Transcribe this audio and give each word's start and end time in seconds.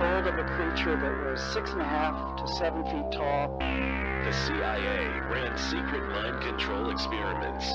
told 0.00 0.26
of 0.26 0.38
a 0.38 0.44
creature 0.44 0.96
that 0.96 1.30
was 1.30 1.38
six 1.52 1.72
and 1.72 1.82
a 1.82 1.84
half 1.84 2.34
to 2.38 2.48
seven 2.54 2.82
feet 2.84 3.12
tall. 3.12 3.54
The 3.58 4.32
CIA 4.32 5.20
ran 5.28 5.58
secret 5.58 6.08
mind 6.08 6.40
control 6.40 6.88
experiments. 6.88 7.66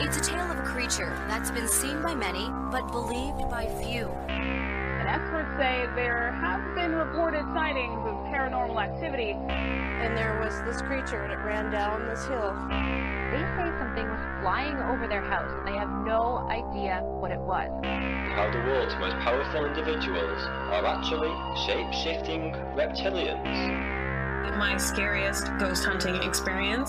It's 0.00 0.16
a 0.16 0.20
tale 0.20 0.48
of 0.48 0.60
a 0.60 0.62
creature 0.62 1.12
that's 1.26 1.50
been 1.50 1.66
seen 1.66 2.02
by 2.02 2.14
many, 2.14 2.48
but 2.70 2.92
believed 2.92 3.50
by 3.50 3.66
few. 3.82 4.08
And 5.10 5.20
experts 5.20 5.50
say 5.58 5.86
there 5.96 6.30
have 6.40 6.62
been 6.76 6.94
reported 6.94 7.42
sightings 7.52 7.98
of 8.06 8.14
paranormal 8.30 8.80
activity. 8.80 9.32
And 9.32 10.16
there 10.16 10.40
was 10.40 10.62
this 10.62 10.80
creature 10.82 11.22
and 11.22 11.32
it 11.32 11.38
ran 11.44 11.72
down 11.72 12.06
this 12.06 12.24
hill. 12.26 12.54
They 12.70 13.42
say 13.58 13.72
something 13.80 14.06
was 14.06 14.20
flying 14.40 14.76
over 14.76 15.08
their 15.08 15.22
house 15.22 15.50
and 15.50 15.66
they 15.66 15.76
have 15.76 15.90
no 16.06 16.46
idea 16.48 17.00
what 17.02 17.32
it 17.32 17.40
was. 17.40 17.70
How 18.34 18.50
the 18.52 18.58
world's 18.58 18.94
most 19.00 19.16
powerful 19.16 19.64
individuals 19.64 20.44
are 20.70 20.86
actually 20.86 21.34
shape 21.66 21.92
shifting 21.92 22.52
reptilians. 22.76 24.56
My 24.56 24.76
scariest 24.76 25.46
ghost 25.58 25.84
hunting 25.84 26.22
experience. 26.22 26.88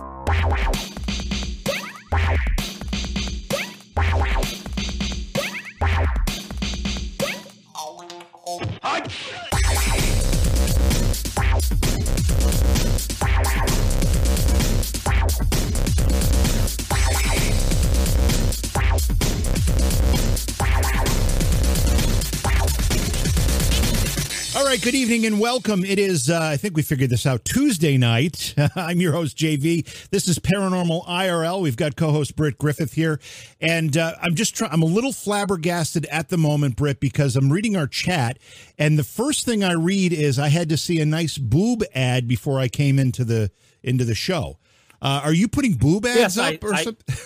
Right, 24.82 24.94
good 24.94 24.96
evening 24.98 25.26
and 25.26 25.40
welcome. 25.40 25.84
It 25.84 26.00
is, 26.00 26.30
uh, 26.30 26.40
I 26.42 26.58
think 26.58 26.76
we 26.76 26.82
figured 26.82 27.10
this 27.10 27.26
out, 27.26 27.46
Tuesday 27.46 27.98
night. 27.98 28.54
I'm 28.76 29.00
your 29.00 29.12
host, 29.14 29.38
JV. 29.38 29.86
This 30.10 30.28
is 30.28 30.40
Paranormal 30.40 31.06
IRL. 31.06 31.62
We've 31.62 31.76
got 31.76 31.96
co 31.96 32.12
host 32.12 32.36
Britt 32.36 32.58
Griffith 32.58 32.94
here. 32.94 33.20
And 33.60 33.96
uh, 33.98 34.14
I'm 34.22 34.36
just 34.36 34.56
trying, 34.56 34.72
I'm 34.72 34.82
a 34.82 34.86
little 34.88 35.14
flabbergasted 35.14 36.06
at 36.08 36.30
the 36.30 36.38
moment, 36.38 36.76
Britt, 36.76 37.00
because 37.00 37.36
I'm 37.36 37.52
reading 37.52 37.76
our 37.76 37.88
chat. 37.88 38.40
And 38.78 38.98
the 38.98 39.04
first 39.04 39.46
thing 39.46 39.64
I 39.64 39.74
read 39.74 40.14
is 40.14 40.40
I 40.40 40.50
had 40.50 40.70
to 40.70 40.78
see 40.78 41.00
a 41.00 41.06
nice 41.06 41.38
boob 41.38 41.84
ad 41.94 42.28
before 42.28 42.60
I 42.60 42.68
came 42.68 43.00
into 43.00 43.24
the 43.24 43.52
into 43.84 44.06
the 44.06 44.16
show. 44.16 44.58
Uh, 45.02 45.22
are 45.24 45.34
you 45.34 45.48
putting 45.48 45.74
boob 45.74 46.06
ads 46.06 46.36
Yes, 46.36 46.38
up 46.38 46.54
I- 46.54 46.60
or 46.68 46.74
I- 46.74 46.84
something? 46.84 47.16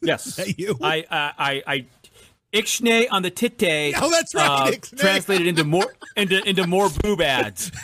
Yes, 0.00 0.38
you? 0.58 0.76
I, 0.82 1.04
I, 1.10 1.32
I, 1.38 1.62
I 1.66 1.86
Ixnay 2.54 3.08
on 3.10 3.22
the 3.22 3.30
tite. 3.30 3.94
Oh, 4.00 4.10
that's 4.10 4.34
right, 4.34 4.78
Uh, 4.92 4.96
translated 4.96 5.46
into 5.48 5.64
more 5.64 5.92
into 6.16 6.42
into 6.48 6.66
more 6.66 6.88
boob 7.02 7.20
ads. 7.20 7.70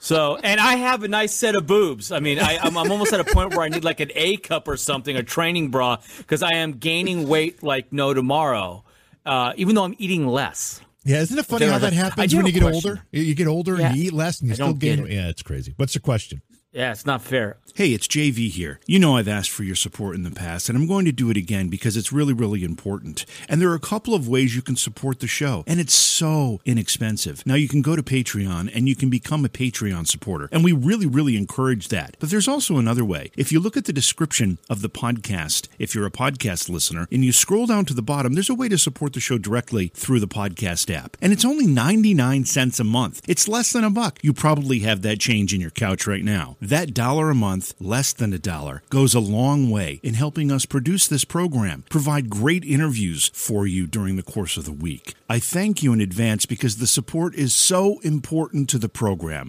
So, 0.00 0.36
and 0.36 0.60
I 0.60 0.76
have 0.76 1.02
a 1.02 1.08
nice 1.08 1.34
set 1.34 1.54
of 1.54 1.66
boobs. 1.66 2.12
I 2.12 2.20
mean, 2.20 2.38
I, 2.38 2.56
I'm, 2.62 2.76
I'm 2.78 2.90
almost 2.90 3.12
at 3.12 3.20
a 3.20 3.24
point 3.24 3.54
where 3.54 3.62
I 3.64 3.68
need 3.68 3.84
like 3.84 4.00
an 4.00 4.10
A 4.14 4.36
cup 4.38 4.66
or 4.68 4.76
something, 4.76 5.14
a 5.16 5.22
training 5.22 5.70
bra, 5.70 5.98
because 6.18 6.42
I 6.42 6.52
am 6.54 6.74
gaining 6.78 7.28
weight 7.28 7.62
like 7.62 7.92
no 7.92 8.14
tomorrow. 8.14 8.84
Uh, 9.26 9.52
even 9.56 9.74
though 9.74 9.84
I'm 9.84 9.94
eating 9.98 10.26
less. 10.26 10.80
Yeah, 11.04 11.20
isn't 11.20 11.38
it 11.38 11.44
funny 11.46 11.66
how 11.66 11.78
that 11.78 11.92
happens 11.92 12.34
when 12.34 12.46
you 12.46 12.52
get 12.52 12.62
question. 12.62 12.90
older? 12.90 13.02
You 13.10 13.34
get 13.34 13.46
older 13.48 13.76
Yeah. 13.76 13.88
and 13.88 13.96
you 13.96 14.04
eat 14.04 14.12
less 14.14 14.40
and 14.40 14.48
you 14.48 14.52
I 14.52 14.54
still 14.54 14.72
gain. 14.72 15.00
it. 15.06 15.10
Yeah, 15.12 15.28
it's 15.28 15.42
crazy. 15.42 15.74
What's 15.76 15.92
the 15.94 16.00
question? 16.00 16.40
Yeah, 16.78 16.92
it's 16.92 17.04
not 17.04 17.22
fair. 17.22 17.56
Hey, 17.74 17.88
it's 17.88 18.06
JV 18.06 18.50
here. 18.50 18.78
You 18.86 19.00
know 19.00 19.16
I've 19.16 19.26
asked 19.26 19.50
for 19.50 19.64
your 19.64 19.74
support 19.74 20.14
in 20.14 20.22
the 20.22 20.30
past, 20.30 20.68
and 20.68 20.78
I'm 20.78 20.86
going 20.86 21.04
to 21.06 21.12
do 21.12 21.28
it 21.28 21.36
again 21.36 21.68
because 21.68 21.96
it's 21.96 22.12
really, 22.12 22.32
really 22.32 22.62
important. 22.62 23.24
And 23.48 23.60
there 23.60 23.68
are 23.70 23.74
a 23.74 23.80
couple 23.80 24.14
of 24.14 24.28
ways 24.28 24.54
you 24.54 24.62
can 24.62 24.76
support 24.76 25.18
the 25.18 25.26
show, 25.26 25.64
and 25.66 25.80
it's 25.80 25.92
so 25.92 26.60
inexpensive. 26.64 27.44
Now, 27.44 27.56
you 27.56 27.66
can 27.66 27.82
go 27.82 27.96
to 27.96 28.02
Patreon 28.02 28.70
and 28.72 28.88
you 28.88 28.94
can 28.94 29.10
become 29.10 29.44
a 29.44 29.48
Patreon 29.48 30.06
supporter, 30.06 30.48
and 30.52 30.62
we 30.62 30.70
really, 30.70 31.06
really 31.06 31.36
encourage 31.36 31.88
that. 31.88 32.16
But 32.20 32.30
there's 32.30 32.46
also 32.46 32.78
another 32.78 33.04
way. 33.04 33.32
If 33.36 33.50
you 33.50 33.58
look 33.58 33.76
at 33.76 33.86
the 33.86 33.92
description 33.92 34.58
of 34.70 34.80
the 34.80 34.90
podcast, 34.90 35.66
if 35.80 35.96
you're 35.96 36.06
a 36.06 36.12
podcast 36.12 36.68
listener, 36.68 37.08
and 37.10 37.24
you 37.24 37.32
scroll 37.32 37.66
down 37.66 37.86
to 37.86 37.94
the 37.94 38.02
bottom, 38.02 38.34
there's 38.34 38.50
a 38.50 38.54
way 38.54 38.68
to 38.68 38.78
support 38.78 39.14
the 39.14 39.20
show 39.20 39.36
directly 39.36 39.88
through 39.94 40.20
the 40.20 40.28
podcast 40.28 40.94
app. 40.94 41.16
And 41.20 41.32
it's 41.32 41.44
only 41.44 41.66
99 41.66 42.44
cents 42.44 42.78
a 42.78 42.84
month. 42.84 43.20
It's 43.26 43.48
less 43.48 43.72
than 43.72 43.82
a 43.82 43.90
buck. 43.90 44.20
You 44.22 44.32
probably 44.32 44.80
have 44.80 45.02
that 45.02 45.18
change 45.18 45.52
in 45.52 45.60
your 45.60 45.70
couch 45.70 46.06
right 46.06 46.24
now. 46.24 46.56
That 46.68 46.92
dollar 46.92 47.30
a 47.30 47.34
month, 47.34 47.72
less 47.80 48.12
than 48.12 48.34
a 48.34 48.38
dollar, 48.38 48.82
goes 48.90 49.14
a 49.14 49.20
long 49.20 49.70
way 49.70 50.00
in 50.02 50.12
helping 50.12 50.52
us 50.52 50.66
produce 50.66 51.08
this 51.08 51.24
program, 51.24 51.82
provide 51.88 52.28
great 52.28 52.62
interviews 52.62 53.30
for 53.32 53.66
you 53.66 53.86
during 53.86 54.16
the 54.16 54.22
course 54.22 54.58
of 54.58 54.66
the 54.66 54.72
week. 54.72 55.14
I 55.30 55.38
thank 55.38 55.82
you 55.82 55.94
in 55.94 56.02
advance 56.02 56.44
because 56.44 56.76
the 56.76 56.86
support 56.86 57.34
is 57.34 57.54
so 57.54 58.00
important 58.00 58.68
to 58.68 58.76
the 58.76 58.90
program. 58.90 59.48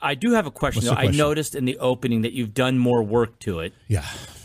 I 0.00 0.14
do 0.14 0.32
have 0.32 0.46
a 0.46 0.50
question. 0.50 0.84
Though. 0.84 0.90
the 0.94 0.98
I 0.98 1.06
noticed 1.06 1.54
in 1.54 1.64
the 1.64 1.78
opening 1.78 2.22
that 2.22 2.32
you've 2.32 2.54
done 2.54 2.78
more 2.78 3.02
work 3.02 3.38
to 3.40 3.60
it. 3.60 3.72
Yeah. 3.88 4.04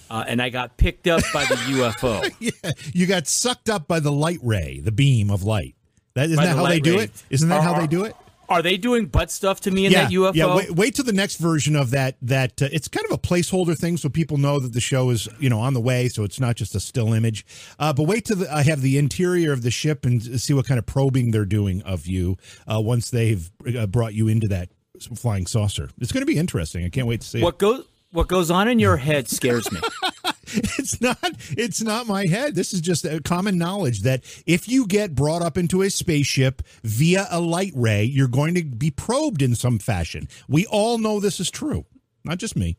Uh, 0.09 0.23
and 0.27 0.41
I 0.41 0.49
got 0.49 0.77
picked 0.77 1.07
up 1.07 1.21
by 1.33 1.45
the 1.45 1.55
UFO. 1.55 2.33
yeah, 2.39 2.71
you 2.93 3.05
got 3.05 3.27
sucked 3.27 3.69
up 3.69 3.87
by 3.87 3.99
the 3.99 4.11
light 4.11 4.39
ray, 4.43 4.79
the 4.83 4.91
beam 4.91 5.29
of 5.29 5.43
light. 5.43 5.75
That 6.15 6.25
isn't 6.25 6.35
By 6.37 6.45
that 6.47 6.53
the 6.53 6.59
how 6.59 6.67
they 6.67 6.79
do 6.81 6.97
ray. 6.97 7.03
it? 7.05 7.11
Isn't 7.29 7.47
that 7.49 7.59
Are- 7.59 7.73
how 7.73 7.79
they 7.79 7.87
do 7.87 8.03
it? 8.03 8.15
Are 8.49 8.61
they 8.61 8.75
doing 8.75 9.05
butt 9.05 9.31
stuff 9.31 9.61
to 9.61 9.71
me 9.71 9.85
in 9.85 9.93
yeah, 9.93 10.03
that 10.03 10.11
UFO? 10.11 10.35
yeah. 10.35 10.53
Wait, 10.53 10.71
wait 10.71 10.95
till 10.95 11.05
the 11.05 11.13
next 11.13 11.37
version 11.37 11.73
of 11.77 11.91
that. 11.91 12.17
That 12.21 12.61
uh, 12.61 12.67
it's 12.73 12.89
kind 12.89 13.05
of 13.05 13.13
a 13.13 13.17
placeholder 13.17 13.77
thing, 13.77 13.95
so 13.95 14.09
people 14.09 14.35
know 14.35 14.59
that 14.59 14.73
the 14.73 14.81
show 14.81 15.09
is 15.09 15.29
you 15.39 15.49
know 15.49 15.59
on 15.61 15.73
the 15.73 15.79
way, 15.79 16.09
so 16.09 16.25
it's 16.25 16.37
not 16.37 16.57
just 16.57 16.75
a 16.75 16.81
still 16.81 17.13
image. 17.13 17.45
Uh, 17.79 17.93
but 17.93 18.03
wait 18.03 18.25
till 18.25 18.35
the, 18.35 18.53
I 18.53 18.63
have 18.63 18.81
the 18.81 18.97
interior 18.97 19.53
of 19.53 19.61
the 19.61 19.71
ship 19.71 20.05
and 20.05 20.41
see 20.41 20.53
what 20.53 20.67
kind 20.67 20.79
of 20.79 20.85
probing 20.85 21.31
they're 21.31 21.45
doing 21.45 21.81
of 21.83 22.07
you 22.07 22.35
uh, 22.67 22.81
once 22.81 23.09
they've 23.09 23.49
uh, 23.73 23.87
brought 23.87 24.13
you 24.15 24.27
into 24.27 24.49
that 24.49 24.67
flying 25.07 25.45
saucer. 25.45 25.89
It's 25.99 26.11
going 26.11 26.21
to 26.21 26.25
be 26.25 26.37
interesting. 26.37 26.85
I 26.85 26.89
can't 26.89 27.07
wait 27.07 27.21
to 27.21 27.27
see. 27.27 27.39
it. 27.39 27.43
What 27.43 27.57
goes 27.57 27.85
what 28.11 28.27
goes 28.27 28.51
on 28.51 28.67
in 28.67 28.79
your 28.79 28.97
head 28.97 29.29
scares 29.29 29.71
me. 29.71 29.79
it's 30.53 30.99
not 30.99 31.17
it's 31.51 31.81
not 31.81 32.07
my 32.07 32.25
head 32.25 32.55
this 32.55 32.73
is 32.73 32.81
just 32.81 33.05
a 33.05 33.21
common 33.21 33.57
knowledge 33.57 34.01
that 34.01 34.21
if 34.45 34.67
you 34.67 34.85
get 34.85 35.15
brought 35.15 35.41
up 35.41 35.57
into 35.57 35.81
a 35.81 35.89
spaceship 35.89 36.61
via 36.83 37.25
a 37.31 37.39
light 37.39 37.71
ray 37.73 38.03
you're 38.03 38.27
going 38.27 38.53
to 38.53 38.63
be 38.63 38.91
probed 38.91 39.41
in 39.41 39.55
some 39.55 39.79
fashion 39.79 40.27
we 40.49 40.65
all 40.65 40.97
know 40.97 41.19
this 41.19 41.39
is 41.39 41.49
true 41.49 41.85
not 42.25 42.37
just 42.37 42.57
me 42.57 42.75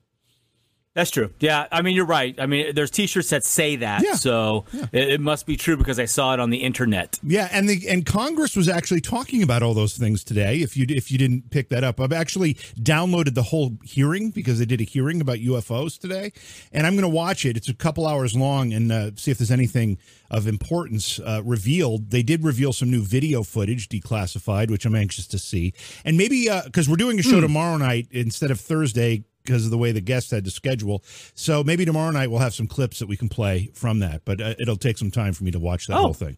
That's 0.95 1.11
true. 1.11 1.31
Yeah, 1.41 1.69
I 1.73 1.81
mean 1.81 1.97
you're 1.97 2.05
right. 2.05 2.35
I 2.39 2.45
mean 2.47 2.75
there's 2.75 2.91
T-shirts 2.91 3.31
that 3.31 3.45
say 3.45 3.77
that, 3.77 4.03
Yeah. 4.05 4.13
so 4.15 4.67
It, 4.93 5.09
it 5.13 5.21
must 5.23 5.47
be 5.47 5.57
true 5.57 5.77
because 5.79 5.99
I 5.99 6.05
saw 6.05 6.35
it 6.35 6.41
on 6.41 6.51
the 6.51 6.59
internet. 6.59 7.19
yeah 7.23 7.49
and 7.51 7.69
the 7.69 7.89
and 7.89 8.05
congress 8.05 8.55
was 8.57 8.69
actually 8.69 9.01
talking 9.01 9.43
about 9.43 9.63
all 9.63 9.73
those 9.75 9.97
things 9.97 10.23
today 10.25 10.57
if 10.61 10.77
you 10.77 10.85
if 10.89 11.11
you 11.11 11.17
didn't 11.19 11.51
pick 11.51 11.69
that 11.71 11.83
up 11.85 12.01
i've 12.01 12.13
actually 12.13 12.55
downloaded 12.79 13.35
the 13.35 13.43
whole 13.45 13.79
hearing 13.85 14.31
because 14.31 14.59
they 14.59 14.65
did 14.65 14.81
a 14.81 14.85
hearing 14.85 15.21
about 15.21 15.39
ufos 15.39 15.99
today 15.99 16.33
and 16.73 16.87
i'm 16.87 16.95
going 16.95 17.03
to 17.03 17.09
watch 17.09 17.45
it 17.47 17.57
it's 17.57 17.69
a 17.69 17.75
couple 17.75 18.07
hours 18.07 18.35
long 18.37 18.73
and 18.73 18.91
uh, 18.93 19.11
see 19.17 19.31
if 19.31 19.39
there's 19.39 19.51
anything 19.51 19.97
of 20.31 20.47
importance 20.47 21.19
uh, 21.21 21.41
revealed 21.45 22.11
they 22.11 22.23
did 22.23 22.43
reveal 22.45 22.73
some 22.73 22.91
new 22.91 23.03
video 23.03 23.43
footage 23.43 23.89
declassified 23.89 24.71
which 24.71 24.85
i'm 24.85 24.95
anxious 24.95 25.27
to 25.27 25.39
see 25.39 25.73
and 26.05 26.17
maybe 26.17 26.49
because 26.65 26.89
we're 26.89 26.97
doing 26.97 27.19
a 27.19 27.23
show 27.23 27.41
tomorrow 27.41 27.77
night 27.77 28.07
instead 28.11 28.51
of 28.51 28.61
thursday 28.61 29.25
because 29.45 29.65
of 29.65 29.71
the 29.71 29.79
way 29.79 29.93
the 29.93 30.01
guests 30.01 30.31
had 30.31 30.45
to 30.45 30.51
schedule. 30.51 31.03
So 31.35 31.63
maybe 31.65 31.85
tomorrow 31.85 32.11
night 32.11 32.29
we'll 32.31 32.41
have 32.41 32.55
some 32.55 32.67
clips 32.67 32.99
that 33.01 33.07
we 33.09 33.17
can 33.17 33.29
play 33.29 33.71
from 33.75 33.99
that, 34.01 34.25
but 34.25 34.41
uh, 34.41 34.55
it'll 34.59 34.77
take 34.77 34.99
some 34.99 35.11
time 35.11 35.33
for 35.33 35.45
me 35.45 35.51
to 35.51 35.59
watch 35.59 35.87
that 35.89 35.97
Oh. 35.97 36.03
whole 36.03 36.15
thing. 36.15 36.37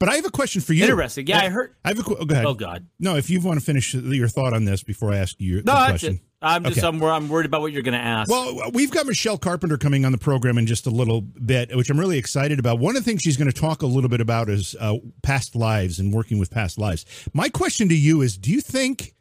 But 0.00 0.08
I 0.08 0.16
have 0.16 0.24
a 0.26 0.30
question 0.30 0.60
for 0.62 0.72
you. 0.72 0.84
Interesting. 0.84 1.28
Yeah, 1.28 1.38
I 1.44 1.48
heard- 1.48 1.72
I 1.84 1.88
have 1.90 1.98
a. 2.00 2.02
Oh, 2.16 2.24
go 2.24 2.34
ahead. 2.34 2.44
Oh, 2.44 2.54
God. 2.54 2.86
No, 2.98 3.14
if 3.16 3.30
you 3.30 3.40
want 3.40 3.60
to 3.60 3.64
finish 3.64 3.94
your 3.94 4.26
thought 4.26 4.52
on 4.52 4.64
this 4.64 4.82
before 4.82 5.12
I 5.12 5.18
ask 5.18 5.36
you 5.38 5.48
your 5.54 5.62
No, 5.62 5.74
the 5.74 5.86
question. 5.90 6.14
it. 6.14 6.20
I'm 6.42 6.64
just 6.64 6.78
Okay. 6.78 6.86
I'm, 6.88 7.02
I'm 7.02 7.28
worried 7.28 7.46
about 7.46 7.60
what 7.60 7.72
you're 7.72 7.82
going 7.82 7.96
to 7.98 8.04
ask. 8.04 8.28
Well, 8.28 8.70
we've 8.72 8.90
got 8.90 9.06
Michelle 9.06 9.38
Carpenter 9.38 9.78
coming 9.78 10.04
on 10.04 10.10
the 10.12 10.18
program 10.18 10.58
in 10.58 10.66
just 10.66 10.86
a 10.86 10.90
little 10.90 11.20
bit, 11.20 11.74
which 11.76 11.88
I'm 11.88 11.98
really 12.00 12.18
excited 12.18 12.58
about. 12.58 12.80
One 12.80 12.96
of 12.96 13.04
the 13.04 13.08
things 13.08 13.22
she's 13.22 13.36
going 13.36 13.50
to 13.50 13.58
talk 13.58 13.82
a 13.82 13.86
little 13.86 14.10
bit 14.10 14.20
about 14.20 14.50
is 14.50 14.74
uh, 14.80 14.96
past 15.22 15.54
lives 15.54 15.98
and 16.00 16.12
working 16.12 16.38
with 16.40 16.50
past 16.50 16.78
lives. 16.78 17.06
My 17.32 17.48
question 17.48 17.88
to 17.88 17.96
you 17.96 18.22
is 18.22 18.36
do 18.36 18.50
you 18.50 18.60
think 18.60 19.14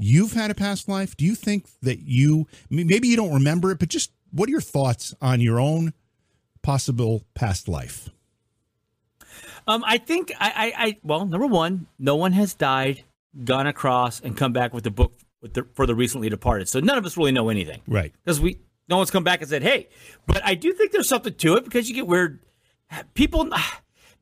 you've 0.00 0.32
had 0.32 0.50
a 0.50 0.54
past 0.54 0.88
life? 0.88 1.16
Do 1.16 1.24
you 1.24 1.34
think 1.34 1.66
that 1.82 2.00
you, 2.00 2.46
maybe 2.68 3.08
you 3.08 3.16
don't 3.16 3.32
remember 3.32 3.70
it, 3.70 3.78
but 3.78 3.88
just 3.88 4.12
what 4.30 4.48
are 4.48 4.52
your 4.52 4.60
thoughts 4.60 5.14
on 5.20 5.40
your 5.40 5.60
own 5.60 5.92
possible 6.62 7.24
past 7.34 7.68
life? 7.68 8.08
Um, 9.66 9.84
I 9.86 9.98
think 9.98 10.32
I, 10.40 10.48
I, 10.48 10.84
I, 10.84 10.96
well, 11.02 11.26
number 11.26 11.46
one, 11.46 11.86
no 11.98 12.16
one 12.16 12.32
has 12.32 12.54
died 12.54 13.04
gone 13.44 13.66
across 13.66 14.20
and 14.20 14.36
come 14.36 14.52
back 14.52 14.74
with 14.74 14.84
the 14.84 14.90
book 14.90 15.12
with 15.40 15.54
the, 15.54 15.66
for 15.74 15.86
the 15.86 15.94
recently 15.94 16.28
departed. 16.28 16.68
So 16.68 16.80
none 16.80 16.98
of 16.98 17.06
us 17.06 17.16
really 17.16 17.32
know 17.32 17.48
anything, 17.48 17.80
Right. 17.86 18.12
Because 18.24 18.40
we 18.40 18.58
no 18.88 18.96
one's 18.96 19.10
come 19.10 19.24
back 19.24 19.40
and 19.40 19.48
said, 19.48 19.62
"Hey," 19.62 19.88
but 20.26 20.44
I 20.44 20.54
do 20.54 20.72
think 20.72 20.92
there's 20.92 21.08
something 21.08 21.34
to 21.34 21.56
it 21.56 21.64
because 21.64 21.88
you 21.88 21.94
get 21.94 22.06
weird 22.06 22.40
people. 23.14 23.48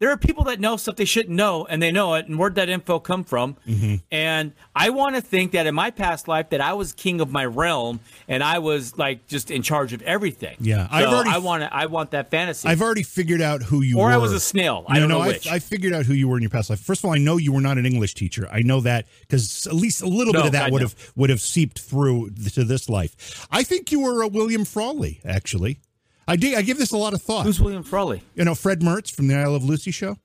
There 0.00 0.10
are 0.10 0.16
people 0.16 0.44
that 0.44 0.60
know 0.60 0.76
stuff 0.76 0.94
they 0.96 1.04
shouldn't 1.04 1.34
know, 1.34 1.66
and 1.66 1.82
they 1.82 1.90
know 1.90 2.14
it. 2.14 2.26
And 2.28 2.38
where'd 2.38 2.54
that 2.54 2.68
info 2.68 3.00
come 3.00 3.24
from? 3.24 3.56
Mm-hmm. 3.66 3.96
And 4.12 4.52
I 4.74 4.90
want 4.90 5.16
to 5.16 5.20
think 5.20 5.52
that 5.52 5.66
in 5.66 5.74
my 5.74 5.90
past 5.90 6.28
life 6.28 6.50
that 6.50 6.60
I 6.60 6.74
was 6.74 6.92
king 6.92 7.20
of 7.20 7.32
my 7.32 7.44
realm, 7.44 7.98
and 8.28 8.44
I 8.44 8.60
was 8.60 8.96
like 8.96 9.26
just 9.26 9.50
in 9.50 9.62
charge 9.62 9.92
of 9.92 10.00
everything. 10.02 10.56
Yeah, 10.60 10.88
so 10.88 10.94
I've 10.94 11.08
already- 11.08 11.30
I 11.30 11.38
want 11.38 11.62
to. 11.64 11.74
I 11.74 11.86
want 11.86 12.12
that 12.12 12.30
fantasy. 12.30 12.68
I've 12.68 12.80
already 12.80 13.02
figured 13.02 13.40
out 13.40 13.62
who 13.62 13.82
you 13.82 13.96
were. 13.96 14.04
Or 14.04 14.06
were. 14.06 14.12
I 14.12 14.18
was 14.18 14.32
a 14.32 14.40
snail. 14.40 14.84
I 14.88 15.00
don't 15.00 15.08
no, 15.08 15.18
know 15.18 15.24
I, 15.24 15.28
which. 15.28 15.48
I 15.48 15.58
figured 15.58 15.92
out 15.92 16.06
who 16.06 16.14
you 16.14 16.28
were 16.28 16.36
in 16.36 16.42
your 16.42 16.50
past 16.50 16.70
life. 16.70 16.80
First 16.80 17.00
of 17.00 17.06
all, 17.06 17.14
I 17.14 17.18
know 17.18 17.36
you 17.36 17.52
were 17.52 17.60
not 17.60 17.76
an 17.78 17.84
English 17.86 18.14
teacher. 18.14 18.48
I 18.52 18.62
know 18.62 18.80
that 18.82 19.06
because 19.22 19.66
at 19.66 19.74
least 19.74 20.02
a 20.02 20.06
little 20.06 20.32
No, 20.32 20.40
bit 20.40 20.46
of 20.46 20.52
that 20.52 20.70
would 20.70 20.82
no. 20.82 20.86
have 20.88 21.12
would 21.16 21.30
have 21.30 21.40
seeped 21.40 21.80
through 21.80 22.30
to 22.54 22.62
this 22.62 22.88
life. 22.88 23.46
I 23.50 23.64
think 23.64 23.90
you 23.90 24.00
were 24.00 24.22
a 24.22 24.28
William 24.28 24.64
Frawley. 24.64 25.20
Actually, 25.24 25.80
I 26.28 26.36
do. 26.36 26.54
I 26.54 26.60
give 26.62 26.76
this 26.78 26.92
a 26.92 26.96
lot 26.98 27.14
of 27.14 27.22
thought. 27.22 27.46
Who's 27.46 27.58
William 27.60 27.82
Frawley? 27.82 28.22
You 28.34 28.44
know, 28.44 28.54
Fred 28.54 28.80
Mertz 28.80 29.10
from 29.10 29.28
the 29.28 29.34
I 29.34 29.46
Love 29.46 29.64
Lucy 29.64 29.90
show. 29.90 30.16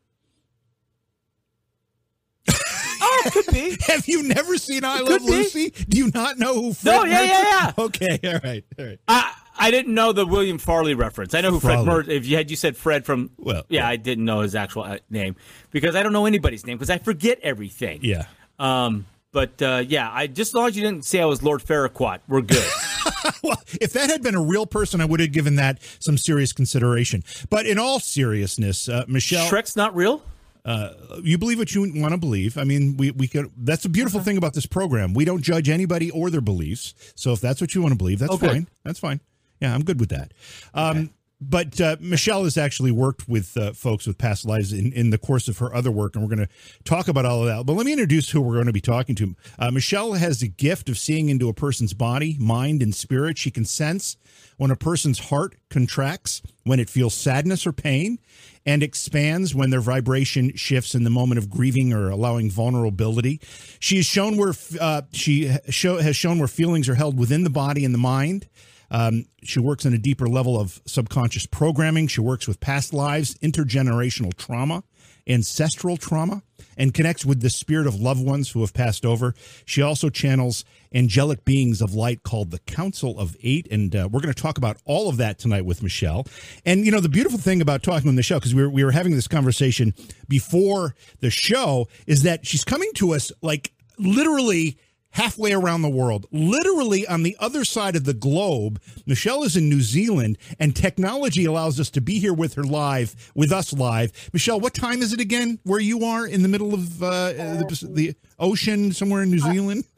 Oh, 3.06 3.30
could 3.32 3.46
be. 3.54 3.78
Have 3.88 4.08
you 4.08 4.24
never 4.24 4.58
seen 4.58 4.84
I 4.84 4.98
It 4.98 5.06
Love 5.06 5.22
could 5.22 5.26
be. 5.28 5.32
Lucy? 5.32 5.70
Do 5.70 5.98
you 5.98 6.12
not 6.14 6.38
know 6.38 6.56
who 6.56 6.74
Fred 6.74 6.94
No, 6.94 7.04
yeah, 7.06 7.22
Mertz 7.22 7.28
yeah, 7.28 7.44
yeah. 7.44 7.72
Okay, 7.86 8.20
all 8.26 8.40
right, 8.44 8.66
all 8.78 8.86
right. 8.86 9.00
I 9.08 9.34
I 9.58 9.72
didn't 9.72 9.94
know 9.94 10.12
the 10.12 10.26
William 10.26 10.58
Farley 10.58 10.94
reference. 10.94 11.34
I 11.34 11.40
know 11.42 11.52
who 11.52 11.60
Fred 11.62 11.80
Mertz. 11.80 12.10
If 12.10 12.26
you 12.26 12.36
had 12.36 12.50
you 12.52 12.58
said 12.58 12.76
Fred 12.76 13.06
from 13.06 13.32
Well, 13.38 13.64
yeah, 13.70 13.88
I 13.88 13.96
didn't 13.96 14.26
know 14.26 14.42
his 14.42 14.56
actual 14.56 14.84
uh, 14.84 14.98
name 15.10 15.36
because 15.72 15.96
I 15.96 16.04
don't 16.04 16.12
know 16.14 16.26
anybody's 16.26 16.66
name 16.66 16.78
because 16.78 16.90
I 16.90 16.98
forget 16.98 17.40
everything. 17.42 18.00
Yeah. 18.04 18.26
Um. 18.60 19.06
But 19.32 19.62
uh, 19.62 19.84
yeah, 19.88 20.10
I 20.12 20.28
just 20.28 20.50
as 20.52 20.54
long 20.56 20.68
as 20.68 20.76
you 20.78 20.84
didn't 20.84 21.06
say 21.06 21.20
I 21.22 21.26
was 21.26 21.42
Lord 21.42 21.64
Farquaad, 21.64 22.20
we're 22.28 22.42
good. 22.42 22.64
well, 23.44 23.62
if 23.82 23.94
that 23.94 24.10
had 24.10 24.22
been 24.24 24.36
a 24.36 24.42
real 24.42 24.66
person, 24.66 25.02
I 25.02 25.06
would 25.06 25.20
have 25.20 25.32
given 25.32 25.56
that 25.56 25.80
some 26.00 26.18
serious 26.18 26.54
consideration. 26.54 27.24
But 27.50 27.66
in 27.66 27.78
all 27.78 28.00
seriousness, 28.00 28.90
uh, 28.90 29.06
Michelle, 29.08 29.50
Shrek's 29.50 29.76
not 29.76 29.96
real. 29.96 30.22
Uh, 30.66 30.94
you 31.22 31.38
believe 31.38 31.58
what 31.60 31.76
you 31.76 31.82
want 31.96 32.14
to 32.14 32.18
believe. 32.18 32.58
I 32.58 32.64
mean, 32.64 32.96
we 32.96 33.12
we 33.12 33.28
could. 33.28 33.52
That's 33.58 33.84
a 33.86 33.90
beautiful 33.90 34.20
Uh-huh. 34.20 34.26
thing 34.26 34.38
about 34.38 34.54
this 34.54 34.66
program. 34.66 35.14
We 35.14 35.26
don't 35.26 35.42
judge 35.42 35.68
anybody 35.68 36.10
or 36.12 36.30
their 36.30 36.40
beliefs. 36.42 36.94
So 37.16 37.34
if 37.34 37.42
that's 37.42 37.60
what 37.60 37.76
you 37.76 37.82
want 37.82 37.92
to 37.92 37.98
believe, 37.98 38.20
that's 38.20 38.32
Oh, 38.32 38.38
good. 38.38 38.50
fine. 38.52 38.68
That's 38.86 39.00
fine. 39.00 39.20
Yeah, 39.60 39.74
I'm 39.76 39.84
good 39.84 40.00
with 40.00 40.10
that. 40.10 40.34
Um, 40.74 41.10
But 41.50 41.80
uh, 41.82 41.98
Michelle 42.00 42.44
has 42.44 42.58
actually 42.58 42.92
worked 42.92 43.28
with 43.28 43.56
uh, 43.58 43.74
folks 43.74 44.08
with 44.08 44.18
past 44.18 44.46
lives 44.46 44.72
in, 44.72 44.94
in 44.94 45.10
the 45.10 45.18
course 45.18 45.48
of 45.48 45.58
her 45.60 45.74
other 45.74 45.92
work, 45.92 46.16
and 46.16 46.24
we're 46.24 46.36
going 46.36 46.48
to 46.48 46.54
talk 46.84 47.08
about 47.08 47.26
all 47.26 47.42
of 47.42 47.48
that. 47.48 47.66
But 47.66 47.74
let 47.74 47.86
me 47.86 47.92
introduce 47.92 48.30
who 48.30 48.42
we're 48.42 48.54
going 48.54 48.68
to 48.68 48.74
be 48.74 48.82
talking 48.82 49.16
to. 49.16 49.36
Uh, 49.60 49.72
Michelle 49.72 50.14
has 50.14 50.40
the 50.40 50.48
gift 50.48 50.90
of 50.90 50.98
seeing 50.98 51.30
into 51.30 51.50
a 51.50 51.54
person's 51.54 51.94
body, 51.94 52.38
mind, 52.40 52.82
and 52.82 52.94
spirit. 52.96 53.38
She 53.38 53.52
can 53.52 53.66
sense 53.66 54.18
when 54.58 54.72
a 54.72 54.76
person's 54.76 55.20
heart 55.20 55.56
contracts, 55.70 56.42
when 56.64 56.80
it 56.80 56.90
feels 56.90 57.14
sadness 57.14 57.68
or 57.68 57.74
pain, 57.74 58.20
and 58.66 58.82
expands 58.82 59.54
when 59.54 59.70
their 59.70 59.82
vibration 59.82 60.56
shifts 60.56 60.96
in 60.96 61.04
the 61.04 61.10
moment 61.10 61.38
of 61.38 61.50
grieving 61.50 61.92
or 61.92 62.10
allowing 62.10 62.50
vulnerability. 62.50 63.42
She 63.80 63.98
has 63.98 64.06
shown 64.06 64.38
where 64.38 64.54
uh, 64.80 65.02
she 65.12 65.52
show, 65.70 65.98
has 65.98 66.16
shown 66.16 66.40
where 66.40 66.48
feelings 66.48 66.88
are 66.88 66.96
held 66.96 67.18
within 67.18 67.44
the 67.44 67.50
body 67.50 67.84
and 67.84 67.94
the 67.94 68.00
mind. 68.00 68.48
Um, 68.94 69.26
she 69.42 69.60
works 69.60 69.86
on 69.86 69.94
a 69.94 69.98
deeper 69.98 70.30
level 70.30 70.58
of 70.58 70.82
subconscious 70.86 71.48
programming. 71.48 72.08
She 72.08 72.22
works 72.22 72.48
with 72.48 72.60
past 72.60 72.94
lives, 72.94 73.34
intergenerational 73.40 74.34
trauma, 74.36 74.84
ancestral 75.28 75.98
trauma, 75.98 76.44
and 76.78 76.94
connects 76.94 77.26
with 77.26 77.42
the 77.42 77.50
spirit 77.50 77.88
of 77.88 77.96
loved 77.96 78.24
ones 78.24 78.52
who 78.52 78.62
have 78.62 78.74
passed 78.74 79.06
over. 79.06 79.34
She 79.66 79.82
also 79.82 80.10
channels 80.10 80.64
angelic 80.94 81.44
beings 81.44 81.82
of 81.82 81.96
light 81.96 82.24
called 82.24 82.52
the 82.52 82.60
Council 82.60 83.20
of 83.20 83.36
Eight. 83.42 83.68
And 83.72 83.96
uh, 83.96 84.10
we're 84.12 84.22
going 84.22 84.34
to 84.34 84.42
talk 84.42 84.58
about 84.58 84.78
all 84.86 85.10
of 85.10 85.18
that 85.18 85.40
tonight 85.40 85.66
with 85.66 85.82
Michelle. 85.82 86.28
And, 86.66 86.86
you 86.86 86.92
know, 86.92 87.00
the 87.00 87.10
beautiful 87.10 87.40
thing 87.40 87.62
about 87.62 87.84
talking 87.84 88.08
with 88.08 88.16
Michelle, 88.16 88.40
because 88.40 88.54
we 88.54 88.62
were, 88.62 88.70
we 88.70 88.84
were 88.84 88.92
having 88.92 89.16
this 89.16 89.28
conversation 89.28 89.94
before 90.28 90.96
the 91.20 91.32
show, 91.32 91.88
is 92.06 92.24
that 92.24 92.46
she's 92.46 92.64
coming 92.64 92.92
to 92.96 93.14
us 93.14 93.32
like 93.42 93.74
literally 93.98 94.78
halfway 95.14 95.54
around 95.54 95.82
the 95.82 95.90
world, 95.90 96.26
literally 96.32 97.08
on 97.08 97.24
the 97.24 97.36
other 97.40 97.64
side 97.64 97.96
of 97.96 98.04
the 98.04 98.14
globe. 98.14 98.82
Michelle 99.06 99.44
is 99.44 99.56
in 99.56 99.70
New 99.70 99.82
Zealand, 99.82 100.38
and 100.60 100.76
technology 100.76 101.46
allows 101.46 101.80
us 101.80 101.90
to 101.92 102.02
be 102.02 102.20
here 102.20 102.34
with 102.34 102.56
her 102.56 102.64
live, 102.64 103.16
with 103.36 103.52
us 103.52 103.74
live. 103.74 104.12
Michelle, 104.34 104.60
what 104.60 104.74
time 104.74 105.02
is 105.02 105.14
it 105.14 105.20
again 105.20 105.60
where 105.64 105.80
you 105.80 106.04
are 106.04 106.28
in 106.28 106.42
the 106.42 106.50
middle 106.50 106.74
of 106.74 107.02
uh, 107.02 107.32
the, 107.32 107.88
the 107.90 108.16
ocean 108.40 108.92
somewhere 108.92 109.24
in 109.24 109.32
New 109.32 109.40
Zealand? 109.40 109.86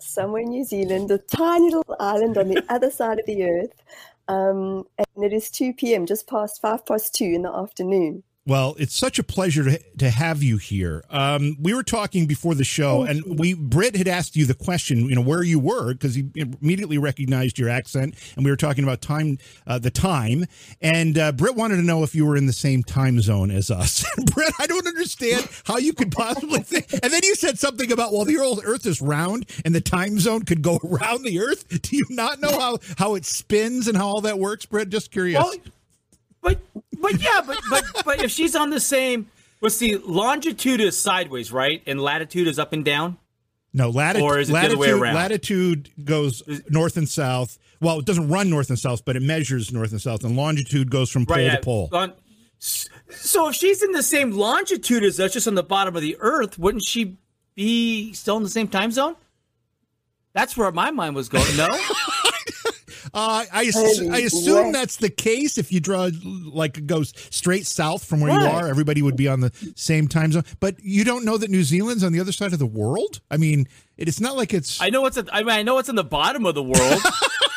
Somewhere 0.00 0.42
in 0.42 0.50
New 0.50 0.64
Zealand, 0.64 1.10
a 1.10 1.18
tiny 1.18 1.70
little 1.74 1.96
island 1.98 2.36
on 2.38 2.48
the 2.48 2.62
other 2.72 2.90
side 2.90 3.18
of 3.18 3.26
the 3.26 3.42
earth. 3.42 3.82
Um, 4.28 4.84
and 4.98 5.24
it 5.24 5.32
is 5.32 5.50
2 5.50 5.72
p.m., 5.72 6.06
just 6.06 6.28
past 6.28 6.60
five 6.60 6.86
past 6.86 7.14
two 7.14 7.24
in 7.24 7.42
the 7.42 7.50
afternoon. 7.50 8.22
Well, 8.46 8.76
it's 8.78 8.94
such 8.94 9.18
a 9.18 9.22
pleasure 9.22 9.64
to, 9.64 9.78
to 9.96 10.10
have 10.10 10.42
you 10.42 10.58
here. 10.58 11.02
Um, 11.08 11.56
we 11.58 11.72
were 11.72 11.82
talking 11.82 12.26
before 12.26 12.54
the 12.54 12.64
show, 12.64 13.02
and 13.02 13.38
we 13.38 13.54
Britt 13.54 13.96
had 13.96 14.06
asked 14.06 14.36
you 14.36 14.44
the 14.44 14.52
question, 14.52 15.08
you 15.08 15.14
know, 15.14 15.22
where 15.22 15.42
you 15.42 15.58
were, 15.58 15.94
because 15.94 16.14
he 16.14 16.28
immediately 16.34 16.98
recognized 16.98 17.58
your 17.58 17.70
accent, 17.70 18.14
and 18.36 18.44
we 18.44 18.50
were 18.50 18.56
talking 18.56 18.84
about 18.84 19.00
time, 19.00 19.38
uh, 19.66 19.78
the 19.78 19.90
time, 19.90 20.44
and 20.82 21.16
uh, 21.16 21.32
Britt 21.32 21.56
wanted 21.56 21.76
to 21.76 21.82
know 21.82 22.02
if 22.02 22.14
you 22.14 22.26
were 22.26 22.36
in 22.36 22.44
the 22.44 22.52
same 22.52 22.82
time 22.82 23.18
zone 23.22 23.50
as 23.50 23.70
us. 23.70 24.04
Britt, 24.34 24.52
I 24.60 24.66
don't 24.66 24.86
understand 24.86 25.48
how 25.64 25.78
you 25.78 25.94
could 25.94 26.12
possibly 26.12 26.60
think. 26.62 26.92
And 27.02 27.10
then 27.10 27.22
you 27.24 27.36
said 27.36 27.58
something 27.58 27.90
about, 27.90 28.12
well, 28.12 28.26
the 28.26 28.36
old 28.36 28.60
Earth 28.62 28.84
is 28.84 29.00
round, 29.00 29.48
and 29.64 29.74
the 29.74 29.80
time 29.80 30.18
zone 30.18 30.42
could 30.42 30.60
go 30.60 30.78
around 30.84 31.22
the 31.22 31.40
Earth. 31.40 31.66
Do 31.80 31.96
you 31.96 32.04
not 32.10 32.40
know 32.40 32.60
how 32.60 32.78
how 32.98 33.14
it 33.14 33.24
spins 33.24 33.88
and 33.88 33.96
how 33.96 34.06
all 34.06 34.20
that 34.20 34.38
works, 34.38 34.66
Britt? 34.66 34.90
Just 34.90 35.10
curious. 35.10 35.42
Well, 35.42 35.54
but 36.44 36.60
but 37.00 37.20
yeah, 37.20 37.40
but 37.44 37.58
but 37.68 37.84
but 38.04 38.22
if 38.22 38.30
she's 38.30 38.54
on 38.54 38.70
the 38.70 38.78
same, 38.78 39.28
let's 39.60 39.74
see, 39.76 39.96
longitude 39.96 40.80
is 40.80 40.96
sideways, 40.96 41.50
right, 41.50 41.82
and 41.86 42.00
latitude 42.00 42.46
is 42.46 42.58
up 42.60 42.72
and 42.72 42.84
down. 42.84 43.18
No, 43.72 43.90
latitude. 43.90 44.22
Or 44.24 44.38
is 44.38 44.48
it 44.48 44.52
the 44.52 44.54
latitude, 44.54 44.78
other 44.78 44.80
way 44.80 44.90
around? 44.90 45.14
Latitude 45.16 45.90
goes 46.04 46.42
north 46.70 46.96
and 46.96 47.08
south. 47.08 47.58
Well, 47.80 47.98
it 47.98 48.04
doesn't 48.04 48.28
run 48.28 48.48
north 48.48 48.68
and 48.70 48.78
south, 48.78 49.04
but 49.04 49.16
it 49.16 49.22
measures 49.22 49.72
north 49.72 49.90
and 49.90 50.00
south. 50.00 50.22
And 50.22 50.36
longitude 50.36 50.90
goes 50.92 51.10
from 51.10 51.26
pole 51.26 51.38
Right, 51.38 51.50
to 51.50 51.60
pole. 51.60 51.88
On- 51.92 52.12
so 52.60 53.48
if 53.48 53.56
she's 53.56 53.82
in 53.82 53.92
the 53.92 54.02
same 54.02 54.30
longitude 54.30 55.02
as 55.02 55.18
us, 55.20 55.32
just 55.32 55.48
on 55.48 55.54
the 55.54 55.62
bottom 55.62 55.96
of 55.96 56.02
the 56.02 56.16
Earth, 56.20 56.58
wouldn't 56.58 56.84
she 56.86 57.16
be 57.54 58.12
still 58.12 58.36
in 58.36 58.42
the 58.42 58.48
same 58.48 58.68
time 58.68 58.90
zone? 58.90 59.16
That's 60.34 60.56
where 60.56 60.70
my 60.72 60.90
mind 60.90 61.14
was 61.14 61.28
going. 61.28 61.56
No. 61.56 61.68
Uh, 63.14 63.44
I, 63.52 63.66
ass- 63.66 64.00
I 64.10 64.18
assume 64.18 64.72
that's 64.72 64.96
the 64.96 65.08
case. 65.08 65.56
If 65.56 65.70
you 65.72 65.78
draw 65.80 66.10
like 66.24 66.78
it 66.78 66.86
goes 66.88 67.12
straight 67.30 67.66
south 67.66 68.04
from 68.04 68.20
where 68.20 68.32
you 68.32 68.46
are, 68.46 68.66
everybody 68.66 69.02
would 69.02 69.16
be 69.16 69.28
on 69.28 69.40
the 69.40 69.52
same 69.76 70.08
time 70.08 70.32
zone. 70.32 70.42
But 70.58 70.76
you 70.82 71.04
don't 71.04 71.24
know 71.24 71.38
that 71.38 71.48
New 71.50 71.62
Zealand's 71.62 72.02
on 72.02 72.12
the 72.12 72.18
other 72.20 72.32
side 72.32 72.52
of 72.52 72.58
the 72.58 72.66
world. 72.66 73.20
I 73.30 73.36
mean, 73.36 73.68
it, 73.96 74.08
it's 74.08 74.20
not 74.20 74.36
like 74.36 74.52
it's. 74.52 74.80
I 74.82 74.90
know 74.90 75.02
what's 75.02 75.16
at, 75.16 75.32
I 75.32 75.40
mean 75.40 75.50
I 75.50 75.62
know 75.62 75.78
it's 75.78 75.88
in 75.88 75.94
the 75.94 76.02
bottom 76.04 76.44
of 76.44 76.54
the 76.56 76.62
world. 76.62 77.00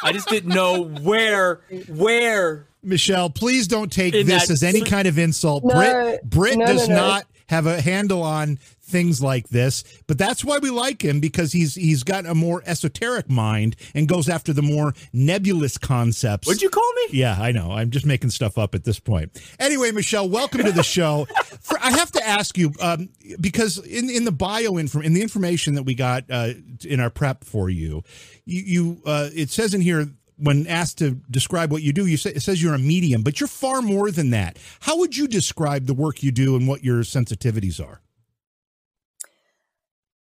I 0.04 0.12
just 0.14 0.30
didn't 0.30 0.54
know 0.54 0.84
where 0.84 1.62
where 1.90 2.68
Michelle, 2.84 3.30
please 3.30 3.68
don't 3.68 3.92
take 3.92 4.14
In 4.14 4.28
this 4.28 4.48
that- 4.48 4.54
as 4.54 4.64
any 4.64 4.82
kind 4.82 5.08
of 5.08 5.18
insult. 5.18 5.64
No, 5.64 5.74
Britt, 5.74 6.24
Britt 6.24 6.58
no, 6.60 6.66
does 6.68 6.88
no, 6.88 6.96
no. 6.96 7.02
not 7.02 7.28
have 7.50 7.66
a 7.66 7.82
handle 7.82 8.22
on 8.22 8.60
things 8.88 9.22
like 9.22 9.50
this, 9.50 9.84
but 10.08 10.18
that's 10.18 10.44
why 10.44 10.58
we 10.60 10.70
like 10.70 11.04
him 11.04 11.20
because 11.20 11.52
he's 11.52 11.76
he's 11.76 12.04
got 12.04 12.26
a 12.26 12.34
more 12.34 12.64
esoteric 12.66 13.30
mind 13.30 13.76
and 13.94 14.08
goes 14.08 14.30
after 14.30 14.54
the 14.54 14.62
more 14.62 14.94
nebulous 15.14 15.78
concepts. 15.78 16.48
What'd 16.48 16.62
you 16.62 16.70
call 16.70 16.92
me? 16.94 17.20
Yeah, 17.20 17.38
I 17.40 17.52
know. 17.52 17.72
I'm 17.72 17.92
just 17.92 18.06
making 18.06 18.30
stuff 18.30 18.58
up 18.58 18.74
at 18.74 18.84
this 18.84 19.00
point. 19.00 19.40
Anyway, 19.60 19.92
Michelle, 19.92 20.30
welcome 20.30 20.64
to 20.64 20.72
the 20.72 20.84
show. 20.84 21.28
For, 21.60 21.78
I 21.80 21.92
have 21.92 22.12
to 22.14 22.26
ask 22.26 22.58
you 22.58 22.72
um, 22.80 23.10
because 23.40 23.78
in 23.86 24.10
in 24.10 24.26
the 24.26 24.32
bio 24.32 24.78
inform 24.78 25.06
in 25.06 25.14
the 25.14 25.22
information 25.22 25.76
that 25.76 25.84
we 25.84 25.94
got 25.94 26.24
uh, 26.30 26.54
in 26.86 27.00
our 27.00 27.10
prep 27.10 27.44
for 27.44 27.70
you, 27.70 28.04
you, 28.46 28.62
you 28.62 29.02
uh, 29.06 29.30
it 29.34 29.50
says 29.50 29.74
in 29.74 29.82
here 29.82 30.08
when 30.38 30.68
asked 30.68 31.00
to 31.00 31.20
describe 31.30 31.72
what 31.72 31.82
you 31.82 31.92
do, 31.92 32.06
you 32.06 32.18
say 32.18 32.32
it 32.32 32.42
says 32.42 32.62
you're 32.62 32.76
a 32.76 32.80
medium, 32.80 33.24
but 33.24 33.40
you're 33.40 33.48
far 33.48 33.82
more 33.82 34.12
than 34.12 34.30
that. 34.30 34.58
How 34.82 34.98
would 35.00 35.18
you 35.18 35.28
describe 35.28 35.88
the 35.88 35.94
work 35.94 36.24
you 36.24 36.32
do 36.32 36.56
and 36.56 36.68
what 36.68 36.84
your 36.84 37.02
sensitivities 37.02 37.84
are? 37.84 38.02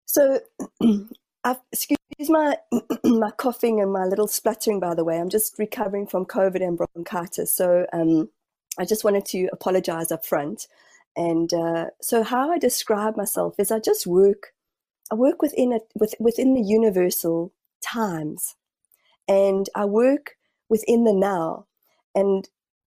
So, 0.06 0.40
I've, 1.44 1.60
excuse 1.72 1.98
my 2.30 2.58
my 3.04 3.32
coughing 3.32 3.82
and 3.82 3.92
my 3.92 4.06
little 4.06 4.28
spluttering. 4.28 4.80
By 4.80 4.96
the 4.96 5.04
way, 5.04 5.20
I'm 5.20 5.30
just 5.30 5.60
recovering 5.60 6.08
from 6.08 6.26
COVID 6.26 6.66
and 6.66 6.78
bronchitis. 6.78 7.54
So, 7.54 7.86
um, 7.94 8.30
I 8.78 8.86
just 8.86 9.04
wanted 9.04 9.26
to 9.28 9.48
apologize 9.54 10.12
up 10.12 10.26
front. 10.26 10.68
And 11.16 11.54
uh, 11.54 11.86
so, 12.02 12.24
how 12.24 12.52
I 12.52 12.58
describe 12.58 13.16
myself 13.16 13.56
is 13.58 13.72
I 13.72 13.80
just 13.80 14.06
work. 14.06 14.54
I 15.12 15.16
work 15.16 15.42
within 15.42 15.72
a 15.74 15.80
with, 15.96 16.16
within 16.20 16.54
the 16.54 16.62
universal 16.62 17.54
times, 17.82 18.56
and 19.28 19.70
I 19.76 19.86
work 19.86 20.32
within 20.70 21.04
the 21.04 21.14
now. 21.14 21.68
And 22.14 22.50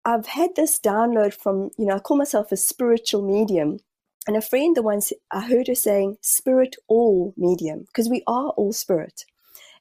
I've 0.06 0.28
had 0.28 0.56
this 0.56 0.80
download 0.80 1.34
from 1.34 1.72
you 1.78 1.86
know 1.86 1.96
I 1.96 2.00
call 2.00 2.18
myself 2.18 2.52
a 2.52 2.58
spiritual 2.58 3.22
medium 3.22 3.80
And 4.28 4.38
a 4.38 4.42
friend 4.42 4.76
the 4.76 4.84
once 4.84 5.12
I 5.32 5.42
heard 5.48 5.68
her 5.68 5.76
saying, 5.76 6.18
"Spirit 6.22 6.76
all 6.88 7.34
medium," 7.38 7.82
because 7.88 8.10
we 8.10 8.24
are 8.28 8.50
all 8.52 8.74
spirit, 8.74 9.26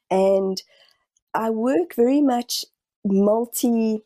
and 0.09 0.61
I 1.33 1.49
work 1.51 1.95
very 1.95 2.21
much 2.21 2.65
multi, 3.05 4.03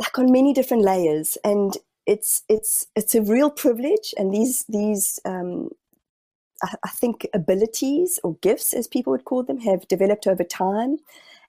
like 0.00 0.18
on 0.18 0.32
many 0.32 0.52
different 0.54 0.84
layers, 0.84 1.38
and 1.44 1.76
it's 2.06 2.44
it's 2.48 2.86
it's 2.96 3.14
a 3.14 3.22
real 3.22 3.50
privilege. 3.50 4.14
And 4.18 4.32
these 4.32 4.64
these 4.68 5.20
um, 5.24 5.70
I, 6.62 6.74
I 6.84 6.88
think 6.90 7.26
abilities 7.34 8.20
or 8.24 8.36
gifts, 8.42 8.72
as 8.74 8.88
people 8.88 9.12
would 9.12 9.24
call 9.24 9.42
them, 9.42 9.60
have 9.60 9.88
developed 9.88 10.26
over 10.26 10.44
time. 10.44 10.98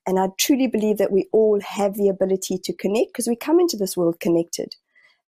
And 0.08 0.20
I 0.20 0.30
truly 0.38 0.68
believe 0.68 0.98
that 0.98 1.12
we 1.12 1.28
all 1.32 1.62
have 1.62 1.96
the 1.96 2.10
ability 2.10 2.58
to 2.60 2.74
connect 2.74 3.10
because 3.14 3.28
we 3.28 3.36
come 3.36 3.60
into 3.60 3.78
this 3.78 3.98
world 3.98 4.20
connected. 4.20 4.76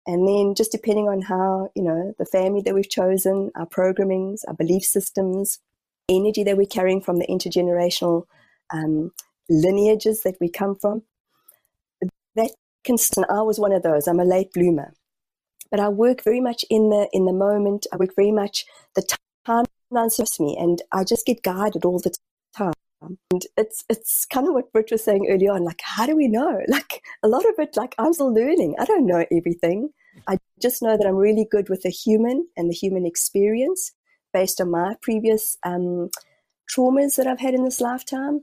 And 0.08 0.27
then 0.27 0.55
just 0.55 0.72
depending 0.72 1.08
on 1.08 1.22
how, 1.22 1.70
you 1.75 1.84
know, 1.84 2.13
the 2.17 2.25
family 2.25 2.62
that 2.62 2.74
we've 2.74 2.89
chosen, 2.89 3.51
our 3.55 3.67
programmings, 3.67 4.39
our 4.48 4.55
belief 4.55 4.84
systems, 4.84 5.60
energy 6.10 6.43
that 6.43 6.58
we're 6.58 6.65
carrying 6.65 7.01
from 7.01 7.20
the 7.20 7.27
intergenerational 7.27 8.25
um, 8.74 9.12
lineages 9.50 10.24
that 10.24 10.38
we 10.41 10.50
come 10.50 10.75
from, 10.75 11.03
that 12.36 12.51
can, 12.84 12.98
I 13.29 13.41
was 13.41 13.60
one 13.60 13.74
of 13.74 13.84
those. 13.84 14.08
I'm 14.08 14.20
a 14.20 14.25
late 14.25 14.51
bloomer. 14.53 14.93
But 15.70 15.79
I 15.79 15.89
work 15.89 16.24
very 16.24 16.41
much 16.41 16.65
in 16.70 16.89
the 16.89 17.08
in 17.13 17.25
the 17.25 17.34
moment. 17.34 17.88
I 17.93 17.96
work 17.96 18.13
very 18.15 18.34
much 18.34 18.65
the 18.96 19.08
timeline 19.48 20.12
serves 20.12 20.38
me 20.38 20.58
and 20.60 20.81
I 20.91 21.05
just 21.05 21.25
get 21.25 21.43
guided 21.43 21.86
all 21.86 22.00
the 22.00 22.13
time. 22.55 22.74
And 23.01 23.46
it's 23.58 23.84
it's 23.89 24.25
kind 24.25 24.48
of 24.48 24.53
what 24.53 24.72
Britt 24.72 24.91
was 24.91 25.03
saying 25.03 25.27
earlier 25.29 25.51
on. 25.51 25.63
Like, 25.63 25.81
how 25.84 26.05
do 26.05 26.15
we 26.15 26.27
know? 26.27 26.62
Like 26.67 27.01
a 27.24 27.27
lot 27.27 27.46
of 27.46 27.55
it, 27.58 27.75
like 27.75 27.96
I'm 27.98 28.13
still 28.13 28.34
learning. 28.34 28.75
I 28.79 28.86
don't 28.86 29.05
know 29.05 29.25
everything. 29.31 29.89
I 30.27 30.38
just 30.62 30.81
know 30.81 30.98
that 30.98 31.08
I'm 31.08 31.15
really 31.15 31.48
good 31.50 31.70
with 31.70 31.81
the 31.81 31.89
human 31.89 32.48
and 32.58 32.70
the 32.70 32.75
human 32.75 33.05
experience 33.05 33.91
based 34.34 34.62
on 34.62 34.72
my 34.72 34.96
previous 35.01 35.58
um, 35.65 36.10
traumas 36.74 37.15
that 37.15 37.27
I've 37.27 37.39
had 37.39 37.53
in 37.53 37.63
this 37.63 37.81
lifetime. 37.81 38.41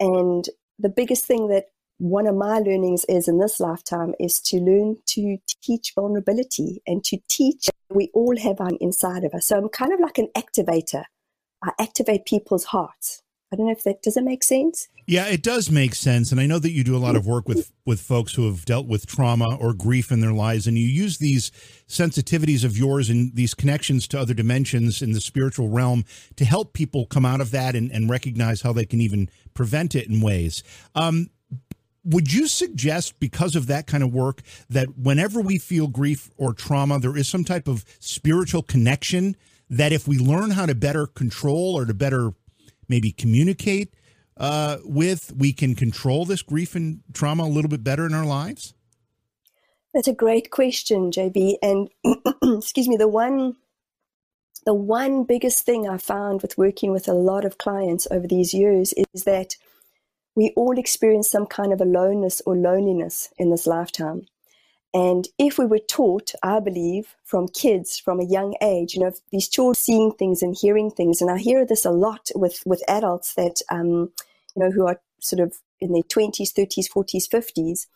And 0.00 0.48
the 0.78 0.88
biggest 0.88 1.24
thing 1.24 1.48
that 1.48 1.66
one 1.98 2.26
of 2.26 2.34
my 2.34 2.58
learnings 2.58 3.04
is 3.08 3.28
in 3.28 3.38
this 3.38 3.58
lifetime 3.58 4.14
is 4.20 4.40
to 4.42 4.58
learn 4.58 4.96
to 5.06 5.38
teach 5.62 5.92
vulnerability 5.94 6.82
and 6.86 7.02
to 7.04 7.18
teach 7.28 7.68
we 7.88 8.10
all 8.14 8.36
have 8.36 8.60
on 8.60 8.76
inside 8.80 9.24
of 9.24 9.32
us. 9.32 9.46
So 9.46 9.56
I'm 9.56 9.68
kind 9.68 9.92
of 9.92 10.00
like 10.00 10.18
an 10.18 10.28
activator. 10.36 11.04
I 11.62 11.70
activate 11.80 12.26
people's 12.26 12.64
hearts. 12.64 13.22
I 13.52 13.56
don't 13.56 13.66
know 13.66 13.72
if 13.72 13.84
that 13.84 14.02
does 14.02 14.16
it 14.16 14.24
make 14.24 14.42
sense. 14.42 14.88
Yeah, 15.06 15.26
it 15.26 15.42
does 15.42 15.70
make 15.70 15.94
sense, 15.94 16.32
and 16.32 16.40
I 16.40 16.46
know 16.46 16.58
that 16.58 16.72
you 16.72 16.82
do 16.82 16.96
a 16.96 16.98
lot 16.98 17.14
of 17.14 17.26
work 17.26 17.46
with 17.46 17.70
with 17.84 18.00
folks 18.00 18.34
who 18.34 18.46
have 18.46 18.64
dealt 18.64 18.88
with 18.88 19.06
trauma 19.06 19.56
or 19.56 19.72
grief 19.72 20.10
in 20.10 20.20
their 20.20 20.32
lives, 20.32 20.66
and 20.66 20.76
you 20.76 20.86
use 20.86 21.18
these 21.18 21.52
sensitivities 21.88 22.64
of 22.64 22.76
yours 22.76 23.08
and 23.08 23.34
these 23.36 23.54
connections 23.54 24.08
to 24.08 24.18
other 24.18 24.34
dimensions 24.34 25.00
in 25.00 25.12
the 25.12 25.20
spiritual 25.20 25.68
realm 25.68 26.04
to 26.34 26.44
help 26.44 26.72
people 26.72 27.06
come 27.06 27.24
out 27.24 27.40
of 27.40 27.52
that 27.52 27.76
and, 27.76 27.92
and 27.92 28.10
recognize 28.10 28.62
how 28.62 28.72
they 28.72 28.84
can 28.84 29.00
even 29.00 29.30
prevent 29.54 29.94
it 29.94 30.08
in 30.08 30.20
ways. 30.20 30.64
Um, 30.96 31.30
would 32.02 32.32
you 32.32 32.48
suggest 32.48 33.18
because 33.20 33.54
of 33.54 33.68
that 33.68 33.86
kind 33.86 34.02
of 34.02 34.12
work 34.12 34.42
that 34.68 34.96
whenever 34.96 35.40
we 35.40 35.58
feel 35.58 35.88
grief 35.88 36.30
or 36.36 36.52
trauma 36.52 37.00
there 37.00 37.16
is 37.16 37.28
some 37.28 37.44
type 37.44 37.66
of 37.66 37.84
spiritual 37.98 38.62
connection 38.62 39.36
that 39.68 39.92
if 39.92 40.06
we 40.06 40.16
learn 40.16 40.52
how 40.52 40.66
to 40.66 40.74
better 40.74 41.06
control 41.06 41.76
or 41.76 41.84
to 41.84 41.94
better 41.94 42.32
maybe 42.88 43.12
communicate 43.12 43.94
uh, 44.36 44.78
with, 44.84 45.32
we 45.36 45.52
can 45.52 45.74
control 45.74 46.24
this 46.24 46.42
grief 46.42 46.74
and 46.74 47.00
trauma 47.12 47.44
a 47.44 47.46
little 47.46 47.70
bit 47.70 47.82
better 47.82 48.06
in 48.06 48.14
our 48.14 48.26
lives? 48.26 48.74
That's 49.94 50.08
a 50.08 50.14
great 50.14 50.50
question, 50.50 51.10
JB. 51.10 51.56
And 51.62 51.88
excuse 52.58 52.88
me, 52.88 52.96
the 52.96 53.08
one 53.08 53.56
the 54.66 54.74
one 54.74 55.22
biggest 55.22 55.64
thing 55.64 55.88
I 55.88 55.96
found 55.96 56.42
with 56.42 56.58
working 56.58 56.90
with 56.90 57.06
a 57.06 57.14
lot 57.14 57.44
of 57.44 57.56
clients 57.56 58.08
over 58.10 58.26
these 58.26 58.52
years 58.52 58.92
is 59.14 59.22
that 59.22 59.54
we 60.34 60.52
all 60.56 60.76
experience 60.76 61.30
some 61.30 61.46
kind 61.46 61.72
of 61.72 61.80
aloneness 61.80 62.42
or 62.44 62.56
loneliness 62.56 63.28
in 63.38 63.50
this 63.50 63.66
lifetime. 63.66 64.26
And 64.94 65.28
if 65.38 65.58
we 65.58 65.66
were 65.66 65.78
taught, 65.78 66.32
I 66.42 66.60
believe, 66.60 67.16
from 67.24 67.48
kids 67.48 67.98
from 67.98 68.18
a 68.18 68.24
young 68.24 68.54
age, 68.62 68.94
you 68.94 69.00
know, 69.00 69.12
these 69.30 69.48
children 69.48 69.74
seeing 69.74 70.12
things 70.12 70.42
and 70.42 70.56
hearing 70.56 70.90
things, 70.90 71.20
and 71.20 71.30
I 71.30 71.38
hear 71.38 71.66
this 71.66 71.84
a 71.84 71.90
lot 71.90 72.30
with 72.34 72.62
with 72.64 72.82
adults 72.88 73.34
that, 73.34 73.60
um, 73.70 74.10
you 74.54 74.62
know, 74.62 74.70
who 74.70 74.86
are 74.86 75.00
sort 75.20 75.40
of 75.40 75.58
in 75.80 75.92
their 75.92 76.02
twenties, 76.02 76.52
thirties, 76.52 76.88
forties, 76.88 77.26
fifties, 77.26 77.88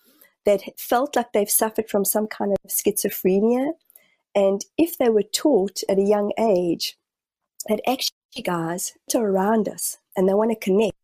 that 0.44 0.62
felt 0.78 1.16
like 1.16 1.32
they've 1.32 1.50
suffered 1.50 1.88
from 1.88 2.04
some 2.04 2.26
kind 2.26 2.52
of 2.52 2.70
schizophrenia, 2.70 3.72
and 4.34 4.64
if 4.76 4.98
they 4.98 5.08
were 5.08 5.22
taught 5.22 5.82
at 5.88 5.98
a 5.98 6.02
young 6.02 6.32
age 6.38 6.98
that 7.68 7.80
actually, 7.86 8.42
guys, 8.42 8.92
are 9.14 9.26
around 9.26 9.68
us 9.68 9.98
and 10.16 10.28
they 10.28 10.34
want 10.34 10.50
to 10.50 10.56
connect, 10.56 10.96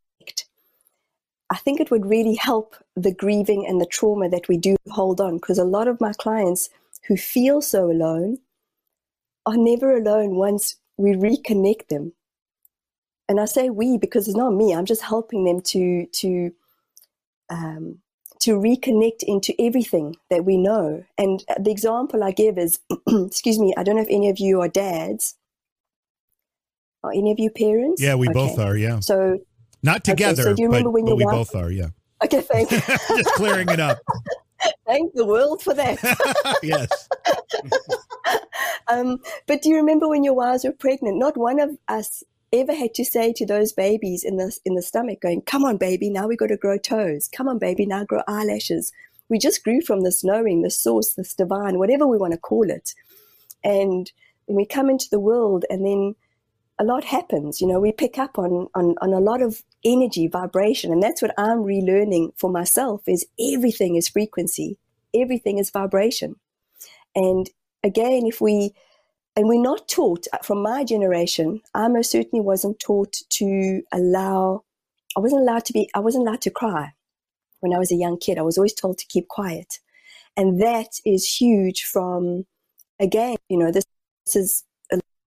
I 1.57 1.59
think 1.61 1.81
it 1.81 1.91
would 1.91 2.05
really 2.05 2.35
help 2.35 2.77
the 2.97 3.15
grieving 3.15 3.67
and 3.67 3.81
the 3.81 3.87
trauma 3.87 4.29
that 4.29 4.47
we 4.47 4.59
do 4.59 4.77
hold 4.91 5.23
on 5.23 5.37
because 5.37 5.57
a 5.57 5.65
lot 5.65 5.89
of 5.89 6.03
my 6.03 6.13
clients 6.13 6.69
who 7.09 7.17
feel 7.17 7.63
so 7.63 7.91
alone 7.91 8.41
are 9.47 9.57
never 9.57 9.97
alone 9.97 10.37
once 10.37 10.77
we 10.99 11.13
reconnect 11.13 11.89
them. 11.89 12.13
And 13.27 13.41
I 13.41 13.47
say 13.47 13.71
we 13.71 13.97
because 13.97 14.29
it's 14.29 14.37
not 14.37 14.53
me. 14.53 14.75
I'm 14.75 14.85
just 14.85 15.01
helping 15.01 15.45
them 15.45 15.63
to 15.63 16.05
to 16.05 16.53
um, 17.49 18.01
to 18.41 18.59
reconnect 18.59 19.23
into 19.23 19.55
everything 19.59 20.17
that 20.29 20.45
we 20.45 20.59
know. 20.59 21.05
And 21.17 21.43
the 21.59 21.71
example 21.71 22.23
I 22.23 22.33
give 22.33 22.59
is, 22.59 22.81
excuse 23.09 23.59
me, 23.59 23.73
I 23.79 23.83
don't 23.83 23.97
know 23.97 24.03
if 24.03 24.09
any 24.11 24.29
of 24.29 24.39
you 24.39 24.61
are 24.61 24.69
dads. 24.69 25.37
Are 27.03 27.13
any 27.13 27.33
of 27.33 27.39
you 27.39 27.49
parents? 27.49 28.03
Yeah, 28.03 28.17
we 28.17 28.29
okay. 28.29 28.35
both 28.35 28.59
are. 28.59 28.77
Yeah. 28.77 29.01
So 29.01 29.39
not 29.87 30.05
together, 30.05 30.43
okay, 30.43 30.51
so 30.51 30.55
do 30.55 30.63
you 30.63 30.69
remember 30.69 30.91
but, 30.91 30.95
when 30.95 31.07
you 31.07 31.17
we 31.17 31.25
both 31.25 31.55
are, 31.55 31.71
yeah. 31.71 31.89
Okay, 32.25 32.41
thank 32.41 32.71
you. 32.71 32.81
Just 32.89 33.33
clearing 33.35 33.69
it 33.69 33.81
up. 33.81 33.99
Thank 34.87 35.13
the 35.13 35.27
world 35.27 35.63
for 35.63 35.75
that. 35.75 35.99
yes. 36.63 37.09
um, 38.89 39.19
but 39.47 39.63
do 39.63 39.69
you 39.69 39.77
remember 39.77 40.09
when 40.09 40.25
your 40.25 40.35
wives 40.35 40.65
were 40.65 40.73
pregnant? 40.73 41.19
Not 41.19 41.37
one 41.37 41.61
of 41.61 41.77
us 41.89 42.25
ever 42.53 42.75
had 42.75 42.95
to 42.95 43.05
say 43.05 43.33
to 43.35 43.47
those 43.47 43.73
babies 43.73 44.25
in 44.25 44.39
the 44.39 44.57
in 44.65 44.75
the 44.75 44.83
stomach, 44.83 45.21
going, 45.21 45.43
"Come 45.43 45.65
on, 45.65 45.77
baby, 45.77 46.09
now 46.09 46.27
we 46.27 46.37
got 46.37 46.49
to 46.49 46.57
grow 46.57 46.79
toes. 46.79 47.29
Come 47.29 47.49
on, 47.49 47.59
baby, 47.59 47.85
now 47.85 48.05
grow 48.05 48.23
eyelashes." 48.27 48.93
We 49.29 49.39
just 49.39 49.63
grew 49.63 49.83
from 49.83 50.01
this 50.01 50.25
knowing, 50.25 50.63
this 50.63 50.79
source, 50.79 51.13
this 51.15 51.35
divine, 51.35 51.79
whatever 51.79 52.07
we 52.07 52.17
want 52.17 52.33
to 52.33 52.39
call 52.39 52.71
it. 52.71 52.95
And 53.63 54.11
when 54.47 54.57
we 54.57 54.65
come 54.65 54.89
into 54.89 55.11
the 55.11 55.21
world, 55.21 55.65
and 55.69 55.85
then 55.85 56.15
a 56.79 56.85
lot 56.85 57.05
happens. 57.05 57.61
You 57.61 57.67
know, 57.67 57.81
we 57.81 57.93
pick 57.93 58.19
up 58.19 58.39
on, 58.39 58.69
on, 58.75 58.95
on 59.01 59.13
a 59.13 59.21
lot 59.21 59.43
of 59.43 59.63
energy, 59.85 60.29
vibration. 60.29 60.93
And 60.93 61.03
that's 61.03 61.23
what 61.23 61.35
I'm 61.39 61.59
relearning 61.59 62.33
for 62.37 62.51
myself 62.51 63.03
is 63.07 63.27
everything 63.41 63.97
is 63.97 64.09
frequency. 64.09 64.79
Everything 65.15 65.59
is 65.59 65.71
vibration. 65.71 66.37
And 67.15 67.49
again, 67.83 68.27
if 68.27 68.41
we, 68.41 68.75
and 69.35 69.49
we're 69.49 69.61
not 69.61 69.89
taught 69.89 70.27
uh, 70.33 70.39
from 70.39 70.63
my 70.63 70.85
generation, 70.85 71.63
I 71.75 71.89
most 71.89 72.11
certainly 72.11 72.45
wasn't 72.45 72.79
taught 72.79 73.17
to 73.31 73.83
allow, 73.93 74.65
I 75.17 75.21
wasn't 75.21 75.43
allowed 75.43 75.65
to 75.67 75.73
be, 75.73 75.89
I 75.95 76.01
wasn't 76.01 76.27
allowed 76.27 76.43
to 76.43 76.51
cry 76.51 76.93
when 77.61 77.73
I 77.73 77.79
was 77.79 77.91
a 77.91 77.97
young 77.97 78.19
kid. 78.19 78.39
I 78.39 78.43
was 78.43 78.59
always 78.59 78.75
told 78.75 78.99
to 78.99 79.07
keep 79.07 79.29
quiet. 79.29 79.79
And 80.37 80.61
that 80.61 81.01
is 81.07 81.27
huge 81.27 81.85
from, 81.85 82.45
again, 83.01 83.37
you 83.49 83.57
know, 83.57 83.73
this, 83.73 83.85
this 84.27 84.37
is 84.37 84.65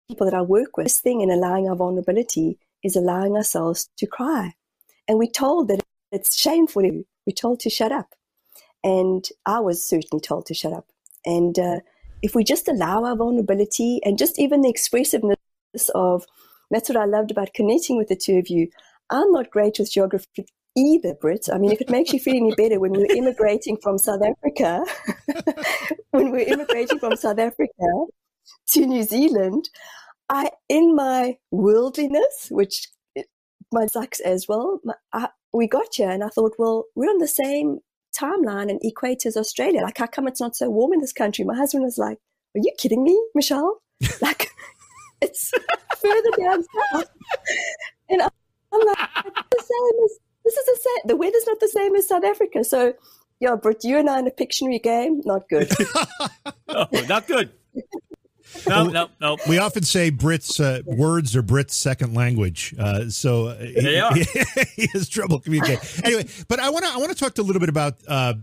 people 0.08 0.24
that 0.24 0.36
I 0.36 0.42
work 0.42 0.76
with, 0.76 0.86
this 0.86 1.00
thing 1.00 1.20
in 1.20 1.30
allowing 1.30 1.68
our 1.68 1.76
vulnerability 1.76 2.58
is 2.82 2.96
allowing 2.96 3.36
ourselves 3.36 3.90
to 3.98 4.06
cry. 4.06 4.54
And 5.06 5.18
we're 5.18 5.30
told 5.30 5.68
that 5.68 5.80
it's 6.10 6.38
shameful. 6.38 6.82
We're 6.82 7.32
told 7.36 7.60
to 7.60 7.70
shut 7.70 7.92
up. 7.92 8.14
And 8.82 9.26
I 9.44 9.60
was 9.60 9.86
certainly 9.86 10.20
told 10.20 10.46
to 10.46 10.54
shut 10.54 10.72
up. 10.72 10.86
And 11.26 11.58
uh, 11.58 11.80
if 12.22 12.34
we 12.34 12.42
just 12.42 12.68
allow 12.68 13.04
our 13.04 13.16
vulnerability 13.16 14.00
and 14.04 14.16
just 14.16 14.38
even 14.38 14.62
the 14.62 14.70
expressiveness 14.70 15.36
of, 15.94 16.24
that's 16.70 16.88
what 16.88 16.96
I 16.96 17.04
loved 17.04 17.30
about 17.30 17.52
connecting 17.54 17.96
with 17.96 18.08
the 18.08 18.16
two 18.16 18.38
of 18.38 18.48
you. 18.48 18.68
I'm 19.10 19.30
not 19.32 19.50
great 19.50 19.78
with 19.78 19.92
geography 19.92 20.46
either, 20.76 21.14
Britt. 21.14 21.48
I 21.52 21.58
mean, 21.58 21.72
if 21.72 21.80
it 21.80 21.90
makes 21.90 22.12
you 22.12 22.20
feel 22.20 22.36
any 22.36 22.54
better, 22.54 22.80
when 22.80 22.92
we're 22.92 23.14
immigrating 23.14 23.76
from 23.76 23.98
South 23.98 24.22
Africa, 24.22 24.84
when 26.12 26.30
we're 26.30 26.46
immigrating 26.46 26.98
from 26.98 27.16
South 27.16 27.38
Africa 27.38 28.06
to 28.68 28.86
New 28.86 29.02
Zealand, 29.02 29.68
I, 30.28 30.50
in 30.68 30.94
my 30.94 31.38
worldliness, 31.50 32.48
which 32.50 32.88
eh, 33.16 33.22
my 33.72 33.86
sucks 33.86 34.20
as 34.20 34.46
well, 34.48 34.80
my, 34.84 34.94
I, 35.12 35.28
we 35.52 35.66
got 35.66 35.94
here 35.94 36.10
and 36.10 36.22
I 36.22 36.28
thought, 36.28 36.54
well, 36.58 36.84
we're 36.94 37.10
on 37.10 37.18
the 37.18 37.28
same 37.28 37.78
timeline 38.18 38.70
and 38.70 38.80
equator 38.82 39.28
as 39.28 39.36
Australia. 39.36 39.82
Like, 39.82 39.98
how 39.98 40.06
come 40.06 40.28
it's 40.28 40.40
not 40.40 40.56
so 40.56 40.70
warm 40.70 40.92
in 40.92 41.00
this 41.00 41.12
country? 41.12 41.44
My 41.44 41.56
husband 41.56 41.84
was 41.84 41.98
like, 41.98 42.18
are 42.56 42.60
you 42.62 42.72
kidding 42.78 43.02
me, 43.02 43.20
Michelle? 43.34 43.80
like, 44.20 44.50
it's 45.20 45.50
further 45.96 46.30
down 46.38 46.64
south. 46.92 47.10
And 48.08 48.22
I'm 48.22 48.30
like, 48.72 48.98
the 49.24 49.62
same 49.62 50.04
as, 50.04 50.18
this 50.44 50.56
is 50.56 50.66
the 50.66 50.78
same, 50.82 51.08
the 51.08 51.16
weather's 51.16 51.46
not 51.46 51.60
the 51.60 51.68
same 51.68 51.94
as 51.94 52.08
South 52.08 52.24
Africa. 52.24 52.64
So, 52.64 52.94
yeah, 53.40 53.56
but 53.60 53.84
you 53.84 53.98
and 53.98 54.08
I 54.08 54.18
in 54.18 54.26
a 54.26 54.30
Pictionary 54.30 54.82
game, 54.82 55.20
not 55.24 55.48
good. 55.48 55.70
oh, 56.68 56.86
not 57.08 57.26
good. 57.26 57.50
No, 58.66 58.86
no, 58.88 59.08
no. 59.20 59.36
We 59.48 59.58
often 59.58 59.82
say 59.82 60.10
Britt's 60.10 60.58
uh, 60.60 60.80
words 60.84 61.36
are 61.36 61.42
Britt's 61.42 61.76
second 61.76 62.14
language, 62.14 62.74
uh, 62.78 63.08
so 63.08 63.48
uh, 63.48 63.58
he, 63.58 63.80
They 63.80 64.00
are. 64.00 64.14
he 64.76 64.88
has 64.92 65.08
trouble 65.08 65.40
communicating. 65.40 65.80
anyway, 66.04 66.26
but 66.48 66.58
I 66.60 66.70
want 66.70 66.84
to 66.84 66.90
I 66.92 66.96
want 66.96 67.10
to 67.10 67.16
talk 67.16 67.36
a 67.38 67.42
little 67.42 67.60
bit 67.60 67.68
about 67.68 67.94
uh, 68.08 68.34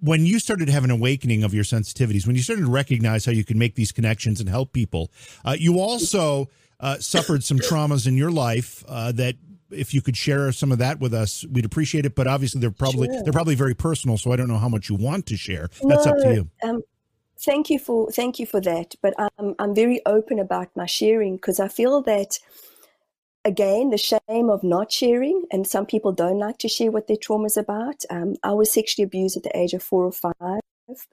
when 0.00 0.26
you 0.26 0.38
started 0.38 0.66
to 0.66 0.72
have 0.72 0.84
an 0.84 0.90
awakening 0.90 1.42
of 1.42 1.54
your 1.54 1.64
sensitivities, 1.64 2.26
when 2.26 2.36
you 2.36 2.42
started 2.42 2.64
to 2.64 2.70
recognize 2.70 3.24
how 3.24 3.32
you 3.32 3.44
can 3.44 3.58
make 3.58 3.74
these 3.74 3.92
connections 3.92 4.40
and 4.40 4.48
help 4.48 4.72
people. 4.72 5.10
Uh, 5.44 5.56
you 5.58 5.78
also 5.80 6.48
uh, 6.80 6.98
suffered 6.98 7.42
some 7.42 7.58
traumas 7.58 8.06
in 8.06 8.16
your 8.16 8.30
life 8.30 8.84
uh, 8.88 9.12
that. 9.12 9.36
If 9.68 9.92
you 9.92 10.00
could 10.00 10.16
share 10.16 10.52
some 10.52 10.70
of 10.70 10.78
that 10.78 11.00
with 11.00 11.12
us, 11.12 11.44
we'd 11.50 11.64
appreciate 11.64 12.06
it. 12.06 12.14
But 12.14 12.28
obviously, 12.28 12.60
they're 12.60 12.70
probably 12.70 13.08
Sure. 13.08 13.24
they're 13.24 13.32
probably 13.32 13.56
very 13.56 13.74
personal, 13.74 14.16
so 14.16 14.30
I 14.30 14.36
don't 14.36 14.46
know 14.46 14.58
how 14.58 14.68
much 14.68 14.88
you 14.88 14.94
want 14.94 15.26
to 15.26 15.36
share. 15.36 15.68
That's 15.82 16.06
up 16.06 16.14
to 16.18 16.32
you. 16.34 16.50
Um, 16.62 16.82
thank 17.38 17.70
you 17.70 17.78
for 17.78 18.10
thank 18.10 18.38
you 18.38 18.46
for 18.46 18.60
that. 18.60 18.94
But 19.02 19.14
I'm 19.18 19.54
I'm 19.58 19.74
very 19.74 20.00
open 20.06 20.38
about 20.38 20.68
my 20.76 20.86
sharing 20.86 21.36
because 21.36 21.60
I 21.60 21.68
feel 21.68 22.02
that 22.02 22.38
again 23.44 23.90
the 23.90 23.98
shame 23.98 24.50
of 24.50 24.62
not 24.62 24.92
sharing, 24.92 25.44
and 25.50 25.66
some 25.66 25.86
people 25.86 26.12
don't 26.12 26.38
like 26.38 26.58
to 26.58 26.68
share 26.68 26.90
what 26.90 27.06
their 27.06 27.16
trauma 27.16 27.46
is 27.46 27.56
about. 27.56 28.04
Um, 28.10 28.36
I 28.42 28.52
was 28.52 28.72
sexually 28.72 29.04
abused 29.04 29.36
at 29.36 29.42
the 29.42 29.56
age 29.56 29.74
of 29.74 29.82
four 29.82 30.04
or 30.04 30.12
five 30.12 30.60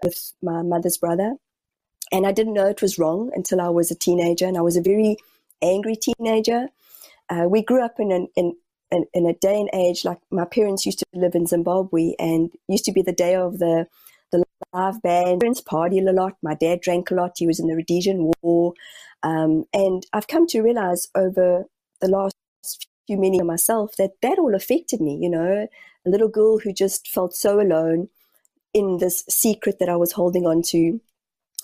with 0.04 0.34
my 0.42 0.62
mother's 0.62 0.98
brother, 0.98 1.36
and 2.12 2.26
I 2.26 2.32
didn't 2.32 2.54
know 2.54 2.68
it 2.68 2.82
was 2.82 3.00
wrong 3.00 3.32
until 3.36 3.62
I 3.62 3.70
was 3.70 3.92
a 3.92 3.96
teenager, 3.96 4.46
and 4.46 4.58
I 4.58 4.62
was 4.62 4.78
a 4.78 4.82
very 4.82 5.18
angry 5.62 5.96
teenager. 5.96 6.70
Uh, 7.30 7.46
we 7.50 7.64
grew 7.64 7.84
up 7.84 8.00
in 8.00 8.12
an 8.12 8.28
in, 8.36 8.56
in, 8.92 9.06
in 9.14 9.26
a 9.26 9.34
day 9.34 9.60
and 9.60 9.70
age 9.74 10.06
like 10.06 10.20
my 10.30 10.46
parents 10.46 10.86
used 10.86 11.00
to 11.00 11.06
live 11.14 11.36
in 11.36 11.48
Zimbabwe, 11.48 12.14
and 12.20 12.52
used 12.68 12.86
to 12.86 12.92
be 12.92 13.02
the 13.02 13.14
day 13.14 13.36
of 13.36 13.60
the 13.60 13.88
the 13.88 13.88
live 14.74 15.02
band. 15.02 15.42
Parents 15.42 15.62
partied 15.62 16.08
a 16.08 16.12
lot. 16.12 16.36
My 16.42 16.56
dad 16.56 16.82
drank 16.82 17.12
a 17.12 17.16
lot. 17.16 17.34
He 17.38 17.48
was 17.48 17.60
in 17.60 17.68
the 17.68 17.76
Rhodesian 17.76 18.32
War, 18.42 18.74
um, 19.22 19.66
and 19.74 20.06
I've 20.14 20.28
come 20.28 20.48
to 20.48 20.62
realize 20.62 21.08
over 21.16 21.66
the 22.02 22.08
last 22.08 22.36
few 23.08 23.40
of 23.40 23.46
myself 23.46 23.96
that 23.98 24.12
that 24.22 24.40
all 24.40 24.56
affected 24.56 25.02
me. 25.02 25.18
You 25.22 25.30
know, 25.30 25.68
a 26.06 26.10
little 26.10 26.30
girl 26.30 26.60
who 26.60 26.74
just 26.74 27.08
felt 27.08 27.36
so 27.36 27.62
alone 27.62 28.10
in 28.74 28.98
this 28.98 29.24
secret 29.30 29.80
that 29.80 29.90
I 29.90 29.96
was 29.96 30.14
holding 30.14 30.46
on 30.46 30.62
to. 30.64 31.00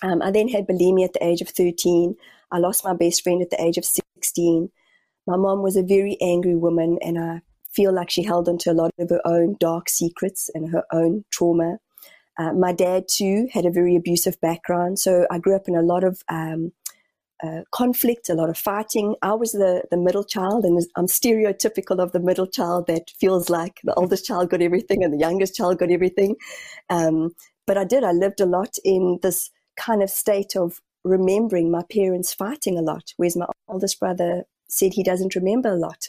Um, 0.02 0.22
I 0.22 0.30
then 0.30 0.48
had 0.48 0.66
bulimia 0.66 1.06
at 1.06 1.12
the 1.12 1.24
age 1.24 1.42
of 1.42 1.48
13. 1.48 2.16
I 2.52 2.58
lost 2.58 2.84
my 2.84 2.94
best 2.94 3.22
friend 3.22 3.42
at 3.42 3.50
the 3.50 3.62
age 3.62 3.76
of 3.76 3.84
16. 3.84 4.70
My 5.26 5.36
mom 5.36 5.62
was 5.62 5.76
a 5.76 5.82
very 5.82 6.16
angry 6.20 6.56
woman, 6.56 6.98
and 7.02 7.18
I 7.18 7.42
feel 7.72 7.92
like 7.92 8.10
she 8.10 8.22
held 8.22 8.48
onto 8.48 8.70
a 8.70 8.72
lot 8.72 8.90
of 8.98 9.10
her 9.10 9.20
own 9.24 9.56
dark 9.60 9.88
secrets 9.88 10.50
and 10.54 10.70
her 10.70 10.84
own 10.92 11.24
trauma. 11.30 11.78
Uh, 12.40 12.54
my 12.54 12.72
dad, 12.72 13.04
too, 13.06 13.48
had 13.52 13.66
a 13.66 13.70
very 13.70 13.94
abusive 13.96 14.40
background. 14.40 14.98
So 14.98 15.26
I 15.30 15.38
grew 15.38 15.54
up 15.54 15.68
in 15.68 15.76
a 15.76 15.82
lot 15.82 16.04
of 16.04 16.22
um, 16.30 16.72
uh, 17.42 17.62
conflict, 17.70 18.30
a 18.30 18.34
lot 18.34 18.48
of 18.48 18.56
fighting. 18.56 19.14
I 19.20 19.34
was 19.34 19.52
the, 19.52 19.82
the 19.90 19.98
middle 19.98 20.24
child, 20.24 20.64
and 20.64 20.80
I'm 20.96 21.06
stereotypical 21.06 22.02
of 22.02 22.12
the 22.12 22.20
middle 22.20 22.46
child 22.46 22.86
that 22.86 23.10
feels 23.20 23.50
like 23.50 23.80
the 23.84 23.92
oldest 23.94 24.24
child 24.24 24.48
got 24.48 24.62
everything 24.62 25.04
and 25.04 25.12
the 25.12 25.18
youngest 25.18 25.54
child 25.54 25.78
got 25.78 25.90
everything. 25.90 26.36
Um, 26.88 27.34
but 27.66 27.76
I 27.76 27.84
did. 27.84 28.04
I 28.04 28.12
lived 28.12 28.40
a 28.40 28.46
lot 28.46 28.76
in 28.84 29.18
this 29.22 29.50
kind 29.76 30.02
of 30.02 30.08
state 30.08 30.56
of 30.56 30.80
remembering 31.04 31.70
my 31.70 31.82
parents 31.92 32.32
fighting 32.32 32.78
a 32.78 32.82
lot, 32.82 33.12
whereas 33.18 33.36
my 33.36 33.46
oldest 33.68 34.00
brother 34.00 34.44
said 34.68 34.94
he 34.94 35.02
doesn't 35.02 35.34
remember 35.34 35.68
a 35.68 35.76
lot. 35.76 36.08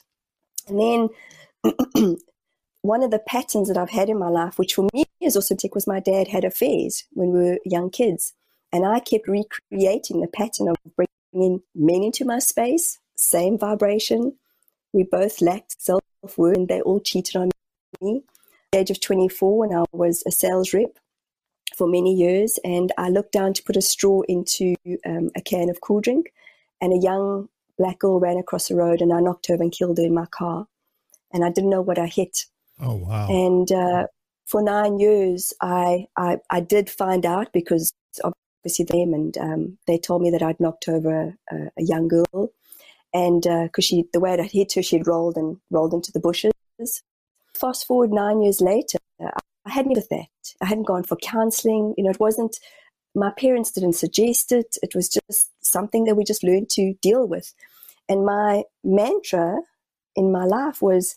And 0.70 0.80
then 0.80 2.16
one 2.82 3.04
of 3.04 3.12
the 3.12 3.20
patterns 3.20 3.68
that 3.68 3.78
I've 3.78 3.90
had 3.90 4.10
in 4.10 4.18
my 4.18 4.30
life, 4.30 4.58
which 4.58 4.74
for 4.74 4.88
me 4.94 5.06
is 5.22 5.36
also 5.36 5.56
tick, 5.56 5.76
was 5.76 5.88
my 5.88 6.00
dad 6.00 6.28
had 6.28 6.44
affairs 6.44 7.06
when 7.12 7.32
we 7.32 7.40
were 7.40 7.60
young 7.66 7.90
kids. 7.90 8.34
And 8.74 8.86
I 8.86 9.00
kept 9.00 9.28
recreating 9.28 10.22
the 10.22 10.28
pattern 10.28 10.70
of 10.70 10.76
bringing 10.96 11.62
men 11.76 12.04
into 12.04 12.26
my 12.26 12.40
space, 12.40 13.00
same 13.16 13.58
vibration. 13.58 14.36
We 14.94 15.04
both 15.04 15.42
lacked 15.42 15.82
self 15.82 16.02
worth 16.38 16.58
and 16.58 16.68
they 16.68 16.82
all 16.82 17.00
cheated 17.00 17.36
on 17.36 17.52
me. 18.02 18.24
At 18.74 18.78
the 18.78 18.80
age 18.80 18.92
of 18.92 19.02
24, 19.02 19.58
when 19.58 19.74
I 19.74 19.84
was 19.92 20.24
a 20.26 20.32
sales 20.32 20.74
rep 20.74 20.98
for 21.76 21.88
many 21.88 22.16
years, 22.16 22.60
and 22.64 22.92
I 22.98 23.10
looked 23.10 23.34
down 23.34 23.54
to 23.54 23.64
put 23.64 23.76
a 23.76 23.82
straw 23.82 24.22
into 24.28 24.76
um, 25.06 25.30
a 25.36 25.42
can 25.42 25.70
of 25.70 25.82
cool 25.82 26.02
drink, 26.02 26.34
and 26.80 26.94
a 26.94 27.04
young 27.04 27.50
black 27.78 28.00
girl 28.00 28.20
ran 28.20 28.38
across 28.38 28.70
the 28.70 28.76
road, 28.76 29.02
and 29.02 29.14
I 29.14 29.20
knocked 29.20 29.48
her 29.48 29.56
and 29.56 29.72
killed 29.72 29.98
her 29.98 30.06
in 30.06 30.14
my 30.14 30.26
car. 30.26 30.68
And 31.34 31.44
I 31.46 31.50
didn't 31.50 31.70
know 31.70 31.82
what 31.82 32.00
I 32.00 32.08
hit. 32.08 32.46
Oh 32.82 32.96
wow! 32.96 33.28
And 33.30 33.72
uh, 33.72 34.08
for 34.46 34.62
nine 34.62 35.00
years, 35.00 35.54
I, 35.62 36.08
I 36.18 36.38
I 36.50 36.60
did 36.60 36.90
find 36.90 37.26
out 37.26 37.54
because 37.54 37.94
obviously 38.24 38.86
them, 38.86 39.14
and 39.14 39.38
um, 39.38 39.78
they 39.88 39.98
told 39.98 40.22
me 40.22 40.30
that 40.32 40.44
I'd 40.44 40.60
knocked 40.60 40.88
over 40.88 41.36
a, 41.52 41.56
a 41.56 41.84
young 41.84 42.08
girl, 42.08 42.52
and 43.14 43.44
because 43.44 43.86
she 43.86 44.06
the 44.14 44.20
way 44.20 44.34
I'd 44.34 44.52
hit 44.52 44.74
her, 44.74 44.84
she'd 44.84 45.08
rolled 45.08 45.38
and 45.38 45.58
rolled 45.70 45.94
into 45.94 46.12
the 46.12 46.20
bushes. 46.20 46.54
Fast 47.54 47.86
forward 47.86 48.12
nine 48.12 48.42
years 48.42 48.62
later, 48.62 48.98
I 49.66 49.70
hadn't 49.72 49.94
with 49.94 50.10
that. 50.10 50.28
I 50.62 50.66
hadn't 50.66 50.88
gone 50.88 51.04
for 51.04 51.16
counselling. 51.18 51.94
You 51.98 52.06
know, 52.06 52.10
it 52.10 52.20
wasn't. 52.20 52.60
My 53.14 53.32
parents 53.32 53.72
didn't 53.72 53.94
suggest 53.94 54.52
it. 54.52 54.78
It 54.82 54.96
was 54.96 55.10
just 55.10 55.52
something 55.62 56.06
that 56.06 56.16
we 56.16 56.24
just 56.24 56.44
learned 56.44 56.70
to 56.72 56.94
deal 57.02 57.28
with. 57.28 57.54
And 58.08 58.26
my 58.26 58.64
mantra 58.84 59.60
in 60.16 60.32
my 60.32 60.46
life 60.46 60.82
was 60.82 61.16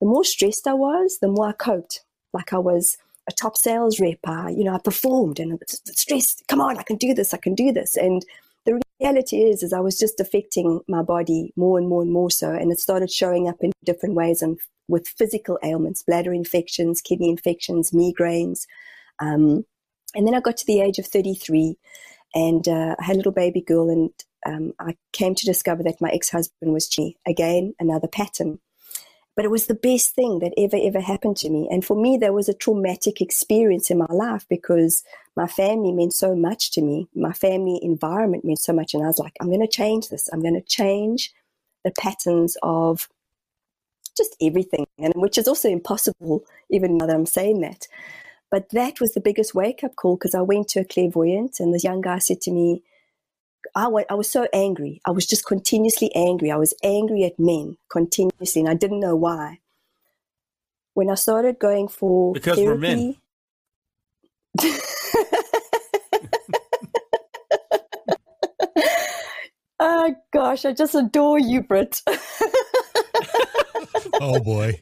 the 0.00 0.06
more 0.06 0.24
stressed 0.24 0.66
I 0.66 0.74
was, 0.74 1.18
the 1.20 1.28
more 1.28 1.48
I 1.48 1.52
coped. 1.52 2.04
Like 2.32 2.52
I 2.52 2.58
was 2.58 2.98
a 3.28 3.32
top 3.32 3.56
sales 3.56 3.98
rep. 3.98 4.18
I, 4.26 4.50
you 4.50 4.64
know, 4.64 4.74
I 4.74 4.78
performed 4.78 5.40
and 5.40 5.58
stressed. 5.68 6.44
Come 6.48 6.60
on, 6.60 6.78
I 6.78 6.82
can 6.82 6.96
do 6.96 7.14
this. 7.14 7.34
I 7.34 7.38
can 7.38 7.54
do 7.54 7.72
this. 7.72 7.96
And 7.96 8.24
the 8.64 8.80
reality 9.00 9.42
is, 9.42 9.62
is 9.62 9.72
I 9.72 9.80
was 9.80 9.98
just 9.98 10.20
affecting 10.20 10.80
my 10.88 11.02
body 11.02 11.52
more 11.56 11.78
and 11.78 11.88
more 11.88 12.02
and 12.02 12.12
more 12.12 12.30
so, 12.30 12.50
and 12.50 12.70
it 12.70 12.80
started 12.80 13.10
showing 13.10 13.48
up 13.48 13.56
in 13.60 13.72
different 13.84 14.14
ways 14.14 14.42
and 14.42 14.58
with 14.88 15.08
physical 15.08 15.58
ailments, 15.64 16.02
bladder 16.02 16.32
infections, 16.32 17.00
kidney 17.00 17.28
infections, 17.28 17.90
migraines. 17.90 18.66
Um, 19.18 19.64
and 20.14 20.26
then 20.26 20.34
I 20.34 20.40
got 20.40 20.56
to 20.58 20.66
the 20.66 20.80
age 20.80 20.98
of 20.98 21.06
33, 21.06 21.76
and 22.34 22.66
uh, 22.68 22.94
I 22.98 23.04
had 23.04 23.16
a 23.16 23.18
little 23.18 23.32
baby 23.32 23.60
girl, 23.60 23.90
and 23.90 24.10
um, 24.46 24.72
I 24.78 24.96
came 25.12 25.34
to 25.34 25.46
discover 25.46 25.82
that 25.82 26.00
my 26.00 26.10
ex-husband 26.10 26.72
was 26.72 26.88
cheating. 26.88 27.14
Again, 27.26 27.74
another 27.80 28.08
pattern. 28.08 28.60
But 29.36 29.44
it 29.44 29.50
was 29.50 29.66
the 29.66 29.74
best 29.74 30.14
thing 30.14 30.38
that 30.38 30.54
ever, 30.56 30.78
ever 30.82 31.00
happened 31.00 31.36
to 31.38 31.50
me. 31.50 31.68
And 31.70 31.84
for 31.84 31.94
me, 31.94 32.16
that 32.16 32.32
was 32.32 32.48
a 32.48 32.54
traumatic 32.54 33.20
experience 33.20 33.90
in 33.90 33.98
my 33.98 34.06
life 34.08 34.46
because 34.48 35.04
my 35.36 35.46
family 35.46 35.92
meant 35.92 36.14
so 36.14 36.34
much 36.34 36.70
to 36.72 36.80
me. 36.80 37.06
My 37.14 37.34
family 37.34 37.78
environment 37.82 38.46
meant 38.46 38.60
so 38.60 38.72
much. 38.72 38.94
And 38.94 39.04
I 39.04 39.08
was 39.08 39.18
like, 39.18 39.34
I'm 39.38 39.48
going 39.48 39.60
to 39.60 39.68
change 39.68 40.08
this. 40.08 40.28
I'm 40.32 40.40
going 40.40 40.54
to 40.54 40.62
change 40.62 41.34
the 41.84 41.92
patterns 42.00 42.56
of 42.62 43.08
just 44.16 44.34
everything, 44.40 44.86
and 44.98 45.12
which 45.16 45.36
is 45.36 45.46
also 45.46 45.68
impossible, 45.68 46.42
even 46.70 46.96
now 46.96 47.06
that 47.06 47.14
I'm 47.14 47.26
saying 47.26 47.60
that. 47.60 47.86
But 48.50 48.70
that 48.70 49.00
was 49.00 49.12
the 49.12 49.20
biggest 49.20 49.54
wake 49.54 49.84
up 49.84 49.94
call 49.96 50.16
because 50.16 50.34
I 50.34 50.40
went 50.40 50.68
to 50.68 50.80
a 50.80 50.84
clairvoyant, 50.84 51.60
and 51.60 51.74
this 51.74 51.84
young 51.84 52.00
guy 52.00 52.18
said 52.18 52.40
to 52.42 52.50
me, 52.50 52.82
I, 53.74 53.88
went, 53.88 54.06
I 54.10 54.14
was 54.14 54.30
so 54.30 54.46
angry. 54.52 55.00
I 55.06 55.10
was 55.10 55.26
just 55.26 55.46
continuously 55.46 56.14
angry. 56.14 56.50
I 56.50 56.56
was 56.56 56.74
angry 56.82 57.24
at 57.24 57.38
men 57.38 57.76
continuously, 57.90 58.60
and 58.60 58.68
I 58.68 58.74
didn't 58.74 59.00
know 59.00 59.16
why. 59.16 59.60
When 60.94 61.10
I 61.10 61.14
started 61.14 61.58
going 61.58 61.88
for 61.88 62.32
because 62.32 62.56
therapy, 62.56 62.68
we're 62.68 62.96
men. 62.96 63.16
oh 69.78 70.14
gosh, 70.32 70.64
I 70.64 70.72
just 70.72 70.94
adore 70.94 71.38
you, 71.38 71.62
Britt. 71.62 72.02
oh 74.20 74.40
boy, 74.40 74.80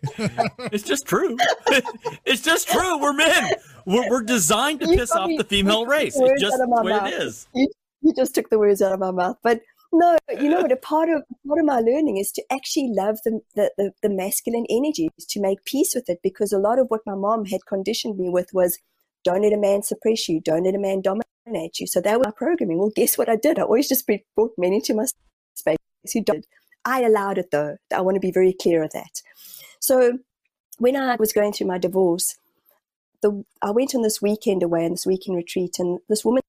it's 0.72 0.84
just 0.84 1.06
true. 1.06 1.36
it's 2.24 2.42
just 2.42 2.68
true. 2.68 2.98
We're 2.98 3.12
men. 3.12 3.50
We're, 3.86 4.08
we're 4.08 4.22
designed 4.22 4.80
to 4.80 4.88
You 4.88 4.96
piss 4.96 5.10
off 5.10 5.18
probably 5.18 5.38
the 5.38 5.44
female 5.44 5.86
race. 5.86 6.16
It's 6.16 6.40
just 6.40 6.54
out 6.54 6.60
of 6.62 6.68
my 6.68 6.76
the 6.76 6.84
way 6.84 6.92
mouth. 6.92 7.08
it 7.08 7.22
is. 7.22 7.48
You, 7.54 7.68
you 8.04 8.12
just 8.14 8.34
took 8.34 8.50
the 8.50 8.58
words 8.58 8.82
out 8.82 8.92
of 8.92 9.00
my 9.00 9.10
mouth. 9.10 9.38
But 9.42 9.60
no, 9.92 10.16
you 10.40 10.48
know 10.48 10.60
what? 10.60 10.72
A 10.72 10.76
part 10.76 11.08
of 11.08 11.22
part 11.46 11.58
of 11.58 11.64
my 11.64 11.80
learning 11.80 12.18
is 12.18 12.30
to 12.32 12.42
actually 12.52 12.90
love 12.92 13.18
the, 13.24 13.40
the, 13.54 13.70
the, 13.78 13.92
the 14.02 14.08
masculine 14.08 14.66
energies, 14.68 15.10
to 15.28 15.40
make 15.40 15.64
peace 15.64 15.94
with 15.94 16.08
it, 16.08 16.18
because 16.22 16.52
a 16.52 16.58
lot 16.58 16.78
of 16.78 16.88
what 16.88 17.00
my 17.06 17.14
mom 17.14 17.46
had 17.46 17.66
conditioned 17.66 18.18
me 18.18 18.28
with 18.28 18.50
was 18.52 18.78
don't 19.24 19.42
let 19.42 19.52
a 19.52 19.56
man 19.56 19.82
suppress 19.82 20.28
you, 20.28 20.40
don't 20.40 20.64
let 20.64 20.74
a 20.74 20.78
man 20.78 21.00
dominate 21.00 21.78
you. 21.80 21.86
So 21.86 22.00
that 22.00 22.18
was 22.18 22.26
my 22.26 22.32
programming. 22.36 22.78
Well, 22.78 22.92
guess 22.94 23.16
what 23.16 23.28
I 23.28 23.36
did? 23.36 23.58
I 23.58 23.62
always 23.62 23.88
just 23.88 24.08
brought 24.34 24.52
men 24.58 24.72
into 24.72 24.94
my 24.94 25.06
space 25.54 25.78
who 26.12 26.22
did. 26.22 26.44
I 26.84 27.02
allowed 27.02 27.38
it 27.38 27.50
though. 27.50 27.76
I 27.94 28.00
want 28.02 28.16
to 28.16 28.20
be 28.20 28.32
very 28.32 28.52
clear 28.52 28.82
of 28.82 28.90
that. 28.92 29.22
So 29.80 30.18
when 30.78 30.96
I 30.96 31.16
was 31.16 31.32
going 31.32 31.52
through 31.52 31.68
my 31.68 31.78
divorce, 31.78 32.36
the, 33.22 33.44
I 33.62 33.70
went 33.70 33.94
on 33.94 34.02
this 34.02 34.20
weekend 34.20 34.62
away 34.62 34.84
and 34.84 34.94
this 34.94 35.06
weekend 35.06 35.36
retreat, 35.36 35.76
and 35.78 36.00
this 36.08 36.24
woman 36.24 36.42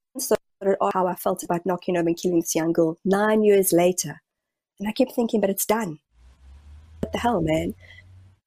how 0.93 1.08
I 1.08 1.15
felt 1.15 1.43
about 1.43 1.65
knocking 1.65 1.97
over 1.97 2.08
and 2.08 2.17
killing 2.17 2.39
this 2.39 2.56
young 2.56 2.73
girl 2.73 2.97
nine 3.06 3.43
years 3.43 3.71
later. 3.71 4.21
And 4.80 4.88
I 4.88 4.91
kept 4.91 5.13
thinking, 5.13 5.41
but 5.41 5.49
it's 5.49 5.65
done. 5.65 5.99
What 7.01 7.12
the 7.12 7.19
hell, 7.19 7.41
man? 7.41 7.75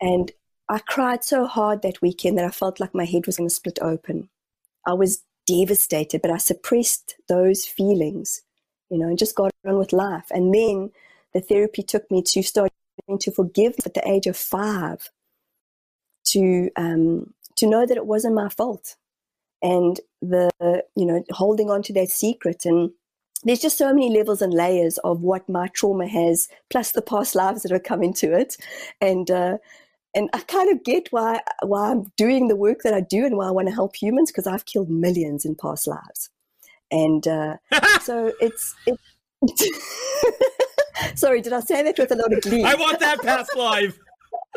And 0.01 0.33
I 0.69 0.79
cried 0.79 1.25
so 1.25 1.47
hard 1.47 1.83
that 1.83 2.03
weekend 2.03 2.37
that 2.39 2.45
I 2.45 2.51
felt 2.51 2.81
like 2.81 2.95
my 2.95 3.05
head 3.05 3.27
was 3.27 3.37
going 3.37 3.49
to 3.49 3.55
split 3.55 3.79
open. 3.81 4.29
I 4.87 4.93
was 4.93 5.23
devastated, 5.47 6.21
but 6.23 6.31
I 6.31 6.37
suppressed 6.37 7.17
those 7.29 7.65
feelings 7.65 8.43
you 8.91 8.99
know, 8.99 9.09
and 9.09 9.19
just 9.19 9.35
got 9.35 9.53
on 9.67 9.79
with 9.79 9.93
life. 9.93 10.27
And 10.31 10.55
then 10.55 10.91
the 11.35 11.41
therapy 11.41 11.83
took 11.83 12.11
me 12.11 12.23
to 12.27 12.43
starting 12.43 12.73
to 13.21 13.31
forgive 13.31 13.75
at 13.85 13.95
the 13.95 14.09
age 14.09 14.27
of 14.27 14.37
five, 14.37 15.11
to 16.27 16.71
um, 16.77 17.35
to 17.57 17.67
know 17.67 17.87
that 17.87 17.97
it 17.97 18.07
wasn't 18.07 18.35
my 18.35 18.49
fault, 18.49 18.97
and 19.63 20.01
the 20.21 20.51
you 20.97 21.07
know 21.07 21.23
holding 21.31 21.71
on 21.71 21.83
to 21.83 21.93
that 21.93 22.11
secret 22.11 22.65
and 22.65 22.91
there's 23.45 23.61
just 23.61 23.79
so 23.79 23.93
many 23.93 24.11
levels 24.11 24.43
and 24.43 24.53
layers 24.53 24.99
of 24.99 25.23
what 25.23 25.49
my 25.49 25.69
trauma 25.69 26.09
has, 26.09 26.49
plus 26.71 26.93
the 26.93 27.03
past 27.03 27.35
lives 27.35 27.63
that 27.63 27.73
are 27.73 27.79
coming 27.79 28.13
to 28.15 28.37
it, 28.37 28.57
and 29.01 29.31
uh, 29.31 29.59
and 30.15 30.29
I 30.33 30.41
kind 30.41 30.71
of 30.73 30.83
get 30.85 31.09
why 31.11 31.41
why 31.63 31.91
I'm 31.91 32.13
doing 32.17 32.49
the 32.49 32.57
work 32.57 32.83
that 32.83 32.95
I 32.95 33.01
do 33.01 33.25
and 33.25 33.37
why 33.37 33.47
I 33.47 33.53
want 33.53 33.69
to 33.69 33.75
help 33.75 33.95
humans 33.95 34.33
because 34.33 34.47
I've 34.47 34.67
killed 34.67 34.91
millions 34.91 35.45
in 35.45 35.55
past 35.55 35.87
lives, 35.87 36.31
and 36.91 37.27
uh, 37.27 37.57
so 38.03 38.33
it's 38.41 38.75
it's. 38.87 39.03
Sorry, 41.15 41.41
did 41.41 41.53
I 41.53 41.61
say 41.61 41.83
that 41.85 41.97
with 41.97 42.11
a 42.11 42.17
lot 42.17 42.33
of 42.33 42.41
glee? 42.43 42.65
I 42.65 42.75
want 42.75 42.99
that 42.99 43.23
past 43.23 43.55
life. 43.57 43.97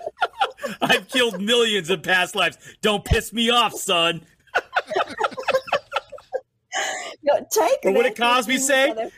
I've 0.81 1.07
killed 1.07 1.39
millions 1.39 1.91
in 1.91 2.01
past 2.01 2.35
lives. 2.35 2.57
Don't 2.81 3.05
piss 3.05 3.31
me 3.31 3.51
off, 3.51 3.73
son. 3.73 4.25
Take 7.51 7.83
what 7.83 8.03
did 8.03 8.15
Cosby 8.15 8.57
say? 8.57 8.93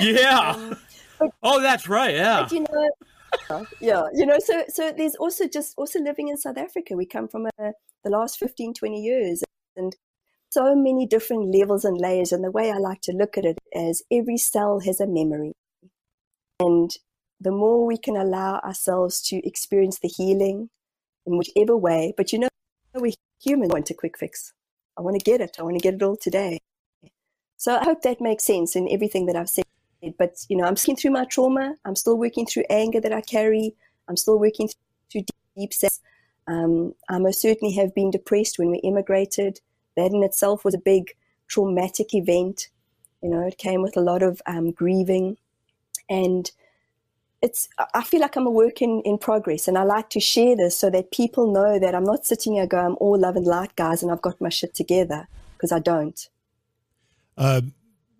yeah. 0.00 0.72
Um, 1.20 1.30
oh, 1.42 1.60
that's 1.60 1.86
right. 1.86 2.14
Yeah. 2.14 2.48
You 2.50 2.60
know, 2.60 3.66
yeah, 3.80 4.04
you 4.14 4.24
know, 4.24 4.38
so 4.38 4.64
so 4.68 4.90
there's 4.96 5.16
also 5.16 5.46
just 5.46 5.74
also 5.76 6.00
living 6.00 6.28
in 6.28 6.38
South 6.38 6.56
Africa. 6.56 6.96
We 6.96 7.04
come 7.04 7.28
from 7.28 7.46
a, 7.46 7.72
the 8.04 8.10
last 8.10 8.38
15, 8.38 8.72
20 8.72 9.02
years, 9.02 9.42
and 9.76 9.94
so 10.50 10.74
many 10.74 11.06
different 11.06 11.54
levels 11.54 11.84
and 11.84 12.00
layers. 12.00 12.32
And 12.32 12.42
the 12.42 12.50
way 12.50 12.70
I 12.70 12.78
like 12.78 13.02
to 13.02 13.12
look 13.12 13.36
at 13.36 13.44
it 13.44 13.58
is 13.72 14.02
every 14.10 14.38
cell 14.38 14.80
has 14.80 15.00
a 15.00 15.06
memory, 15.06 15.52
and 16.58 16.90
the 17.38 17.52
more 17.52 17.84
we 17.84 17.98
can 17.98 18.16
allow 18.16 18.60
ourselves 18.60 19.20
to 19.28 19.46
experience 19.46 19.98
the 19.98 20.08
healing 20.08 20.70
in 21.26 21.36
whichever 21.36 21.76
way, 21.76 22.14
but 22.16 22.32
you 22.32 22.38
know, 22.38 22.48
we 22.98 23.14
humans 23.40 23.72
want 23.72 23.90
a 23.90 23.94
quick 23.94 24.18
fix. 24.18 24.52
I 24.96 25.02
want 25.02 25.18
to 25.18 25.24
get 25.24 25.40
it. 25.40 25.56
I 25.58 25.62
want 25.62 25.76
to 25.76 25.82
get 25.82 25.94
it 25.94 26.02
all 26.02 26.16
today. 26.16 26.58
So 27.56 27.76
I 27.76 27.84
hope 27.84 28.02
that 28.02 28.20
makes 28.20 28.44
sense 28.44 28.76
in 28.76 28.88
everything 28.90 29.26
that 29.26 29.36
I've 29.36 29.48
said. 29.48 29.64
But 30.18 30.44
you 30.48 30.56
know, 30.56 30.64
I'm 30.64 30.76
skin 30.76 30.96
through 30.96 31.10
my 31.10 31.24
trauma. 31.24 31.74
I'm 31.84 31.96
still 31.96 32.16
working 32.16 32.46
through 32.46 32.64
anger 32.70 33.00
that 33.00 33.12
I 33.12 33.20
carry. 33.20 33.74
I'm 34.08 34.16
still 34.16 34.38
working 34.38 34.68
through 35.10 35.22
deep 35.56 35.72
sadness. 35.72 36.00
Um, 36.46 36.94
I 37.08 37.18
most 37.18 37.40
certainly 37.40 37.74
have 37.74 37.94
been 37.94 38.10
depressed 38.10 38.58
when 38.58 38.70
we 38.70 38.78
immigrated. 38.78 39.60
That 39.96 40.12
in 40.12 40.22
itself 40.22 40.64
was 40.64 40.74
a 40.74 40.78
big 40.78 41.14
traumatic 41.48 42.14
event. 42.14 42.68
You 43.22 43.30
know, 43.30 43.46
it 43.46 43.58
came 43.58 43.82
with 43.82 43.96
a 43.96 44.00
lot 44.00 44.22
of 44.22 44.40
um, 44.46 44.70
grieving, 44.70 45.36
and 46.08 46.50
it's 47.40 47.68
I 47.94 48.02
feel 48.02 48.20
like 48.20 48.36
I'm 48.36 48.46
a 48.46 48.50
work 48.50 48.82
in, 48.82 49.02
in 49.04 49.18
progress 49.18 49.68
and 49.68 49.78
I 49.78 49.84
like 49.84 50.10
to 50.10 50.20
share 50.20 50.56
this 50.56 50.76
so 50.76 50.90
that 50.90 51.12
people 51.12 51.52
know 51.52 51.78
that 51.78 51.94
I'm 51.94 52.04
not 52.04 52.26
sitting 52.26 52.54
here 52.54 52.66
going, 52.66 52.86
I'm 52.86 52.96
all 52.96 53.18
love 53.18 53.36
and 53.36 53.46
light 53.46 53.76
guys 53.76 54.02
and 54.02 54.10
I've 54.10 54.22
got 54.22 54.40
my 54.40 54.48
shit 54.48 54.74
together 54.74 55.28
because 55.56 55.70
I 55.70 55.78
don't. 55.78 56.28
Uh, 57.36 57.60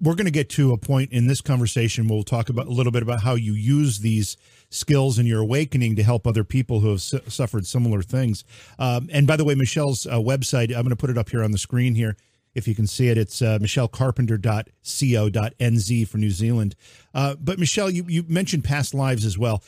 we're 0.00 0.14
going 0.14 0.26
to 0.26 0.32
get 0.32 0.48
to 0.50 0.72
a 0.72 0.78
point 0.78 1.10
in 1.10 1.26
this 1.26 1.40
conversation 1.40 2.06
we'll 2.06 2.22
talk 2.22 2.48
about 2.48 2.68
a 2.68 2.70
little 2.70 2.92
bit 2.92 3.02
about 3.02 3.22
how 3.22 3.34
you 3.34 3.52
use 3.52 3.98
these 3.98 4.36
skills 4.70 5.18
in 5.18 5.26
your 5.26 5.40
awakening 5.40 5.96
to 5.96 6.04
help 6.04 6.24
other 6.24 6.44
people 6.44 6.78
who 6.80 6.90
have 6.90 7.02
su- 7.02 7.20
suffered 7.26 7.66
similar 7.66 8.02
things. 8.02 8.44
Um, 8.78 9.08
and 9.12 9.26
by 9.26 9.36
the 9.36 9.44
way, 9.44 9.56
Michelle's 9.56 10.06
uh, 10.06 10.18
website, 10.18 10.68
I'm 10.68 10.82
going 10.82 10.90
to 10.90 10.96
put 10.96 11.10
it 11.10 11.18
up 11.18 11.30
here 11.30 11.42
on 11.42 11.50
the 11.50 11.58
screen 11.58 11.96
here 11.96 12.16
if 12.58 12.68
you 12.68 12.74
can 12.74 12.86
see 12.86 13.08
it. 13.08 13.16
It's 13.16 13.40
uh, 13.40 13.58
michellecarpenter.co.nz 13.60 16.08
for 16.08 16.18
New 16.18 16.30
Zealand. 16.30 16.76
Uh, 17.14 17.36
but 17.40 17.58
Michelle, 17.58 17.90
you, 17.90 18.04
you 18.06 18.24
mentioned 18.28 18.64
past 18.64 18.92
lives 18.92 19.24
as 19.24 19.38
well. 19.38 19.62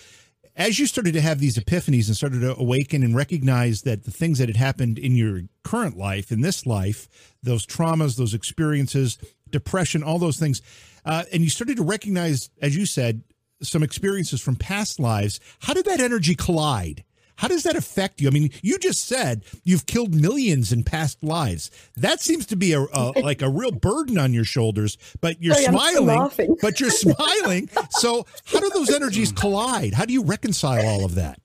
As 0.56 0.78
you 0.78 0.86
started 0.86 1.14
to 1.14 1.22
have 1.22 1.38
these 1.38 1.56
epiphanies 1.56 2.08
and 2.08 2.16
started 2.16 2.40
to 2.40 2.54
awaken 2.58 3.02
and 3.02 3.16
recognize 3.16 3.82
that 3.82 4.04
the 4.04 4.10
things 4.10 4.38
that 4.38 4.48
had 4.48 4.56
happened 4.56 4.98
in 4.98 5.16
your 5.16 5.42
current 5.64 5.96
life, 5.96 6.30
in 6.30 6.42
this 6.42 6.66
life, 6.66 7.08
those 7.42 7.64
traumas, 7.64 8.16
those 8.16 8.34
experiences, 8.34 9.16
depression, 9.48 10.02
all 10.02 10.18
those 10.18 10.38
things, 10.38 10.60
uh, 11.04 11.24
and 11.32 11.42
you 11.42 11.48
started 11.48 11.78
to 11.78 11.82
recognize, 11.82 12.50
as 12.60 12.76
you 12.76 12.84
said, 12.84 13.22
some 13.62 13.82
experiences 13.82 14.40
from 14.40 14.56
past 14.56 15.00
lives, 15.00 15.40
how 15.60 15.72
did 15.72 15.86
that 15.86 16.00
energy 16.00 16.34
collide? 16.34 17.04
How 17.40 17.48
does 17.48 17.62
that 17.62 17.74
affect 17.74 18.20
you? 18.20 18.28
I 18.28 18.32
mean, 18.32 18.50
you 18.60 18.78
just 18.78 19.06
said 19.06 19.46
you've 19.64 19.86
killed 19.86 20.14
millions 20.14 20.72
in 20.72 20.84
past 20.84 21.24
lives. 21.24 21.70
That 21.96 22.20
seems 22.20 22.44
to 22.46 22.56
be 22.56 22.74
a, 22.74 22.82
a 22.82 23.12
like 23.22 23.40
a 23.40 23.48
real 23.48 23.70
burden 23.70 24.18
on 24.18 24.34
your 24.34 24.44
shoulders, 24.44 24.98
but 25.22 25.42
you're 25.42 25.54
smiling. 25.54 26.56
But 26.60 26.80
you're 26.80 26.90
smiling. 27.06 27.70
So, 27.92 28.26
how 28.44 28.60
do 28.60 28.68
those 28.68 28.90
energies 28.90 29.32
collide? 29.32 29.94
How 29.94 30.04
do 30.04 30.12
you 30.12 30.22
reconcile 30.22 30.86
all 30.86 31.06
of 31.06 31.14
that? 31.14 31.40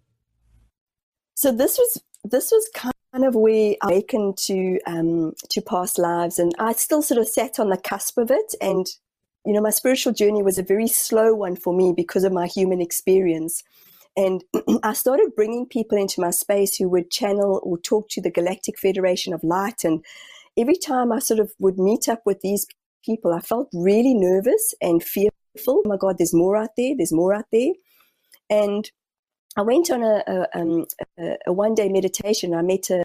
So 1.35 1.53
this 1.53 1.77
was 1.77 2.03
this 2.25 2.51
was 2.51 2.69
kind 2.73 3.25
of 3.25 3.33
where 3.33 3.75
I 3.81 3.91
awakened 3.91 4.37
to 4.39 4.79
um, 4.85 5.33
to 5.51 5.61
past 5.61 5.97
lives, 5.97 6.39
and 6.39 6.53
I 6.59 6.73
still 6.73 7.03
sort 7.03 7.21
of 7.21 7.27
sat 7.29 7.57
on 7.57 7.69
the 7.69 7.77
cusp 7.77 8.17
of 8.17 8.31
it. 8.31 8.53
And 8.59 8.85
you 9.45 9.53
know, 9.53 9.61
my 9.61 9.69
spiritual 9.69 10.11
journey 10.11 10.43
was 10.43 10.57
a 10.57 10.63
very 10.63 10.89
slow 10.89 11.33
one 11.33 11.55
for 11.55 11.73
me 11.73 11.93
because 11.95 12.25
of 12.25 12.33
my 12.33 12.47
human 12.47 12.81
experience. 12.81 13.63
And 14.17 14.43
I 14.83 14.93
started 14.93 15.35
bringing 15.35 15.65
people 15.65 15.97
into 15.97 16.21
my 16.21 16.31
space 16.31 16.75
who 16.75 16.89
would 16.89 17.11
channel 17.11 17.59
or 17.63 17.77
talk 17.77 18.09
to 18.09 18.21
the 18.21 18.31
Galactic 18.31 18.79
Federation 18.79 19.33
of 19.33 19.43
Light. 19.43 19.83
And 19.83 20.03
every 20.57 20.77
time 20.77 21.11
I 21.11 21.19
sort 21.19 21.39
of 21.39 21.51
would 21.59 21.77
meet 21.77 22.07
up 22.07 22.21
with 22.25 22.41
these 22.41 22.65
people, 23.03 23.33
I 23.33 23.41
felt 23.41 23.69
really 23.73 24.13
nervous 24.13 24.73
and 24.81 25.03
fearful. 25.03 25.31
Oh 25.67 25.83
my 25.85 25.97
God, 25.97 26.17
there's 26.17 26.33
more 26.33 26.57
out 26.57 26.71
there, 26.77 26.95
there's 26.97 27.13
more 27.13 27.33
out 27.33 27.45
there. 27.51 27.71
And 28.49 28.89
I 29.57 29.61
went 29.61 29.89
on 29.89 30.03
a, 30.03 30.23
a, 30.27 30.59
um, 30.59 30.85
a, 31.17 31.37
a 31.47 31.53
one 31.53 31.75
day 31.75 31.89
meditation. 31.89 32.53
I 32.53 32.61
met 32.61 32.89
a, 32.89 33.03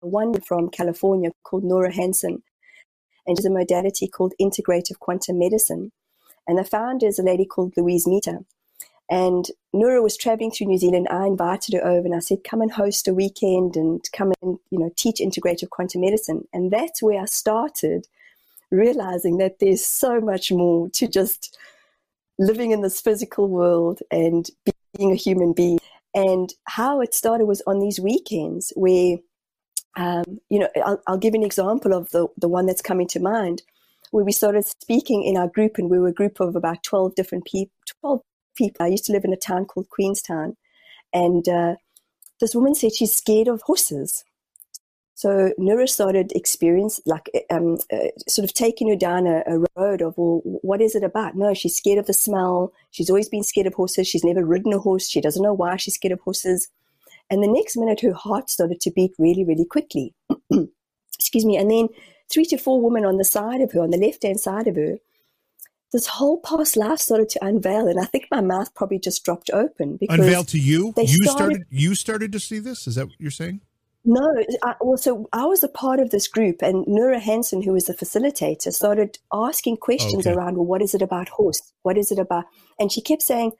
one 0.00 0.40
from 0.40 0.70
California 0.70 1.30
called 1.42 1.64
Nora 1.64 1.92
Hansen, 1.94 2.42
and 3.26 3.36
she's 3.36 3.46
a 3.46 3.50
modality 3.50 4.08
called 4.08 4.34
integrative 4.40 4.98
quantum 4.98 5.38
medicine. 5.38 5.92
And 6.46 6.58
the 6.58 6.64
founder 6.64 7.06
is 7.06 7.18
a 7.18 7.22
lady 7.22 7.44
called 7.44 7.74
Louise 7.76 8.06
Meter. 8.06 8.40
And 9.10 9.46
Nura 9.74 10.02
was 10.02 10.16
traveling 10.16 10.52
through 10.52 10.68
New 10.68 10.78
Zealand. 10.78 11.08
I 11.10 11.26
invited 11.26 11.74
her 11.74 11.84
over 11.84 12.06
and 12.06 12.14
I 12.14 12.20
said, 12.20 12.44
come 12.44 12.62
and 12.62 12.70
host 12.70 13.08
a 13.08 13.14
weekend 13.14 13.74
and 13.74 14.00
come 14.12 14.32
and, 14.40 14.56
you 14.70 14.78
know, 14.78 14.90
teach 14.96 15.16
integrative 15.16 15.70
quantum 15.70 16.02
medicine. 16.02 16.46
And 16.52 16.70
that's 16.70 17.02
where 17.02 17.20
I 17.20 17.24
started 17.24 18.06
realizing 18.70 19.38
that 19.38 19.58
there's 19.58 19.84
so 19.84 20.20
much 20.20 20.52
more 20.52 20.88
to 20.90 21.08
just 21.08 21.58
living 22.38 22.70
in 22.70 22.82
this 22.82 23.00
physical 23.00 23.48
world 23.48 23.98
and 24.12 24.48
being 24.96 25.10
a 25.10 25.16
human 25.16 25.52
being. 25.52 25.80
And 26.14 26.52
how 26.64 27.00
it 27.00 27.12
started 27.12 27.46
was 27.46 27.62
on 27.66 27.80
these 27.80 27.98
weekends 27.98 28.72
where, 28.76 29.18
um, 29.96 30.38
you 30.48 30.60
know, 30.60 30.68
I'll, 30.84 31.02
I'll 31.08 31.18
give 31.18 31.34
an 31.34 31.42
example 31.42 31.94
of 31.94 32.10
the, 32.10 32.28
the 32.36 32.48
one 32.48 32.66
that's 32.66 32.82
coming 32.82 33.08
to 33.08 33.20
mind 33.20 33.62
where 34.12 34.24
we 34.24 34.32
started 34.32 34.66
speaking 34.66 35.24
in 35.24 35.36
our 35.36 35.48
group 35.48 35.78
and 35.78 35.90
we 35.90 35.98
were 35.98 36.08
a 36.08 36.12
group 36.12 36.40
of 36.40 36.54
about 36.54 36.82
12 36.84 37.14
different 37.14 37.44
people, 37.44 37.72
12 38.00 38.20
people. 38.56 38.84
I 38.84 38.88
used 38.88 39.04
to 39.06 39.12
live 39.12 39.24
in 39.24 39.32
a 39.32 39.36
town 39.36 39.66
called 39.66 39.88
Queenstown, 39.90 40.56
and 41.12 41.48
uh, 41.48 41.74
this 42.40 42.54
woman 42.54 42.74
said 42.74 42.94
she's 42.94 43.14
scared 43.14 43.48
of 43.48 43.62
horses. 43.62 44.24
So 45.14 45.52
Nura 45.58 45.86
started 45.86 46.32
experience 46.34 46.98
like 47.04 47.28
um, 47.50 47.76
uh, 47.92 48.08
sort 48.26 48.44
of 48.44 48.54
taking 48.54 48.88
her 48.88 48.96
down 48.96 49.26
a, 49.26 49.42
a, 49.46 49.58
road 49.76 50.00
of 50.00 50.14
well, 50.16 50.40
what 50.62 50.80
is 50.80 50.94
it 50.94 51.04
about? 51.04 51.36
No, 51.36 51.52
she's 51.52 51.76
scared 51.76 51.98
of 51.98 52.06
the 52.06 52.14
smell. 52.14 52.72
She's 52.90 53.10
always 53.10 53.28
been 53.28 53.42
scared 53.42 53.66
of 53.66 53.74
horses. 53.74 54.08
She's 54.08 54.24
never 54.24 54.46
ridden 54.46 54.72
a 54.72 54.78
horse. 54.78 55.10
She 55.10 55.20
doesn't 55.20 55.42
know 55.42 55.52
why 55.52 55.76
she's 55.76 55.96
scared 55.96 56.12
of 56.12 56.20
horses. 56.20 56.68
And 57.28 57.42
the 57.42 57.48
next 57.48 57.76
minute, 57.76 58.00
her 58.00 58.14
heart 58.14 58.48
started 58.48 58.80
to 58.80 58.90
beat 58.90 59.12
really, 59.18 59.44
really 59.44 59.66
quickly. 59.66 60.14
Excuse 61.18 61.44
me. 61.44 61.58
And 61.58 61.70
then 61.70 61.88
three 62.32 62.46
to 62.46 62.56
four 62.56 62.80
women 62.80 63.04
on 63.04 63.18
the 63.18 63.24
side 63.24 63.60
of 63.60 63.72
her, 63.72 63.82
on 63.82 63.90
the 63.90 63.98
left 63.98 64.22
hand 64.22 64.40
side 64.40 64.68
of 64.68 64.76
her, 64.76 64.96
this 65.92 66.06
whole 66.06 66.38
past 66.40 66.76
life 66.76 67.00
started 67.00 67.28
to 67.30 67.44
unveil, 67.44 67.88
and 67.88 67.98
I 67.98 68.04
think 68.04 68.26
my 68.30 68.40
mouth 68.40 68.74
probably 68.74 68.98
just 68.98 69.24
dropped 69.24 69.50
open. 69.52 69.96
Because 69.96 70.18
unveiled 70.18 70.48
to 70.48 70.58
you. 70.58 70.92
You 70.96 71.06
started, 71.06 71.30
started, 71.30 71.66
You 71.70 71.94
started 71.94 72.32
to 72.32 72.40
see 72.40 72.58
this. 72.60 72.86
Is 72.86 72.94
that 72.94 73.06
what 73.06 73.16
you're 73.18 73.30
saying? 73.30 73.60
No. 74.04 74.32
I, 74.62 74.74
well, 74.80 74.96
so 74.96 75.28
I 75.32 75.44
was 75.46 75.62
a 75.64 75.68
part 75.68 75.98
of 75.98 76.10
this 76.10 76.28
group, 76.28 76.62
and 76.62 76.86
Nura 76.86 77.20
Hansen, 77.20 77.62
who 77.62 77.72
was 77.72 77.86
the 77.86 77.94
facilitator, 77.94 78.72
started 78.72 79.18
asking 79.32 79.78
questions 79.78 80.26
okay. 80.26 80.34
around. 80.34 80.56
Well, 80.56 80.66
what 80.66 80.82
is 80.82 80.94
it 80.94 81.02
about 81.02 81.28
horse? 81.28 81.60
What 81.82 81.98
is 81.98 82.12
it 82.12 82.18
about? 82.18 82.44
And 82.78 82.92
she 82.92 83.00
kept 83.00 83.22
saying, 83.22 83.52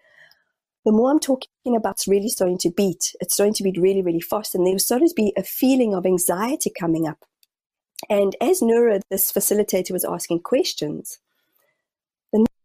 the 0.85 0.93
more 0.93 1.11
I'm 1.11 1.21
talking 1.21 1.77
about, 1.77 1.97
it's 1.97 2.09
really 2.09 2.29
starting 2.29 2.59
to 2.59 2.71
beat. 2.71 3.13
It's 3.21 3.35
starting 3.35 3.55
to 3.55 3.63
beat 3.65 3.77
really, 3.77 4.03
really 4.03 4.21
fast, 4.21 4.55
and 4.55 4.65
there 4.65 4.73
was 4.73 4.85
starting 4.85 5.09
to 5.09 5.15
be 5.15 5.33
a 5.37 5.43
feeling 5.43 5.95
of 5.95 6.07
anxiety 6.07 6.71
coming 6.71 7.09
up. 7.09 7.25
And 8.09 8.35
as 8.41 8.61
Nura, 8.61 9.03
this 9.11 9.31
facilitator, 9.31 9.91
was 9.91 10.05
asking 10.05 10.41
questions 10.41 11.19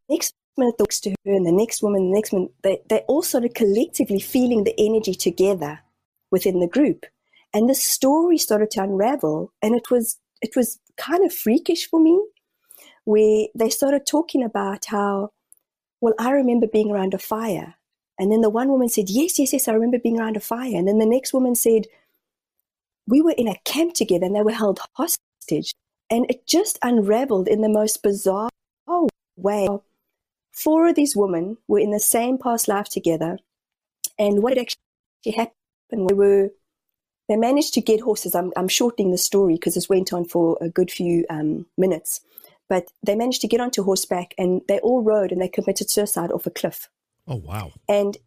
next 0.10 0.34
minute 0.58 0.78
talks 0.78 1.00
to 1.02 1.10
her 1.10 1.16
and 1.26 1.46
the 1.46 1.52
next 1.52 1.84
woman, 1.84 2.10
the 2.10 2.16
next 2.16 2.32
one, 2.34 2.50
they, 2.64 2.82
they 2.90 3.00
all 3.08 3.22
started 3.22 3.56
collectively 3.56 4.20
feeling 4.20 4.64
the 4.64 4.76
energy 4.80 5.14
together 5.14 5.82
within 6.32 6.60
the 6.60 6.68
group. 6.68 7.06
And 7.54 7.70
the 7.70 7.76
story 7.76 8.38
started 8.38 8.72
to 8.72 8.84
unravel 8.84 9.52
and 9.62 9.76
it 9.76 9.90
was 9.92 10.18
it 10.42 10.56
was 10.56 10.80
kind 10.98 11.26
of 11.26 11.34
freakish 11.34 11.90
for 11.90 12.00
me. 12.00 12.22
where 13.06 13.48
they 13.56 13.70
started 13.70 14.06
talking 14.06 14.44
about 14.44 14.86
how, 14.88 15.32
well, 16.02 16.14
I 16.20 16.32
remember 16.32 16.68
being 16.68 16.92
around 16.92 17.14
a 17.14 17.20
fire. 17.20 17.76
And 18.20 18.32
then 18.32 18.42
the 18.42 18.50
one 18.50 18.70
woman 18.70 18.90
said, 18.90 19.10
Yes, 19.10 19.40
yes, 19.40 19.54
yes, 19.54 19.68
I 19.68 19.74
remember 19.74 20.00
being 20.00 20.20
around 20.20 20.38
a 20.38 20.42
fire. 20.42 20.76
And 20.76 20.88
then 20.88 21.00
the 21.00 21.06
next 21.06 21.34
woman 21.34 21.56
said, 21.56 21.88
We 23.08 23.22
were 23.22 23.36
in 23.38 23.48
a 23.48 23.60
camp 23.66 23.94
together 23.94 24.26
and 24.26 24.36
they 24.36 24.42
were 24.42 24.52
held 24.52 24.80
hostage. 24.94 25.74
And 26.10 26.26
it 26.30 26.48
just 26.48 26.80
unraveled 26.84 27.48
in 27.48 27.62
the 27.62 27.70
most 27.70 28.04
bizarre 28.04 28.50
way. 29.38 29.68
Four 30.56 30.88
of 30.88 30.96
these 30.96 31.16
women 31.16 31.58
were 31.68 31.80
in 31.80 31.92
the 31.92 32.00
same 32.00 32.38
past 32.38 32.68
life 32.68 32.90
together. 32.90 33.38
And 34.18 34.42
what 34.42 34.58
had 34.58 34.66
actually 34.66 35.36
happened, 35.36 36.10
they 36.10 36.16
were 36.16 36.50
they 37.28 37.36
managed 37.36 37.74
to 37.74 37.82
get 37.82 38.02
horses. 38.02 38.36
I'm, 38.36 38.54
I'm 38.56 38.68
shortening 38.68 39.12
the 39.12 39.18
story 39.18 39.56
because 39.56 39.74
this 39.74 39.90
went 39.90 40.14
on 40.14 40.26
for 40.26 40.58
a 40.62 40.70
good 40.70 40.92
few 40.92 41.26
um, 41.30 41.66
minutes. 41.78 42.22
But 42.70 42.92
they 43.04 43.16
managed 43.16 43.42
to 43.42 43.48
get 43.48 43.60
onto 43.60 43.84
horseback 43.84 44.34
and 44.38 44.62
they 44.68 44.80
all 44.80 45.02
rode 45.02 45.32
and 45.32 45.42
they 45.42 45.48
committed 45.48 45.90
suicide 45.90 46.32
off 46.32 46.46
a 46.46 46.52
cliff. 46.52 46.90
Oh 47.28 47.38
wow! 47.38 47.72
And 47.90 48.18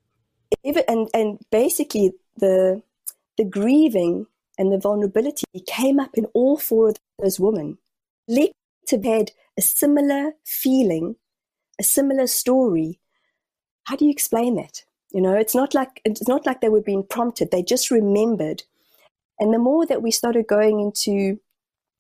even 0.65 0.85
and 0.89 1.09
and 1.15 1.39
basically 1.51 2.13
the 2.37 2.83
the 3.37 3.45
grieving 3.45 4.27
and 4.59 4.73
the 4.73 4.79
vulnerability 4.79 5.45
came 5.67 6.01
up 6.01 6.11
in 6.15 6.27
all 6.35 6.57
four 6.57 6.91
of 6.91 6.97
those 7.21 7.41
women. 7.41 7.79
Have 8.91 9.05
had 9.05 9.33
a 9.59 9.61
similar 9.61 10.33
feeling, 10.47 11.17
a 11.79 11.85
similar 11.85 12.27
story. 12.27 13.01
How 13.85 13.97
do 13.97 14.05
you 14.05 14.11
explain 14.11 14.57
that? 14.57 14.85
You 15.13 15.23
know, 15.23 15.35
it's 15.35 15.55
not 15.55 15.75
like 15.75 16.01
it's 16.05 16.29
not 16.29 16.45
like 16.45 16.61
they 16.61 16.69
were 16.69 16.83
being 16.83 17.05
prompted. 17.05 17.51
They 17.51 17.63
just 17.63 17.91
remembered. 17.91 18.63
And 19.39 19.55
the 19.55 19.59
more 19.59 19.87
that 19.87 20.03
we 20.03 20.11
started 20.11 20.47
going 20.47 20.81
into, 20.81 21.41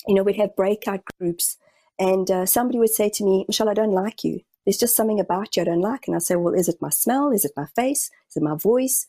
you 0.07 0.14
know, 0.14 0.23
we'd 0.23 0.37
have 0.37 0.57
breakout 0.57 1.01
groups, 1.19 1.57
and 1.99 2.31
uh, 2.31 2.47
somebody 2.47 2.79
would 2.79 2.91
say 2.91 3.09
to 3.11 3.25
me, 3.25 3.45
"Michelle, 3.49 3.71
I 3.71 3.75
don't 3.75 3.93
like 3.93 4.25
you. 4.25 4.41
There's 4.64 4.77
just 4.77 4.97
something 4.97 5.21
about 5.21 5.57
you 5.57 5.62
I 5.62 5.67
don't 5.67 5.81
like." 5.81 6.07
And 6.07 6.17
I 6.17 6.19
say, 6.19 6.37
"Well, 6.37 6.55
is 6.55 6.69
it 6.69 6.83
my 6.83 6.91
smell? 6.91 7.31
Is 7.33 7.45
it 7.45 7.53
my 7.57 7.67
face? 7.75 8.11
Is 8.29 8.37
it 8.37 8.43
my 8.43 8.57
voice?" 8.57 9.07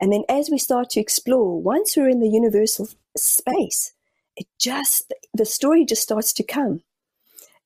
And 0.00 0.12
then 0.12 0.24
as 0.28 0.50
we 0.50 0.58
start 0.58 0.90
to 0.90 1.00
explore, 1.00 1.60
once 1.60 1.96
we're 1.96 2.08
in 2.08 2.20
the 2.20 2.28
universal 2.28 2.88
space, 3.16 3.94
it 4.36 4.46
just 4.58 5.12
the 5.32 5.44
story 5.46 5.84
just 5.84 6.02
starts 6.02 6.32
to 6.34 6.42
come 6.42 6.82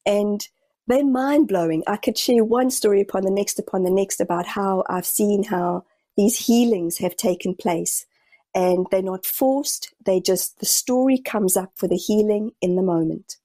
and 0.06 0.48
they're 0.88 1.04
mind 1.04 1.48
blowing. 1.48 1.84
I 1.86 1.96
could 1.96 2.18
share 2.18 2.44
one 2.44 2.70
story 2.70 3.00
upon 3.00 3.22
the 3.22 3.30
next 3.30 3.58
upon 3.58 3.84
the 3.84 3.90
next 3.90 4.20
about 4.20 4.46
how 4.46 4.84
I've 4.88 5.06
seen 5.06 5.44
how 5.44 5.84
these 6.16 6.46
healings 6.46 6.98
have 6.98 7.16
taken 7.16 7.54
place. 7.54 8.06
And 8.54 8.86
they're 8.90 9.02
not 9.02 9.26
forced, 9.26 9.94
they 10.04 10.20
just, 10.20 10.58
the 10.58 10.66
story 10.66 11.18
comes 11.18 11.56
up 11.56 11.72
for 11.76 11.86
the 11.86 11.96
healing 11.96 12.52
in 12.62 12.74
the 12.74 12.82
moment. 12.82 13.36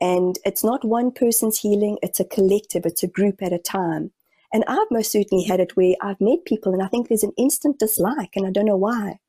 And 0.00 0.38
it's 0.44 0.64
not 0.64 0.84
one 0.84 1.12
person's 1.12 1.60
healing, 1.60 1.98
it's 2.02 2.20
a 2.20 2.24
collective, 2.24 2.84
it's 2.84 3.04
a 3.04 3.08
group 3.08 3.42
at 3.42 3.52
a 3.52 3.58
time. 3.58 4.10
And 4.52 4.64
I've 4.66 4.90
most 4.90 5.12
certainly 5.12 5.44
had 5.44 5.60
it 5.60 5.76
where 5.76 5.94
I've 6.02 6.20
met 6.20 6.44
people 6.44 6.74
and 6.74 6.82
I 6.82 6.88
think 6.88 7.08
there's 7.08 7.22
an 7.22 7.32
instant 7.38 7.78
dislike 7.78 8.30
and 8.34 8.46
I 8.46 8.50
don't 8.50 8.66
know 8.66 8.76
why. 8.76 9.20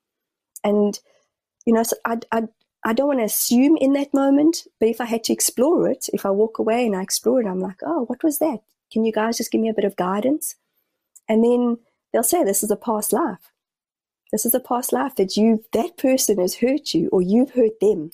And, 0.64 0.98
you 1.64 1.72
know, 1.72 1.84
so 1.84 1.96
I, 2.04 2.18
I, 2.32 2.42
I 2.84 2.92
don't 2.92 3.06
want 3.06 3.20
to 3.20 3.24
assume 3.24 3.76
in 3.76 3.92
that 3.92 4.12
moment, 4.12 4.66
but 4.80 4.88
if 4.88 5.00
I 5.00 5.04
had 5.04 5.22
to 5.24 5.32
explore 5.32 5.88
it, 5.88 6.08
if 6.12 6.26
I 6.26 6.30
walk 6.30 6.58
away 6.58 6.84
and 6.84 6.96
I 6.96 7.02
explore 7.02 7.40
it, 7.40 7.46
I'm 7.46 7.60
like, 7.60 7.80
oh, 7.82 8.04
what 8.06 8.24
was 8.24 8.38
that? 8.38 8.60
Can 8.92 9.04
you 9.04 9.12
guys 9.12 9.36
just 9.36 9.52
give 9.52 9.60
me 9.60 9.68
a 9.68 9.74
bit 9.74 9.84
of 9.84 9.96
guidance? 9.96 10.56
And 11.28 11.44
then 11.44 11.78
they'll 12.12 12.22
say, 12.24 12.42
this 12.42 12.62
is 12.62 12.70
a 12.70 12.76
past 12.76 13.12
life. 13.12 13.52
This 14.32 14.44
is 14.44 14.54
a 14.54 14.60
past 14.60 14.92
life 14.92 15.14
that 15.16 15.36
you, 15.36 15.64
that 15.72 15.96
person 15.96 16.38
has 16.38 16.56
hurt 16.56 16.92
you 16.92 17.08
or 17.12 17.22
you've 17.22 17.52
hurt 17.52 17.78
them. 17.80 18.10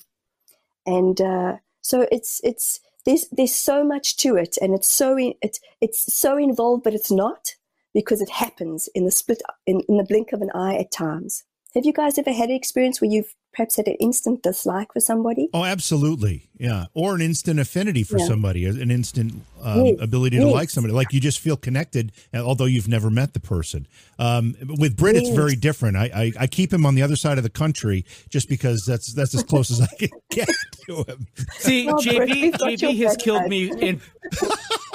And 0.85 1.19
uh, 1.19 1.57
so 1.81 2.07
it's, 2.11 2.39
it's, 2.43 2.79
there's, 3.05 3.27
there's 3.31 3.55
so 3.55 3.83
much 3.83 4.17
to 4.17 4.35
it 4.35 4.57
and 4.61 4.75
it's 4.75 4.91
so, 4.91 5.17
it's, 5.41 5.59
it's 5.81 6.13
so 6.13 6.37
involved, 6.37 6.83
but 6.83 6.93
it's 6.93 7.11
not 7.11 7.55
because 7.93 8.21
it 8.21 8.29
happens 8.29 8.87
in 8.93 9.05
the 9.05 9.11
split, 9.11 9.41
in, 9.65 9.81
in 9.89 9.97
the 9.97 10.03
blink 10.03 10.31
of 10.31 10.41
an 10.41 10.51
eye 10.53 10.75
at 10.75 10.91
times. 10.91 11.43
Have 11.73 11.85
you 11.85 11.93
guys 11.93 12.17
ever 12.17 12.31
had 12.31 12.49
an 12.49 12.55
experience 12.55 13.01
where 13.01 13.09
you've 13.09 13.33
perhaps 13.53 13.75
had 13.77 13.87
an 13.87 13.95
instant 13.99 14.43
dislike 14.43 14.93
for 14.93 14.99
somebody? 14.99 15.49
Oh, 15.53 15.65
absolutely. 15.65 16.49
Yeah. 16.57 16.85
Or 16.93 17.15
an 17.15 17.21
instant 17.21 17.59
affinity 17.59 18.03
for 18.03 18.17
Yeah. 18.19 18.27
somebody, 18.27 18.65
an 18.65 18.91
instant 18.91 19.33
um, 19.61 19.85
Yes, 19.85 19.95
ability 20.01 20.37
to 20.37 20.45
yes. 20.45 20.53
like 20.53 20.69
somebody. 20.69 20.93
Like 20.93 21.11
you 21.13 21.19
just 21.19 21.39
feel 21.39 21.57
connected, 21.57 22.11
uh, 22.33 22.37
although 22.39 22.65
you've 22.65 22.87
never 22.87 23.09
met 23.09 23.33
the 23.33 23.39
person. 23.39 23.87
Um, 24.19 24.55
with 24.77 24.95
Britt, 24.95 25.15
it's 25.15 25.29
very 25.29 25.55
different. 25.55 25.97
I, 25.97 26.11
I, 26.13 26.33
I 26.41 26.47
keep 26.47 26.71
him 26.71 26.85
on 26.85 26.95
the 26.95 27.01
other 27.01 27.15
side 27.15 27.37
of 27.37 27.43
the 27.43 27.49
country 27.49 28.05
just 28.29 28.49
because 28.49 28.85
that's 28.85 29.13
that's 29.13 29.33
as 29.33 29.43
close 29.43 29.71
as 29.71 29.81
I 29.81 29.87
can 29.97 30.09
get 30.31 30.49
to 30.87 31.03
him. 31.03 31.27
See, 31.57 31.85
Britt, 31.85 31.97
JB, 32.29 32.29
we've 32.41 32.57
got 32.57 32.81
your 32.81 32.91
JB 32.91 32.97
has 33.05 33.17
killed 33.17 33.41
guys. 33.41 33.49
me 33.49 33.71
in 33.81 34.01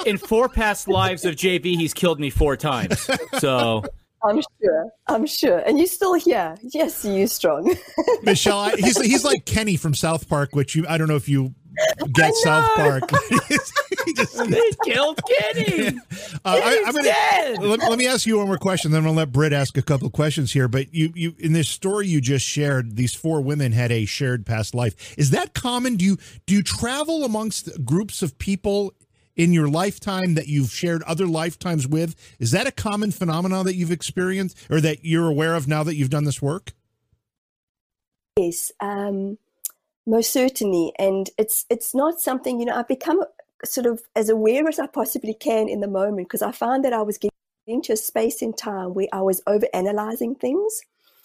in 0.05 0.17
four 0.17 0.47
past 0.49 0.87
lives 0.87 1.25
of 1.25 1.35
JB. 1.35 1.63
He's 1.77 1.93
killed 1.93 2.19
me 2.19 2.29
four 2.29 2.55
times. 2.55 3.09
So 3.39 3.83
I'm 4.25 4.41
sure. 4.61 4.89
I'm 5.07 5.25
sure. 5.25 5.59
And 5.59 5.77
you're 5.77 5.87
still 5.87 6.13
here. 6.15 6.55
Yes, 6.61 7.05
you're 7.05 7.27
strong. 7.27 7.75
Michelle, 8.23 8.59
I, 8.59 8.75
he's 8.75 8.99
he's 9.01 9.23
like 9.23 9.45
Kenny 9.45 9.77
from 9.77 9.93
South 9.93 10.27
Park, 10.27 10.49
which 10.53 10.75
you 10.75 10.85
I 10.87 10.97
don't 10.97 11.07
know 11.07 11.15
if 11.15 11.29
you 11.29 11.53
get 12.13 12.33
South 12.35 12.69
Park. 12.75 13.03
He 14.05 14.13
just- 14.13 14.37
they 14.49 14.61
killed 14.85 15.19
Kenny. 15.27 15.87
Uh, 15.87 15.91
I, 16.45 16.75
He's 16.75 16.87
I'm 16.87 16.93
gonna, 16.93 17.03
dead. 17.03 17.57
Let, 17.63 17.79
let 17.79 17.97
me 17.97 18.05
ask 18.05 18.27
you 18.27 18.37
one 18.37 18.45
more 18.45 18.57
question, 18.59 18.91
then 18.91 18.99
I'm 18.99 19.05
gonna 19.05 19.17
let 19.17 19.31
Britt 19.31 19.51
ask 19.51 19.75
a 19.77 19.81
couple 19.81 20.05
of 20.05 20.13
questions 20.13 20.53
here. 20.53 20.67
But 20.67 20.93
you, 20.93 21.11
you, 21.15 21.33
in 21.39 21.53
this 21.53 21.67
story 21.67 22.07
you 22.07 22.21
just 22.21 22.45
shared, 22.45 22.97
these 22.97 23.15
four 23.15 23.41
women 23.41 23.71
had 23.71 23.91
a 23.91 24.05
shared 24.05 24.45
past 24.45 24.75
life. 24.75 25.15
Is 25.17 25.31
that 25.31 25.55
common? 25.55 25.95
Do 25.95 26.05
you 26.05 26.17
do 26.45 26.53
you 26.53 26.61
travel 26.61 27.23
amongst 27.23 27.83
groups 27.83 28.21
of 28.21 28.37
people 28.37 28.93
in 29.35 29.53
your 29.53 29.67
lifetime 29.67 30.35
that 30.35 30.47
you've 30.47 30.71
shared 30.71 31.03
other 31.03 31.27
lifetimes 31.27 31.87
with? 31.87 32.15
Is 32.39 32.51
that 32.51 32.67
a 32.67 32.71
common 32.71 33.11
phenomenon 33.11 33.65
that 33.65 33.75
you've 33.75 33.91
experienced, 33.91 34.57
or 34.69 34.81
that 34.81 35.03
you're 35.03 35.27
aware 35.27 35.55
of 35.55 35.67
now 35.67 35.83
that 35.83 35.95
you've 35.95 36.09
done 36.09 36.25
this 36.25 36.41
work? 36.41 36.73
yes, 38.37 38.71
um, 38.81 39.37
most 40.05 40.31
certainly. 40.31 40.93
And 40.99 41.29
it's 41.37 41.65
it's 41.69 41.95
not 41.95 42.19
something, 42.21 42.59
you 42.59 42.65
know, 42.65 42.75
I've 42.75 42.87
become 42.87 43.23
sort 43.63 43.85
of 43.85 44.01
as 44.15 44.29
aware 44.29 44.67
as 44.67 44.79
I 44.79 44.87
possibly 44.87 45.33
can 45.33 45.69
in 45.69 45.79
the 45.79 45.87
moment 45.87 46.27
because 46.27 46.41
I 46.41 46.51
found 46.51 46.83
that 46.85 46.93
I 46.93 47.01
was 47.01 47.17
getting 47.17 47.31
into 47.67 47.93
a 47.93 47.97
space 47.97 48.41
in 48.41 48.53
time 48.53 48.93
where 48.93 49.07
I 49.13 49.21
was 49.21 49.41
over 49.47 49.67
analyzing 49.73 50.35
things. 50.35 50.81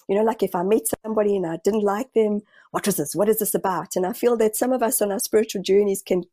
You 0.08 0.16
know, 0.16 0.22
like 0.22 0.42
if 0.42 0.54
I 0.54 0.62
met 0.62 0.82
somebody 1.04 1.36
and 1.36 1.46
I 1.46 1.58
didn't 1.62 1.84
like 1.84 2.12
them, 2.14 2.40
what 2.72 2.86
was 2.86 2.96
this? 2.96 3.14
What 3.14 3.28
is 3.28 3.38
this 3.38 3.54
about? 3.54 3.94
And 3.94 4.06
I 4.06 4.12
feel 4.12 4.36
that 4.38 4.56
some 4.56 4.72
of 4.72 4.82
us 4.82 5.00
on 5.00 5.12
our 5.12 5.20
spiritual 5.20 5.62
journeys 5.62 6.02
can 6.02 6.24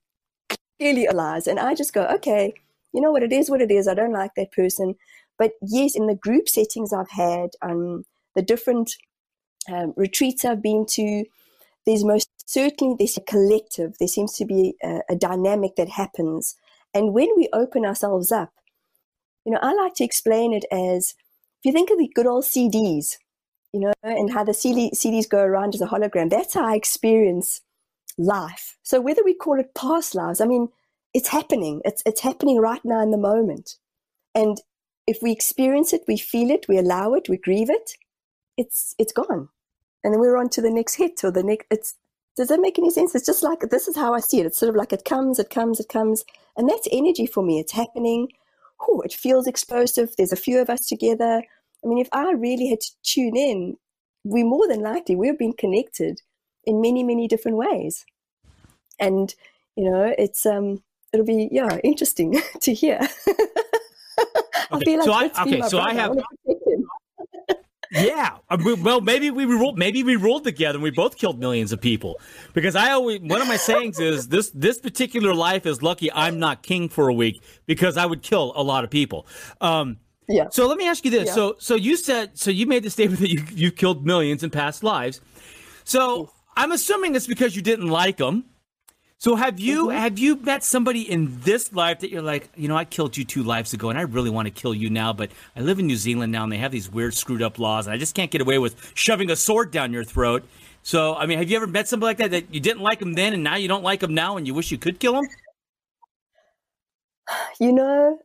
analyze. 0.80 1.48
And 1.48 1.60
I 1.60 1.76
just 1.76 1.94
go, 1.94 2.06
okay, 2.08 2.54
you 2.94 3.02
know 3.02 3.12
what, 3.12 3.24
it 3.24 3.34
is 3.34 3.50
what 3.50 3.62
it 3.62 3.72
is. 3.72 3.88
I 3.88 3.94
don't 3.94 4.14
like 4.14 4.32
that 4.36 4.52
person. 4.52 4.96
But 5.38 5.54
yes, 5.62 5.96
in 5.96 6.08
the 6.08 6.16
group 6.16 6.50
settings 6.50 6.94
I've 6.94 7.12
had, 7.12 7.52
um, 7.62 8.06
the 8.36 8.42
different 8.42 8.96
um, 9.72 9.94
retreats 9.96 10.46
I've 10.46 10.62
been 10.62 10.86
to, 10.92 11.26
there's 11.86 12.04
most 12.04 12.30
certainly 12.46 12.96
there's 12.98 13.18
a 13.18 13.22
collective. 13.22 13.98
There 13.98 14.08
seems 14.08 14.34
to 14.38 14.46
be 14.46 14.76
a, 14.84 15.02
a 15.10 15.16
dynamic 15.16 15.76
that 15.76 15.90
happens. 15.90 16.56
And 16.94 17.14
when 17.14 17.30
we 17.36 17.50
open 17.54 17.86
ourselves 17.86 18.32
up, 18.32 18.52
you 19.46 19.52
know, 19.52 19.60
I 19.62 19.74
like 19.74 19.94
to 19.96 20.04
explain 20.04 20.54
it 20.54 20.66
as 20.72 21.14
if 21.60 21.66
you 21.66 21.72
think 21.72 21.90
of 21.90 21.98
the 21.98 22.12
good 22.14 22.28
old 22.28 22.44
CDs, 22.44 23.18
you 23.74 23.80
know, 23.80 23.94
and 24.04 24.32
how 24.32 24.44
the 24.44 24.54
CD, 24.54 24.92
CDs 24.94 25.30
go 25.30 25.42
around 25.42 25.76
as 25.76 25.82
a 25.82 25.88
hologram, 25.88 26.30
that's 26.30 26.54
how 26.54 26.66
I 26.66 26.76
experience 26.76 27.62
life. 28.18 28.78
So 28.84 29.00
whether 29.02 29.24
we 29.24 29.34
call 29.34 29.60
it 29.60 29.76
past 29.76 30.16
lives, 30.16 30.42
I 30.42 30.46
mean, 30.46 30.70
it's 31.14 31.30
happening. 31.30 31.82
It's 31.86 32.04
it's 32.06 32.22
happening 32.22 32.60
right 32.60 32.84
now 32.84 33.02
in 33.02 33.12
the 33.12 33.18
moment. 33.18 33.76
And 34.36 34.58
if 35.08 35.20
we 35.22 35.32
experience 35.32 35.94
it, 35.94 36.04
we 36.08 36.18
feel 36.18 36.52
it, 36.52 36.68
we 36.68 36.78
allow 36.78 37.14
it, 37.14 37.30
we 37.30 37.38
grieve 37.38 37.70
it, 37.70 37.92
it's 38.58 38.96
it's 38.98 39.14
gone. 39.14 39.50
And 40.04 40.14
then 40.14 40.20
we're 40.20 40.38
on 40.38 40.50
to 40.50 40.62
the 40.62 40.70
next 40.70 40.96
hit 40.96 41.24
or 41.24 41.32
the 41.32 41.44
next 41.44 41.66
it's 41.72 41.96
does 42.36 42.50
that 42.50 42.62
make 42.62 42.78
any 42.78 42.92
sense? 42.92 43.16
It's 43.16 43.26
just 43.26 43.42
like 43.42 43.62
this 43.62 43.88
is 43.88 43.96
how 43.96 44.14
I 44.14 44.20
see 44.20 44.40
it. 44.40 44.46
It's 44.46 44.60
sort 44.60 44.70
of 44.70 44.76
like 44.76 44.94
it 44.94 45.06
comes, 45.06 45.40
it 45.40 45.50
comes, 45.50 45.80
it 45.80 45.90
comes. 45.90 46.24
And 46.56 46.70
that's 46.70 46.88
energy 46.92 47.26
for 47.26 47.44
me. 47.44 47.60
It's 47.60 47.72
happening. 47.72 48.28
Whew, 48.86 49.02
it 49.04 49.14
feels 49.14 49.48
explosive. 49.48 50.14
There's 50.16 50.32
a 50.32 50.36
few 50.36 50.62
of 50.62 50.70
us 50.70 50.86
together. 50.86 51.42
I 51.84 51.88
mean, 51.88 51.98
if 51.98 52.10
I 52.12 52.32
really 52.34 52.70
had 52.70 52.82
to 52.82 52.92
tune 53.02 53.36
in, 53.36 53.78
we 54.24 54.44
more 54.44 54.68
than 54.68 54.82
likely 54.82 55.16
we've 55.16 55.38
been 55.38 55.54
connected 55.54 56.22
in 56.68 56.82
many, 56.82 57.02
many 57.04 57.28
different 57.28 57.58
ways. 57.58 58.06
And, 59.00 59.34
you 59.76 59.90
know, 59.90 60.14
it's 60.18 60.46
um 60.46 60.84
it'll 61.14 61.26
be 61.26 61.50
yeah, 61.52 61.80
interesting 61.84 62.40
to 62.62 62.74
hear. 62.74 63.00
I 64.20 64.76
Okay, 64.76 64.86
feel 64.86 64.98
like 65.00 65.06
so 65.06 65.14
I- 65.14 65.44
okay, 65.44 65.62
so 65.70 65.80
I 65.80 65.94
have- 65.94 66.10
wanna 66.10 66.24
protect 66.46 66.68
him. 66.68 66.88
Yeah. 67.90 68.32
Uh, 68.50 68.58
Well, 68.84 69.00
maybe 69.00 69.32
we 69.32 69.46
rolled. 69.46 69.78
Maybe 69.80 70.04
we 70.04 70.18
rolled 70.18 70.44
together 70.44 70.76
and 70.76 70.84
we 70.84 70.92
both 70.92 71.16
killed 71.18 71.40
millions 71.40 71.72
of 71.72 71.80
people. 71.80 72.20
Because 72.54 72.76
I 72.76 72.92
always 72.92 73.22
one 73.22 73.42
of 73.42 73.48
my 73.48 73.56
sayings 73.56 73.98
is 73.98 74.28
this: 74.28 74.52
this 74.54 74.78
particular 74.78 75.34
life 75.34 75.66
is 75.66 75.82
lucky 75.82 76.12
I'm 76.12 76.38
not 76.38 76.64
king 76.64 76.90
for 76.90 77.08
a 77.08 77.14
week 77.14 77.42
because 77.66 77.96
I 77.96 78.06
would 78.06 78.22
kill 78.24 78.52
a 78.58 78.62
lot 78.72 78.84
of 78.84 78.90
people. 78.90 79.26
Um, 79.62 79.98
yeah. 80.28 80.48
So 80.52 80.68
let 80.68 80.78
me 80.78 80.86
ask 80.86 81.06
you 81.06 81.12
this: 81.12 81.28
Yeah. 81.28 81.34
so 81.40 81.56
so 81.60 81.76
you 81.76 81.96
said 81.96 82.38
so 82.38 82.52
you 82.52 82.66
made 82.68 82.84
the 82.84 82.90
statement 82.90 83.22
that 83.22 83.32
you 83.32 83.42
you 83.56 83.72
killed 83.72 84.06
millions 84.06 84.44
in 84.44 84.50
past 84.50 84.84
lives. 84.84 85.22
So 85.86 86.30
I'm 86.58 86.72
assuming 86.72 87.16
it's 87.16 87.28
because 87.28 87.56
you 87.56 87.62
didn't 87.62 87.88
like 87.88 88.18
them. 88.18 88.46
So 89.20 89.36
have 89.36 89.60
you 89.60 89.88
mm-hmm. 89.88 89.98
have 89.98 90.20
you 90.20 90.36
met 90.38 90.64
somebody 90.64 91.10
in 91.10 91.40
this 91.42 91.72
life 91.72 92.00
that 92.00 92.10
you're 92.10 92.24
like, 92.24 92.50
you 92.56 92.68
know, 92.68 92.76
I 92.76 92.84
killed 92.84 93.16
you 93.16 93.24
two 93.24 93.44
lives 93.44 93.74
ago, 93.74 93.90
and 93.90 93.98
I 93.98 94.02
really 94.02 94.32
want 94.32 94.48
to 94.48 94.52
kill 94.52 94.74
you 94.74 94.90
now, 94.90 95.14
but 95.14 95.32
I 95.56 95.62
live 95.62 95.80
in 95.80 95.86
New 95.86 95.96
Zealand 95.96 96.32
now, 96.32 96.44
and 96.44 96.52
they 96.52 96.58
have 96.58 96.72
these 96.72 96.92
weird 96.92 97.14
screwed 97.14 97.44
up 97.44 97.60
laws, 97.60 97.86
and 97.86 97.94
I 97.94 97.98
just 97.98 98.16
can't 98.16 98.32
get 98.32 98.42
away 98.42 98.58
with 98.58 98.92
shoving 98.96 99.30
a 99.30 99.36
sword 99.36 99.72
down 99.72 99.94
your 99.94 100.04
throat. 100.04 100.48
So, 100.82 101.16
I 101.16 101.26
mean, 101.26 101.38
have 101.38 101.50
you 101.50 101.58
ever 101.58 101.68
met 101.68 101.88
somebody 101.88 102.10
like 102.10 102.18
that 102.18 102.32
that 102.32 102.54
you 102.54 102.60
didn't 102.60 102.82
like 102.82 103.00
them 103.00 103.14
then, 103.14 103.34
and 103.34 103.44
now 103.44 103.56
you 103.56 103.68
don't 103.68 103.84
like 103.84 104.00
them 104.00 104.14
now, 104.14 104.38
and 104.38 104.48
you 104.48 104.54
wish 104.54 104.72
you 104.72 104.78
could 104.78 105.00
kill 105.00 105.14
them? 105.14 105.28
You 107.60 107.74
know, 107.74 108.20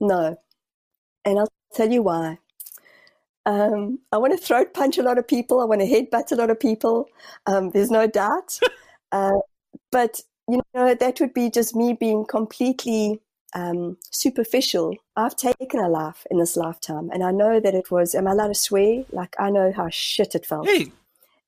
no, 0.00 0.36
and 1.24 1.38
I'll 1.38 1.48
tell 1.72 1.90
you 1.90 2.02
why. 2.02 2.38
Um, 3.46 3.98
I 4.12 4.16
want 4.16 4.32
to 4.32 4.38
throat 4.38 4.72
punch 4.74 4.98
a 4.98 5.02
lot 5.02 5.18
of 5.18 5.28
people. 5.28 5.60
I 5.60 5.64
want 5.64 5.80
to 5.80 5.86
headbutt 5.86 6.32
a 6.32 6.36
lot 6.36 6.50
of 6.50 6.58
people. 6.58 7.08
Um, 7.46 7.70
there's 7.70 7.90
no 7.90 8.06
doubt. 8.06 8.58
uh, 9.12 9.32
but 9.92 10.20
you 10.48 10.60
know 10.74 10.94
that 10.94 11.20
would 11.20 11.34
be 11.34 11.50
just 11.50 11.74
me 11.74 11.92
being 11.92 12.24
completely 12.24 13.20
um, 13.54 13.96
superficial. 14.10 14.96
I've 15.16 15.36
taken 15.36 15.80
a 15.80 15.88
life 15.88 16.26
in 16.30 16.38
this 16.38 16.56
lifetime, 16.56 17.10
and 17.12 17.22
I 17.22 17.30
know 17.30 17.60
that 17.60 17.74
it 17.74 17.90
was. 17.90 18.14
Am 18.14 18.26
I 18.26 18.32
allowed 18.32 18.48
to 18.48 18.54
swear? 18.54 19.04
Like 19.10 19.34
I 19.38 19.50
know 19.50 19.72
how 19.72 19.88
shit 19.90 20.34
it 20.34 20.46
felt, 20.46 20.66
hey. 20.66 20.90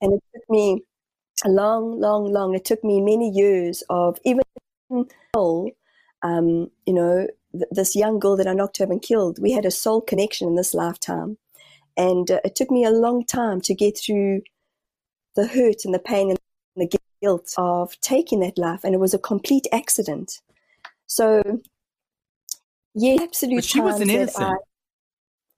and 0.01 0.15
it 0.15 0.23
took 0.35 0.51
me 0.51 0.85
a 1.45 1.49
long, 1.49 2.01
long, 2.01 2.33
long. 2.33 2.55
It 2.55 2.65
took 2.65 2.83
me 2.83 3.01
many 3.01 3.31
years 3.31 3.83
of 3.91 4.19
even, 4.25 4.43
um, 6.23 6.71
you 6.87 6.93
know, 6.93 7.27
th- 7.53 7.65
this 7.71 7.95
young 7.95 8.19
girl 8.19 8.37
that 8.37 8.47
I 8.47 8.55
knocked 8.55 8.81
over 8.81 8.93
and 8.93 9.03
killed. 9.03 9.39
We 9.41 9.53
had 9.53 9.67
a 9.67 9.71
soul 9.71 10.01
connection 10.01 10.49
in 10.49 10.55
this 10.55 10.75
lifetime, 10.75 11.39
and 11.97 12.31
uh, 12.31 12.41
it 12.45 12.55
took 12.55 12.71
me 12.71 12.85
a 12.85 12.91
long 12.91 13.25
time 13.25 13.61
to 13.63 13.75
get 13.75 13.99
through 13.99 14.43
the 15.35 15.47
hurt 15.47 15.85
and 15.85 15.95
the 15.95 15.99
pain 15.99 16.31
and 16.31 16.39
the 16.77 16.99
guilt 17.23 17.55
of 17.57 17.99
taking 18.01 18.41
that 18.41 18.59
life, 18.59 18.85
and 18.85 18.95
it 18.95 18.99
was 18.99 19.15
a 19.15 19.19
complete 19.19 19.67
accident. 19.73 20.41
So, 21.07 21.61
yeah, 22.95 23.19
absolutely. 23.21 23.59
But 23.59 23.65
she 23.65 23.81
wasn't 23.81 24.11
innocent. 24.11 24.45
I, 24.45 24.55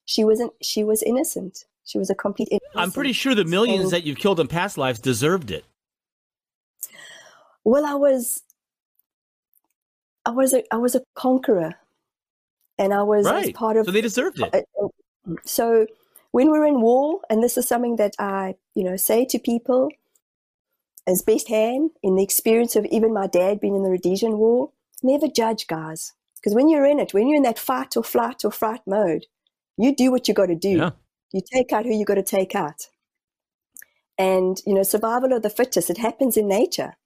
she 0.04 0.24
wasn't. 0.24 0.52
She 0.62 0.84
was 0.84 1.02
innocent. 1.02 1.64
She 1.84 1.98
was 1.98 2.10
a 2.10 2.14
complete. 2.14 2.48
Innocent. 2.50 2.72
I'm 2.76 2.92
pretty 2.92 3.12
sure 3.12 3.34
the 3.34 3.44
millions 3.44 3.84
and, 3.84 3.92
that 3.92 4.04
you've 4.04 4.18
killed 4.18 4.40
in 4.40 4.48
past 4.48 4.78
lives 4.78 4.98
deserved 4.98 5.50
it. 5.50 5.64
Well, 7.64 7.84
I 7.86 7.94
was. 7.94 8.42
I 10.26 10.30
was 10.30 10.52
a 10.52 10.62
I 10.72 10.76
was 10.76 10.94
a 10.94 11.02
conqueror, 11.14 11.74
and 12.78 12.92
I 12.92 13.02
was 13.02 13.26
right. 13.26 13.54
part 13.54 13.76
of. 13.76 13.86
So 13.86 13.92
they 13.92 14.00
deserved 14.00 14.40
it. 14.40 14.54
Uh, 14.54 14.88
so 15.44 15.86
when 16.32 16.50
we're 16.50 16.66
in 16.66 16.80
war, 16.80 17.20
and 17.30 17.42
this 17.42 17.56
is 17.56 17.66
something 17.66 17.96
that 17.96 18.14
I, 18.18 18.56
you 18.74 18.84
know, 18.84 18.96
say 18.96 19.24
to 19.26 19.38
people, 19.38 19.88
as 21.06 21.22
best 21.22 21.48
hand 21.48 21.90
in 22.02 22.16
the 22.16 22.22
experience 22.22 22.76
of 22.76 22.84
even 22.86 23.14
my 23.14 23.26
dad 23.26 23.60
being 23.60 23.74
in 23.74 23.82
the 23.82 23.90
Rhodesian 23.90 24.36
War, 24.36 24.70
never 25.02 25.26
judge 25.26 25.66
guys. 25.66 26.12
Because 26.36 26.54
when 26.54 26.68
you're 26.68 26.84
in 26.84 27.00
it, 27.00 27.14
when 27.14 27.28
you're 27.28 27.38
in 27.38 27.42
that 27.44 27.58
fight 27.58 27.96
or 27.96 28.04
flight 28.04 28.44
or 28.44 28.52
fright 28.52 28.82
mode, 28.86 29.26
you 29.78 29.94
do 29.94 30.10
what 30.10 30.28
you 30.28 30.34
got 30.34 30.46
to 30.46 30.54
do. 30.54 30.76
Yeah. 30.76 30.90
You 31.32 31.40
take 31.52 31.72
out 31.72 31.84
who 31.84 31.96
you 31.96 32.04
got 32.04 32.14
to 32.14 32.22
take 32.22 32.54
out. 32.54 32.88
And, 34.18 34.60
you 34.66 34.74
know, 34.74 34.82
survival 34.82 35.32
of 35.32 35.42
the 35.42 35.50
fittest, 35.50 35.90
it 35.90 35.98
happens 35.98 36.36
in 36.36 36.48
nature. 36.48 36.96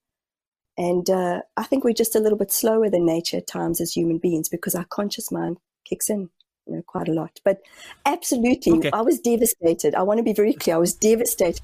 And 0.77 1.09
uh, 1.09 1.43
I 1.57 1.65
think 1.65 1.85
we're 1.85 1.93
just 1.93 2.17
a 2.17 2.21
little 2.21 2.39
bit 2.39 2.51
slower 2.51 2.89
than 2.89 3.05
nature 3.05 3.39
at 3.39 3.47
times 3.47 3.81
as 3.81 3.93
human 3.93 4.19
beings 4.19 4.49
because 4.49 4.75
our 4.75 4.87
conscious 4.87 5.31
mind 5.31 5.59
kicks 5.89 6.09
in 6.09 6.31
you 6.66 6.77
know, 6.77 6.83
quite 6.87 7.09
a 7.09 7.12
lot. 7.12 7.40
But 7.44 7.61
absolutely, 8.07 8.72
okay. 8.72 8.90
I 8.92 9.03
was 9.03 9.20
devastated. 9.20 9.94
I 9.94 10.03
want 10.03 10.18
to 10.18 10.25
be 10.25 10.33
very 10.33 10.53
clear. 10.53 10.77
I 10.77 10.79
was 10.79 10.94
devastated. 10.94 11.62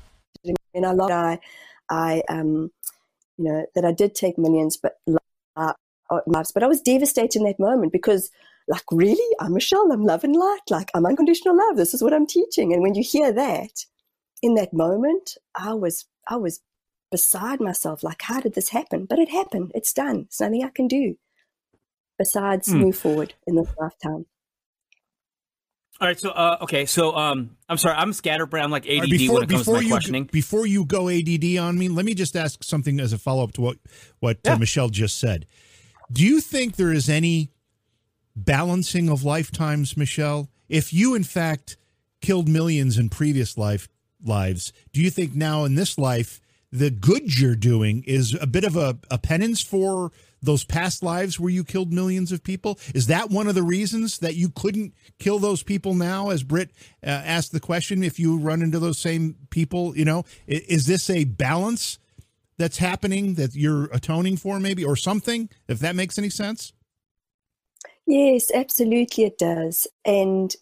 And 0.74 0.86
I 0.86 0.92
lot. 0.92 1.10
I 1.10 1.40
I, 1.90 2.22
um, 2.28 2.70
you 3.36 3.44
know, 3.44 3.66
that 3.74 3.84
I 3.84 3.92
did 3.92 4.14
take 4.14 4.38
millions, 4.38 4.76
but 4.76 4.98
uh, 5.56 5.72
lives. 6.26 6.52
But 6.52 6.62
I 6.62 6.66
was 6.66 6.80
devastated 6.80 7.36
in 7.36 7.44
that 7.44 7.60
moment 7.60 7.92
because, 7.92 8.30
like, 8.68 8.84
really, 8.90 9.36
I'm 9.40 9.54
Michelle. 9.54 9.90
I'm 9.90 10.04
love 10.04 10.24
and 10.24 10.36
light. 10.36 10.60
Like, 10.70 10.90
I'm 10.94 11.06
unconditional 11.06 11.56
love. 11.56 11.76
This 11.76 11.94
is 11.94 12.02
what 12.02 12.12
I'm 12.12 12.26
teaching. 12.26 12.72
And 12.72 12.82
when 12.82 12.94
you 12.94 13.02
hear 13.02 13.32
that, 13.32 13.84
in 14.42 14.54
that 14.54 14.72
moment, 14.72 15.36
I 15.56 15.74
was, 15.74 16.06
I 16.28 16.36
was 16.36 16.60
beside 17.10 17.60
myself. 17.60 18.02
Like, 18.02 18.22
how 18.22 18.40
did 18.40 18.54
this 18.54 18.68
happen? 18.68 19.06
But 19.06 19.18
it 19.18 19.30
happened. 19.30 19.72
It's 19.74 19.92
done. 19.92 20.28
There's 20.28 20.40
nothing 20.40 20.64
I 20.64 20.70
can 20.70 20.88
do 20.88 21.16
besides 22.18 22.68
mm. 22.68 22.80
move 22.80 22.96
forward 22.96 23.34
in 23.46 23.56
this 23.56 23.68
lifetime. 23.78 24.26
All 26.00 26.06
right, 26.06 26.18
so 26.18 26.30
uh, 26.30 26.58
okay, 26.62 26.86
so 26.86 27.16
um, 27.16 27.56
I'm 27.68 27.76
sorry, 27.76 27.96
I'm 27.96 28.12
scatterbrained. 28.12 28.64
I'm 28.64 28.70
like 28.70 28.88
ADD 28.88 29.00
right, 29.00 29.10
before, 29.10 29.34
when 29.34 29.42
it 29.42 29.48
comes 29.50 29.64
to 29.64 29.72
my 29.72 29.80
you, 29.80 29.88
questioning. 29.88 30.24
Before 30.24 30.64
you 30.64 30.84
go 30.84 31.08
ADD 31.08 31.56
on 31.58 31.76
me, 31.76 31.88
let 31.88 32.04
me 32.04 32.14
just 32.14 32.36
ask 32.36 32.62
something 32.62 33.00
as 33.00 33.12
a 33.12 33.18
follow 33.18 33.42
up 33.42 33.52
to 33.54 33.60
what 33.60 33.78
what 34.20 34.36
uh, 34.36 34.40
yeah. 34.44 34.52
uh, 34.52 34.58
Michelle 34.58 34.90
just 34.90 35.18
said. 35.18 35.46
Do 36.12 36.24
you 36.24 36.40
think 36.40 36.76
there 36.76 36.92
is 36.92 37.08
any 37.08 37.50
balancing 38.36 39.08
of 39.08 39.24
lifetimes, 39.24 39.96
Michelle? 39.96 40.48
If 40.68 40.92
you 40.92 41.16
in 41.16 41.24
fact 41.24 41.76
killed 42.20 42.48
millions 42.48 42.96
in 42.96 43.08
previous 43.08 43.58
life 43.58 43.88
lives, 44.24 44.72
do 44.92 45.00
you 45.02 45.10
think 45.10 45.34
now 45.34 45.64
in 45.64 45.74
this 45.74 45.98
life 45.98 46.40
the 46.70 46.90
good 46.90 47.38
you're 47.40 47.56
doing 47.56 48.04
is 48.06 48.36
a 48.40 48.46
bit 48.46 48.62
of 48.62 48.76
a, 48.76 48.98
a 49.10 49.18
penance 49.18 49.62
for 49.62 50.12
those 50.42 50.64
past 50.64 51.02
lives 51.02 51.38
where 51.38 51.50
you 51.50 51.64
killed 51.64 51.92
millions 51.92 52.32
of 52.32 52.42
people? 52.42 52.78
Is 52.94 53.06
that 53.06 53.30
one 53.30 53.48
of 53.48 53.54
the 53.54 53.62
reasons 53.62 54.18
that 54.18 54.34
you 54.34 54.50
couldn't 54.50 54.94
kill 55.18 55.38
those 55.38 55.62
people 55.62 55.94
now? 55.94 56.30
As 56.30 56.42
Britt 56.42 56.70
uh, 57.02 57.08
asked 57.08 57.52
the 57.52 57.60
question, 57.60 58.02
if 58.02 58.18
you 58.18 58.38
run 58.38 58.62
into 58.62 58.78
those 58.78 58.98
same 58.98 59.36
people, 59.50 59.96
you 59.96 60.04
know, 60.04 60.24
is 60.46 60.86
this 60.86 61.10
a 61.10 61.24
balance 61.24 61.98
that's 62.56 62.78
happening 62.78 63.34
that 63.34 63.54
you're 63.54 63.86
atoning 63.92 64.36
for, 64.36 64.58
maybe, 64.58 64.84
or 64.84 64.96
something? 64.96 65.48
If 65.68 65.78
that 65.80 65.96
makes 65.96 66.18
any 66.18 66.30
sense. 66.30 66.72
Yes, 68.06 68.50
absolutely, 68.54 69.24
it 69.24 69.38
does. 69.38 69.86
And 70.04 70.54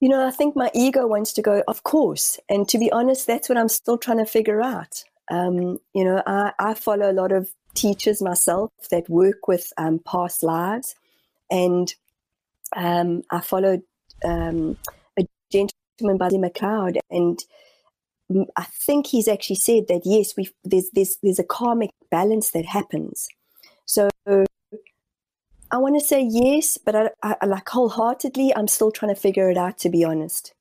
you 0.00 0.08
know, 0.08 0.26
I 0.26 0.30
think 0.30 0.54
my 0.56 0.70
ego 0.74 1.06
wants 1.06 1.32
to 1.34 1.42
go, 1.42 1.62
of 1.68 1.82
course. 1.82 2.38
And 2.48 2.68
to 2.68 2.78
be 2.78 2.92
honest, 2.92 3.26
that's 3.26 3.48
what 3.48 3.56
I'm 3.56 3.68
still 3.68 3.96
trying 3.96 4.18
to 4.18 4.26
figure 4.26 4.62
out. 4.62 5.04
Um, 5.30 5.78
you 5.94 6.04
know, 6.04 6.22
I, 6.26 6.52
I 6.58 6.74
follow 6.74 7.10
a 7.10 7.12
lot 7.12 7.32
of 7.32 7.50
teachers 7.76 8.22
myself 8.22 8.70
that 8.90 9.08
work 9.08 9.46
with 9.46 9.72
um, 9.76 10.00
past 10.04 10.42
lives, 10.42 10.94
and 11.50 11.94
um, 12.74 13.22
I 13.30 13.40
followed 13.40 13.82
um, 14.24 14.76
a 15.18 15.26
gentleman 15.50 16.18
by 16.18 16.28
the 16.28 16.38
McLeod, 16.38 16.98
and 17.10 17.38
I 18.56 18.64
think 18.64 19.06
he's 19.06 19.28
actually 19.28 19.56
said 19.56 19.88
that 19.88 20.02
yes, 20.04 20.36
we 20.36 20.50
there's 20.64 20.90
there's 20.92 21.18
there's 21.22 21.38
a 21.38 21.44
karmic 21.44 21.90
balance 22.10 22.50
that 22.50 22.66
happens. 22.66 23.28
So 23.84 24.08
I 25.70 25.78
want 25.78 25.98
to 25.98 26.04
say 26.04 26.22
yes, 26.22 26.78
but 26.78 26.96
I, 27.22 27.36
I, 27.40 27.46
like 27.46 27.68
wholeheartedly, 27.68 28.54
I'm 28.56 28.68
still 28.68 28.90
trying 28.90 29.14
to 29.14 29.20
figure 29.20 29.50
it 29.50 29.56
out. 29.56 29.78
To 29.78 29.90
be 29.90 30.04
honest. 30.04 30.52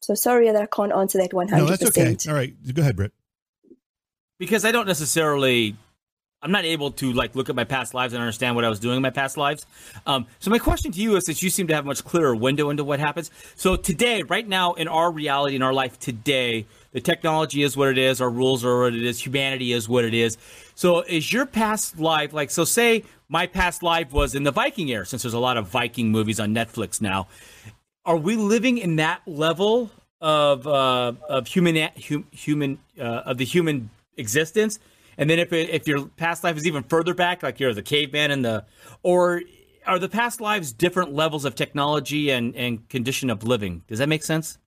So 0.00 0.14
sorry 0.14 0.50
that 0.50 0.60
I 0.60 0.66
can't 0.66 0.92
answer 0.92 1.18
that 1.18 1.30
100%. 1.30 1.50
No, 1.52 1.66
that's 1.66 1.86
okay. 1.86 2.16
All 2.28 2.34
right, 2.34 2.52
go 2.74 2.82
ahead, 2.82 2.96
Britt 2.96 3.12
because 4.38 4.64
I 4.64 4.72
don't 4.72 4.86
necessarily 4.86 5.76
I'm 6.42 6.50
not 6.50 6.64
able 6.64 6.90
to 6.92 7.12
like 7.12 7.36
look 7.36 7.48
at 7.48 7.54
my 7.54 7.64
past 7.64 7.94
lives 7.94 8.12
and 8.14 8.20
understand 8.20 8.56
what 8.56 8.64
I 8.64 8.68
was 8.68 8.80
doing 8.80 8.96
in 8.96 9.02
my 9.02 9.10
past 9.10 9.36
lives. 9.36 9.64
Um, 10.06 10.26
so 10.40 10.50
my 10.50 10.58
question 10.58 10.90
to 10.90 11.00
you 11.00 11.14
is, 11.14 11.26
since 11.26 11.40
you 11.40 11.50
seem 11.50 11.68
to 11.68 11.74
have 11.74 11.84
a 11.84 11.86
much 11.86 12.04
clearer 12.04 12.34
window 12.34 12.68
into 12.70 12.82
what 12.82 12.98
happens, 12.98 13.30
so 13.54 13.76
today, 13.76 14.22
right 14.24 14.46
now, 14.46 14.72
in 14.72 14.88
our 14.88 15.12
reality, 15.12 15.54
in 15.54 15.62
our 15.62 15.72
life 15.72 16.00
today, 16.00 16.66
the 16.90 17.00
technology 17.00 17.62
is 17.62 17.76
what 17.76 17.88
it 17.88 17.96
is, 17.98 18.20
our 18.20 18.28
rules 18.28 18.64
are 18.64 18.80
what 18.80 18.94
it 18.94 19.04
is, 19.04 19.24
humanity 19.24 19.72
is 19.72 19.88
what 19.88 20.04
it 20.04 20.14
is. 20.14 20.36
So 20.74 21.02
is 21.02 21.32
your 21.32 21.46
past 21.46 22.00
life 22.00 22.32
like? 22.32 22.50
So 22.50 22.64
say 22.64 23.04
my 23.28 23.46
past 23.46 23.84
life 23.84 24.10
was 24.10 24.34
in 24.34 24.42
the 24.42 24.50
Viking 24.50 24.88
era, 24.88 25.06
since 25.06 25.22
there's 25.22 25.34
a 25.34 25.38
lot 25.38 25.56
of 25.56 25.68
Viking 25.68 26.10
movies 26.10 26.40
on 26.40 26.52
Netflix 26.52 27.00
now. 27.00 27.28
Are 28.04 28.16
we 28.16 28.34
living 28.34 28.78
in 28.78 28.96
that 28.96 29.22
level 29.26 29.92
of 30.20 30.66
uh, 30.66 31.12
of 31.28 31.46
human 31.46 31.76
human 32.32 32.78
uh, 32.98 33.02
of 33.02 33.38
the 33.38 33.44
human 33.44 33.90
existence. 34.16 34.78
And 35.18 35.28
then 35.28 35.38
if 35.38 35.52
it, 35.52 35.70
if 35.70 35.86
your 35.86 36.06
past 36.06 36.42
life 36.42 36.56
is 36.56 36.66
even 36.66 36.82
further 36.84 37.14
back, 37.14 37.42
like 37.42 37.60
you're 37.60 37.74
the 37.74 37.82
caveman 37.82 38.30
and 38.30 38.44
the, 38.44 38.64
or 39.02 39.42
are 39.86 39.98
the 39.98 40.08
past 40.08 40.40
lives 40.40 40.72
different 40.72 41.12
levels 41.12 41.44
of 41.44 41.54
technology 41.54 42.30
and, 42.30 42.54
and 42.56 42.88
condition 42.88 43.30
of 43.30 43.44
living? 43.44 43.82
Does 43.88 43.98
that 43.98 44.08
make 44.08 44.22
sense? 44.22 44.58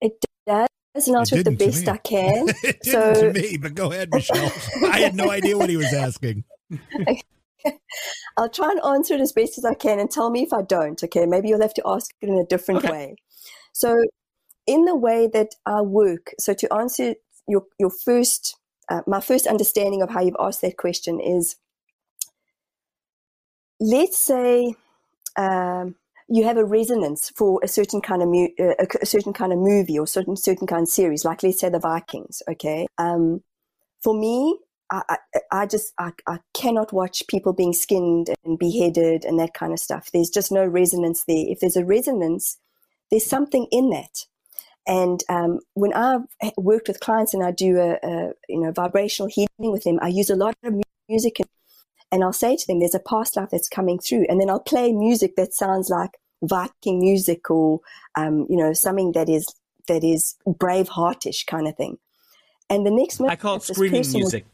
It 0.00 0.24
does, 0.46 0.68
and 1.06 1.16
I'll 1.16 1.24
do 1.24 1.42
the 1.42 1.56
best 1.56 1.88
I 1.88 1.96
can. 1.98 2.48
it 2.62 2.84
so... 2.84 3.14
didn't 3.14 3.34
to 3.34 3.40
me, 3.40 3.56
but 3.56 3.74
go 3.74 3.90
ahead, 3.92 4.10
Michelle. 4.12 4.52
I 4.90 5.00
had 5.00 5.14
no 5.14 5.30
idea 5.30 5.56
what 5.56 5.70
he 5.70 5.76
was 5.76 5.92
asking. 5.92 6.44
I'll 8.36 8.50
try 8.50 8.70
and 8.70 8.80
answer 8.84 9.14
it 9.14 9.20
as 9.20 9.32
best 9.32 9.58
as 9.58 9.64
I 9.64 9.74
can 9.74 9.98
and 9.98 10.10
tell 10.10 10.30
me 10.30 10.42
if 10.42 10.52
I 10.52 10.62
don't. 10.62 11.02
Okay, 11.02 11.26
maybe 11.26 11.48
you'll 11.48 11.62
have 11.62 11.74
to 11.74 11.82
ask 11.86 12.10
it 12.20 12.28
in 12.28 12.36
a 12.36 12.44
different 12.44 12.84
okay. 12.84 12.90
way. 12.90 13.16
So, 13.72 13.96
in 14.66 14.84
the 14.84 14.96
way 14.96 15.28
that 15.32 15.54
I 15.64 15.80
work, 15.80 16.32
so 16.38 16.54
to 16.54 16.72
answer 16.72 17.14
your 17.48 17.64
your 17.78 17.90
first 17.90 18.56
uh, 18.88 19.02
my 19.06 19.20
first 19.20 19.46
understanding 19.46 20.02
of 20.02 20.10
how 20.10 20.20
you've 20.20 20.36
asked 20.38 20.60
that 20.62 20.76
question 20.76 21.20
is 21.20 21.56
let's 23.80 24.18
say 24.18 24.74
um, 25.36 25.96
you 26.28 26.44
have 26.44 26.56
a 26.56 26.64
resonance 26.64 27.30
for 27.36 27.60
a 27.62 27.68
certain 27.68 28.00
kind 28.00 28.22
of 28.22 28.28
mu- 28.28 28.48
uh, 28.58 28.74
a 29.00 29.06
certain 29.06 29.32
kind 29.32 29.52
of 29.52 29.58
movie 29.58 29.98
or 29.98 30.06
certain 30.06 30.36
certain 30.36 30.66
kind 30.66 30.82
of 30.82 30.88
series 30.88 31.24
like 31.24 31.42
let's 31.42 31.60
say 31.60 31.68
the 31.68 31.78
vikings 31.78 32.42
okay 32.48 32.86
um, 32.98 33.42
for 34.02 34.14
me 34.14 34.58
I, 34.90 35.02
I, 35.08 35.40
I 35.52 35.66
just 35.66 35.92
I, 35.98 36.12
I 36.26 36.38
cannot 36.54 36.92
watch 36.92 37.26
people 37.28 37.52
being 37.52 37.72
skinned 37.72 38.30
and 38.44 38.58
beheaded 38.58 39.24
and 39.24 39.38
that 39.40 39.54
kind 39.54 39.72
of 39.72 39.78
stuff. 39.78 40.10
There's 40.12 40.30
just 40.30 40.52
no 40.52 40.64
resonance 40.64 41.24
there. 41.24 41.44
If 41.48 41.60
there's 41.60 41.76
a 41.76 41.84
resonance, 41.84 42.58
there's 43.10 43.26
something 43.26 43.66
in 43.70 43.90
that. 43.90 44.26
And 44.86 45.22
um, 45.28 45.60
when 45.74 45.92
I've 45.92 46.22
worked 46.56 46.88
with 46.88 47.00
clients 47.00 47.34
and 47.34 47.42
I 47.42 47.50
do 47.50 47.78
a, 47.78 47.98
a, 48.02 48.32
you 48.48 48.60
know 48.60 48.72
vibrational 48.72 49.28
healing 49.28 49.72
with 49.72 49.84
them, 49.84 49.98
I 50.00 50.08
use 50.08 50.30
a 50.30 50.36
lot 50.36 50.54
of 50.62 50.74
music 51.08 51.40
and, 51.40 51.48
and 52.12 52.22
I'll 52.22 52.32
say 52.32 52.56
to 52.56 52.66
them, 52.66 52.78
"There's 52.78 52.94
a 52.94 53.00
past 53.00 53.36
life 53.36 53.50
that's 53.50 53.68
coming 53.68 53.98
through," 53.98 54.26
and 54.28 54.40
then 54.40 54.48
I'll 54.48 54.60
play 54.60 54.92
music 54.92 55.34
that 55.36 55.54
sounds 55.54 55.90
like 55.90 56.12
Viking 56.42 57.00
music 57.00 57.50
or 57.50 57.80
um, 58.16 58.46
you 58.48 58.56
know 58.56 58.72
something 58.72 59.12
that 59.12 59.28
is 59.28 59.48
that 59.88 60.04
is 60.04 60.36
brave 60.46 60.88
heartish 60.88 61.46
kind 61.46 61.66
of 61.66 61.76
thing. 61.76 61.98
And 62.68 62.86
the 62.86 62.90
next 62.90 63.20
moment, 63.20 63.38
I 63.38 63.40
call 63.40 63.56
it 63.56 63.62
screaming 63.62 64.12
music. 64.12 64.46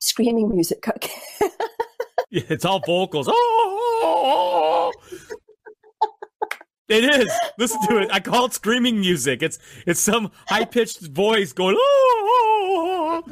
Screaming 0.00 0.48
music. 0.48 0.86
Okay. 0.88 1.12
yeah, 2.30 2.42
it's 2.48 2.64
all 2.64 2.80
vocals. 2.80 3.28
Oh, 4.04 4.92
it 6.92 7.04
is. 7.04 7.32
Listen 7.58 7.80
to 7.88 7.98
it. 7.98 8.10
I 8.12 8.20
call 8.20 8.46
it 8.46 8.52
screaming 8.52 9.00
music. 9.00 9.42
It's 9.42 9.58
it's 9.86 10.00
some 10.00 10.30
high 10.46 10.64
pitched 10.64 11.00
voice 11.08 11.52
going. 11.52 11.76
Oh. 11.78 13.22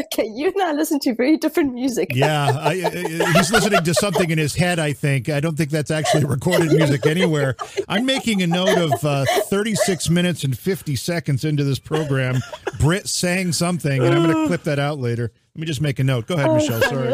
Okay, 0.00 0.26
you 0.32 0.46
and 0.46 0.62
I 0.62 0.72
listen 0.74 1.00
to 1.00 1.14
very 1.14 1.36
different 1.36 1.74
music. 1.74 2.10
yeah, 2.14 2.56
I, 2.56 2.70
I, 2.70 3.32
he's 3.32 3.50
listening 3.50 3.82
to 3.82 3.94
something 3.94 4.30
in 4.30 4.38
his 4.38 4.54
head. 4.54 4.78
I 4.78 4.92
think. 4.92 5.28
I 5.28 5.40
don't 5.40 5.56
think 5.56 5.70
that's 5.70 5.90
actually 5.90 6.24
recorded 6.24 6.70
music 6.72 7.04
anywhere. 7.04 7.56
I'm 7.88 8.06
making 8.06 8.42
a 8.42 8.46
note 8.46 8.78
of 8.78 9.04
uh, 9.04 9.24
36 9.46 10.08
minutes 10.08 10.44
and 10.44 10.56
50 10.56 10.94
seconds 10.94 11.44
into 11.44 11.64
this 11.64 11.80
program. 11.80 12.36
Britt 12.78 13.08
sang 13.08 13.50
something, 13.50 14.00
and 14.00 14.14
I'm 14.14 14.22
going 14.22 14.36
to 14.36 14.46
clip 14.46 14.62
that 14.64 14.78
out 14.78 14.98
later. 14.98 15.32
Let 15.56 15.60
me 15.60 15.66
just 15.66 15.80
make 15.80 15.98
a 15.98 16.04
note. 16.04 16.28
Go 16.28 16.36
ahead, 16.36 16.52
Michelle. 16.52 16.80
Sorry. 16.82 17.08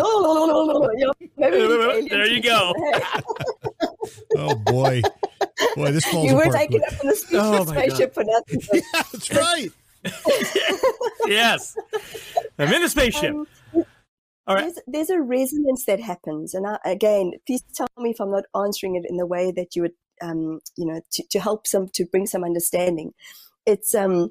there 2.09 2.27
you 2.27 2.43
go. 2.43 2.75
oh 4.37 4.55
boy, 4.57 5.03
boy, 5.77 5.93
this 5.93 6.05
falls 6.07 6.27
You 6.27 6.37
were 6.37 6.43
apart. 6.45 6.57
taken 6.57 6.83
up 6.87 7.01
in 7.03 7.09
the 7.09 7.17
speech 7.17 7.39
Oh, 7.41 7.65
my 7.65 7.73
spaceship 7.87 8.15
for 8.15 8.25
nothing. 8.25 8.61
yeah, 8.73 8.81
that's 9.13 9.31
right. 9.33 9.71
yes, 11.27 11.77
I'm 12.59 12.73
in 12.73 12.83
the 12.83 12.89
spaceship. 12.89 13.33
Um, 13.35 13.47
All 14.47 14.55
right. 14.57 14.65
There's, 14.65 14.79
there's 14.87 15.11
a 15.11 15.21
resonance 15.21 15.85
that 15.87 16.01
happens, 16.01 16.55
and 16.55 16.67
I, 16.67 16.79
again, 16.85 17.33
please 17.47 17.63
tell 17.75 17.87
me 17.99 18.11
if 18.11 18.21
I'm 18.21 18.31
not 18.31 18.45
answering 18.55 18.97
it 18.97 19.07
in 19.09 19.17
the 19.17 19.27
way 19.27 19.51
that 19.53 19.75
you 19.75 19.83
would, 19.83 19.95
um, 20.23 20.61
you 20.77 20.87
know, 20.87 21.01
to, 21.13 21.25
to 21.31 21.41
help 21.41 21.67
some 21.67 21.89
to 21.95 22.05
bring 22.05 22.27
some 22.27 22.45
understanding. 22.45 23.13
It's 23.67 23.95
um, 23.95 24.31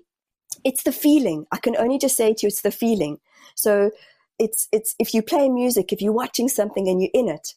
it's 0.63 0.83
the 0.83 0.91
feeling. 0.91 1.45
I 1.51 1.57
can 1.57 1.75
only 1.77 1.97
just 1.97 2.15
say 2.15 2.33
to 2.33 2.39
you, 2.43 2.47
it's 2.47 2.61
the 2.61 2.71
feeling. 2.71 3.17
So 3.55 3.89
it's 4.39 4.67
it's 4.71 4.95
if 4.99 5.13
you 5.13 5.23
play 5.23 5.49
music, 5.49 5.91
if 5.91 6.01
you're 6.01 6.13
watching 6.13 6.47
something 6.47 6.87
and 6.87 7.01
you're 7.01 7.11
in 7.13 7.29
it, 7.29 7.55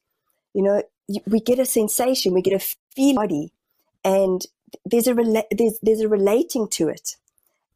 you 0.56 0.62
know, 0.62 0.82
we 1.26 1.38
get 1.38 1.58
a 1.58 1.66
sensation, 1.66 2.32
we 2.32 2.40
get 2.40 2.60
a 2.60 2.74
feel 2.94 3.14
body, 3.14 3.52
and 4.02 4.40
there's 4.86 5.06
a 5.06 5.12
rela- 5.12 5.50
there's 5.50 5.78
there's 5.82 6.00
a 6.00 6.08
relating 6.08 6.66
to 6.68 6.88
it. 6.88 7.16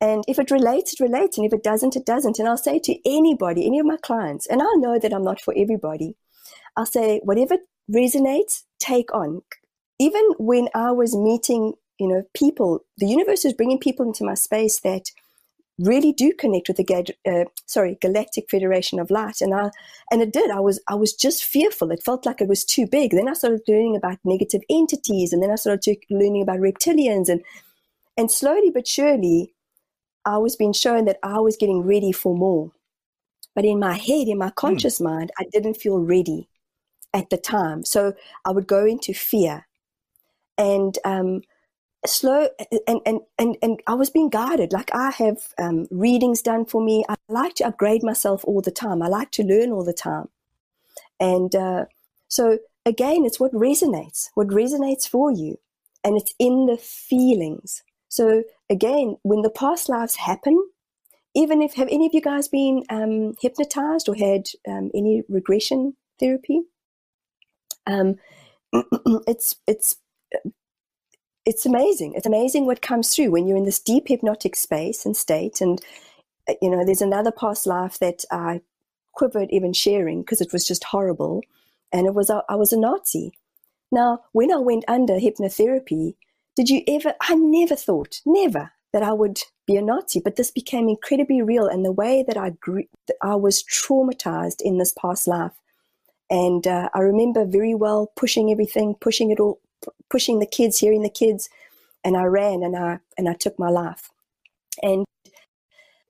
And 0.00 0.24
if 0.26 0.38
it 0.38 0.50
relates, 0.50 0.94
it 0.94 1.00
relates. 1.00 1.36
And 1.36 1.46
if 1.46 1.52
it 1.52 1.62
doesn't, 1.62 1.94
it 1.94 2.06
doesn't. 2.06 2.38
And 2.38 2.48
I'll 2.48 2.56
say 2.56 2.78
to 2.78 2.96
anybody, 3.04 3.66
any 3.66 3.78
of 3.78 3.84
my 3.84 3.98
clients, 3.98 4.46
and 4.46 4.62
I 4.62 4.72
know 4.76 4.98
that 4.98 5.12
I'm 5.12 5.22
not 5.22 5.42
for 5.42 5.52
everybody, 5.54 6.16
I'll 6.74 6.86
say, 6.86 7.20
whatever 7.22 7.58
resonates, 7.92 8.62
take 8.78 9.12
on. 9.12 9.42
Even 9.98 10.22
when 10.38 10.70
I 10.74 10.90
was 10.92 11.14
meeting, 11.14 11.74
you 11.98 12.08
know, 12.08 12.22
people, 12.34 12.86
the 12.96 13.08
universe 13.08 13.44
is 13.44 13.52
bringing 13.52 13.78
people 13.78 14.06
into 14.06 14.24
my 14.24 14.32
space 14.32 14.80
that 14.80 15.10
really 15.80 16.12
do 16.12 16.32
connect 16.38 16.68
with 16.68 16.76
the 16.76 17.14
uh, 17.26 17.44
sorry 17.66 17.98
Galactic 18.00 18.50
Federation 18.50 18.98
of 18.98 19.10
Light, 19.10 19.40
and 19.40 19.54
I 19.54 19.70
and 20.10 20.22
it 20.22 20.32
did. 20.32 20.50
I 20.50 20.60
was 20.60 20.80
I 20.88 20.94
was 20.94 21.12
just 21.12 21.44
fearful. 21.44 21.90
It 21.90 22.02
felt 22.02 22.26
like 22.26 22.40
it 22.40 22.48
was 22.48 22.64
too 22.64 22.86
big. 22.86 23.12
Then 23.12 23.28
I 23.28 23.32
started 23.32 23.62
learning 23.66 23.96
about 23.96 24.18
negative 24.24 24.62
entities, 24.70 25.32
and 25.32 25.42
then 25.42 25.50
I 25.50 25.56
started 25.56 25.96
learning 26.10 26.42
about 26.42 26.60
reptilians, 26.60 27.28
and 27.28 27.42
and 28.16 28.30
slowly 28.30 28.70
but 28.70 28.86
surely, 28.86 29.54
I 30.24 30.38
was 30.38 30.56
being 30.56 30.72
shown 30.72 31.06
that 31.06 31.18
I 31.22 31.40
was 31.40 31.56
getting 31.56 31.82
ready 31.82 32.12
for 32.12 32.36
more. 32.36 32.72
But 33.54 33.64
in 33.64 33.78
my 33.78 33.94
head, 33.94 34.28
in 34.28 34.38
my 34.38 34.50
conscious 34.50 35.00
mm. 35.00 35.04
mind, 35.04 35.32
I 35.38 35.44
didn't 35.52 35.74
feel 35.74 35.98
ready 35.98 36.48
at 37.12 37.30
the 37.30 37.36
time. 37.36 37.84
So 37.84 38.14
I 38.44 38.52
would 38.52 38.66
go 38.66 38.84
into 38.86 39.12
fear. 39.12 39.66
And 40.56 40.96
um, 41.04 41.42
slow 42.06 42.48
and, 42.86 43.00
and 43.04 43.20
and 43.38 43.56
and 43.62 43.80
I 43.86 43.94
was 43.94 44.10
being 44.10 44.30
guided. 44.30 44.72
Like 44.72 44.90
I 44.94 45.10
have 45.10 45.54
um, 45.58 45.86
readings 45.90 46.42
done 46.42 46.64
for 46.64 46.82
me. 46.82 47.04
I 47.08 47.16
like 47.28 47.54
to 47.56 47.66
upgrade 47.66 48.02
myself 48.02 48.44
all 48.44 48.60
the 48.60 48.70
time. 48.70 49.02
I 49.02 49.08
like 49.08 49.30
to 49.32 49.42
learn 49.42 49.70
all 49.72 49.84
the 49.84 49.92
time. 49.92 50.28
And 51.18 51.54
uh, 51.54 51.84
so 52.28 52.58
again, 52.86 53.24
it's 53.24 53.38
what 53.38 53.52
resonates, 53.52 54.30
what 54.34 54.48
resonates 54.48 55.08
for 55.08 55.30
you, 55.30 55.58
and 56.02 56.16
it's 56.16 56.34
in 56.38 56.66
the 56.66 56.78
feelings. 56.78 57.82
So 58.08 58.44
again, 58.68 59.18
when 59.22 59.42
the 59.42 59.50
past 59.50 59.88
lives 59.88 60.16
happen, 60.16 60.70
even 61.34 61.62
if 61.62 61.74
have 61.74 61.88
any 61.90 62.06
of 62.06 62.14
you 62.14 62.20
guys 62.20 62.48
been 62.48 62.82
um, 62.88 63.34
hypnotized 63.40 64.08
or 64.08 64.14
had 64.14 64.46
um, 64.66 64.90
any 64.94 65.22
regression 65.28 65.96
therapy, 66.18 66.62
um, 67.86 68.16
it's 69.26 69.56
it's 69.66 69.96
it's 71.46 71.66
amazing. 71.66 72.14
It's 72.14 72.26
amazing 72.26 72.66
what 72.66 72.82
comes 72.82 73.14
through 73.14 73.30
when 73.30 73.46
you're 73.46 73.56
in 73.56 73.64
this 73.64 73.80
deep 73.80 74.08
hypnotic 74.08 74.56
space 74.56 75.06
and 75.06 75.16
state. 75.16 75.60
And 75.60 75.80
uh, 76.48 76.54
you 76.60 76.70
know, 76.70 76.84
there's 76.84 77.02
another 77.02 77.32
past 77.32 77.66
life 77.66 77.98
that 77.98 78.24
I 78.30 78.60
quivered 79.12 79.48
even 79.50 79.72
sharing 79.72 80.22
because 80.22 80.40
it 80.40 80.52
was 80.52 80.66
just 80.66 80.84
horrible, 80.84 81.42
and 81.92 82.06
it 82.06 82.14
was 82.14 82.30
I 82.30 82.54
was 82.54 82.72
a 82.72 82.78
Nazi. 82.78 83.32
Now, 83.92 84.20
when 84.32 84.52
I 84.52 84.56
went 84.56 84.84
under 84.86 85.14
hypnotherapy, 85.14 86.14
did 86.56 86.70
you 86.70 86.82
ever? 86.86 87.14
I 87.20 87.34
never 87.34 87.76
thought, 87.76 88.20
never 88.24 88.72
that 88.92 89.02
I 89.02 89.12
would 89.12 89.40
be 89.66 89.76
a 89.76 89.82
Nazi, 89.82 90.20
but 90.20 90.34
this 90.34 90.50
became 90.50 90.88
incredibly 90.88 91.42
real. 91.42 91.66
And 91.66 91.84
the 91.84 91.92
way 91.92 92.24
that 92.26 92.36
I 92.36 92.50
grew, 92.50 92.84
that 93.06 93.16
I 93.22 93.36
was 93.36 93.62
traumatized 93.62 94.60
in 94.60 94.78
this 94.78 94.92
past 94.92 95.28
life, 95.28 95.52
and 96.28 96.66
uh, 96.66 96.88
I 96.94 97.00
remember 97.00 97.44
very 97.44 97.74
well 97.74 98.12
pushing 98.16 98.50
everything, 98.50 98.94
pushing 99.00 99.30
it 99.30 99.40
all, 99.40 99.60
p- 99.84 99.92
pushing 100.10 100.38
the 100.38 100.46
kids, 100.46 100.78
hearing 100.78 101.02
the 101.02 101.10
kids, 101.10 101.48
and 102.04 102.16
I 102.16 102.24
ran 102.24 102.62
and 102.62 102.76
I 102.76 103.00
and 103.18 103.28
I 103.28 103.34
took 103.34 103.58
my 103.58 103.68
life, 103.68 104.10
and 104.82 105.04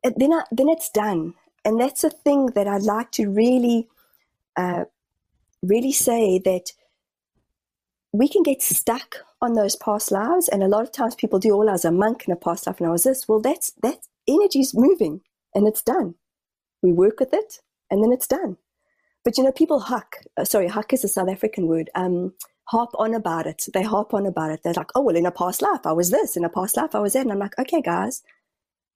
then 0.03 0.33
I, 0.33 0.43
then 0.51 0.69
it's 0.69 0.91
done. 0.91 1.35
And 1.65 1.79
that's 1.79 2.05
a 2.05 2.11
thing 2.11 2.47
that 2.55 2.67
I'd 2.67 2.83
like 2.83 3.13
to 3.13 3.29
really, 3.29 3.89
uh, 4.57 4.85
really 5.63 5.93
say 5.93 6.39
that 6.39 6.73
we 8.13 8.29
can 8.29 8.43
get 8.43 8.63
stuck 8.63 9.17
on 9.43 9.55
those 9.55 9.77
past 9.77 10.11
lives. 10.11 10.49
And 10.49 10.63
a 10.63 10.69
lot 10.69 10.83
of 10.83 10.93
times 10.93 11.15
people 11.15 11.39
do, 11.39 11.53
all 11.53 11.67
oh, 11.67 11.69
I 11.69 11.73
was 11.73 11.85
a 11.85 11.93
monk 11.93 12.25
in 12.27 12.33
a 12.33 12.37
past 12.37 12.67
life 12.67 12.79
and 12.81 12.89
I 12.89 12.93
was 12.93 13.05
this. 13.05 13.29
Well, 13.29 13.41
that's, 13.41 13.73
that 13.83 13.99
energy's 14.27 14.75
moving 14.75 15.21
and 15.55 15.69
it's 15.69 15.83
done. 15.83 16.15
We 16.83 16.93
work 16.93 17.21
with 17.21 17.35
it 17.35 17.61
and 17.91 18.03
then 18.03 18.13
it's 18.13 18.27
done. 18.27 18.57
But 19.23 19.37
you 19.37 19.45
know, 19.45 19.53
people 19.53 19.81
huck, 19.81 20.17
uh, 20.39 20.45
sorry, 20.45 20.69
huck 20.69 20.95
is 20.95 21.05
a 21.05 21.09
South 21.09 21.29
African 21.29 21.67
word, 21.67 21.91
um, 21.95 22.33
harp 22.65 22.91
on 22.99 23.15
about 23.15 23.47
it. 23.47 23.65
They 23.73 23.83
harp 23.83 24.15
on 24.15 24.27
about 24.27 24.51
it. 24.51 24.61
They're 24.63 24.73
like, 24.75 24.91
oh, 24.95 25.03
well, 25.03 25.17
in 25.17 25.27
a 25.27 25.31
past 25.31 25.63
life, 25.63 25.81
I 25.85 25.93
was 25.93 26.11
this. 26.11 26.37
In 26.37 26.45
a 26.45 26.49
past 26.49 26.77
life, 26.77 26.95
I 26.95 27.01
was 27.01 27.15
that. 27.15 27.23
And 27.23 27.33
I'm 27.33 27.39
like, 27.39 27.59
okay, 27.59 27.83
guys, 27.83 28.23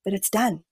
but 0.05 0.15
it's 0.15 0.31
done. 0.31 0.63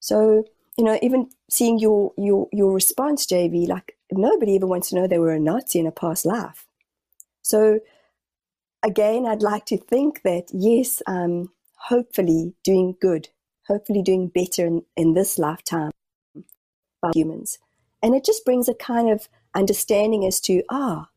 So, 0.00 0.44
you 0.76 0.84
know, 0.84 0.98
even 1.02 1.30
seeing 1.50 1.78
your, 1.78 2.12
your, 2.16 2.48
your 2.52 2.72
response, 2.72 3.26
JV, 3.26 3.68
like 3.68 3.96
nobody 4.12 4.56
ever 4.56 4.66
wants 4.66 4.90
to 4.90 4.96
know 4.96 5.06
they 5.06 5.18
were 5.18 5.32
a 5.32 5.40
Nazi 5.40 5.78
in 5.78 5.86
a 5.86 5.92
past 5.92 6.24
life. 6.24 6.66
So, 7.42 7.80
again, 8.82 9.26
I'd 9.26 9.42
like 9.42 9.66
to 9.66 9.76
think 9.76 10.22
that, 10.22 10.48
yes, 10.52 11.02
um, 11.06 11.50
hopefully 11.76 12.54
doing 12.64 12.96
good, 13.00 13.28
hopefully 13.66 14.02
doing 14.02 14.28
better 14.28 14.66
in, 14.66 14.82
in 14.96 15.14
this 15.14 15.38
lifetime 15.38 15.90
by 17.00 17.10
humans. 17.14 17.58
And 18.02 18.14
it 18.14 18.24
just 18.24 18.44
brings 18.44 18.68
a 18.68 18.74
kind 18.74 19.10
of 19.10 19.28
understanding 19.54 20.24
as 20.24 20.40
to, 20.42 20.62
ah, 20.70 21.08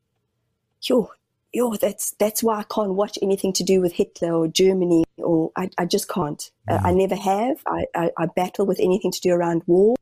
yo, 0.81 1.11
yo, 1.53 1.75
that's, 1.75 2.11
that's 2.11 2.43
why 2.43 2.59
I 2.59 2.63
can't 2.63 2.93
watch 2.93 3.17
anything 3.21 3.53
to 3.53 3.63
do 3.63 3.81
with 3.81 3.93
Hitler 3.93 4.33
or 4.33 4.47
Germany, 4.47 5.03
or 5.17 5.51
I, 5.55 5.69
I 5.77 5.85
just 5.85 6.07
can't. 6.07 6.49
Uh, 6.67 6.79
I 6.83 6.93
never 6.93 7.15
have. 7.15 7.57
I, 7.65 7.85
I, 7.95 8.11
I, 8.17 8.25
battle 8.27 8.65
with 8.65 8.79
anything 8.79 9.11
to 9.11 9.21
do 9.21 9.31
around 9.31 9.63
war. 9.67 9.95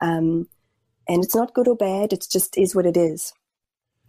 Um, 0.00 0.48
and 1.08 1.22
it's 1.22 1.34
not 1.34 1.54
good 1.54 1.68
or 1.68 1.76
bad, 1.76 2.12
it 2.12 2.26
just 2.30 2.56
is 2.56 2.74
what 2.74 2.86
it 2.86 2.96
is. 2.96 3.32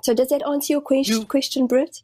So 0.04 0.14
does 0.14 0.30
that 0.30 0.46
answer 0.48 0.74
your 0.74 0.82
question, 0.82 1.22
you, 1.22 1.26
question 1.26 1.68
Britt? 1.68 2.02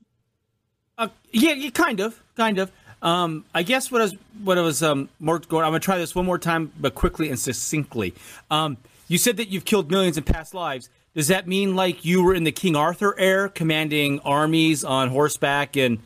Uh, 0.97 1.09
yeah, 1.31 1.53
yeah, 1.53 1.69
kind 1.69 1.99
of, 1.99 2.21
kind 2.35 2.57
of. 2.59 2.71
Um, 3.01 3.45
I 3.53 3.63
guess 3.63 3.91
what 3.91 4.01
I 4.01 4.05
was, 4.05 4.15
what 4.43 4.57
I 4.57 4.61
was 4.61 4.83
um, 4.83 5.09
more 5.19 5.39
going. 5.39 5.65
I'm 5.65 5.71
gonna 5.71 5.79
try 5.79 5.97
this 5.97 6.13
one 6.13 6.25
more 6.25 6.37
time, 6.37 6.71
but 6.79 6.93
quickly 6.93 7.29
and 7.29 7.39
succinctly. 7.39 8.13
Um, 8.51 8.77
you 9.07 9.17
said 9.17 9.37
that 9.37 9.49
you've 9.49 9.65
killed 9.65 9.89
millions 9.89 10.17
in 10.17 10.23
past 10.23 10.53
lives. 10.53 10.89
Does 11.13 11.27
that 11.27 11.47
mean 11.47 11.75
like 11.75 12.05
you 12.05 12.23
were 12.23 12.33
in 12.33 12.45
the 12.45 12.51
King 12.51 12.75
Arthur 12.75 13.17
era, 13.19 13.49
commanding 13.49 14.19
armies 14.21 14.83
on 14.83 15.09
horseback? 15.09 15.75
And 15.75 15.99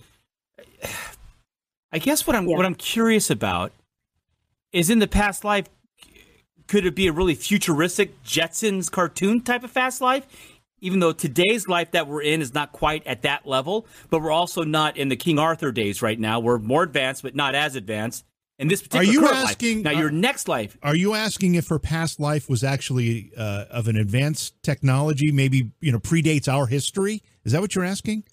I 1.91 1.99
guess 1.99 2.25
what 2.25 2.35
I'm 2.35 2.47
yeah. 2.47 2.57
what 2.57 2.65
I'm 2.65 2.75
curious 2.75 3.29
about 3.29 3.71
is 4.71 4.89
in 4.89 4.99
the 4.99 5.07
past 5.07 5.43
life, 5.43 5.67
could 6.67 6.85
it 6.85 6.95
be 6.95 7.07
a 7.07 7.11
really 7.11 7.35
futuristic 7.35 8.23
Jetsons 8.23 8.91
cartoon 8.91 9.41
type 9.41 9.63
of 9.63 9.71
fast 9.71 10.01
life? 10.01 10.25
Even 10.81 10.99
though 10.99 11.13
today's 11.13 11.67
life 11.67 11.91
that 11.91 12.07
we're 12.07 12.21
in 12.21 12.41
is 12.41 12.53
not 12.53 12.71
quite 12.71 13.05
at 13.07 13.21
that 13.21 13.47
level, 13.47 13.87
but 14.09 14.21
we're 14.21 14.31
also 14.31 14.63
not 14.63 14.97
in 14.97 15.09
the 15.09 15.15
King 15.15 15.39
Arthur 15.39 15.71
days 15.71 16.01
right 16.01 16.19
now. 16.19 16.39
We're 16.39 16.59
more 16.59 16.83
advanced, 16.83 17.23
but 17.23 17.35
not 17.35 17.55
as 17.55 17.75
advanced. 17.75 18.25
In 18.57 18.69
this 18.69 18.81
particular 18.81 19.03
Are 19.05 19.11
you 19.11 19.27
asking- 19.27 19.83
life. 19.83 19.93
now 19.93 19.99
your 19.99 20.09
next 20.11 20.47
life? 20.47 20.77
Are 20.81 20.95
you 20.95 21.13
asking 21.13 21.55
if 21.55 21.67
her 21.67 21.79
past 21.79 22.19
life 22.19 22.49
was 22.49 22.63
actually 22.63 23.31
uh, 23.37 23.65
of 23.69 23.87
an 23.89 23.97
advanced 23.97 24.53
technology, 24.63 25.31
maybe 25.31 25.71
you 25.81 25.91
know 25.91 25.99
predates 25.99 26.47
our 26.47 26.67
history? 26.67 27.21
Is 27.43 27.51
that 27.51 27.59
what 27.61 27.75
you're 27.75 27.83
asking? 27.83 28.23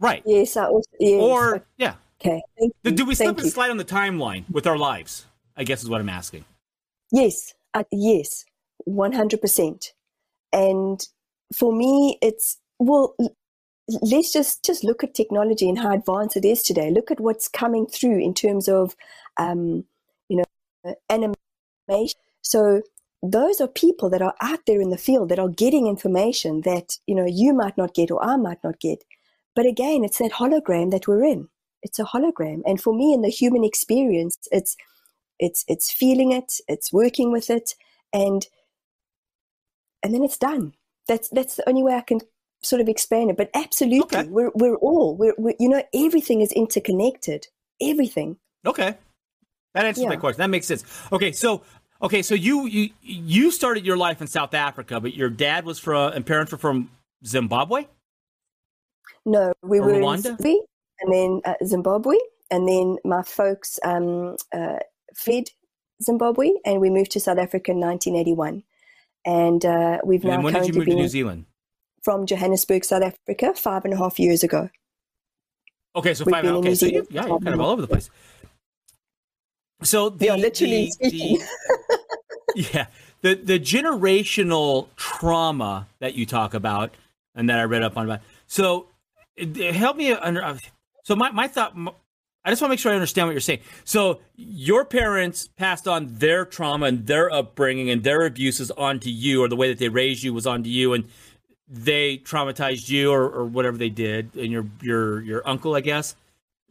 Right. 0.00 0.22
Yes, 0.24 0.56
I 0.56 0.64
also, 0.66 0.88
yes. 0.98 1.20
Or 1.22 1.66
yeah. 1.76 1.94
Okay. 2.20 2.40
Thank 2.58 2.72
Do- 2.84 2.90
you. 2.90 2.96
Do 2.96 3.04
we 3.04 3.14
slip 3.14 3.26
Thank 3.28 3.38
and 3.38 3.44
you. 3.46 3.50
slide 3.50 3.70
on 3.70 3.76
the 3.76 3.84
timeline 3.84 4.48
with 4.50 4.66
our 4.66 4.78
lives? 4.78 5.26
I 5.56 5.64
guess 5.64 5.82
is 5.82 5.90
what 5.90 6.00
I'm 6.00 6.08
asking. 6.08 6.44
Yes, 7.12 7.52
uh, 7.74 7.84
yes, 7.92 8.44
one 8.84 9.12
hundred 9.12 9.40
percent. 9.42 9.92
And 10.54 11.06
for 11.54 11.70
me, 11.72 12.18
it's 12.22 12.58
well. 12.78 13.14
Let's 14.02 14.32
just 14.32 14.64
just 14.64 14.82
look 14.82 15.04
at 15.04 15.14
technology 15.14 15.68
and 15.68 15.78
how 15.78 15.92
advanced 15.92 16.36
it 16.36 16.44
is 16.44 16.62
today. 16.62 16.90
Look 16.90 17.10
at 17.10 17.20
what's 17.20 17.46
coming 17.46 17.86
through 17.86 18.18
in 18.18 18.34
terms 18.34 18.68
of, 18.68 18.96
um, 19.38 19.84
you 20.28 20.42
know, 20.84 20.94
animation. 21.10 22.18
So 22.42 22.82
those 23.22 23.60
are 23.60 23.68
people 23.68 24.10
that 24.10 24.22
are 24.22 24.34
out 24.40 24.60
there 24.66 24.80
in 24.80 24.90
the 24.90 24.98
field 24.98 25.28
that 25.28 25.38
are 25.38 25.48
getting 25.48 25.86
information 25.86 26.62
that 26.62 26.98
you 27.06 27.14
know 27.14 27.26
you 27.26 27.52
might 27.52 27.76
not 27.76 27.94
get 27.94 28.10
or 28.10 28.22
I 28.22 28.36
might 28.36 28.62
not 28.62 28.80
get. 28.80 29.04
But 29.54 29.66
again, 29.66 30.04
it's 30.04 30.18
that 30.18 30.32
hologram 30.32 30.90
that 30.90 31.08
we're 31.08 31.24
in. 31.24 31.48
It's 31.82 31.98
a 31.98 32.04
hologram, 32.04 32.62
and 32.66 32.80
for 32.80 32.94
me, 32.94 33.12
in 33.12 33.22
the 33.22 33.28
human 33.28 33.64
experience, 33.64 34.36
it's 34.50 34.76
it's 35.38 35.64
it's 35.68 35.92
feeling 35.92 36.32
it 36.32 36.54
it's 36.68 36.92
working 36.92 37.30
with 37.30 37.50
it 37.50 37.74
and 38.12 38.46
and 40.02 40.14
then 40.14 40.22
it's 40.22 40.38
done 40.38 40.72
that's 41.06 41.28
that's 41.28 41.56
the 41.56 41.68
only 41.68 41.82
way 41.82 41.94
i 41.94 42.00
can 42.00 42.20
sort 42.62 42.80
of 42.80 42.88
explain 42.88 43.28
it 43.28 43.36
but 43.36 43.50
absolutely 43.54 44.24
we're 44.28 44.50
we're 44.54 44.76
all 44.76 45.14
we're, 45.14 45.34
we're 45.36 45.54
you 45.58 45.68
know 45.68 45.82
everything 45.94 46.40
is 46.40 46.52
interconnected 46.52 47.46
everything 47.82 48.38
Okay. 48.66 48.96
That 49.76 49.86
answers 49.86 50.04
my 50.06 50.16
question. 50.16 50.38
That 50.38 50.50
makes 50.50 50.66
sense. 50.66 50.84
Okay, 51.12 51.32
so 51.32 51.62
okay, 52.02 52.22
so 52.22 52.34
you 52.34 52.66
you 52.66 52.90
you 53.02 53.50
started 53.50 53.86
your 53.86 53.96
life 53.96 54.20
in 54.20 54.26
South 54.26 54.54
Africa, 54.54 55.00
but 55.00 55.14
your 55.14 55.28
dad 55.30 55.64
was 55.64 55.78
from 55.78 56.12
and 56.12 56.24
parents 56.26 56.50
were 56.52 56.58
from 56.58 56.90
Zimbabwe. 57.24 57.86
no 59.24 59.52
we 59.62 59.78
Or 59.80 59.86
were 59.86 59.92
Rwanda? 59.92 60.16
in 60.16 60.22
zimbabwe 60.22 60.54
and 61.00 61.12
then 61.12 61.40
uh, 61.44 61.54
zimbabwe 61.64 62.16
and 62.50 62.68
then 62.68 62.96
my 63.04 63.22
folks 63.22 63.78
um 63.84 64.36
uh, 64.52 64.78
fled 65.16 65.44
zimbabwe 66.02 66.50
and 66.64 66.80
we 66.80 66.90
moved 66.90 67.10
to 67.12 67.20
south 67.20 67.38
africa 67.38 67.72
in 67.72 67.80
1981 67.80 68.62
and 69.24 69.64
uh, 69.64 69.98
we've 70.04 70.22
And 70.22 70.30
now 70.30 70.36
then 70.36 70.44
when 70.44 70.54
did 70.54 70.68
you 70.68 70.74
move 70.74 70.86
to 70.86 70.94
New 70.94 71.08
Zealand? 71.08 71.46
from 72.04 72.24
johannesburg 72.26 72.84
south 72.84 73.02
africa 73.02 73.52
five 73.54 73.84
and 73.84 73.94
a 73.94 73.96
half 73.96 74.18
years 74.20 74.42
ago 74.44 74.68
Okay, 75.96 76.12
so 76.14 76.24
We've 76.26 76.34
five. 76.34 76.44
Okay, 76.44 76.74
so 76.74 76.84
you, 76.86 77.06
yeah, 77.10 77.26
you're 77.26 77.40
kind 77.40 77.54
of 77.54 77.60
all 77.60 77.70
over 77.70 77.80
the 77.80 77.88
place. 77.88 78.10
So 79.82 80.08
the, 80.08 80.26
Yeah, 80.26 80.36
literally 80.36 80.86
the, 81.00 81.08
speaking. 81.08 81.38
the- 82.54 82.66
yeah, 82.74 82.86
the 83.22 83.34
the 83.34 83.58
generational 83.60 84.88
trauma 84.96 85.86
that 86.00 86.14
you 86.14 86.26
talk 86.26 86.54
about 86.54 86.94
and 87.34 87.48
that 87.50 87.58
I 87.58 87.64
read 87.64 87.82
up 87.82 87.96
on 87.96 88.06
about. 88.06 88.20
So 88.46 88.86
it- 89.36 89.56
it 89.56 89.74
help 89.74 89.96
me 89.96 90.12
under. 90.12 90.42
uh, 90.42 90.58
So 91.04 91.14
my 91.16 91.30
my 91.30 91.48
thought. 91.48 91.74
I 92.44 92.50
just 92.50 92.62
want 92.62 92.70
to 92.70 92.72
make 92.74 92.78
sure 92.78 92.92
I 92.92 92.94
understand 92.94 93.26
what 93.26 93.32
you're 93.32 93.40
saying. 93.40 93.58
So 93.84 94.20
your 94.36 94.84
parents 94.84 95.48
passed 95.56 95.88
on 95.88 96.06
their 96.18 96.44
trauma 96.44 96.86
and 96.86 97.04
their 97.04 97.28
upbringing 97.28 97.90
and 97.90 98.04
their 98.04 98.24
abuses 98.24 98.70
onto 98.70 99.10
you, 99.10 99.42
or 99.42 99.48
the 99.48 99.56
way 99.56 99.68
that 99.68 99.78
they 99.78 99.88
raised 99.88 100.22
you 100.22 100.32
was 100.32 100.46
onto 100.46 100.70
you, 100.70 100.92
and 100.94 101.08
they 101.68 102.18
traumatized 102.18 102.88
you, 102.88 103.10
or, 103.10 103.28
or 103.28 103.44
whatever 103.46 103.76
they 103.76 103.88
did, 103.88 104.36
and 104.36 104.52
your 104.52 104.64
your 104.80 105.20
your 105.22 105.42
uncle, 105.46 105.74
I 105.74 105.80
guess, 105.80 106.14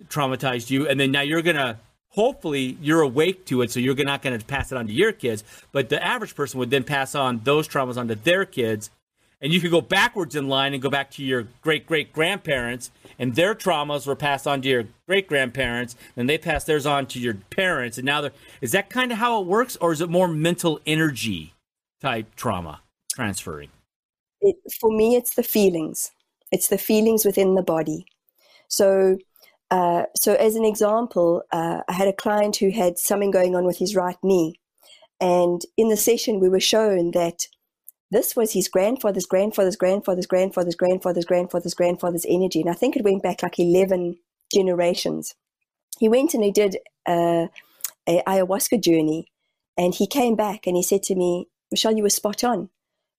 traumatized 0.07 0.69
you, 0.69 0.87
and 0.87 0.97
then 0.97 1.11
now 1.11 1.21
you're 1.21 1.41
gonna 1.41 1.77
hopefully 2.15 2.77
you're 2.81 3.01
awake 3.01 3.45
to 3.45 3.61
it, 3.61 3.71
so 3.71 3.79
you're 3.79 3.95
not 3.95 4.21
gonna 4.21 4.39
pass 4.39 4.71
it 4.71 4.77
on 4.77 4.87
to 4.87 4.93
your 4.93 5.11
kids. 5.11 5.43
But 5.71 5.89
the 5.89 6.03
average 6.03 6.35
person 6.35 6.59
would 6.59 6.69
then 6.69 6.83
pass 6.83 7.15
on 7.15 7.41
those 7.43 7.67
traumas 7.67 7.97
onto 7.97 8.15
their 8.15 8.45
kids, 8.45 8.89
and 9.41 9.53
you 9.53 9.59
could 9.59 9.71
go 9.71 9.81
backwards 9.81 10.35
in 10.35 10.47
line 10.47 10.73
and 10.73 10.81
go 10.81 10.89
back 10.89 11.11
to 11.11 11.23
your 11.23 11.47
great 11.61 11.85
great 11.85 12.11
grandparents, 12.13 12.91
and 13.19 13.35
their 13.35 13.53
traumas 13.53 14.07
were 14.07 14.15
passed 14.15 14.47
on 14.47 14.61
to 14.61 14.69
your 14.69 14.85
great 15.07 15.27
grandparents, 15.27 15.95
and 16.15 16.29
they 16.29 16.37
passed 16.37 16.67
theirs 16.67 16.85
on 16.85 17.05
to 17.07 17.19
your 17.19 17.35
parents, 17.51 17.97
and 17.97 18.05
now 18.05 18.21
they're 18.21 18.33
is 18.61 18.71
that 18.71 18.89
kind 18.89 19.11
of 19.11 19.17
how 19.17 19.41
it 19.41 19.45
works, 19.47 19.75
or 19.77 19.91
is 19.91 20.01
it 20.01 20.09
more 20.09 20.27
mental 20.27 20.79
energy 20.85 21.53
type 22.01 22.35
trauma 22.35 22.81
transferring? 23.13 23.69
it, 24.45 24.55
for 24.79 24.91
me, 24.91 25.15
it's 25.15 25.35
the 25.35 25.43
feelings. 25.43 26.11
It's 26.51 26.67
the 26.67 26.77
feelings 26.77 27.25
within 27.25 27.55
the 27.55 27.61
body. 27.61 28.05
So, 28.67 29.17
uh, 29.75 30.05
so 30.15 30.35
as 30.35 30.55
an 30.55 30.65
example, 30.65 31.43
uh, 31.51 31.81
I 31.87 31.93
had 31.93 32.07
a 32.07 32.13
client 32.13 32.57
who 32.57 32.71
had 32.71 32.97
something 32.97 33.31
going 33.31 33.55
on 33.55 33.65
with 33.65 33.77
his 33.77 33.95
right 33.95 34.17
knee, 34.23 34.59
and 35.19 35.61
in 35.77 35.89
the 35.89 35.97
session, 35.97 36.39
we 36.39 36.49
were 36.49 36.59
shown 36.73 37.11
that 37.11 37.47
this 38.11 38.35
was 38.35 38.53
his 38.53 38.67
grandfather's 38.69 39.25
grandfather's 39.25 39.75
grandfather's 39.75 40.27
grandfather's 40.27 40.75
grandfather's 40.75 41.25
grandfather's 41.25 41.73
grandfather's 41.73 42.25
energy, 42.29 42.61
and 42.61 42.69
I 42.69 42.73
think 42.73 42.95
it 42.95 43.03
went 43.03 43.23
back 43.23 43.43
like 43.43 43.59
eleven 43.59 44.17
generations. 44.53 45.35
He 45.99 46.09
went 46.09 46.33
and 46.33 46.43
he 46.43 46.51
did 46.51 46.77
uh, 47.07 47.47
a 48.07 48.23
ayahuasca 48.27 48.81
journey, 48.81 49.27
and 49.77 49.93
he 49.95 50.07
came 50.07 50.35
back 50.35 50.67
and 50.67 50.75
he 50.77 50.83
said 50.83 51.03
to 51.03 51.15
me, 51.15 51.47
"Michelle, 51.71 51.97
you 51.97 52.03
were 52.03 52.09
spot 52.09 52.43
on." 52.43 52.69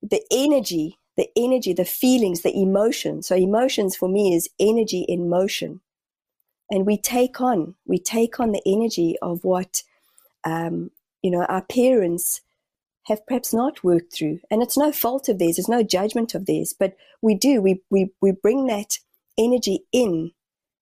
the 0.03 0.23
energy, 0.31 0.99
the 1.17 1.29
energy, 1.37 1.73
the 1.73 1.85
feelings, 1.85 2.43
the 2.43 2.57
emotion. 2.57 3.23
So 3.23 3.35
emotions 3.37 3.97
for 3.97 4.09
me 4.09 4.35
is 4.35 4.49
energy 4.61 5.05
in 5.09 5.29
motion. 5.29 5.81
And 6.71 6.87
we 6.87 6.99
take 6.99 7.41
on, 7.41 7.75
we 7.87 7.99
take 7.99 8.41
on 8.41 8.53
the 8.53 8.63
energy 8.67 9.17
of 9.23 9.45
what, 9.45 9.83
um, 10.45 10.91
you 11.23 11.31
know, 11.31 11.45
our 11.45 11.63
parents 11.63 12.41
have 13.05 13.25
perhaps 13.27 13.55
not 13.55 13.85
worked 13.85 14.13
through. 14.13 14.41
And 14.51 14.63
it's 14.63 14.77
no 14.77 14.91
fault 14.91 15.29
of 15.29 15.39
theirs, 15.39 15.57
there's 15.57 15.69
no 15.69 15.83
judgment 15.83 16.35
of 16.35 16.47
theirs, 16.47 16.75
but 16.77 16.97
we 17.23 17.35
do, 17.35 17.61
we, 17.61 17.83
we, 17.91 18.13
we 18.21 18.33
bring 18.33 18.67
that 18.67 18.99
energy 19.39 19.85
in 19.93 20.33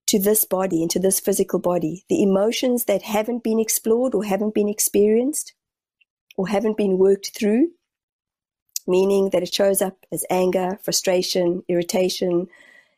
to 0.07 0.19
this 0.19 0.45
body, 0.45 0.83
into 0.83 0.99
this 0.99 1.21
physical 1.21 1.59
body. 1.59 2.05
The 2.09 2.23
emotions 2.23 2.85
that 2.85 3.03
haven't 3.03 3.43
been 3.43 3.61
explored 3.61 4.15
or 4.15 4.25
haven't 4.25 4.55
been 4.55 4.69
experienced 4.69 5.55
or 6.37 6.49
haven't 6.49 6.77
been 6.77 6.99
worked 6.99 7.37
through 7.37 7.69
meaning 8.87 9.31
that 9.31 9.43
it 9.43 9.55
shows 9.55 9.81
up 9.81 9.97
as 10.13 10.25
anger, 10.31 10.79
frustration, 10.83 11.63
irritation. 11.69 12.49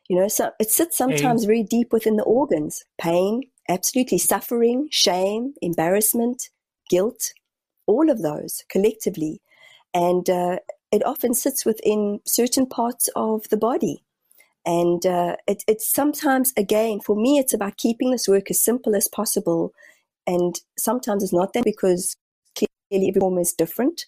You 0.09 0.17
know, 0.17 0.27
so 0.27 0.51
it 0.59 0.71
sits 0.71 0.97
sometimes 0.97 1.43
very 1.43 1.63
deep 1.63 1.91
within 1.91 2.15
the 2.15 2.23
organs. 2.23 2.85
Pain, 2.97 3.43
absolutely. 3.67 4.17
Suffering, 4.17 4.87
shame, 4.89 5.53
embarrassment, 5.61 6.49
guilt, 6.89 7.33
all 7.87 8.09
of 8.09 8.21
those 8.21 8.63
collectively. 8.69 9.41
And 9.93 10.29
uh, 10.29 10.59
it 10.91 11.05
often 11.05 11.33
sits 11.33 11.65
within 11.65 12.21
certain 12.25 12.65
parts 12.65 13.09
of 13.15 13.49
the 13.49 13.57
body. 13.57 14.03
And 14.65 15.05
uh, 15.05 15.35
it, 15.47 15.63
it's 15.67 15.91
sometimes, 15.91 16.53
again, 16.55 16.99
for 16.99 17.15
me, 17.15 17.37
it's 17.37 17.53
about 17.53 17.77
keeping 17.77 18.11
this 18.11 18.27
work 18.27 18.49
as 18.49 18.61
simple 18.61 18.95
as 18.95 19.07
possible. 19.09 19.73
And 20.25 20.55
sometimes 20.77 21.23
it's 21.23 21.33
not 21.33 21.53
that 21.53 21.63
because 21.63 22.15
clearly 22.55 23.09
every 23.09 23.19
form 23.19 23.37
is 23.37 23.53
different. 23.53 24.05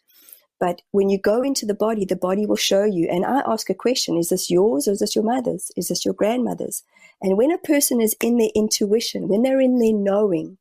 But 0.59 0.81
when 0.91 1.09
you 1.09 1.17
go 1.17 1.41
into 1.41 1.65
the 1.65 1.73
body, 1.73 2.05
the 2.05 2.15
body 2.15 2.45
will 2.45 2.57
show 2.57 2.83
you. 2.83 3.07
And 3.09 3.25
I 3.25 3.41
ask 3.47 3.69
a 3.69 3.73
question 3.73 4.17
Is 4.17 4.29
this 4.29 4.49
yours 4.49 4.87
or 4.87 4.91
is 4.91 4.99
this 4.99 5.15
your 5.15 5.23
mother's? 5.23 5.71
Is 5.77 5.87
this 5.87 6.03
your 6.03 6.13
grandmother's? 6.13 6.83
And 7.21 7.37
when 7.37 7.51
a 7.51 7.57
person 7.57 8.01
is 8.01 8.15
in 8.21 8.37
their 8.37 8.49
intuition, 8.55 9.27
when 9.27 9.43
they're 9.43 9.61
in 9.61 9.79
their 9.79 9.93
knowing, 9.93 10.57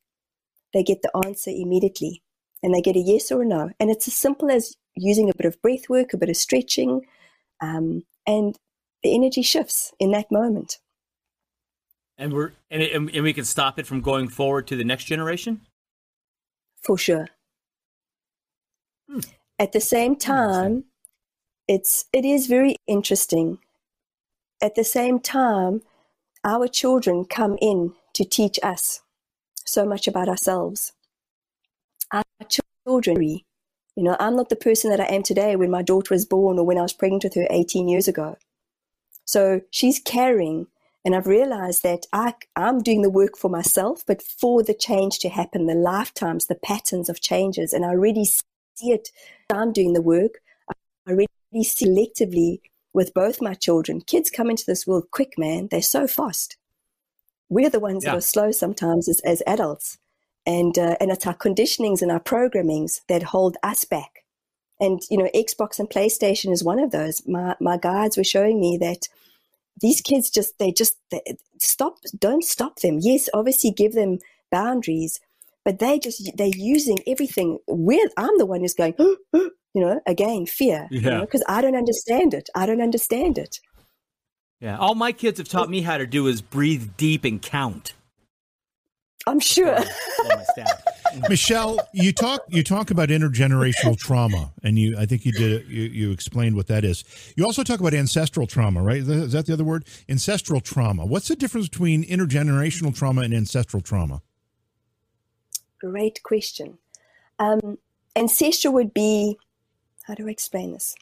they 0.73 0.83
get 0.83 1.03
the 1.03 1.11
answer 1.27 1.51
immediately. 1.51 2.23
And 2.63 2.75
they 2.75 2.81
get 2.81 2.97
a 2.97 3.01
yes 3.01 3.31
or 3.31 3.43
a 3.43 3.47
no. 3.47 3.71
And 3.79 3.91
it's 3.91 4.09
as 4.09 4.15
simple 4.15 4.51
as 4.51 4.75
using 4.97 5.31
a 5.31 5.37
bit 5.37 5.47
of 5.47 5.61
breath 5.63 5.89
work, 5.89 6.13
a 6.13 6.17
bit 6.17 6.29
of 6.29 6.37
stretching, 6.37 7.03
um, 7.61 8.03
and 8.27 8.59
the 9.03 9.15
energy 9.15 9.43
shifts 9.43 9.93
in 10.01 10.11
that 10.11 10.31
moment. 10.31 10.79
And 12.17 12.33
we're 12.33 12.53
and, 12.69 12.83
it, 12.83 12.93
and 12.93 13.23
we 13.23 13.33
can 13.33 13.45
stop 13.45 13.79
it 13.79 13.87
from 13.87 14.01
going 14.01 14.29
forward 14.29 14.67
to 14.69 14.77
the 14.77 14.85
next 14.85 15.05
generation. 15.05 15.61
For 16.83 16.99
sure. 16.99 17.29
At 19.59 19.73
the 19.73 19.81
same 19.81 20.15
time, 20.15 20.85
it's 21.67 22.05
it 22.13 22.25
is 22.25 22.47
very 22.47 22.77
interesting. 22.87 23.59
At 24.63 24.77
the 24.77 24.85
same 24.85 25.19
time, 25.19 25.83
our 26.45 26.69
children 26.69 27.25
come 27.25 27.59
in 27.61 27.95
to 28.15 28.25
teach 28.25 28.59
us 28.63 29.03
so 29.65 29.85
much 29.85 30.07
about 30.07 30.29
ourselves. 30.29 30.93
Our 32.13 32.23
children, 32.87 33.21
you 33.21 33.43
know, 33.97 34.17
I'm 34.21 34.37
not 34.37 34.49
the 34.49 34.57
person 34.57 34.91
that 34.91 35.01
I 35.01 35.07
am 35.07 35.23
today 35.25 35.57
when 35.57 35.71
my 35.71 35.83
daughter 35.83 36.15
was 36.15 36.25
born 36.25 36.59
or 36.59 36.65
when 36.65 36.79
I 36.79 36.83
was 36.83 36.93
pregnant 36.93 37.25
with 37.25 37.35
her 37.35 37.47
18 37.51 37.89
years 37.89 38.07
ago. 38.07 38.37
So 39.25 39.61
she's 39.71 39.99
carrying, 39.99 40.69
and 41.05 41.15
I've 41.15 41.27
realized 41.27 41.83
that 41.83 42.07
I, 42.13 42.35
I'm 42.57 42.81
doing 42.81 43.03
the 43.03 43.11
work 43.11 43.37
for 43.37 43.51
myself, 43.51 44.05
but 44.07 44.23
for 44.23 44.63
the 44.63 44.73
change 44.73 45.19
to 45.19 45.29
happen, 45.29 45.67
the 45.67 45.75
lifetimes, 45.75 46.47
the 46.47 46.55
patterns 46.55 47.09
of 47.09 47.21
changes, 47.21 47.73
and 47.73 47.85
I 47.85 47.89
already 47.89 48.25
see 48.79 48.93
it. 48.93 49.11
I'm 49.51 49.73
doing 49.73 49.93
the 49.93 50.03
work. 50.03 50.41
I 51.07 51.11
really 51.13 51.29
selectively 51.57 52.61
with 52.93 53.15
both 53.15 53.43
my 53.43 53.55
children. 53.55 54.01
Kids 54.01 54.31
come 54.31 54.51
into 54.51 54.65
this 54.67 54.87
world 54.87 55.11
quick, 55.11 55.39
man. 55.39 55.69
They're 55.71 55.83
so 55.83 56.07
fast. 56.07 56.57
We're 57.49 57.71
the 57.71 57.81
ones 57.81 58.05
yeah. 58.05 58.13
that 58.13 58.19
are 58.19 58.23
slow 58.23 58.51
sometimes 58.51 59.09
as, 59.09 59.21
as 59.21 59.43
adults. 59.47 59.99
And, 60.47 60.79
uh, 60.79 60.97
and 61.01 61.11
it's 61.11 61.27
our 61.27 61.35
conditionings 61.35 62.03
and 62.03 62.11
our 62.11 62.21
programmings 62.21 63.01
that 63.09 63.23
hold 63.23 63.57
us 63.63 63.85
back. 63.85 64.25
And, 64.81 65.01
you 65.11 65.19
know, 65.19 65.29
Xbox 65.35 65.79
and 65.79 65.91
PlayStation 65.91 66.53
is 66.53 66.63
one 66.63 66.79
of 66.79 66.91
those. 66.91 67.27
My, 67.27 67.57
my 67.61 67.77
guides 67.77 68.17
were 68.17 68.25
showing 68.25 68.61
me 68.61 68.79
that 68.79 69.09
these 69.81 70.01
kids 70.01 70.31
just, 70.31 70.59
they 70.59 70.73
just 70.73 70.97
they, 71.11 71.21
stop, 71.59 71.99
don't 72.19 72.45
stop 72.45 72.81
them. 72.81 72.99
Yes, 73.01 73.29
obviously 73.35 73.71
give 73.71 73.93
them 73.93 74.19
boundaries, 74.51 75.21
but 75.69 75.81
they 75.81 75.99
just, 75.99 76.31
they're 76.35 76.47
using 76.47 76.97
everything. 77.07 77.59
We're, 77.67 78.09
I'm 78.17 78.39
the 78.39 78.47
one 78.47 78.61
who's 78.61 78.73
going, 78.73 78.95
you 78.99 79.51
know, 79.75 80.01
again, 80.07 80.47
fear. 80.47 80.89
Yeah. 80.91 81.21
Because 81.21 81.43
you 81.43 81.53
know, 81.53 81.59
I 81.59 81.61
don't 81.61 81.77
understand 81.77 82.33
it. 82.33 82.49
I 82.55 82.65
don't 82.65 82.81
understand 82.81 83.37
it. 83.37 83.59
Yeah. 84.63 84.79
All 84.79 84.95
my 84.95 85.13
kids 85.13 85.37
have 85.37 85.47
taught 85.47 85.69
me 85.69 85.83
how 85.83 85.99
to 85.99 86.07
do 86.07 86.27
is 86.27 86.41
breathe 86.41 86.93
deep 86.97 87.27
and 87.27 87.43
count. 87.43 87.93
I'm 89.27 89.41
sure. 89.41 89.79
Michelle, 91.29 91.79
you 91.93 92.15
talk 92.15 92.41
you 92.49 92.63
talk 92.63 92.91
about 92.91 93.11
intergenerational 93.11 93.99
trauma, 93.99 94.53
and 94.63 94.79
you 94.79 94.97
I 94.97 95.05
think 95.05 95.27
you 95.27 95.33
did 95.33 95.69
you, 95.69 95.83
you 95.83 96.13
explained 96.13 96.57
what 96.57 96.69
that 96.69 96.83
is. 96.83 97.05
You 97.37 97.45
also 97.45 97.63
talk 97.63 97.81
about 97.81 97.93
ancestral 97.93 98.47
trauma, 98.47 98.83
right? 98.83 99.03
Is 99.03 99.33
that 99.33 99.45
the 99.45 99.53
other 99.53 99.65
word? 99.65 99.87
Ancestral 100.09 100.61
trauma. 100.61 101.05
What's 101.05 101.29
the 101.29 101.37
difference 101.37 101.69
between 101.69 102.05
intergenerational 102.05 102.97
trauma 102.97 103.21
and 103.21 103.35
ancestral 103.35 103.83
trauma? 103.83 104.23
Great 105.81 106.23
question. 106.23 106.79
Um, 107.39 107.79
ancestral 108.17 108.75
would 108.75 108.93
be 108.93 109.39
how 110.05 110.15
do 110.15 110.27
I 110.27 110.31
explain 110.31 110.73
this? 110.73 110.97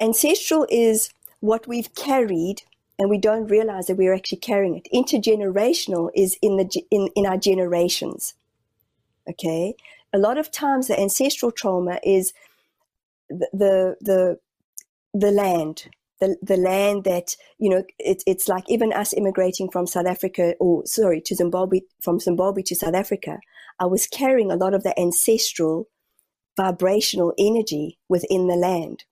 Ancestral 0.00 0.66
is 0.68 1.10
what 1.40 1.68
we've 1.68 1.94
carried 1.94 2.62
and 2.98 3.10
we 3.10 3.18
don't 3.18 3.46
realize 3.46 3.86
that 3.86 3.96
we're 3.96 4.14
actually 4.14 4.38
carrying 4.38 4.76
it. 4.76 4.88
Intergenerational 4.92 6.10
is 6.14 6.36
in 6.42 6.56
the 6.56 6.84
in, 6.90 7.08
in 7.14 7.26
our 7.26 7.36
generations. 7.36 8.34
Okay, 9.28 9.74
a 10.12 10.18
lot 10.18 10.38
of 10.38 10.50
times 10.50 10.88
the 10.88 10.98
ancestral 10.98 11.52
trauma 11.52 12.00
is 12.02 12.32
the 13.28 13.48
the 13.52 13.96
the, 14.00 14.38
the 15.14 15.30
land. 15.30 15.88
The, 16.18 16.36
the 16.40 16.56
land 16.56 17.04
that 17.04 17.36
you 17.58 17.68
know 17.68 17.84
it, 17.98 18.22
it's 18.26 18.48
like 18.48 18.64
even 18.68 18.92
us 18.92 19.12
immigrating 19.12 19.70
from 19.70 19.86
South 19.86 20.06
Africa 20.06 20.54
or 20.58 20.86
sorry 20.86 21.20
to 21.22 21.34
Zimbabwe 21.34 21.80
from 22.00 22.18
Zimbabwe 22.20 22.62
to 22.62 22.74
South 22.74 22.94
Africa 22.94 23.38
I 23.78 23.84
was 23.84 24.06
carrying 24.06 24.50
a 24.50 24.56
lot 24.56 24.72
of 24.72 24.82
the 24.82 24.98
ancestral 24.98 25.88
vibrational 26.56 27.34
energy 27.38 27.98
within 28.08 28.46
the 28.46 28.56
land 28.56 29.04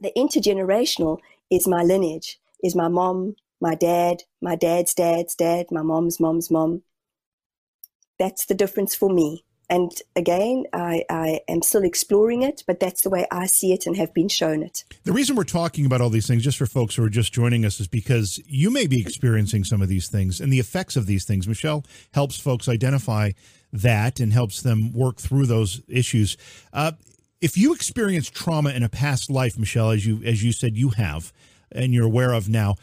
the 0.00 0.12
intergenerational 0.16 1.18
is 1.50 1.66
my 1.66 1.82
lineage 1.82 2.38
is 2.62 2.74
my 2.74 2.88
mom, 2.88 3.36
my 3.60 3.74
dad, 3.74 4.22
my 4.40 4.56
dad's 4.56 4.94
dad's 4.94 5.34
dad, 5.34 5.66
my 5.70 5.82
mom's 5.82 6.20
mom's 6.20 6.50
mom. 6.50 6.82
That's 8.18 8.46
the 8.46 8.54
difference 8.54 8.94
for 8.94 9.10
me. 9.10 9.44
And 9.68 9.90
again, 10.14 10.64
I, 10.72 11.04
I, 11.10 11.40
am 11.48 11.60
still 11.62 11.82
exploring 11.82 12.42
it, 12.42 12.62
but 12.66 12.78
that's 12.78 13.02
the 13.02 13.10
way 13.10 13.26
I 13.32 13.46
see 13.46 13.72
it 13.72 13.86
and 13.86 13.96
have 13.96 14.14
been 14.14 14.28
shown 14.28 14.62
it. 14.62 14.84
The 15.02 15.12
reason 15.12 15.34
we're 15.34 15.44
talking 15.44 15.86
about 15.86 16.00
all 16.00 16.10
these 16.10 16.28
things, 16.28 16.44
just 16.44 16.58
for 16.58 16.66
folks 16.66 16.94
who 16.94 17.04
are 17.04 17.10
just 17.10 17.32
joining 17.32 17.64
us, 17.64 17.80
is 17.80 17.88
because 17.88 18.40
you 18.46 18.70
may 18.70 18.86
be 18.86 19.00
experiencing 19.00 19.64
some 19.64 19.82
of 19.82 19.88
these 19.88 20.08
things 20.08 20.40
and 20.40 20.52
the 20.52 20.60
effects 20.60 20.94
of 20.94 21.06
these 21.06 21.24
things. 21.24 21.48
Michelle 21.48 21.84
helps 22.14 22.38
folks 22.38 22.68
identify 22.68 23.32
that 23.72 24.20
and 24.20 24.32
helps 24.32 24.62
them 24.62 24.92
work 24.92 25.16
through 25.16 25.46
those 25.46 25.82
issues. 25.88 26.36
Uh, 26.72 26.92
if 27.40 27.58
you 27.58 27.74
experienced 27.74 28.34
trauma 28.34 28.70
in 28.70 28.82
a 28.82 28.88
past 28.88 29.30
life, 29.30 29.58
Michelle, 29.58 29.90
as 29.90 30.06
you 30.06 30.22
as 30.24 30.42
you 30.42 30.52
said 30.52 30.76
you 30.76 30.90
have, 30.90 31.32
and 31.72 31.92
you're 31.92 32.06
aware 32.06 32.32
of 32.32 32.48
now, 32.48 32.76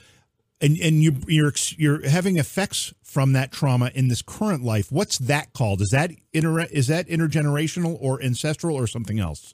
and 0.64 0.80
and 0.80 1.04
you 1.04 1.18
you're 1.28 1.54
you're 1.78 2.10
having 2.10 2.38
effects 2.38 2.94
from 3.04 3.34
that 3.34 3.52
trauma 3.52 3.92
in 3.94 4.08
this 4.08 4.22
current 4.22 4.64
life. 4.64 4.92
What's 4.92 5.18
that 5.20 5.54
called? 5.54 5.82
Is 5.82 5.92
that 5.92 6.12
inter 6.32 6.62
is 6.62 6.88
that 6.88 7.08
intergenerational 7.08 7.98
or 8.00 8.24
ancestral 8.24 8.76
or 8.76 8.88
something 8.88 9.20
else? 9.20 9.54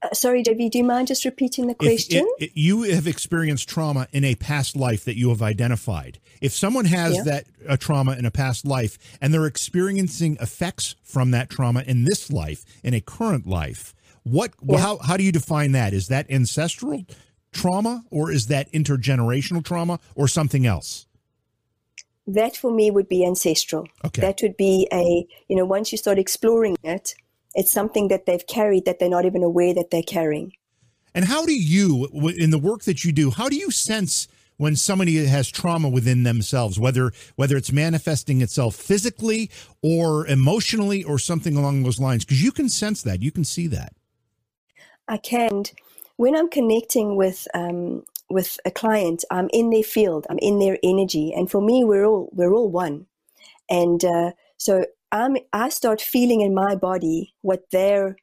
Uh, 0.00 0.12
sorry, 0.12 0.42
Debbie, 0.42 0.68
do 0.68 0.78
you 0.78 0.84
mind 0.84 1.08
just 1.08 1.24
repeating 1.24 1.68
the 1.68 1.74
question? 1.74 2.26
It, 2.38 2.44
it, 2.44 2.50
you 2.54 2.82
have 2.82 3.06
experienced 3.06 3.68
trauma 3.68 4.08
in 4.12 4.24
a 4.24 4.34
past 4.34 4.74
life 4.74 5.04
that 5.04 5.16
you 5.16 5.28
have 5.28 5.42
identified. 5.42 6.18
If 6.40 6.52
someone 6.52 6.86
has 6.86 7.16
yeah. 7.16 7.22
that 7.24 7.46
a 7.68 7.76
trauma 7.76 8.12
in 8.12 8.24
a 8.24 8.30
past 8.30 8.64
life 8.64 8.98
and 9.20 9.32
they're 9.32 9.46
experiencing 9.46 10.38
effects 10.40 10.96
from 11.04 11.30
that 11.32 11.50
trauma 11.50 11.84
in 11.86 12.04
this 12.04 12.32
life, 12.32 12.64
in 12.82 12.94
a 12.94 13.00
current 13.00 13.46
life, 13.46 13.94
what 14.24 14.54
yeah. 14.62 14.78
how 14.78 14.98
how 14.98 15.16
do 15.16 15.24
you 15.24 15.32
define 15.32 15.72
that? 15.72 15.92
Is 15.92 16.08
that 16.08 16.30
ancestral 16.30 17.04
trauma 17.52 18.04
or 18.10 18.30
is 18.30 18.46
that 18.48 18.70
intergenerational 18.72 19.64
trauma 19.64 20.00
or 20.14 20.26
something 20.26 20.66
else? 20.66 21.06
That 22.26 22.56
for 22.56 22.72
me 22.72 22.90
would 22.90 23.08
be 23.08 23.26
ancestral. 23.26 23.88
Okay. 24.04 24.22
That 24.22 24.38
would 24.42 24.56
be 24.56 24.88
a, 24.92 25.26
you 25.48 25.56
know, 25.56 25.64
once 25.64 25.92
you 25.92 25.98
start 25.98 26.18
exploring 26.18 26.76
it, 26.82 27.14
it's 27.54 27.70
something 27.70 28.08
that 28.08 28.26
they've 28.26 28.46
carried 28.46 28.84
that 28.84 28.98
they're 28.98 29.08
not 29.08 29.24
even 29.24 29.42
aware 29.42 29.74
that 29.74 29.90
they're 29.90 30.02
carrying. 30.02 30.52
And 31.14 31.26
how 31.26 31.44
do 31.44 31.52
you, 31.52 32.08
in 32.38 32.50
the 32.50 32.58
work 32.58 32.84
that 32.84 33.04
you 33.04 33.12
do, 33.12 33.30
how 33.30 33.48
do 33.48 33.56
you 33.56 33.70
sense 33.70 34.28
when 34.56 34.76
somebody 34.76 35.26
has 35.26 35.50
trauma 35.50 35.88
within 35.88 36.22
themselves, 36.22 36.78
whether 36.78 37.12
whether 37.36 37.56
it's 37.56 37.72
manifesting 37.72 38.40
itself 38.40 38.76
physically 38.76 39.50
or 39.82 40.26
emotionally 40.26 41.02
or 41.02 41.18
something 41.18 41.56
along 41.56 41.82
those 41.82 42.00
lines? 42.00 42.24
Because 42.24 42.42
you 42.42 42.52
can 42.52 42.68
sense 42.68 43.02
that, 43.02 43.20
you 43.20 43.30
can 43.30 43.44
see 43.44 43.66
that. 43.66 43.92
I 45.08 45.18
can 45.18 45.64
when 46.22 46.36
I'm 46.36 46.48
connecting 46.48 47.16
with 47.16 47.48
um, 47.52 48.04
with 48.30 48.56
a 48.64 48.70
client, 48.70 49.24
I'm 49.28 49.50
in 49.52 49.70
their 49.70 49.82
field, 49.82 50.24
I'm 50.30 50.38
in 50.38 50.60
their 50.60 50.78
energy, 50.80 51.34
and 51.34 51.50
for 51.50 51.60
me, 51.60 51.82
we're 51.82 52.04
all 52.04 52.30
we're 52.32 52.54
all 52.54 52.70
one. 52.70 53.06
And 53.68 54.04
uh, 54.04 54.30
so 54.56 54.86
I'm 55.10 55.36
I 55.52 55.68
start 55.68 56.00
feeling 56.00 56.40
in 56.40 56.54
my 56.54 56.76
body 56.76 57.34
what 57.40 57.64
they're 57.72 58.14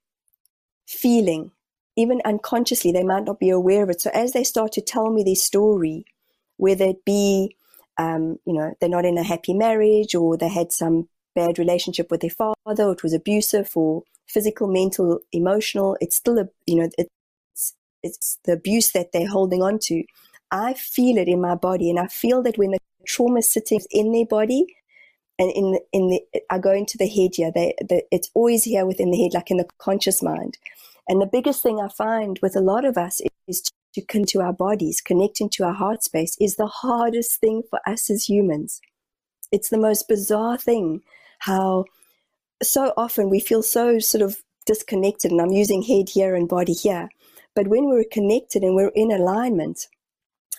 feeling, 0.88 1.52
even 1.98 2.22
unconsciously. 2.24 2.94
They 2.94 3.04
might 3.04 3.26
not 3.26 3.38
be 3.38 3.50
aware 3.50 3.84
of 3.84 3.90
it. 3.90 4.00
So 4.00 4.12
as 4.14 4.32
they 4.32 4.46
start 4.46 4.72
to 4.74 4.82
tell 4.82 5.12
me 5.12 5.22
their 5.22 5.36
story, 5.36 6.06
whether 6.56 6.86
it 6.86 7.04
be 7.04 7.54
um, 7.98 8.40
you 8.46 8.54
know 8.54 8.76
they're 8.80 8.98
not 8.98 9.04
in 9.04 9.18
a 9.18 9.24
happy 9.24 9.54
marriage 9.54 10.16
or 10.16 10.38
they 10.38 10.48
had 10.48 10.72
some 10.72 11.10
bad 11.36 11.60
relationship 11.60 12.10
with 12.12 12.22
their 12.22 12.30
father, 12.30 12.94
it 12.94 13.04
was 13.04 13.14
abusive 13.14 13.72
or 13.76 14.04
physical, 14.26 14.68
mental, 14.68 15.20
emotional. 15.34 15.98
It's 16.00 16.16
still 16.16 16.40
a 16.40 16.48
you 16.66 16.78
know 16.78 16.90
it, 16.98 17.10
it's 18.04 18.40
the 18.46 18.54
abuse 18.54 18.92
that 18.92 19.12
they're 19.12 19.28
holding 19.28 19.62
on 19.62 19.80
to. 19.84 20.04
I 20.52 20.74
feel 20.74 21.18
it 21.18 21.28
in 21.28 21.42
my 21.42 21.56
body, 21.56 21.90
and 21.90 22.00
I 22.00 22.08
feel 22.08 22.42
that 22.44 22.58
when 22.58 22.72
the 22.72 22.80
trauma 23.06 23.40
is 23.40 23.52
sitting 23.52 23.82
in 23.92 24.12
their 24.12 24.26
body, 24.26 24.66
and 25.40 25.52
in 25.52 25.72
the, 25.72 25.82
in 25.94 26.10
the, 26.10 26.22
I 26.50 26.60
go 26.60 26.74
into 26.74 26.98
the 26.98 27.08
head 27.08 27.32
here. 27.36 27.52
They, 27.54 27.74
the, 27.80 28.04
it's 28.12 28.30
always 28.34 28.66
here 28.66 28.86
within 28.86 29.10
the 29.10 29.22
head, 29.22 29.34
like 29.34 29.50
in 29.50 29.58
the 29.58 29.70
conscious 29.78 30.22
mind. 30.22 30.58
And 31.08 31.22
the 31.22 31.26
biggest 31.26 31.64
thing 31.64 31.80
I 31.80 31.88
find 31.88 32.38
with 32.42 32.56
a 32.56 32.62
lot 32.62 32.84
of 32.84 32.98
us 32.98 33.22
is 33.48 33.62
to, 33.62 33.72
to 33.96 34.06
connect 34.06 34.30
to 34.32 34.42
our 34.42 34.54
bodies, 34.54 35.02
connecting 35.02 35.50
to 35.52 35.64
our 35.64 35.74
heart 35.74 36.04
space 36.04 36.36
is 36.42 36.58
the 36.58 36.68
hardest 36.68 37.40
thing 37.40 37.64
for 37.70 37.80
us 37.88 38.10
as 38.10 38.30
humans. 38.30 38.82
It's 39.52 39.70
the 39.70 39.78
most 39.78 40.08
bizarre 40.08 40.58
thing 40.58 41.02
how 41.40 41.86
so 42.62 42.94
often 42.98 43.30
we 43.30 43.40
feel 43.40 43.64
so 43.64 43.98
sort 44.00 44.22
of 44.22 44.44
disconnected, 44.66 45.32
and 45.32 45.42
I'm 45.42 45.52
using 45.52 45.82
head 45.82 46.10
here 46.10 46.36
and 46.36 46.50
body 46.50 46.74
here. 46.74 47.10
But 47.56 47.68
when 47.68 47.90
we're 47.90 48.06
connected 48.12 48.64
and 48.64 48.76
we're 48.76 48.92
in 48.96 49.12
alignment, 49.12 49.88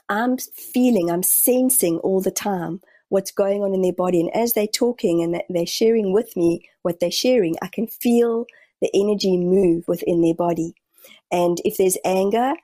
I'm 0.09 0.39
feeling, 0.39 1.11
I'm 1.11 1.23
sensing 1.23 1.99
all 1.99 2.21
the 2.21 2.31
time 2.31 2.81
what's 3.09 3.31
going 3.31 3.63
on 3.63 3.75
in 3.75 3.83
their 3.83 3.93
body. 3.93 4.21
And 4.21 4.35
as 4.35 4.53
they're 4.53 4.67
talking 4.67 5.23
and 5.23 5.43
they're 5.49 5.67
sharing 5.67 6.13
with 6.13 6.37
me 6.37 6.69
what 6.83 7.01
they're 7.01 7.11
sharing, 7.11 7.57
I 7.61 7.69
can 7.69 7.87
feel 7.87 8.47
the 8.81 8.91
energy 8.95 9.37
move 9.37 9.87
within 9.89 10.23
their 10.23 10.35
body. 10.35 10.75
And 11.31 11.61
if 11.65 11.77
there's 11.77 11.99
anger 12.05 12.55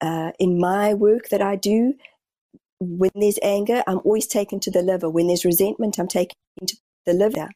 uh, 0.00 0.32
in 0.38 0.58
my 0.58 0.94
work 0.94 1.28
that 1.30 1.42
I 1.42 1.56
do, 1.56 1.94
when 2.80 3.10
there's 3.14 3.38
anger, 3.42 3.82
I'm 3.86 3.98
always 3.98 4.26
taken 4.26 4.58
to 4.60 4.70
the 4.70 4.82
liver. 4.82 5.08
When 5.08 5.28
there's 5.28 5.44
resentment, 5.44 5.98
I'm 5.98 6.08
taken 6.08 6.36
to 6.66 6.76
the 7.06 7.12
liver. 7.12 7.48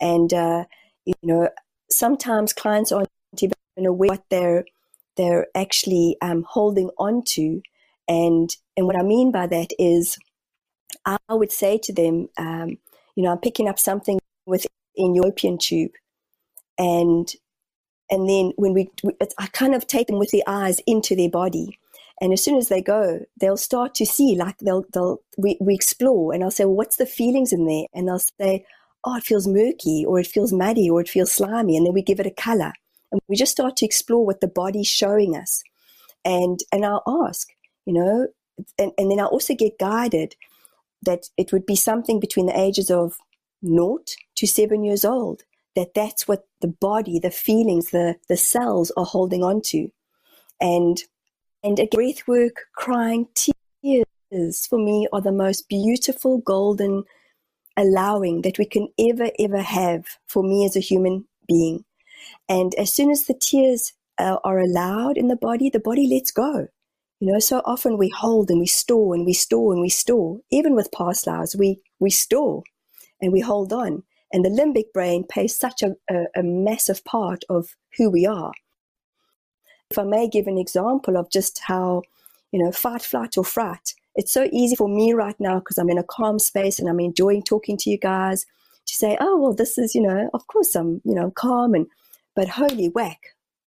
And, 0.00 0.32
uh, 0.32 0.64
you 1.04 1.14
know, 1.22 1.48
sometimes 1.90 2.52
clients 2.52 2.92
aren't 2.92 3.08
even 3.40 3.86
aware 3.86 4.10
what 4.10 4.24
they're 4.30 4.64
they're 5.16 5.46
actually 5.54 6.16
um, 6.22 6.44
holding 6.48 6.90
on 6.98 7.22
to. 7.28 7.62
And, 8.08 8.54
and 8.76 8.86
what 8.86 8.96
I 8.96 9.02
mean 9.02 9.32
by 9.32 9.46
that 9.46 9.70
is, 9.78 10.18
I 11.06 11.18
would 11.30 11.52
say 11.52 11.78
to 11.78 11.92
them, 11.92 12.28
um, 12.38 12.78
you 13.16 13.22
know, 13.22 13.30
I'm 13.30 13.38
picking 13.38 13.68
up 13.68 13.78
something 13.78 14.18
within 14.46 14.68
your 14.96 15.26
opium 15.26 15.58
tube. 15.58 15.92
And, 16.78 17.30
and 18.10 18.28
then 18.28 18.52
when 18.56 18.74
we, 18.74 18.90
we, 19.02 19.12
I 19.38 19.46
kind 19.48 19.74
of 19.74 19.86
take 19.86 20.06
them 20.06 20.18
with 20.18 20.30
the 20.30 20.44
eyes 20.46 20.80
into 20.86 21.14
their 21.14 21.30
body. 21.30 21.78
And 22.20 22.32
as 22.32 22.42
soon 22.44 22.56
as 22.56 22.68
they 22.68 22.80
go, 22.80 23.24
they'll 23.40 23.56
start 23.56 23.94
to 23.96 24.06
see, 24.06 24.36
like 24.36 24.56
they'll, 24.58 24.84
they'll, 24.92 25.20
we, 25.36 25.56
we 25.60 25.74
explore 25.74 26.32
and 26.32 26.44
I'll 26.44 26.50
say, 26.50 26.64
well, 26.64 26.76
what's 26.76 26.96
the 26.96 27.06
feelings 27.06 27.52
in 27.52 27.66
there? 27.66 27.86
And 27.92 28.06
they'll 28.06 28.20
say, 28.40 28.64
oh, 29.04 29.16
it 29.16 29.24
feels 29.24 29.48
murky 29.48 30.04
or 30.06 30.20
it 30.20 30.26
feels 30.26 30.52
muddy 30.52 30.88
or 30.88 31.00
it 31.00 31.08
feels 31.08 31.32
slimy. 31.32 31.76
And 31.76 31.84
then 31.84 31.92
we 31.92 32.02
give 32.02 32.20
it 32.20 32.26
a 32.26 32.30
color. 32.30 32.72
And 33.14 33.22
we 33.28 33.36
just 33.36 33.52
start 33.52 33.76
to 33.76 33.86
explore 33.86 34.26
what 34.26 34.40
the 34.40 34.48
body's 34.48 34.88
showing 34.88 35.36
us. 35.36 35.62
And, 36.24 36.58
and 36.72 36.84
I'll 36.84 37.04
ask, 37.06 37.48
you 37.86 37.92
know, 37.92 38.26
and, 38.76 38.90
and 38.98 39.08
then 39.08 39.20
I 39.20 39.26
also 39.26 39.54
get 39.54 39.78
guided 39.78 40.34
that 41.02 41.28
it 41.36 41.52
would 41.52 41.64
be 41.64 41.76
something 41.76 42.18
between 42.18 42.46
the 42.46 42.58
ages 42.58 42.90
of 42.90 43.16
naught 43.62 44.16
to 44.34 44.48
seven 44.48 44.82
years 44.82 45.04
old, 45.04 45.44
that 45.76 45.94
that's 45.94 46.26
what 46.26 46.48
the 46.60 46.66
body, 46.66 47.20
the 47.20 47.30
feelings, 47.30 47.90
the, 47.90 48.16
the 48.28 48.36
cells 48.36 48.90
are 48.96 49.04
holding 49.04 49.44
on 49.44 49.62
to. 49.66 49.92
And, 50.60 51.00
and 51.62 51.78
a 51.78 51.86
breath 51.86 52.26
work, 52.26 52.62
crying, 52.74 53.28
tears 53.36 54.66
for 54.66 54.80
me 54.80 55.06
are 55.12 55.20
the 55.20 55.30
most 55.30 55.68
beautiful 55.68 56.38
golden 56.38 57.04
allowing 57.76 58.42
that 58.42 58.58
we 58.58 58.64
can 58.64 58.88
ever, 58.98 59.30
ever 59.38 59.62
have 59.62 60.04
for 60.26 60.42
me 60.42 60.64
as 60.64 60.74
a 60.74 60.80
human 60.80 61.26
being. 61.46 61.84
And 62.48 62.74
as 62.74 62.92
soon 62.92 63.10
as 63.10 63.26
the 63.26 63.34
tears 63.34 63.92
uh, 64.18 64.38
are 64.44 64.58
allowed 64.58 65.16
in 65.16 65.28
the 65.28 65.36
body, 65.36 65.70
the 65.70 65.80
body 65.80 66.06
lets 66.06 66.30
go. 66.30 66.68
You 67.20 67.32
know, 67.32 67.38
so 67.38 67.62
often 67.64 67.96
we 67.96 68.08
hold 68.08 68.50
and 68.50 68.60
we 68.60 68.66
store 68.66 69.14
and 69.14 69.24
we 69.24 69.32
store 69.32 69.72
and 69.72 69.80
we 69.80 69.88
store. 69.88 70.40
Even 70.50 70.74
with 70.74 70.92
past 70.92 71.26
lives, 71.26 71.56
we, 71.56 71.80
we 71.98 72.10
store 72.10 72.62
and 73.20 73.32
we 73.32 73.40
hold 73.40 73.72
on. 73.72 74.02
And 74.32 74.44
the 74.44 74.50
limbic 74.50 74.92
brain 74.92 75.24
plays 75.30 75.56
such 75.56 75.82
a, 75.82 75.94
a, 76.10 76.24
a 76.36 76.42
massive 76.42 77.04
part 77.04 77.44
of 77.48 77.76
who 77.96 78.10
we 78.10 78.26
are. 78.26 78.52
If 79.90 79.98
I 79.98 80.02
may 80.02 80.28
give 80.28 80.46
an 80.48 80.58
example 80.58 81.16
of 81.16 81.30
just 81.30 81.60
how, 81.60 82.02
you 82.50 82.62
know, 82.62 82.72
fight, 82.72 83.02
flight, 83.02 83.38
or 83.38 83.44
fright, 83.44 83.94
it's 84.16 84.32
so 84.32 84.48
easy 84.52 84.76
for 84.76 84.88
me 84.88 85.12
right 85.12 85.38
now 85.38 85.60
because 85.60 85.78
I'm 85.78 85.90
in 85.90 85.98
a 85.98 86.04
calm 86.04 86.38
space 86.38 86.78
and 86.78 86.88
I'm 86.88 87.00
enjoying 87.00 87.42
talking 87.42 87.76
to 87.78 87.90
you 87.90 87.98
guys 87.98 88.44
to 88.86 88.94
say, 88.94 89.16
oh, 89.20 89.38
well, 89.38 89.54
this 89.54 89.78
is, 89.78 89.94
you 89.94 90.02
know, 90.02 90.30
of 90.34 90.46
course 90.46 90.74
I'm, 90.74 91.00
you 91.04 91.14
know, 91.14 91.30
calm 91.30 91.74
and, 91.74 91.86
but 92.34 92.48
holy 92.50 92.88
whack, 92.88 93.20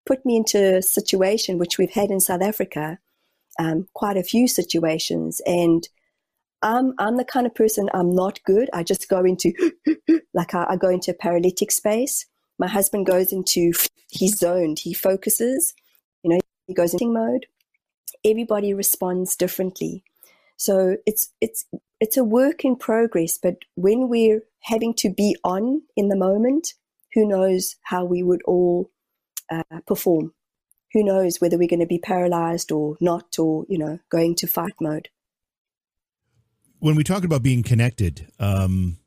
put 0.05 0.25
me 0.25 0.37
into 0.37 0.77
a 0.77 0.81
situation 0.81 1.57
which 1.57 1.77
we've 1.77 1.93
had 1.93 2.09
in 2.09 2.19
South 2.19 2.41
Africa, 2.41 2.99
um, 3.59 3.87
quite 3.93 4.17
a 4.17 4.23
few 4.23 4.47
situations. 4.47 5.41
And 5.45 5.87
I'm, 6.61 6.93
I'm 6.97 7.17
the 7.17 7.25
kind 7.25 7.45
of 7.45 7.55
person, 7.55 7.89
I'm 7.93 8.13
not 8.13 8.39
good. 8.45 8.69
I 8.73 8.83
just 8.83 9.09
go 9.09 9.23
into, 9.23 9.53
like 10.33 10.53
I, 10.53 10.65
I 10.69 10.75
go 10.75 10.89
into 10.89 11.11
a 11.11 11.15
paralytic 11.15 11.71
space. 11.71 12.25
My 12.57 12.67
husband 12.67 13.05
goes 13.05 13.31
into, 13.31 13.73
he's 14.09 14.37
zoned, 14.37 14.79
he 14.79 14.93
focuses, 14.93 15.73
you 16.23 16.29
know, 16.29 16.39
he 16.67 16.73
goes 16.73 16.93
into 16.93 17.11
mode. 17.11 17.45
Everybody 18.23 18.73
responds 18.73 19.35
differently. 19.35 20.03
So 20.57 20.97
it's 21.05 21.31
it's 21.41 21.65
it's 21.99 22.17
a 22.17 22.23
work 22.23 22.63
in 22.63 22.75
progress, 22.75 23.37
but 23.37 23.57
when 23.75 24.09
we're 24.09 24.41
having 24.61 24.93
to 24.95 25.09
be 25.09 25.35
on 25.43 25.81
in 25.95 26.09
the 26.09 26.15
moment, 26.15 26.73
who 27.15 27.27
knows 27.27 27.75
how 27.83 28.05
we 28.05 28.21
would 28.21 28.43
all 28.43 28.91
uh, 29.51 29.63
perform? 29.87 30.33
Who 30.93 31.03
knows 31.03 31.41
whether 31.41 31.57
we're 31.57 31.67
going 31.67 31.79
to 31.79 31.85
be 31.85 31.97
paralyzed 31.97 32.71
or 32.71 32.97
not, 33.01 33.39
or 33.39 33.65
you 33.67 33.77
know, 33.77 33.99
going 34.09 34.35
to 34.35 34.47
fight 34.47 34.73
mode. 34.79 35.09
When 36.79 36.95
we 36.95 37.03
talk 37.03 37.23
about 37.23 37.41
being 37.41 37.63
connected, 37.63 38.27
um, 38.39 38.97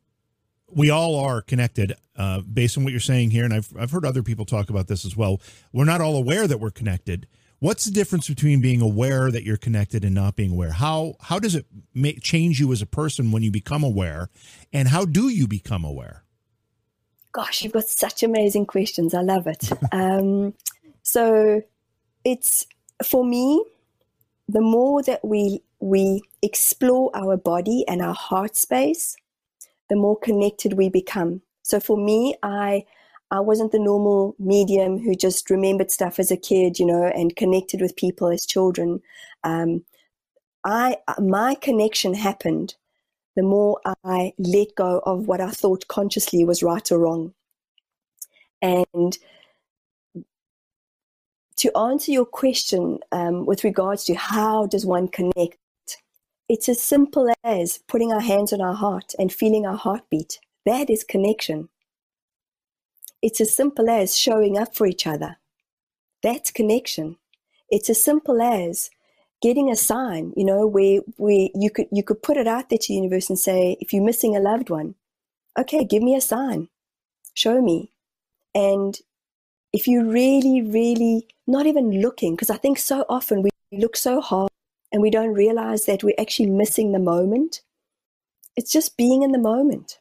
we 0.71 0.91
all 0.91 1.17
are 1.17 1.41
connected 1.41 1.95
uh, 2.17 2.41
based 2.41 2.77
on 2.77 2.85
what 2.85 2.91
you're 2.91 3.01
saying 3.01 3.31
here, 3.31 3.45
and 3.45 3.55
I've 3.55 3.73
I've 3.79 3.93
heard 3.93 4.05
other 4.05 4.23
people 4.23 4.45
talk 4.45 4.69
about 4.69 4.89
this 4.89 5.05
as 5.05 5.17
well. 5.17 5.41
We're 5.73 5.85
not 5.85 6.01
all 6.01 6.17
aware 6.17 6.49
that 6.49 6.59
we're 6.59 6.71
connected, 6.71 7.29
What's 7.61 7.87
the 7.87 7.91
difference 7.91 8.29
between 8.29 8.61
being 8.61 8.81
aware 8.81 9.33
that 9.33 9.43
you're 9.43 9.57
connected 9.57 10.05
and 10.05 10.15
not 10.15 10.37
being 10.37 10.53
aware? 10.53 10.71
How 10.71 11.15
how 11.21 11.41
does 11.41 11.57
it 11.57 11.67
make, 11.93 12.23
change 12.23 12.61
you 12.61 12.73
as 12.73 12.81
a 12.81 12.87
person 12.87 13.33
when 13.33 13.43
you 13.43 13.51
become 13.51 13.83
aware, 13.83 14.29
and 14.73 14.87
how 14.87 15.05
do 15.05 15.29
you 15.29 15.49
become 15.49 15.85
aware? 15.85 16.23
Gosh, 17.39 17.63
you've 17.63 17.73
got 17.73 17.87
such 17.87 18.25
amazing 18.25 18.67
questions. 18.67 19.15
I 19.15 19.21
love 19.21 19.47
it. 19.47 19.71
um, 19.93 20.55
so 21.05 21.63
it's 22.25 22.67
for 23.05 23.25
me, 23.25 23.65
the 24.49 24.61
more 24.61 25.05
that 25.05 25.25
we 25.25 25.63
we 25.79 26.21
explore 26.43 27.13
our 27.15 27.37
body 27.37 27.85
and 27.87 28.03
our 28.03 28.15
heart 28.15 28.57
space, 28.57 29.15
the 29.89 29.95
more 29.95 30.19
connected 30.19 30.73
we 30.73 30.89
become. 30.89 31.41
So 31.63 31.79
for 31.79 31.97
me, 31.97 32.35
I 32.43 32.85
I 33.31 33.39
wasn't 33.39 33.71
the 33.71 33.79
normal 33.79 34.35
medium 34.41 34.99
who 34.99 35.15
just 35.15 35.49
remembered 35.49 35.93
stuff 35.93 36.19
as 36.19 36.33
a 36.33 36.37
kid, 36.37 36.81
you 36.81 36.87
know, 36.87 37.05
and 37.05 37.37
connected 37.37 37.81
with 37.81 37.95
people 37.95 38.31
as 38.31 38.45
children. 38.45 39.01
Um, 39.45 39.85
I 40.65 40.97
my 41.21 41.55
connection 41.55 42.15
happened 42.15 42.75
the 43.39 43.45
more 43.45 43.81
I 44.03 44.33
let 44.37 44.75
go 44.75 45.01
of 45.07 45.29
what 45.29 45.41
I 45.41 45.51
thought 45.51 45.87
consciously 45.87 46.45
was 46.45 46.61
right 46.61 46.91
or 46.91 46.99
wrong. 46.99 47.35
And 48.61 49.17
to 51.59 51.79
answer 51.79 52.11
your 52.11 52.25
question 52.25 52.99
um, 53.13 53.47
with 53.47 53.63
regards 53.63 54.03
to 54.07 54.15
how 54.15 54.67
does 54.67 54.85
one 54.85 55.07
connect, 55.07 55.57
it's 56.49 56.69
as 56.69 56.83
simple 56.83 57.33
as 57.45 57.79
putting 57.87 58.13
our 58.13 58.21
hands 58.21 58.53
on 58.53 58.61
our 58.61 58.75
heart 58.75 59.15
and 59.21 59.33
feeling 59.33 59.67
our 59.67 59.77
heartbeat. 59.77 60.41
That 60.67 60.91
is 60.91 61.05
connection. 61.05 61.69
It's 63.23 63.41
as 63.41 63.55
simple 63.55 63.89
as 63.89 64.17
showing 64.17 64.59
up 64.59 64.75
for 64.75 64.85
each 64.85 65.07
other. 65.07 65.37
That's 66.25 66.51
connection. 66.51 67.19
It's 67.71 67.89
as 67.89 68.03
simple 68.03 68.43
as 68.43 68.91
getting 69.41 69.71
a 69.71 69.77
sign, 69.77 70.33
you 70.37 70.45
know, 70.45 70.67
where 70.67 71.01
where 71.17 71.49
you 71.55 71.71
could 71.71 71.87
you 71.93 72.03
could 72.03 72.23
put 72.23 72.37
it 72.37 72.47
out 72.47 72.71
there 72.71 72.79
to 72.79 72.89
the 72.89 72.95
universe 72.95 73.29
and 73.29 73.39
say, 73.39 73.77
if 73.81 73.93
you're 73.93 74.05
missing 74.05 74.37
a 74.37 74.41
loved 74.41 74.71
one, 74.71 74.95
okay, 75.59 75.85
give 75.85 76.03
me 76.03 76.15
a 76.15 76.21
sign. 76.21 76.69
Show 77.35 77.63
me. 77.63 77.93
And 78.55 78.99
if 79.73 79.87
you 79.87 80.11
really, 80.11 80.63
really 80.63 81.29
not 81.47 81.67
even 81.67 82.01
looking, 82.01 82.35
because 82.35 82.51
I 82.51 82.57
think 82.57 82.79
so 82.79 83.05
often 83.09 83.43
we 83.43 83.51
look 83.73 83.97
so 83.97 84.21
hard 84.21 84.51
and 84.93 85.03
we 85.03 85.11
don't 85.11 85.35
realize 85.35 85.85
that 85.87 86.03
we're 86.03 86.15
actually 86.19 86.51
missing 86.51 86.93
the 86.93 86.99
moment. 86.99 87.61
It's 88.57 88.73
just 88.73 88.97
being 88.97 89.23
in 89.23 89.33
the 89.33 89.39
moment. 89.39 90.01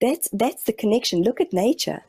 That's 0.00 0.28
that's 0.32 0.64
the 0.64 0.72
connection. 0.72 1.22
Look 1.22 1.40
at 1.40 1.52
nature 1.52 2.04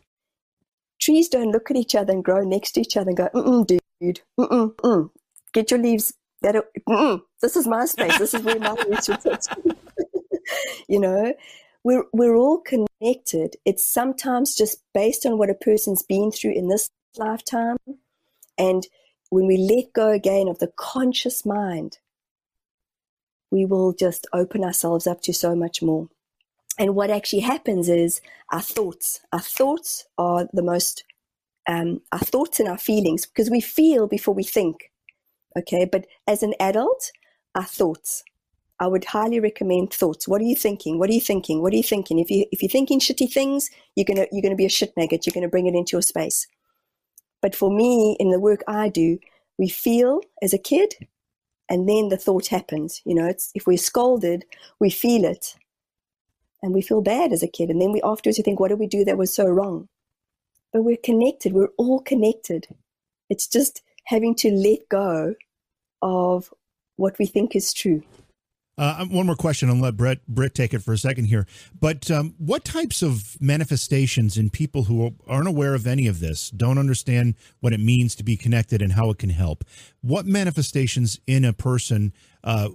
trees 1.00 1.30
don't 1.30 1.52
look 1.52 1.72
at 1.72 1.78
each 1.78 1.96
other 1.96 2.14
and 2.14 2.24
grow 2.24 2.44
next 2.44 2.74
to 2.74 2.82
each 2.82 2.98
other 2.98 3.10
and 3.10 3.18
go, 3.18 3.30
mm 3.34 3.66
dude, 3.66 4.22
mm 4.38 4.76
mm, 4.76 5.10
get 5.54 5.72
your 5.72 5.80
leaves. 5.80 6.14
Better, 6.42 6.64
mm 6.88 7.22
this 7.42 7.56
is 7.56 7.68
my 7.68 7.86
space. 7.86 8.18
This 8.18 8.34
is 8.34 8.44
where 8.44 8.60
my 8.60 8.76
should 9.04 9.22
sit. 9.22 9.48
you 10.88 11.00
know, 11.00 11.34
we're 11.84 12.06
we're 12.14 12.36
all 12.36 12.62
connected. 12.62 13.56
It's 13.66 13.86
sometimes 13.86 14.56
just 14.56 14.84
based 14.94 15.26
on 15.26 15.38
what 15.38 15.50
a 15.50 15.54
person's 15.54 16.04
been 16.04 16.32
through 16.32 16.54
in 16.54 16.68
this 16.68 16.90
lifetime, 17.18 17.78
and 18.58 18.88
when 19.30 19.48
we 19.48 19.58
let 19.58 19.94
go 19.94 20.10
again 20.10 20.48
of 20.48 20.60
the 20.60 20.72
conscious 20.76 21.46
mind, 21.46 22.00
we 23.52 23.66
will 23.66 23.94
just 23.94 24.28
open 24.34 24.64
ourselves 24.64 25.08
up 25.08 25.22
to 25.22 25.34
so 25.34 25.56
much 25.56 25.82
more. 25.82 26.08
And 26.78 26.96
what 26.96 27.10
actually 27.10 27.42
happens 27.42 27.90
is 27.90 28.22
our 28.52 28.62
thoughts. 28.62 29.20
Our 29.34 29.42
thoughts 29.42 30.06
are 30.18 30.48
the 30.54 30.64
most, 30.64 31.04
um, 31.68 32.02
our 32.12 32.20
thoughts 32.20 32.60
and 32.60 32.70
our 32.70 32.78
feelings, 32.78 33.26
because 33.26 33.50
we 33.50 33.62
feel 33.62 34.08
before 34.08 34.34
we 34.34 34.44
think. 34.44 34.92
Okay, 35.58 35.86
but 35.86 36.06
as 36.28 36.44
an 36.44 36.54
adult, 36.60 37.12
our 37.56 37.64
thoughts. 37.64 38.24
I 38.82 38.88
would 38.88 39.04
highly 39.04 39.40
recommend 39.42 39.92
thoughts. 39.92 40.28
What 40.28 40.40
are 40.42 40.46
you 40.46 40.56
thinking? 40.56 41.00
What 41.00 41.10
are 41.10 41.14
you 41.14 41.20
thinking? 41.20 41.62
What 41.62 41.74
are 41.74 41.76
you 41.76 41.84
thinking? 41.84 42.20
If 42.20 42.32
you 42.32 42.46
if 42.52 42.62
you're 42.62 42.70
thinking 42.70 43.00
shitty 43.00 43.32
things, 43.32 43.70
you're 43.96 44.06
gonna 44.06 44.26
you're 44.32 44.42
gonna 44.42 44.56
be 44.56 44.66
a 44.66 44.70
shit 44.70 44.94
maggot. 44.96 45.26
You're 45.26 45.34
gonna 45.34 45.50
bring 45.50 45.68
it 45.68 45.76
into 45.76 45.94
your 45.94 46.02
space. 46.02 46.48
But 47.42 47.56
for 47.56 47.70
me, 47.70 48.16
in 48.20 48.30
the 48.30 48.40
work 48.40 48.64
I 48.68 48.90
do, 48.90 49.20
we 49.58 49.68
feel 49.70 50.22
as 50.42 50.54
a 50.54 50.58
kid, 50.58 50.94
and 51.70 51.90
then 51.90 52.08
the 52.10 52.18
thought 52.18 52.48
happens. 52.48 53.02
You 53.06 53.16
know, 53.16 53.28
it's 53.28 53.52
if 53.54 53.68
we're 53.68 53.78
scolded, 53.78 54.46
we 54.80 54.90
feel 54.90 55.26
it, 55.26 55.56
and 56.62 56.74
we 56.74 56.82
feel 56.82 57.02
bad 57.02 57.34
as 57.34 57.44
a 57.44 57.48
kid. 57.48 57.70
And 57.70 57.82
then 57.82 57.92
we 57.92 58.02
afterwards 58.02 58.38
we 58.38 58.44
think, 58.44 58.60
what 58.60 58.70
did 58.70 58.80
we 58.80 58.88
do 58.88 59.04
that 59.04 59.18
was 59.18 59.34
so 59.34 59.46
wrong? 59.46 59.90
But 60.72 60.84
we're 60.84 60.98
connected. 61.04 61.52
We're 61.54 61.74
all 61.78 62.00
connected. 62.00 62.68
It's 63.30 63.48
just 63.48 63.82
having 64.10 64.34
to 64.34 64.50
let 64.52 64.80
go 64.90 65.36
of 66.02 66.52
what 66.96 67.20
we 67.20 67.28
think 67.28 67.56
is 67.56 67.72
true. 67.72 68.02
Uh, 68.76 69.06
one 69.06 69.28
more 69.28 69.36
question, 69.36 69.70
and 69.70 69.82
let 69.82 69.98
Brett 69.98 70.26
Britt 70.26 70.56
take 70.56 70.74
it 70.74 70.80
for 70.80 70.94
a 70.94 70.98
second 70.98 71.26
here. 71.26 71.46
But 71.80 72.10
um, 72.10 72.34
what 72.38 72.64
types 72.64 73.04
of 73.04 73.38
manifestations 73.40 74.38
in 74.38 74.50
people 74.50 74.86
who 74.86 75.14
aren't 75.28 75.48
aware 75.48 75.76
of 75.76 75.86
any 75.86 76.08
of 76.08 76.22
this, 76.22 76.50
don't 76.50 76.78
understand 76.78 77.36
what 77.60 77.74
it 77.74 77.82
means 77.82 78.16
to 78.16 78.24
be 78.24 78.36
connected 78.36 78.82
and 78.82 78.94
how 78.94 79.10
it 79.12 79.20
can 79.20 79.30
help? 79.30 79.64
What 80.02 80.26
manifestations 80.26 81.20
in 81.28 81.46
a 81.46 81.54
person 81.54 82.14
uh, 82.44 82.70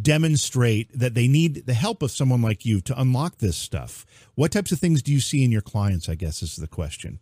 demonstrate 0.00 0.96
that 0.96 1.14
they 1.14 1.28
need 1.28 1.66
the 1.66 1.74
help 1.74 2.00
of 2.00 2.12
someone 2.12 2.40
like 2.40 2.64
you 2.64 2.80
to 2.82 2.98
unlock 2.98 3.38
this 3.38 3.56
stuff? 3.56 4.06
What 4.34 4.52
types 4.52 4.72
of 4.72 4.78
things 4.78 5.02
do 5.02 5.12
you 5.12 5.20
see 5.20 5.44
in 5.44 5.52
your 5.52 5.62
clients? 5.62 6.08
I 6.08 6.14
guess 6.14 6.42
is 6.42 6.56
the 6.56 6.68
question. 6.68 7.18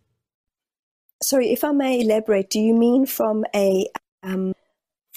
Sorry, 1.21 1.51
if 1.51 1.63
I 1.63 1.71
may 1.71 2.01
elaborate, 2.01 2.49
do 2.49 2.59
you 2.59 2.73
mean 2.73 3.05
from 3.05 3.43
a 3.55 3.87
um, 4.23 4.53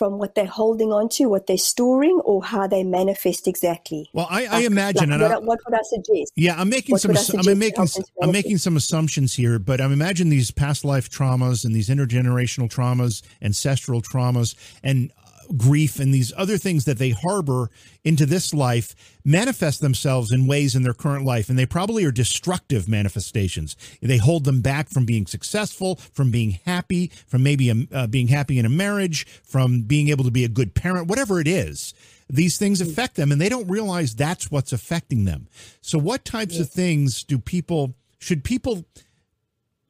from 0.01 0.17
what 0.17 0.35
they're 0.35 0.47
holding 0.47 0.95
on 0.95 1.11
to, 1.11 1.27
what 1.27 1.47
they're 1.47 1.59
storing, 1.59 2.23
or 2.25 2.43
how 2.43 2.67
they 2.67 2.83
manifest 2.83 3.47
exactly. 3.47 4.09
Well, 4.15 4.27
I, 4.31 4.47
I 4.47 4.61
imagine, 4.61 5.11
like, 5.11 5.21
and 5.21 5.23
what, 5.23 5.31
I, 5.31 5.39
what 5.41 5.59
would 5.67 5.75
I 5.75 5.83
suggest? 5.83 6.33
Yeah, 6.37 6.59
I'm 6.59 6.71
making 6.71 6.95
What 6.95 7.03
some. 7.03 7.11
I'm 7.39 7.59
making. 7.59 7.87
I'm 8.23 8.33
making 8.33 8.57
some 8.57 8.79
assumptions 8.79 9.35
here, 9.35 9.59
but 9.59 9.79
I'm 9.79 9.93
imagining 9.93 10.31
these 10.31 10.51
past 10.51 10.87
life 10.87 11.11
traumas 11.11 11.67
and 11.67 11.75
these 11.75 11.91
intergenerational 11.91 12.71
traumas, 12.71 13.21
ancestral 13.43 14.01
traumas, 14.01 14.55
and 14.83 15.13
grief, 15.57 15.99
and 15.99 16.13
these 16.13 16.33
other 16.37 16.57
things 16.59 16.85
that 16.85 16.99
they 16.99 17.11
harbor 17.11 17.71
into 18.05 18.27
this 18.27 18.55
life 18.55 18.95
manifest 19.25 19.81
themselves 19.81 20.33
in 20.33 20.47
ways 20.47 20.75
in 20.75 20.83
their 20.83 20.95
current 20.95 21.25
life, 21.25 21.49
and 21.49 21.59
they 21.59 21.67
probably 21.67 22.05
are 22.05 22.13
destructive 22.13 22.89
manifestations. 22.89 23.77
They 24.01 24.19
hold 24.19 24.45
them 24.45 24.61
back 24.61 24.89
from 24.89 25.05
being 25.05 25.27
successful, 25.27 25.97
from 25.97 26.31
being 26.31 26.59
happy, 26.65 27.11
from 27.27 27.43
maybe 27.43 27.71
um, 27.71 27.89
uh, 27.93 28.07
being 28.07 28.29
happy 28.29 28.59
in 28.59 28.67
a 28.67 28.71
marriage, 28.71 29.27
from 29.27 29.83
being 29.83 30.09
able 30.09 30.25
to 30.25 30.31
be 30.31 30.45
a 30.45 30.49
good 30.49 30.75
parent, 30.75 31.09
whatever 31.09 31.41
it 31.41 31.49
is 31.49 31.95
these 32.33 32.59
things 32.59 32.81
affect 32.81 33.17
them 33.17 33.33
and 33.33 33.41
they 33.41 33.49
don't 33.49 33.67
realize 33.67 34.15
that's 34.15 34.53
what's 34.53 34.73
affecting 34.73 35.25
them. 35.25 35.49
So 35.81 35.99
what 35.99 36.25
types 36.25 36.61
of 36.61 36.71
things 36.71 37.25
do 37.25 37.39
people 37.39 37.95
should 38.21 38.45
people 38.45 38.85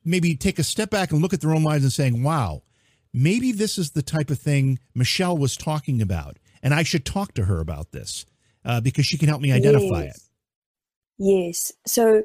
maybe 0.04 0.34
take 0.34 0.58
a 0.58 0.64
step 0.64 0.90
back 0.90 1.10
and 1.10 1.20
look 1.20 1.34
at 1.34 1.40
their 1.40 1.52
own 1.52 1.62
lives 1.62 1.84
and 1.84 1.92
saying, 1.92 2.22
"Wow, 2.22 2.62
maybe 3.12 3.52
this 3.52 3.78
is 3.78 3.90
the 3.90 4.02
type 4.02 4.30
of 4.30 4.38
thing 4.38 4.78
Michelle 4.94 5.36
was 5.36 5.56
talking 5.56 6.00
about 6.00 6.38
and 6.62 6.74
I 6.74 6.82
should 6.82 7.04
talk 7.04 7.34
to 7.34 7.44
her 7.44 7.60
about 7.60 7.92
this 7.92 8.26
uh, 8.64 8.80
because 8.80 9.06
she 9.06 9.18
can 9.18 9.28
help 9.28 9.40
me 9.40 9.52
identify 9.52 10.04
yes. 10.04 10.16
it." 10.16 10.22
Yes. 11.18 11.72
So 11.86 12.24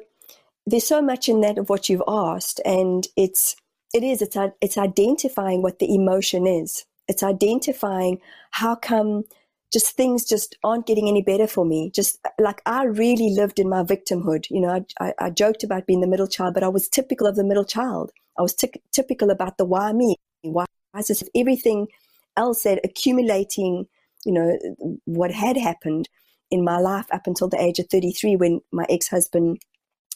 there's 0.66 0.86
so 0.86 1.02
much 1.02 1.28
in 1.28 1.40
that 1.42 1.58
of 1.58 1.68
what 1.68 1.88
you've 1.88 2.02
asked, 2.08 2.60
and 2.64 3.06
it's 3.16 3.56
it 3.94 4.02
is 4.02 4.22
it's 4.22 4.36
it's 4.60 4.78
identifying 4.78 5.62
what 5.62 5.78
the 5.78 5.94
emotion 5.94 6.46
is. 6.46 6.84
It's 7.08 7.22
identifying 7.22 8.20
how 8.50 8.74
come 8.74 9.24
just 9.72 9.96
things 9.96 10.24
just 10.24 10.56
aren't 10.62 10.86
getting 10.86 11.08
any 11.08 11.22
better 11.22 11.46
for 11.46 11.64
me. 11.64 11.90
Just 11.94 12.18
like 12.38 12.62
I 12.66 12.84
really 12.84 13.30
lived 13.30 13.58
in 13.58 13.68
my 13.68 13.82
victimhood. 13.82 14.48
You 14.50 14.60
know, 14.60 14.70
I, 14.70 14.84
I, 15.00 15.14
I 15.26 15.30
joked 15.30 15.64
about 15.64 15.86
being 15.86 16.00
the 16.00 16.06
middle 16.06 16.26
child, 16.26 16.54
but 16.54 16.62
I 16.62 16.68
was 16.68 16.88
typical 16.88 17.26
of 17.26 17.36
the 17.36 17.44
middle 17.44 17.64
child. 17.64 18.12
I 18.38 18.42
was 18.42 18.54
ty- 18.54 18.80
typical 18.92 19.30
about 19.30 19.58
the 19.58 19.64
why 19.64 19.92
me, 19.92 20.16
why 20.42 20.66
is 20.98 21.08
this 21.08 21.24
everything 21.34 21.88
else 22.36 22.62
that 22.62 22.80
accumulating. 22.84 23.86
You 24.24 24.32
know 24.32 24.58
what 25.04 25.30
had 25.30 25.56
happened 25.56 26.08
in 26.50 26.64
my 26.64 26.78
life 26.78 27.06
up 27.12 27.26
until 27.26 27.48
the 27.48 27.60
age 27.60 27.78
of 27.78 27.86
33 27.88 28.36
when 28.36 28.60
my 28.72 28.84
ex-husband 28.88 29.60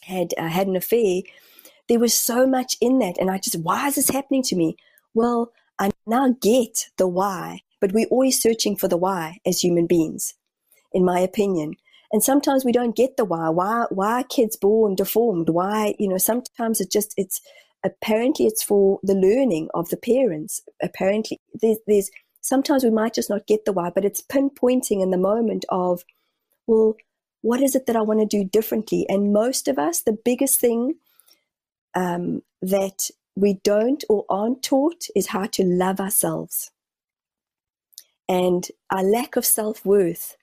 had 0.03 0.33
uh, 0.37 0.47
had 0.47 0.67
an 0.67 0.75
affair 0.75 1.21
there 1.87 1.99
was 1.99 2.13
so 2.13 2.47
much 2.47 2.75
in 2.81 2.99
that 2.99 3.17
and 3.19 3.29
i 3.29 3.37
just 3.37 3.59
why 3.59 3.87
is 3.87 3.95
this 3.95 4.09
happening 4.09 4.41
to 4.43 4.55
me? 4.55 4.75
Well 5.13 5.51
i 5.79 5.91
now 6.07 6.35
get 6.41 6.87
the 6.97 7.07
why 7.07 7.61
but 7.81 7.91
we're 7.91 8.07
always 8.07 8.41
searching 8.41 8.75
for 8.75 8.87
the 8.87 8.97
why 8.97 9.39
as 9.45 9.61
human 9.61 9.87
beings 9.87 10.35
in 10.93 11.03
my 11.03 11.19
opinion. 11.19 11.75
And 12.13 12.23
sometimes 12.23 12.65
we 12.65 12.71
don't 12.71 12.95
get 12.95 13.15
the 13.17 13.25
why. 13.25 13.49
Why 13.49 13.85
why 13.89 14.21
are 14.21 14.23
kids 14.23 14.57
born 14.57 14.95
deformed? 14.95 15.49
Why 15.49 15.95
you 15.97 16.07
know 16.07 16.17
sometimes 16.17 16.81
it 16.81 16.91
just 16.91 17.13
it's 17.17 17.41
apparently 17.83 18.45
it's 18.45 18.63
for 18.63 18.99
the 19.03 19.15
learning 19.15 19.69
of 19.73 19.89
the 19.89 19.97
parents 19.97 20.61
apparently 20.81 21.39
there's, 21.61 21.77
there's 21.87 22.11
sometimes 22.41 22.83
we 22.83 22.89
might 22.89 23.13
just 23.13 23.29
not 23.29 23.47
get 23.47 23.65
the 23.65 23.73
why 23.73 23.89
but 23.93 24.05
it's 24.05 24.21
pinpointing 24.21 25.01
in 25.01 25.11
the 25.11 25.17
moment 25.17 25.65
of 25.69 26.03
well, 26.67 26.95
what 27.41 27.61
is 27.61 27.75
it 27.75 27.85
that 27.87 27.95
I 27.95 28.01
want 28.01 28.19
to 28.19 28.25
do 28.25 28.43
differently? 28.43 29.05
And 29.09 29.33
most 29.33 29.67
of 29.67 29.79
us, 29.79 30.01
the 30.01 30.17
biggest 30.23 30.59
thing 30.59 30.95
um, 31.95 32.43
that 32.61 33.09
we 33.35 33.55
don't 33.63 34.03
or 34.09 34.25
aren't 34.29 34.63
taught 34.63 35.05
is 35.15 35.27
how 35.27 35.45
to 35.47 35.63
love 35.63 35.99
ourselves. 35.99 36.71
And 38.29 38.67
our 38.89 39.03
lack 39.03 39.35
of 39.35 39.45
self 39.45 39.85
worth 39.85 40.37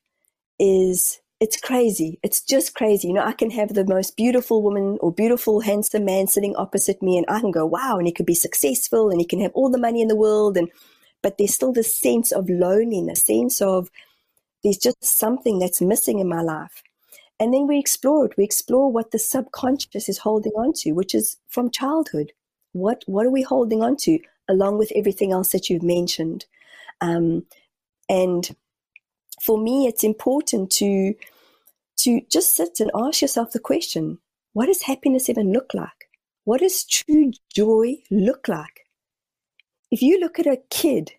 is, 0.58 1.20
it's 1.40 1.60
crazy. 1.60 2.18
It's 2.22 2.40
just 2.40 2.74
crazy. 2.74 3.08
You 3.08 3.14
know, 3.14 3.24
I 3.24 3.32
can 3.32 3.50
have 3.50 3.74
the 3.74 3.86
most 3.86 4.16
beautiful 4.16 4.62
woman 4.62 4.98
or 5.00 5.12
beautiful, 5.12 5.60
handsome 5.60 6.04
man 6.04 6.26
sitting 6.26 6.56
opposite 6.56 7.00
me, 7.00 7.16
and 7.16 7.26
I 7.28 7.40
can 7.40 7.52
go, 7.52 7.64
wow, 7.64 7.96
and 7.98 8.06
he 8.06 8.12
could 8.12 8.26
be 8.26 8.34
successful 8.34 9.10
and 9.10 9.20
he 9.20 9.26
can 9.26 9.40
have 9.40 9.52
all 9.54 9.70
the 9.70 9.78
money 9.78 10.02
in 10.02 10.08
the 10.08 10.16
world. 10.16 10.56
And, 10.56 10.68
but 11.22 11.38
there's 11.38 11.54
still 11.54 11.72
this 11.72 11.94
sense 11.94 12.32
of 12.32 12.48
loneliness, 12.48 13.24
sense 13.24 13.60
of, 13.62 13.88
there's 14.64 14.78
just 14.78 15.04
something 15.04 15.60
that's 15.60 15.80
missing 15.80 16.18
in 16.18 16.28
my 16.28 16.42
life. 16.42 16.82
And 17.38 17.54
then 17.54 17.68
we 17.68 17.78
explore 17.78 18.26
it. 18.26 18.36
We 18.36 18.42
explore 18.42 18.90
what 18.90 19.12
the 19.12 19.18
subconscious 19.20 20.08
is 20.08 20.18
holding 20.18 20.52
on 20.52 20.72
to, 20.78 20.92
which 20.92 21.14
is 21.14 21.36
from 21.46 21.70
childhood. 21.70 22.32
What 22.72 23.04
what 23.06 23.24
are 23.24 23.30
we 23.30 23.42
holding 23.42 23.82
on 23.82 23.96
to, 23.98 24.18
along 24.48 24.78
with 24.78 24.92
everything 24.96 25.30
else 25.30 25.52
that 25.52 25.70
you've 25.70 25.84
mentioned? 25.84 26.46
Um, 27.00 27.46
and 28.08 28.56
for 29.42 29.58
me, 29.58 29.86
it's 29.86 30.04
important 30.04 30.70
to 30.72 31.14
to 31.98 32.20
just 32.30 32.54
sit 32.54 32.78
and 32.78 32.90
ask 32.94 33.22
yourself 33.22 33.52
the 33.52 33.58
question: 33.58 34.18
What 34.52 34.66
does 34.66 34.82
happiness 34.82 35.28
even 35.28 35.52
look 35.52 35.74
like? 35.74 36.08
What 36.44 36.60
does 36.60 36.84
true 36.84 37.32
joy 37.54 37.96
look 38.10 38.48
like? 38.48 38.86
If 39.90 40.02
you 40.02 40.20
look 40.20 40.38
at 40.38 40.46
a 40.46 40.60
kid 40.70 41.12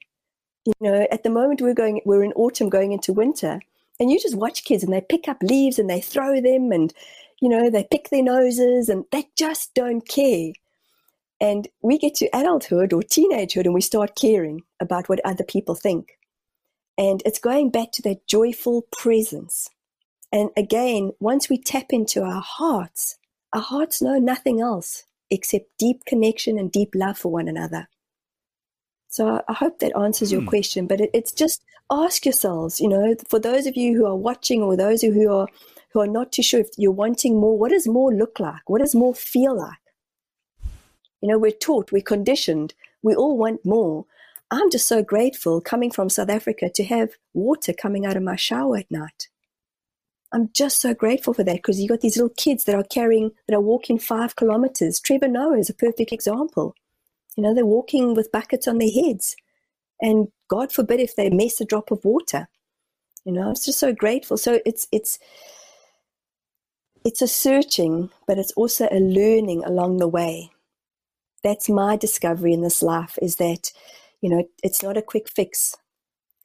you 0.65 0.73
know 0.91 1.07
at 1.11 1.23
the 1.23 1.29
moment 1.29 1.61
we're 1.61 1.73
going 1.73 2.01
we're 2.05 2.23
in 2.23 2.33
autumn 2.33 2.69
going 2.69 2.91
into 2.91 3.13
winter 3.13 3.59
and 3.99 4.11
you 4.11 4.19
just 4.19 4.35
watch 4.35 4.63
kids 4.63 4.83
and 4.83 4.93
they 4.93 5.01
pick 5.01 5.27
up 5.27 5.37
leaves 5.41 5.79
and 5.79 5.89
they 5.89 6.01
throw 6.01 6.41
them 6.41 6.71
and 6.71 6.93
you 7.41 7.49
know 7.49 7.69
they 7.69 7.87
pick 7.89 8.09
their 8.09 8.23
noses 8.23 8.89
and 8.89 9.05
they 9.11 9.25
just 9.37 9.73
don't 9.73 10.07
care 10.07 10.51
and 11.41 11.67
we 11.81 11.97
get 11.97 12.15
to 12.15 12.29
adulthood 12.33 12.93
or 12.93 13.01
teenagehood 13.01 13.65
and 13.65 13.73
we 13.73 13.81
start 13.81 14.15
caring 14.15 14.61
about 14.79 15.07
what 15.09 15.25
other 15.25 15.43
people 15.43 15.75
think 15.75 16.17
and 16.99 17.23
it's 17.25 17.39
going 17.39 17.71
back 17.71 17.91
to 17.91 18.03
that 18.03 18.27
joyful 18.27 18.83
presence 18.91 19.69
and 20.31 20.51
again 20.55 21.11
once 21.19 21.49
we 21.49 21.57
tap 21.57 21.87
into 21.89 22.21
our 22.21 22.43
hearts 22.45 23.17
our 23.53 23.61
hearts 23.61 24.01
know 24.01 24.19
nothing 24.19 24.61
else 24.61 25.03
except 25.31 25.65
deep 25.79 26.05
connection 26.05 26.59
and 26.59 26.71
deep 26.71 26.89
love 26.93 27.17
for 27.17 27.31
one 27.31 27.47
another 27.47 27.87
so 29.09 29.43
I, 29.47 29.53
hope 29.53 29.79
that 29.79 29.97
answers 29.97 30.31
your 30.31 30.41
Hmm. 30.41 30.47
question. 30.47 30.87
But 30.87 31.01
it, 31.01 31.09
it's 31.13 31.31
just 31.31 31.63
ask 31.91 32.25
yourselves, 32.25 32.79
you 32.79 32.87
know, 32.87 33.15
for 33.27 33.39
those 33.39 33.65
of 33.65 33.75
you 33.75 33.97
who 33.97 34.05
are 34.05 34.15
watching 34.15 34.61
or 34.61 34.77
those 34.77 35.01
who 35.01 35.31
are 35.33 35.47
who 35.91 35.99
are 35.99 36.07
not 36.07 36.31
too 36.31 36.43
sure 36.43 36.59
if 36.59 36.69
you're 36.77 36.91
wanting 36.91 37.39
more, 37.39 37.57
what 37.57 37.71
does 37.71 37.87
more 37.87 38.13
look 38.13 38.39
like? 38.39 38.69
What 38.69 38.81
does 38.81 38.93
more 38.93 39.15
feel 39.15 39.57
like? 39.57 39.79
You 41.21 41.29
know, 41.29 41.39
we're 41.39 41.51
taught, 41.51 41.91
we're 41.91 42.03
conditioned, 42.03 42.75
we 43.01 43.15
all 43.15 43.35
want 43.35 43.65
more. 43.65 44.05
I'm 44.51 44.71
just 44.71 44.87
so 44.87 45.03
grateful 45.03 45.61
coming 45.61 45.91
from 45.91 46.09
South 46.09 46.29
Africa 46.29 46.69
to 46.73 46.83
have 46.85 47.11
water 47.33 47.73
coming 47.73 48.05
out 48.05 48.17
of 48.17 48.23
my 48.23 48.35
shower 48.35 48.77
at 48.77 48.91
night. 48.91 49.27
I'm 50.31 50.49
just 50.53 50.79
so 50.81 50.93
grateful 50.93 51.33
for 51.33 51.43
that 51.43 51.57
because 51.57 51.79
you 51.79 51.87
got 51.87 52.01
these 52.01 52.17
little 52.17 52.33
kids 52.37 52.63
that 52.65 52.75
are 52.75 52.83
carrying, 52.83 53.31
that 53.47 53.55
are 53.55 53.61
walking 53.61 53.99
five 53.99 54.35
kilometers. 54.35 54.99
Trevor 54.99 55.27
Noah 55.27 55.57
is 55.59 55.69
a 55.69 55.73
perfect 55.73 56.11
example. 56.11 56.75
You 57.35 57.43
know, 57.43 57.53
they're 57.53 57.65
walking 57.65 58.15
with 58.15 58.31
buckets 58.31 58.67
on 58.67 58.77
their 58.77 58.91
heads. 58.91 59.35
And 60.01 60.29
God 60.49 60.71
forbid 60.71 60.99
if 60.99 61.15
they 61.15 61.29
miss 61.29 61.61
a 61.61 61.65
drop 61.65 61.91
of 61.91 62.05
water. 62.05 62.47
You 63.25 63.33
know, 63.33 63.49
I'm 63.49 63.55
just 63.55 63.79
so 63.79 63.93
grateful. 63.93 64.37
So 64.37 64.59
it's 64.65 64.87
it's 64.91 65.19
it's 67.05 67.21
a 67.21 67.27
searching, 67.27 68.09
but 68.27 68.37
it's 68.37 68.51
also 68.53 68.87
a 68.91 68.99
learning 68.99 69.63
along 69.63 69.97
the 69.97 70.07
way. 70.07 70.51
That's 71.43 71.69
my 71.69 71.95
discovery 71.95 72.53
in 72.53 72.61
this 72.61 72.83
life 72.83 73.17
is 73.21 73.37
that, 73.37 73.71
you 74.21 74.29
know, 74.29 74.43
it's 74.63 74.83
not 74.83 74.97
a 74.97 75.01
quick 75.01 75.29
fix. 75.29 75.75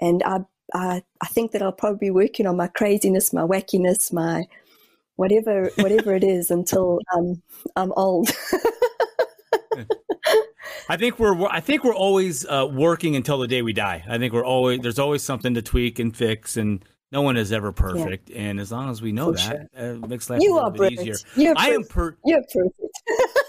And 0.00 0.22
I 0.24 0.40
I, 0.72 1.02
I 1.20 1.26
think 1.26 1.52
that 1.52 1.62
I'll 1.62 1.72
probably 1.72 2.06
be 2.06 2.10
working 2.10 2.46
on 2.46 2.56
my 2.56 2.68
craziness, 2.68 3.32
my 3.32 3.42
wackiness, 3.42 4.12
my 4.12 4.44
whatever 5.16 5.70
whatever 5.76 6.14
it 6.14 6.24
is 6.24 6.50
until 6.50 7.00
um, 7.14 7.42
I'm 7.76 7.92
old. 7.92 8.30
I 10.88 10.96
think 10.96 11.18
we're 11.18 11.46
I 11.46 11.60
think 11.60 11.84
we're 11.84 11.94
always 11.94 12.46
uh, 12.46 12.68
working 12.70 13.16
until 13.16 13.38
the 13.38 13.48
day 13.48 13.62
we 13.62 13.72
die. 13.72 14.04
I 14.06 14.18
think 14.18 14.32
we're 14.34 14.44
always 14.44 14.80
there's 14.80 14.98
always 14.98 15.22
something 15.22 15.54
to 15.54 15.62
tweak 15.62 15.98
and 15.98 16.14
fix, 16.14 16.56
and 16.58 16.84
no 17.10 17.22
one 17.22 17.36
is 17.36 17.52
ever 17.52 17.72
perfect. 17.72 18.30
And 18.30 18.60
as 18.60 18.70
long 18.70 18.90
as 18.90 19.00
we 19.00 19.12
know 19.12 19.32
For 19.32 19.38
that, 19.48 19.68
uh, 19.78 19.84
it 19.84 20.08
makes 20.08 20.28
life 20.28 20.42
you 20.42 20.58
a 20.58 20.60
are 20.60 20.70
little 20.70 20.90
bit 20.90 21.00
easier. 21.00 21.14
You're 21.36 21.54
I 21.56 21.70
am 21.70 21.84
perfect. 21.84 21.94
per- 21.94 22.16
You're 22.24 22.42
perfect. 22.52 22.74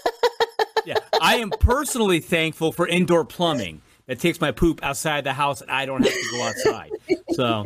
yeah, 0.86 0.98
I 1.20 1.36
am 1.36 1.50
personally 1.50 2.20
thankful 2.20 2.72
for 2.72 2.86
indoor 2.86 3.24
plumbing 3.24 3.82
that 4.06 4.20
takes 4.20 4.40
my 4.40 4.52
poop 4.52 4.82
outside 4.82 5.24
the 5.24 5.32
house 5.32 5.60
and 5.60 5.70
I 5.70 5.84
don't 5.86 6.02
have 6.02 6.12
to 6.12 6.28
go 6.30 6.42
outside. 6.42 6.90
So 7.32 7.64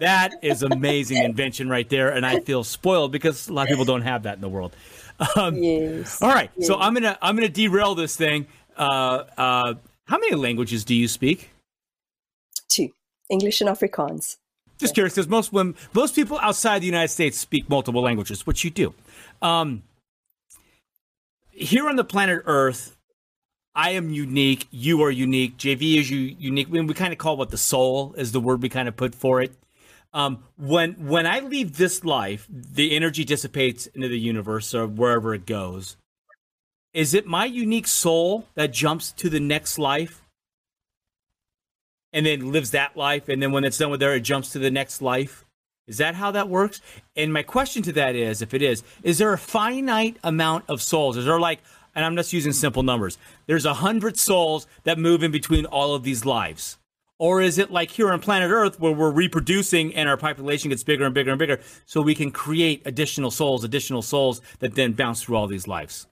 that 0.00 0.34
is 0.42 0.62
amazing 0.62 1.22
invention 1.22 1.68
right 1.68 1.88
there, 1.88 2.10
and 2.10 2.24
I 2.24 2.40
feel 2.40 2.64
spoiled 2.64 3.12
because 3.12 3.48
a 3.48 3.52
lot 3.52 3.64
of 3.64 3.68
people 3.68 3.84
don't 3.84 4.02
have 4.02 4.22
that 4.24 4.36
in 4.36 4.40
the 4.40 4.48
world. 4.48 4.74
Um, 5.36 5.62
yes. 5.62 6.20
All 6.22 6.30
right, 6.30 6.50
so. 6.60 6.76
I'm 6.78 6.94
gonna 6.94 7.18
I'm 7.22 7.36
gonna 7.36 7.48
derail 7.48 7.94
this 7.94 8.16
thing. 8.16 8.46
Uh, 8.76 9.24
uh, 9.36 9.74
how 10.06 10.18
many 10.18 10.34
languages 10.34 10.84
do 10.84 10.94
you 10.94 11.06
speak? 11.06 11.50
Two 12.68 12.90
English 13.30 13.60
and 13.60 13.70
Afrikaans. 13.70 14.36
Just 14.78 14.94
curious, 14.94 15.14
because 15.14 15.28
most 15.28 15.52
women, 15.52 15.76
most 15.92 16.16
people 16.16 16.38
outside 16.40 16.82
the 16.82 16.86
United 16.86 17.08
States 17.08 17.38
speak 17.38 17.68
multiple 17.68 18.02
languages, 18.02 18.44
which 18.44 18.64
you 18.64 18.70
do. 18.70 18.92
Um, 19.40 19.84
here 21.50 21.88
on 21.88 21.94
the 21.94 22.04
planet 22.04 22.42
Earth, 22.44 22.93
I 23.74 23.90
am 23.90 24.10
unique. 24.10 24.68
You 24.70 25.02
are 25.02 25.10
unique. 25.10 25.56
JV 25.56 25.98
is 25.98 26.10
you 26.10 26.36
unique. 26.38 26.68
I 26.68 26.70
mean, 26.70 26.86
we 26.86 26.94
kind 26.94 27.12
of 27.12 27.18
call 27.18 27.36
what 27.36 27.50
the 27.50 27.58
soul 27.58 28.14
is 28.16 28.32
the 28.32 28.40
word 28.40 28.62
we 28.62 28.68
kind 28.68 28.88
of 28.88 28.96
put 28.96 29.14
for 29.14 29.42
it. 29.42 29.52
Um, 30.12 30.44
when 30.56 30.92
when 31.08 31.26
I 31.26 31.40
leave 31.40 31.76
this 31.76 32.04
life, 32.04 32.46
the 32.48 32.94
energy 32.94 33.24
dissipates 33.24 33.86
into 33.88 34.06
the 34.06 34.18
universe 34.18 34.72
or 34.72 34.86
wherever 34.86 35.34
it 35.34 35.44
goes. 35.44 35.96
Is 36.92 37.14
it 37.14 37.26
my 37.26 37.46
unique 37.46 37.88
soul 37.88 38.46
that 38.54 38.72
jumps 38.72 39.10
to 39.12 39.28
the 39.28 39.40
next 39.40 39.76
life 39.76 40.22
and 42.12 42.24
then 42.24 42.52
lives 42.52 42.70
that 42.70 42.96
life, 42.96 43.28
and 43.28 43.42
then 43.42 43.50
when 43.50 43.64
it's 43.64 43.78
done 43.78 43.90
with 43.90 43.98
there, 43.98 44.14
it 44.14 44.20
jumps 44.20 44.50
to 44.50 44.60
the 44.60 44.70
next 44.70 45.02
life? 45.02 45.44
Is 45.88 45.98
that 45.98 46.14
how 46.14 46.30
that 46.30 46.48
works? 46.48 46.80
And 47.16 47.32
my 47.32 47.42
question 47.42 47.82
to 47.82 47.92
that 47.92 48.14
is, 48.14 48.40
if 48.40 48.54
it 48.54 48.62
is, 48.62 48.84
is 49.02 49.18
there 49.18 49.32
a 49.32 49.38
finite 49.38 50.16
amount 50.22 50.64
of 50.68 50.80
souls? 50.80 51.16
Is 51.16 51.24
there 51.26 51.40
like 51.40 51.60
and 51.94 52.04
I'm 52.04 52.16
just 52.16 52.32
using 52.32 52.52
simple 52.52 52.82
numbers. 52.82 53.18
There's 53.46 53.64
a 53.64 53.74
hundred 53.74 54.18
souls 54.18 54.66
that 54.84 54.98
move 54.98 55.22
in 55.22 55.30
between 55.30 55.66
all 55.66 55.94
of 55.94 56.02
these 56.02 56.24
lives. 56.24 56.78
Or 57.18 57.40
is 57.40 57.58
it 57.58 57.70
like 57.70 57.92
here 57.92 58.10
on 58.12 58.20
planet 58.20 58.50
Earth 58.50 58.80
where 58.80 58.92
we're 58.92 59.10
reproducing 59.10 59.94
and 59.94 60.08
our 60.08 60.16
population 60.16 60.70
gets 60.70 60.82
bigger 60.82 61.04
and 61.04 61.14
bigger 61.14 61.30
and 61.30 61.38
bigger 61.38 61.60
so 61.86 62.02
we 62.02 62.14
can 62.14 62.30
create 62.30 62.82
additional 62.84 63.30
souls, 63.30 63.62
additional 63.62 64.02
souls 64.02 64.40
that 64.58 64.74
then 64.74 64.92
bounce 64.92 65.22
through 65.22 65.36
all 65.36 65.46
these 65.46 65.68
lives? 65.68 66.06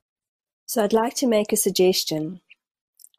So 0.67 0.83
I'd 0.83 0.93
like 0.93 1.15
to 1.17 1.27
make 1.27 1.53
a 1.53 1.57
suggestion. 1.57 2.41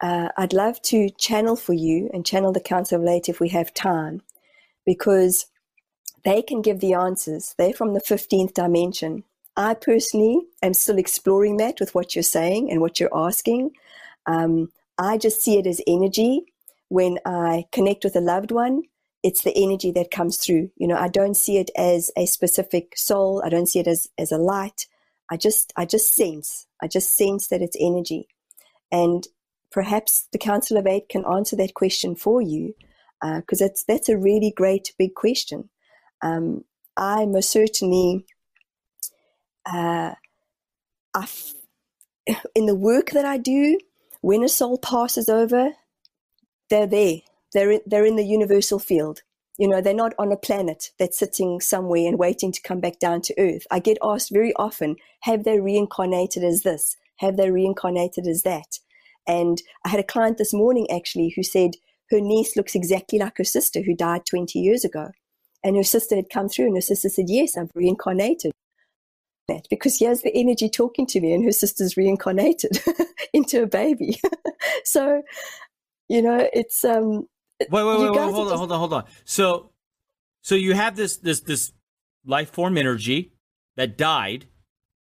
Uh, 0.00 0.28
I'd 0.36 0.52
love 0.52 0.80
to 0.82 1.10
channel 1.10 1.56
for 1.56 1.74
you 1.74 2.10
and 2.12 2.26
channel 2.26 2.52
the 2.52 2.60
Council 2.60 3.00
of 3.00 3.06
Eight 3.06 3.28
if 3.28 3.38
we 3.38 3.50
have 3.50 3.74
time, 3.74 4.22
because 4.86 5.46
they 6.24 6.42
can 6.42 6.62
give 6.62 6.80
the 6.80 6.94
answers. 6.94 7.54
They're 7.58 7.74
from 7.74 7.94
the 7.94 8.00
15th 8.00 8.54
dimension. 8.54 9.24
I 9.56 9.74
personally 9.74 10.40
am 10.62 10.74
still 10.74 10.98
exploring 10.98 11.58
that 11.58 11.78
with 11.80 11.94
what 11.94 12.14
you're 12.14 12.22
saying 12.22 12.70
and 12.70 12.80
what 12.80 12.98
you're 12.98 13.16
asking. 13.16 13.70
Um, 14.26 14.72
I 14.98 15.18
just 15.18 15.42
see 15.42 15.58
it 15.58 15.66
as 15.66 15.80
energy. 15.86 16.42
When 16.88 17.18
I 17.24 17.66
connect 17.72 18.04
with 18.04 18.16
a 18.16 18.20
loved 18.20 18.50
one, 18.50 18.82
it's 19.22 19.42
the 19.42 19.56
energy 19.56 19.90
that 19.92 20.10
comes 20.10 20.36
through. 20.36 20.70
You 20.76 20.86
know, 20.88 20.96
I 20.96 21.08
don't 21.08 21.36
see 21.36 21.56
it 21.58 21.70
as 21.76 22.10
a 22.16 22.26
specific 22.26 22.96
soul. 22.96 23.42
I 23.44 23.48
don't 23.48 23.66
see 23.66 23.80
it 23.80 23.86
as, 23.86 24.08
as 24.18 24.32
a 24.32 24.38
light. 24.38 24.86
I 25.30 25.36
just, 25.36 25.72
I 25.76 25.86
just 25.86 26.14
sense. 26.14 26.66
I 26.82 26.88
just 26.88 27.16
sense 27.16 27.48
that 27.48 27.62
it's 27.62 27.76
energy. 27.80 28.28
And 28.92 29.26
perhaps 29.70 30.28
the 30.32 30.38
Council 30.38 30.76
of 30.76 30.86
Eight 30.86 31.08
can 31.08 31.24
answer 31.24 31.56
that 31.56 31.74
question 31.74 32.14
for 32.14 32.42
you, 32.42 32.74
because 33.22 33.62
uh, 33.62 33.64
that's 33.64 33.84
that's 33.84 34.08
a 34.08 34.18
really 34.18 34.52
great 34.54 34.92
big 34.98 35.14
question. 35.14 35.70
Um, 36.20 36.64
I 36.96 37.24
most 37.26 37.50
certainly 37.50 38.26
uh, 39.66 40.14
in 42.54 42.66
the 42.66 42.74
work 42.74 43.10
that 43.10 43.24
I 43.24 43.38
do, 43.38 43.78
when 44.20 44.42
a 44.42 44.48
soul 44.48 44.78
passes 44.78 45.28
over, 45.28 45.72
they're 46.70 46.86
there. 46.86 47.16
They're 47.52 47.72
in, 47.72 47.80
they're 47.86 48.06
in 48.06 48.16
the 48.16 48.24
universal 48.24 48.78
field. 48.78 49.20
You 49.58 49.68
know, 49.68 49.80
they're 49.80 49.94
not 49.94 50.14
on 50.18 50.32
a 50.32 50.36
planet 50.36 50.90
that's 50.98 51.18
sitting 51.18 51.60
somewhere 51.60 52.08
and 52.08 52.18
waiting 52.18 52.50
to 52.50 52.62
come 52.62 52.80
back 52.80 52.98
down 52.98 53.20
to 53.22 53.34
Earth. 53.38 53.66
I 53.70 53.78
get 53.78 53.98
asked 54.02 54.32
very 54.32 54.52
often, 54.54 54.96
have 55.20 55.44
they 55.44 55.60
reincarnated 55.60 56.42
as 56.42 56.62
this? 56.62 56.96
Have 57.18 57.36
they 57.36 57.50
reincarnated 57.50 58.26
as 58.26 58.42
that? 58.42 58.80
And 59.28 59.62
I 59.84 59.90
had 59.90 60.00
a 60.00 60.04
client 60.04 60.38
this 60.38 60.52
morning 60.52 60.90
actually 60.90 61.32
who 61.36 61.44
said 61.44 61.76
her 62.10 62.20
niece 62.20 62.56
looks 62.56 62.74
exactly 62.74 63.18
like 63.18 63.38
her 63.38 63.44
sister 63.44 63.82
who 63.82 63.94
died 63.94 64.26
20 64.26 64.58
years 64.58 64.84
ago. 64.84 65.12
And 65.62 65.76
her 65.76 65.84
sister 65.84 66.16
had 66.16 66.30
come 66.30 66.48
through 66.48 66.66
and 66.66 66.76
her 66.76 66.82
sister 66.82 67.08
said, 67.08 67.26
Yes, 67.28 67.56
I've 67.56 67.70
reincarnated 67.74 68.52
that 69.48 69.66
because 69.70 69.98
has 70.00 70.22
the 70.22 70.34
energy 70.34 70.68
talking 70.68 71.06
to 71.06 71.20
me 71.20 71.32
and 71.32 71.44
her 71.44 71.52
sister's 71.52 71.96
reincarnated 71.96 72.80
into 73.32 73.62
a 73.62 73.66
baby. 73.66 74.20
So 74.84 75.22
you 76.08 76.22
know 76.22 76.48
it's 76.52 76.84
um 76.84 77.26
wait 77.60 77.70
wait 77.70 77.84
wait, 77.84 78.10
wait 78.10 78.18
hold 78.18 78.18
on 78.18 78.24
just... 78.26 78.56
hold 78.56 78.72
on 78.72 78.78
hold 78.78 78.92
on. 78.94 79.04
So 79.24 79.70
so 80.42 80.54
you 80.54 80.74
have 80.74 80.96
this 80.96 81.18
this 81.18 81.40
this 81.40 81.72
life 82.24 82.50
form 82.50 82.78
energy 82.78 83.32
that 83.76 83.98
died 83.98 84.46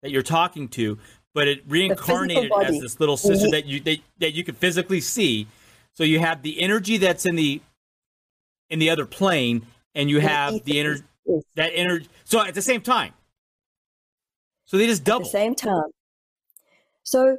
that 0.02 0.12
you're 0.12 0.22
talking 0.22 0.68
to 0.70 0.98
but 1.34 1.48
it 1.48 1.64
reincarnated 1.68 2.52
as 2.64 2.80
this 2.80 3.00
little 3.00 3.18
sister 3.18 3.50
that 3.52 3.66
you 3.66 3.80
that, 3.82 4.00
that 4.20 4.34
you 4.34 4.44
could 4.44 4.58
physically 4.58 5.02
see. 5.02 5.48
So 5.94 6.04
you 6.04 6.20
have 6.20 6.42
the 6.42 6.62
energy 6.62 6.98
that's 6.98 7.26
in 7.26 7.36
the 7.36 7.62
in 8.70 8.80
the 8.80 8.90
other 8.90 9.06
plane 9.06 9.66
and 9.96 10.10
you 10.10 10.20
have 10.20 10.64
the 10.64 10.80
energy 10.80 11.04
that 11.56 11.72
energy 11.74 12.08
so 12.24 12.42
at 12.42 12.54
the 12.54 12.62
same 12.62 12.82
time 12.82 13.14
so 14.66 14.78
they 14.78 14.88
just 14.88 15.04
double. 15.04 15.26
At 15.26 15.32
the 15.32 15.38
same 15.38 15.56
time. 15.56 15.92
So 17.04 17.38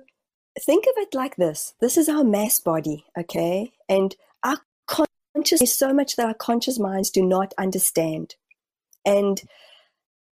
think 0.61 0.85
of 0.85 0.93
it 0.99 1.15
like 1.15 1.37
this 1.37 1.75
this 1.81 1.97
is 1.97 2.09
our 2.09 2.25
mass 2.25 2.61
body, 2.61 3.05
okay? 3.19 3.73
And 3.89 4.15
our 4.45 4.59
conscious 4.87 5.63
is 5.63 5.77
so 5.77 5.93
much 5.93 6.17
that 6.17 6.27
our 6.27 6.35
conscious 6.35 6.79
minds 6.79 7.11
do 7.11 7.25
not 7.25 7.55
understand. 7.59 8.37
And 9.05 9.43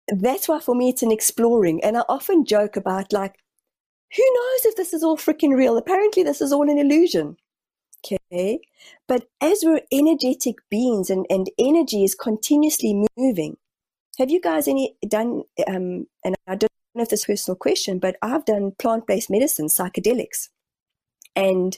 that's 0.08 0.48
why 0.48 0.60
for 0.60 0.74
me 0.74 0.88
it's 0.88 1.02
an 1.02 1.12
exploring. 1.12 1.82
And 1.84 1.96
I 1.96 2.02
often 2.08 2.44
joke 2.44 2.76
about 2.76 3.12
like, 3.12 3.36
who 4.16 4.22
knows 4.22 4.66
if 4.66 4.76
this 4.76 4.92
is 4.92 5.02
all 5.02 5.16
freaking 5.16 5.54
real? 5.54 5.76
Apparently, 5.76 6.22
this 6.22 6.40
is 6.40 6.52
all 6.52 6.70
an 6.70 6.78
illusion. 6.78 7.36
Okay. 8.04 8.60
But 9.06 9.28
as 9.40 9.62
we're 9.62 9.82
energetic 9.92 10.56
beings 10.70 11.10
and, 11.10 11.26
and 11.28 11.50
energy 11.58 12.04
is 12.04 12.14
continuously 12.14 13.04
moving, 13.16 13.56
have 14.18 14.30
you 14.30 14.40
guys 14.40 14.66
any 14.66 14.96
done, 15.06 15.42
um, 15.66 16.06
and 16.24 16.34
I 16.46 16.54
don't 16.54 16.72
know 16.94 17.02
if 17.02 17.10
this 17.10 17.26
personal 17.26 17.56
question, 17.56 17.98
but 17.98 18.16
I've 18.22 18.44
done 18.44 18.72
plant 18.78 19.06
based 19.06 19.30
medicine, 19.30 19.66
psychedelics. 19.66 20.48
And 21.36 21.76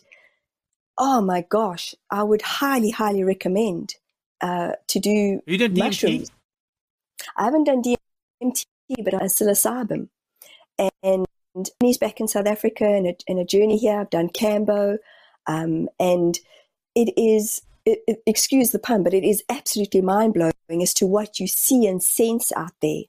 oh 0.99 1.21
my 1.21 1.45
gosh, 1.49 1.95
I 2.11 2.23
would 2.23 2.43
highly, 2.43 2.91
highly 2.91 3.25
recommend 3.25 3.95
uh, 4.41 4.73
to 4.89 5.01
do 5.01 5.41
you 5.47 5.59
did 5.59 5.77
mushrooms. 5.77 6.31
DMT? 6.31 6.33
I 7.37 7.45
haven't 7.45 7.65
done 7.65 7.83
DMT, 7.83 8.65
but 9.05 9.15
I 9.15 9.25
psilocybin. 9.25 10.09
And 11.03 11.71
he's 11.81 11.99
back 11.99 12.21
in 12.21 12.29
South 12.29 12.47
Africa 12.47 12.87
in 12.87 13.07
a, 13.07 13.17
in 13.27 13.39
a 13.39 13.45
journey 13.45 13.77
here. 13.77 13.99
I've 14.01 14.11
done 14.11 14.29
Kambo. 14.29 14.99
Um, 15.47 15.89
and 15.99 16.39
it 16.95 17.13
is, 17.17 17.63
it, 17.85 18.01
it, 18.07 18.23
excuse 18.27 18.71
the 18.71 18.79
pun, 18.79 19.03
but 19.03 19.15
it 19.15 19.25
is 19.25 19.43
absolutely 19.49 20.01
mind 20.01 20.35
blowing 20.35 20.83
as 20.83 20.95
to 20.95 21.07
what 21.07 21.41
you 21.41 21.47
see 21.47 21.87
and 21.87 22.03
sense 22.03 22.53
out 22.53 22.73
there. 22.81 23.03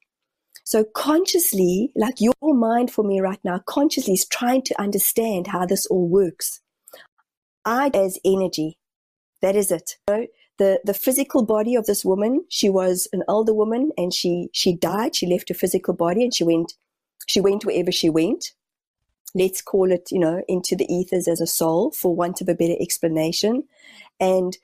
So 0.71 0.85
consciously, 0.85 1.91
like 1.97 2.21
your 2.21 2.33
mind 2.41 2.91
for 2.91 3.03
me 3.03 3.19
right 3.19 3.41
now, 3.43 3.59
consciously 3.65 4.13
is 4.13 4.25
trying 4.25 4.61
to 4.61 4.81
understand 4.81 5.47
how 5.47 5.65
this 5.65 5.85
all 5.87 6.07
works. 6.07 6.61
I 7.65 7.91
as 7.93 8.17
energy. 8.23 8.77
That 9.41 9.57
is 9.57 9.69
it. 9.69 9.97
So 10.07 10.27
the, 10.59 10.79
the 10.85 10.93
physical 10.93 11.43
body 11.43 11.75
of 11.75 11.87
this 11.87 12.05
woman, 12.05 12.45
she 12.47 12.69
was 12.69 13.09
an 13.11 13.21
older 13.27 13.53
woman 13.53 13.91
and 13.97 14.13
she, 14.13 14.47
she 14.53 14.73
died. 14.73 15.13
She 15.13 15.27
left 15.27 15.49
her 15.49 15.55
physical 15.55 15.93
body 15.93 16.23
and 16.23 16.33
she 16.33 16.45
went, 16.45 16.75
she 17.27 17.41
went 17.41 17.65
wherever 17.65 17.91
she 17.91 18.09
went. 18.09 18.53
Let's 19.35 19.61
call 19.61 19.91
it, 19.91 20.07
you 20.09 20.19
know, 20.19 20.41
into 20.47 20.77
the 20.77 20.87
ethers 20.89 21.27
as 21.27 21.41
a 21.41 21.47
soul 21.47 21.91
for 21.91 22.15
want 22.15 22.39
of 22.39 22.47
a 22.47 22.55
better 22.55 22.77
explanation. 22.79 23.65
And 24.21 24.57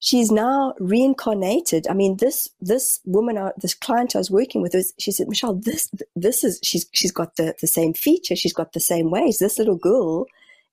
she's 0.00 0.30
now 0.30 0.74
reincarnated. 0.78 1.86
I 1.88 1.94
mean, 1.94 2.16
this 2.18 2.48
this 2.60 3.00
woman, 3.04 3.38
uh, 3.38 3.52
this 3.56 3.74
client 3.74 4.14
I 4.14 4.18
was 4.18 4.30
working 4.30 4.62
with, 4.62 4.74
was, 4.74 4.92
she 4.98 5.12
said, 5.12 5.28
Michelle, 5.28 5.54
this 5.54 5.90
this 6.14 6.44
is 6.44 6.60
she's 6.62 6.86
she's 6.92 7.12
got 7.12 7.36
the 7.36 7.54
the 7.60 7.66
same 7.66 7.94
feature, 7.94 8.36
she's 8.36 8.52
got 8.52 8.72
the 8.72 8.80
same 8.80 9.10
ways. 9.10 9.38
This 9.38 9.58
little 9.58 9.76
girl 9.76 10.26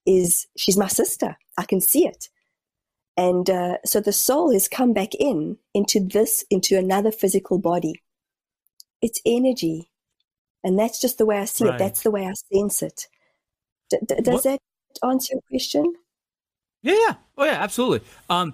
is 0.05 0.47
she's 0.57 0.77
my 0.77 0.87
sister. 0.87 1.37
I 1.57 1.63
can 1.63 1.81
see 1.81 2.05
it, 2.05 2.29
and 3.17 3.49
uh, 3.49 3.77
so 3.85 3.99
the 3.99 4.13
soul 4.13 4.51
has 4.51 4.67
come 4.67 4.93
back 4.93 5.13
in 5.15 5.57
into 5.73 5.99
this 5.99 6.43
into 6.49 6.77
another 6.77 7.11
physical 7.11 7.59
body. 7.59 8.01
It's 9.01 9.21
energy, 9.25 9.89
and 10.63 10.79
that's 10.79 10.99
just 10.99 11.17
the 11.17 11.25
way 11.25 11.37
I 11.39 11.45
see 11.45 11.65
right. 11.65 11.75
it. 11.75 11.79
That's 11.79 12.03
the 12.03 12.11
way 12.11 12.25
I 12.25 12.33
sense 12.33 12.81
it. 12.81 13.07
D- 13.89 13.97
d- 14.05 14.21
does 14.21 14.33
what? 14.33 14.43
that 14.43 14.59
answer 15.07 15.33
your 15.33 15.41
question? 15.49 15.93
Yeah, 16.81 16.95
yeah. 17.07 17.15
Oh, 17.37 17.45
yeah, 17.45 17.63
absolutely. 17.63 18.01
Um, 18.29 18.53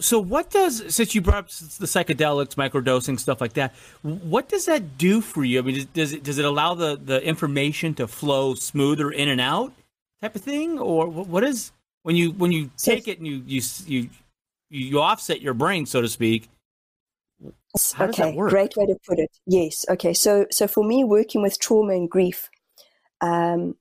so 0.00 0.18
what 0.18 0.50
does 0.50 0.94
since 0.94 1.14
you 1.14 1.20
brought 1.20 1.38
up 1.38 1.48
the 1.48 1.86
psychedelics 1.86 2.54
microdosing 2.54 3.18
stuff 3.18 3.40
like 3.40 3.52
that 3.52 3.74
what 4.02 4.48
does 4.48 4.66
that 4.66 4.98
do 4.98 5.20
for 5.20 5.44
you? 5.44 5.58
I 5.58 5.62
mean 5.62 5.88
does 5.92 6.12
it 6.12 6.22
does 6.22 6.38
it 6.38 6.44
allow 6.44 6.74
the 6.74 6.96
the 6.96 7.22
information 7.22 7.94
to 7.94 8.08
flow 8.08 8.54
smoother 8.54 9.10
in 9.10 9.28
and 9.28 9.40
out 9.40 9.72
type 10.20 10.34
of 10.34 10.42
thing? 10.42 10.78
Or 10.78 11.06
what 11.06 11.44
is 11.44 11.72
when 12.02 12.16
you 12.16 12.32
when 12.32 12.52
you 12.52 12.70
take 12.76 13.06
it 13.08 13.18
and 13.18 13.26
you 13.26 13.42
you 13.46 13.62
you 13.86 14.10
you 14.70 15.00
offset 15.00 15.40
your 15.40 15.54
brain 15.54 15.86
so 15.86 16.00
to 16.00 16.08
speak 16.08 16.48
okay 18.00 18.36
great 18.36 18.76
way 18.76 18.86
to 18.86 18.96
put 19.06 19.18
it. 19.18 19.30
Yes 19.46 19.84
okay 19.88 20.14
so 20.14 20.46
so 20.50 20.66
for 20.66 20.84
me 20.84 21.04
working 21.04 21.42
with 21.42 21.58
trauma 21.58 21.94
and 21.94 22.10
grief 22.10 22.50
um 23.20 23.76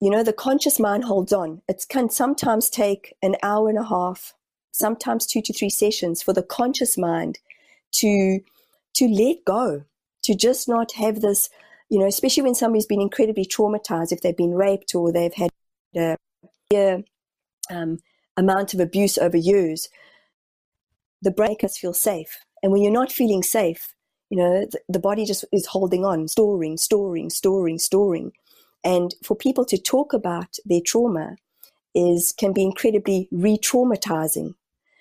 you 0.00 0.10
know 0.10 0.22
the 0.22 0.32
conscious 0.32 0.78
mind 0.78 1.04
holds 1.04 1.32
on. 1.32 1.62
It 1.68 1.86
can 1.88 2.10
sometimes 2.10 2.68
take 2.68 3.14
an 3.22 3.36
hour 3.42 3.68
and 3.68 3.78
a 3.78 3.84
half 3.84 4.34
sometimes 4.76 5.26
two 5.26 5.42
to 5.42 5.52
three 5.52 5.70
sessions 5.70 6.22
for 6.22 6.32
the 6.32 6.42
conscious 6.42 6.98
mind 6.98 7.38
to 7.92 8.40
to 8.94 9.08
let 9.08 9.36
go, 9.44 9.84
to 10.22 10.34
just 10.34 10.68
not 10.68 10.92
have 10.92 11.20
this, 11.20 11.50
you 11.90 11.98
know, 11.98 12.06
especially 12.06 12.42
when 12.42 12.54
somebody's 12.54 12.86
been 12.86 13.00
incredibly 13.00 13.44
traumatized, 13.44 14.10
if 14.10 14.22
they've 14.22 14.36
been 14.36 14.54
raped 14.54 14.94
or 14.94 15.12
they've 15.12 15.34
had 15.34 15.50
a 16.72 17.04
um, 17.70 17.98
amount 18.36 18.72
of 18.72 18.80
abuse 18.80 19.18
over 19.18 19.36
years, 19.36 19.88
the 21.20 21.30
brain 21.30 21.56
feel 21.56 21.92
safe. 21.92 22.38
And 22.62 22.72
when 22.72 22.82
you're 22.82 22.92
not 22.92 23.12
feeling 23.12 23.42
safe, 23.42 23.94
you 24.30 24.38
know, 24.38 24.66
the, 24.70 24.80
the 24.88 24.98
body 24.98 25.24
just 25.24 25.44
is 25.52 25.66
holding 25.66 26.04
on, 26.04 26.26
storing, 26.28 26.76
storing, 26.78 27.30
storing, 27.30 27.78
storing. 27.78 28.32
And 28.82 29.14
for 29.22 29.36
people 29.36 29.64
to 29.66 29.78
talk 29.78 30.12
about 30.12 30.56
their 30.64 30.80
trauma 30.84 31.36
is 31.94 32.32
can 32.36 32.52
be 32.52 32.62
incredibly 32.62 33.28
re-traumatizing. 33.30 34.54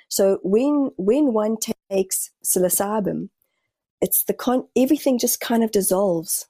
So 0.08 0.39
when 0.43 0.91
when 0.97 1.34
one 1.34 1.58
takes 1.91 2.32
psilocybin, 2.43 3.30
it's 4.01 4.24
the 4.26 4.34
con 4.34 4.68
everything 4.76 5.18
just 5.20 5.39
kind 5.39 5.64
of 5.64 5.72
dissolves, 5.72 6.47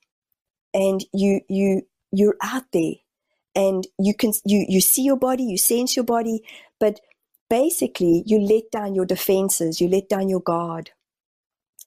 and 0.74 1.03
you 1.14 1.41
you 1.49 1.84
you're 2.12 2.38
out 2.41 2.64
there, 2.74 2.93
and 3.56 3.88
you 3.99 4.14
can 4.14 4.34
you 4.45 4.66
you 4.68 4.82
see 4.82 5.03
your 5.03 5.18
body, 5.18 5.43
you 5.43 5.58
sense 5.58 5.95
your 5.95 6.06
body, 6.06 6.41
but 6.80 6.99
basically 7.49 8.24
you 8.26 8.39
let 8.39 8.70
down 8.72 8.95
your 8.95 9.06
defenses, 9.06 9.80
you 9.80 9.88
let 9.88 10.10
down 10.10 10.30
your 10.30 10.41
guard, 10.41 10.91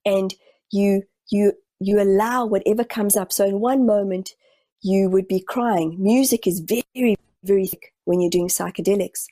and 0.04 0.34
you 0.70 1.02
you 1.30 1.52
you 1.80 2.00
allow 2.00 2.46
whatever 2.46 2.84
comes 2.84 3.16
up. 3.16 3.32
So 3.32 3.44
in 3.46 3.60
one 3.60 3.86
moment 3.86 4.30
you 4.80 5.08
would 5.10 5.28
be 5.28 5.40
crying. 5.40 5.96
Music 5.98 6.46
is 6.46 6.60
very 6.60 7.16
very 7.44 7.66
thick 7.66 7.92
when 8.04 8.20
you're 8.20 8.30
doing 8.30 8.48
psychedelics. 8.48 9.26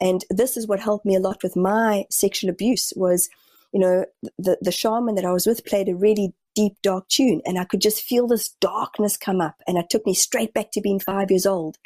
And 0.00 0.24
this 0.30 0.56
is 0.56 0.66
what 0.66 0.80
helped 0.80 1.06
me 1.06 1.16
a 1.16 1.20
lot 1.20 1.42
with 1.42 1.56
my 1.56 2.04
sexual 2.10 2.50
abuse 2.50 2.92
was, 2.96 3.28
you 3.72 3.80
know, 3.80 4.04
the, 4.38 4.58
the 4.60 4.72
shaman 4.72 5.14
that 5.14 5.24
I 5.24 5.32
was 5.32 5.46
with 5.46 5.64
played 5.64 5.88
a 5.88 5.94
really 5.94 6.34
deep, 6.54 6.74
dark 6.82 7.08
tune. 7.08 7.40
And 7.44 7.58
I 7.58 7.64
could 7.64 7.80
just 7.80 8.02
feel 8.02 8.26
this 8.26 8.50
darkness 8.60 9.16
come 9.16 9.40
up. 9.40 9.56
And 9.66 9.78
it 9.78 9.90
took 9.90 10.06
me 10.06 10.14
straight 10.14 10.52
back 10.54 10.70
to 10.72 10.80
being 10.80 11.00
five 11.00 11.30
years 11.30 11.46
old. 11.46 11.78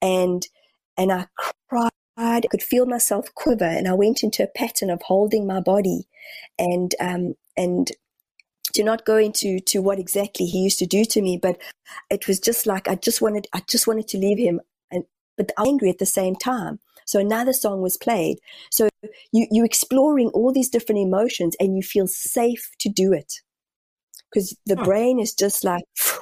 And, 0.00 0.46
and 0.96 1.12
I 1.12 1.26
cried. 1.68 1.90
I 2.16 2.40
could 2.50 2.62
feel 2.62 2.84
myself 2.86 3.34
quiver. 3.34 3.64
And 3.64 3.88
I 3.88 3.94
went 3.94 4.22
into 4.22 4.42
a 4.42 4.46
pattern 4.46 4.90
of 4.90 5.00
holding 5.02 5.46
my 5.46 5.60
body 5.60 6.06
and, 6.58 6.94
um, 7.00 7.34
and 7.56 7.90
to 8.72 8.84
not 8.84 9.04
go 9.04 9.16
into 9.16 9.60
to 9.60 9.80
what 9.80 9.98
exactly 9.98 10.46
he 10.46 10.60
used 10.60 10.78
to 10.78 10.86
do 10.86 11.04
to 11.04 11.22
me, 11.22 11.36
but 11.36 11.60
it 12.10 12.26
was 12.26 12.40
just 12.40 12.66
like 12.66 12.88
I 12.88 12.94
just 12.94 13.20
wanted 13.20 13.46
I 13.52 13.62
just 13.68 13.86
wanted 13.86 14.08
to 14.08 14.18
leave 14.18 14.38
him 14.38 14.60
and 14.90 15.04
but 15.36 15.52
angry 15.58 15.90
at 15.90 15.98
the 15.98 16.06
same 16.06 16.36
time. 16.36 16.78
So 17.10 17.18
another 17.18 17.52
song 17.52 17.82
was 17.82 17.96
played. 17.96 18.38
So 18.70 18.88
you, 19.32 19.48
you're 19.50 19.64
exploring 19.64 20.28
all 20.28 20.52
these 20.52 20.68
different 20.68 21.00
emotions 21.00 21.56
and 21.58 21.74
you 21.76 21.82
feel 21.82 22.06
safe 22.06 22.70
to 22.78 22.88
do 22.88 23.12
it. 23.12 23.40
Because 24.30 24.56
the 24.64 24.76
brain 24.76 25.18
is 25.18 25.34
just 25.34 25.64
like, 25.64 25.82
Phew. 25.96 26.20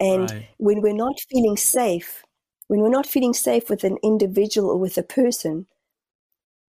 and 0.00 0.30
right. 0.32 0.48
when 0.58 0.82
we're 0.82 0.92
not 0.92 1.14
feeling 1.30 1.56
safe, 1.56 2.24
when 2.66 2.80
we're 2.80 2.88
not 2.88 3.06
feeling 3.06 3.32
safe 3.32 3.70
with 3.70 3.84
an 3.84 3.98
individual 4.02 4.68
or 4.68 4.78
with 4.78 4.98
a 4.98 5.04
person, 5.04 5.68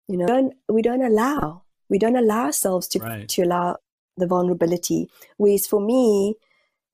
you 0.07 0.17
know, 0.17 0.25
don't, 0.25 0.53
we 0.67 0.81
don't 0.81 1.03
allow, 1.03 1.61
we 1.89 1.99
don't 1.99 2.15
allow 2.15 2.45
ourselves 2.45 2.87
to, 2.87 2.99
right. 2.99 3.29
to 3.29 3.43
allow 3.43 3.77
the 4.17 4.25
vulnerability. 4.25 5.11
Whereas 5.37 5.67
for 5.67 5.79
me, 5.79 6.33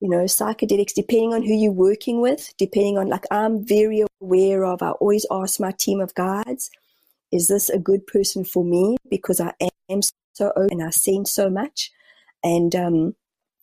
you 0.00 0.08
know, 0.08 0.24
psychedelics, 0.24 0.94
depending 0.94 1.32
on 1.32 1.42
who 1.42 1.54
you're 1.54 1.72
working 1.72 2.20
with, 2.20 2.52
depending 2.58 2.98
on, 2.98 3.08
like, 3.08 3.24
I'm 3.30 3.64
very 3.64 4.04
aware 4.20 4.64
of, 4.64 4.82
I 4.82 4.90
always 4.90 5.26
ask 5.30 5.60
my 5.60 5.72
team 5.72 6.00
of 6.00 6.14
guides, 6.14 6.70
is 7.32 7.48
this 7.48 7.68
a 7.68 7.78
good 7.78 8.06
person 8.06 8.44
for 8.44 8.64
me? 8.64 8.96
Because 9.10 9.40
I 9.40 9.52
am 9.88 10.00
so 10.34 10.52
open 10.56 10.80
and 10.80 10.84
I 10.84 10.90
sense 10.90 11.32
so 11.32 11.50
much. 11.50 11.90
And, 12.42 12.74
um, 12.76 13.14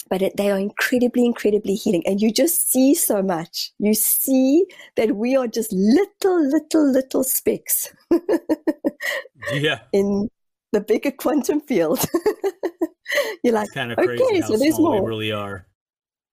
but 0.09 0.21
it, 0.21 0.35
they 0.35 0.51
are 0.51 0.59
incredibly, 0.59 1.25
incredibly 1.25 1.75
healing. 1.75 2.03
And 2.05 2.21
you 2.21 2.33
just 2.33 2.69
see 2.69 2.93
so 2.95 3.21
much. 3.21 3.71
You 3.79 3.93
see 3.93 4.65
that 4.97 5.15
we 5.15 5.37
are 5.37 5.47
just 5.47 5.71
little, 5.71 6.49
little, 6.49 6.91
little 6.91 7.23
specks. 7.23 7.93
yeah. 9.53 9.79
In 9.93 10.29
the 10.71 10.81
bigger 10.81 11.11
quantum 11.11 11.61
field. 11.61 12.03
You're 13.43 13.53
like, 13.53 13.69
kind 13.73 13.91
of 13.91 13.99
okay, 13.99 14.41
so 14.41 14.57
there's 14.57 14.79
more. 14.79 15.01
We 15.01 15.07
really 15.07 15.31
are. 15.31 15.65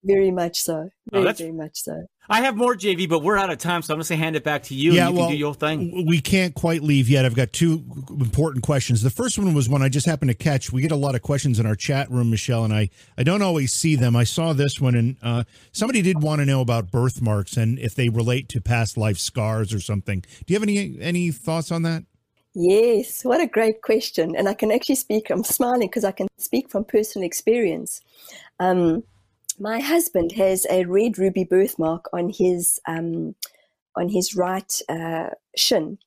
Very 0.09 0.31
much 0.31 0.59
so. 0.61 0.89
Oh, 1.13 1.21
very, 1.21 1.29
oh, 1.29 1.33
very 1.35 1.53
much 1.53 1.83
so. 1.83 2.07
I 2.31 2.41
have 2.41 2.57
more 2.57 2.75
JV, 2.75 3.07
but 3.07 3.23
we're 3.23 3.37
out 3.37 3.51
of 3.51 3.59
time, 3.59 3.83
so 3.83 3.93
I'm 3.93 3.99
going 3.99 4.07
to 4.07 4.17
hand 4.17 4.37
it 4.37 4.45
back 4.45 4.63
to 4.65 4.75
you. 4.75 4.93
Yeah, 4.93 5.11
you 5.11 5.15
well, 5.15 5.29
do 5.29 5.37
your 5.37 5.55
thing. 5.55 6.07
We 6.07 6.23
can't 6.23 6.55
quite 6.55 6.83
leave 6.83 7.11
yet. 7.11 7.27
I've 7.27 7.37
got 7.37 7.53
two 7.53 7.85
important 8.09 8.65
questions. 8.65 9.03
The 9.03 9.11
first 9.11 9.39
one 9.39 9.53
was 9.53 9.69
one 9.69 9.83
I 9.83 9.91
just 9.91 10.07
happened 10.07 10.31
to 10.31 10.35
catch. 10.35 10.73
We 10.73 10.81
get 10.81 10.93
a 10.93 10.97
lot 10.97 11.15
of 11.15 11.21
questions 11.21 11.61
in 11.61 11.67
our 11.67 11.75
chat 11.75 12.11
room, 12.11 12.31
Michelle, 12.31 12.65
and 12.65 12.73
I. 12.73 12.89
I 13.19 13.23
don't 13.23 13.43
always 13.43 13.73
see 13.73 13.97
them. 13.97 14.17
I 14.17 14.25
saw 14.25 14.55
this 14.55 14.81
one, 14.81 14.95
and 14.95 15.17
uh, 15.23 15.45
somebody 15.73 16.01
did 16.01 16.23
want 16.23 16.41
to 16.41 16.47
know 16.47 16.63
about 16.63 16.91
birthmarks 16.91 17.59
and 17.59 17.79
if 17.79 17.95
they 17.95 18.09
relate 18.09 18.49
to 18.51 18.63
past 18.63 18.97
life 18.97 19.19
scars 19.19 19.75
or 19.75 19.81
something. 19.81 20.21
Do 20.21 20.45
you 20.47 20.57
have 20.57 20.63
any 20.63 20.97
any 21.01 21.31
thoughts 21.33 21.71
on 21.71 21.83
that? 21.83 22.05
Yes, 22.55 23.25
what 23.25 23.41
a 23.43 23.47
great 23.47 23.83
question. 23.83 24.35
And 24.35 24.49
I 24.49 24.55
can 24.55 24.73
actually 24.73 24.97
speak, 24.97 25.31
I'm 25.31 25.45
smiling 25.45 25.87
because 25.87 26.05
I 26.05 26.13
can 26.13 26.29
speak 26.39 26.71
from 26.71 26.85
personal 26.85 27.27
experience. 27.27 28.01
Um, 28.59 29.05
my 29.59 29.81
husband 29.81 30.33
has 30.33 30.67
a 30.71 30.85
red 30.85 31.19
ruby 31.19 31.45
birthmark 31.45 32.09
on 32.13 32.31
his 32.31 32.81
um, 32.87 33.35
on 33.97 34.09
his 34.09 34.37
right 34.37 34.81
uh, 34.89 35.31
shin, 35.57 35.99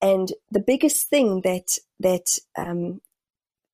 and 0.00 0.32
the 0.50 0.60
biggest 0.60 1.08
thing 1.08 1.40
that 1.42 1.78
that 2.00 2.38
um, 2.56 3.00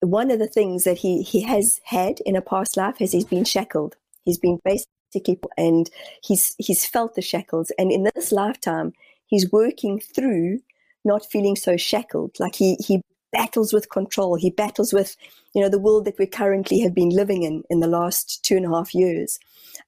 one 0.00 0.30
of 0.30 0.38
the 0.38 0.48
things 0.48 0.84
that 0.84 0.98
he 0.98 1.22
he 1.22 1.42
has 1.42 1.80
had 1.84 2.20
in 2.26 2.36
a 2.36 2.42
past 2.42 2.76
life 2.76 3.00
is 3.00 3.12
he's 3.12 3.24
been 3.24 3.44
shackled. 3.44 3.96
He's 4.24 4.38
been 4.38 4.60
basically 4.64 5.40
and 5.56 5.90
he's 6.22 6.54
he's 6.58 6.86
felt 6.86 7.14
the 7.14 7.22
shackles, 7.22 7.70
and 7.78 7.90
in 7.90 8.08
this 8.14 8.32
lifetime 8.32 8.92
he's 9.26 9.50
working 9.50 10.00
through 10.00 10.60
not 11.04 11.26
feeling 11.30 11.56
so 11.56 11.76
shackled. 11.76 12.38
Like 12.38 12.54
he 12.54 12.76
he 12.76 13.02
battles 13.32 13.72
with 13.72 13.90
control. 13.90 14.36
He 14.36 14.50
battles 14.50 14.92
with, 14.92 15.16
you 15.54 15.60
know, 15.60 15.68
the 15.68 15.78
world 15.78 16.04
that 16.04 16.18
we 16.18 16.26
currently 16.26 16.80
have 16.80 16.94
been 16.94 17.10
living 17.10 17.42
in 17.42 17.62
in 17.70 17.80
the 17.80 17.88
last 17.88 18.44
two 18.44 18.56
and 18.56 18.66
a 18.66 18.70
half 18.70 18.94
years. 18.94 19.38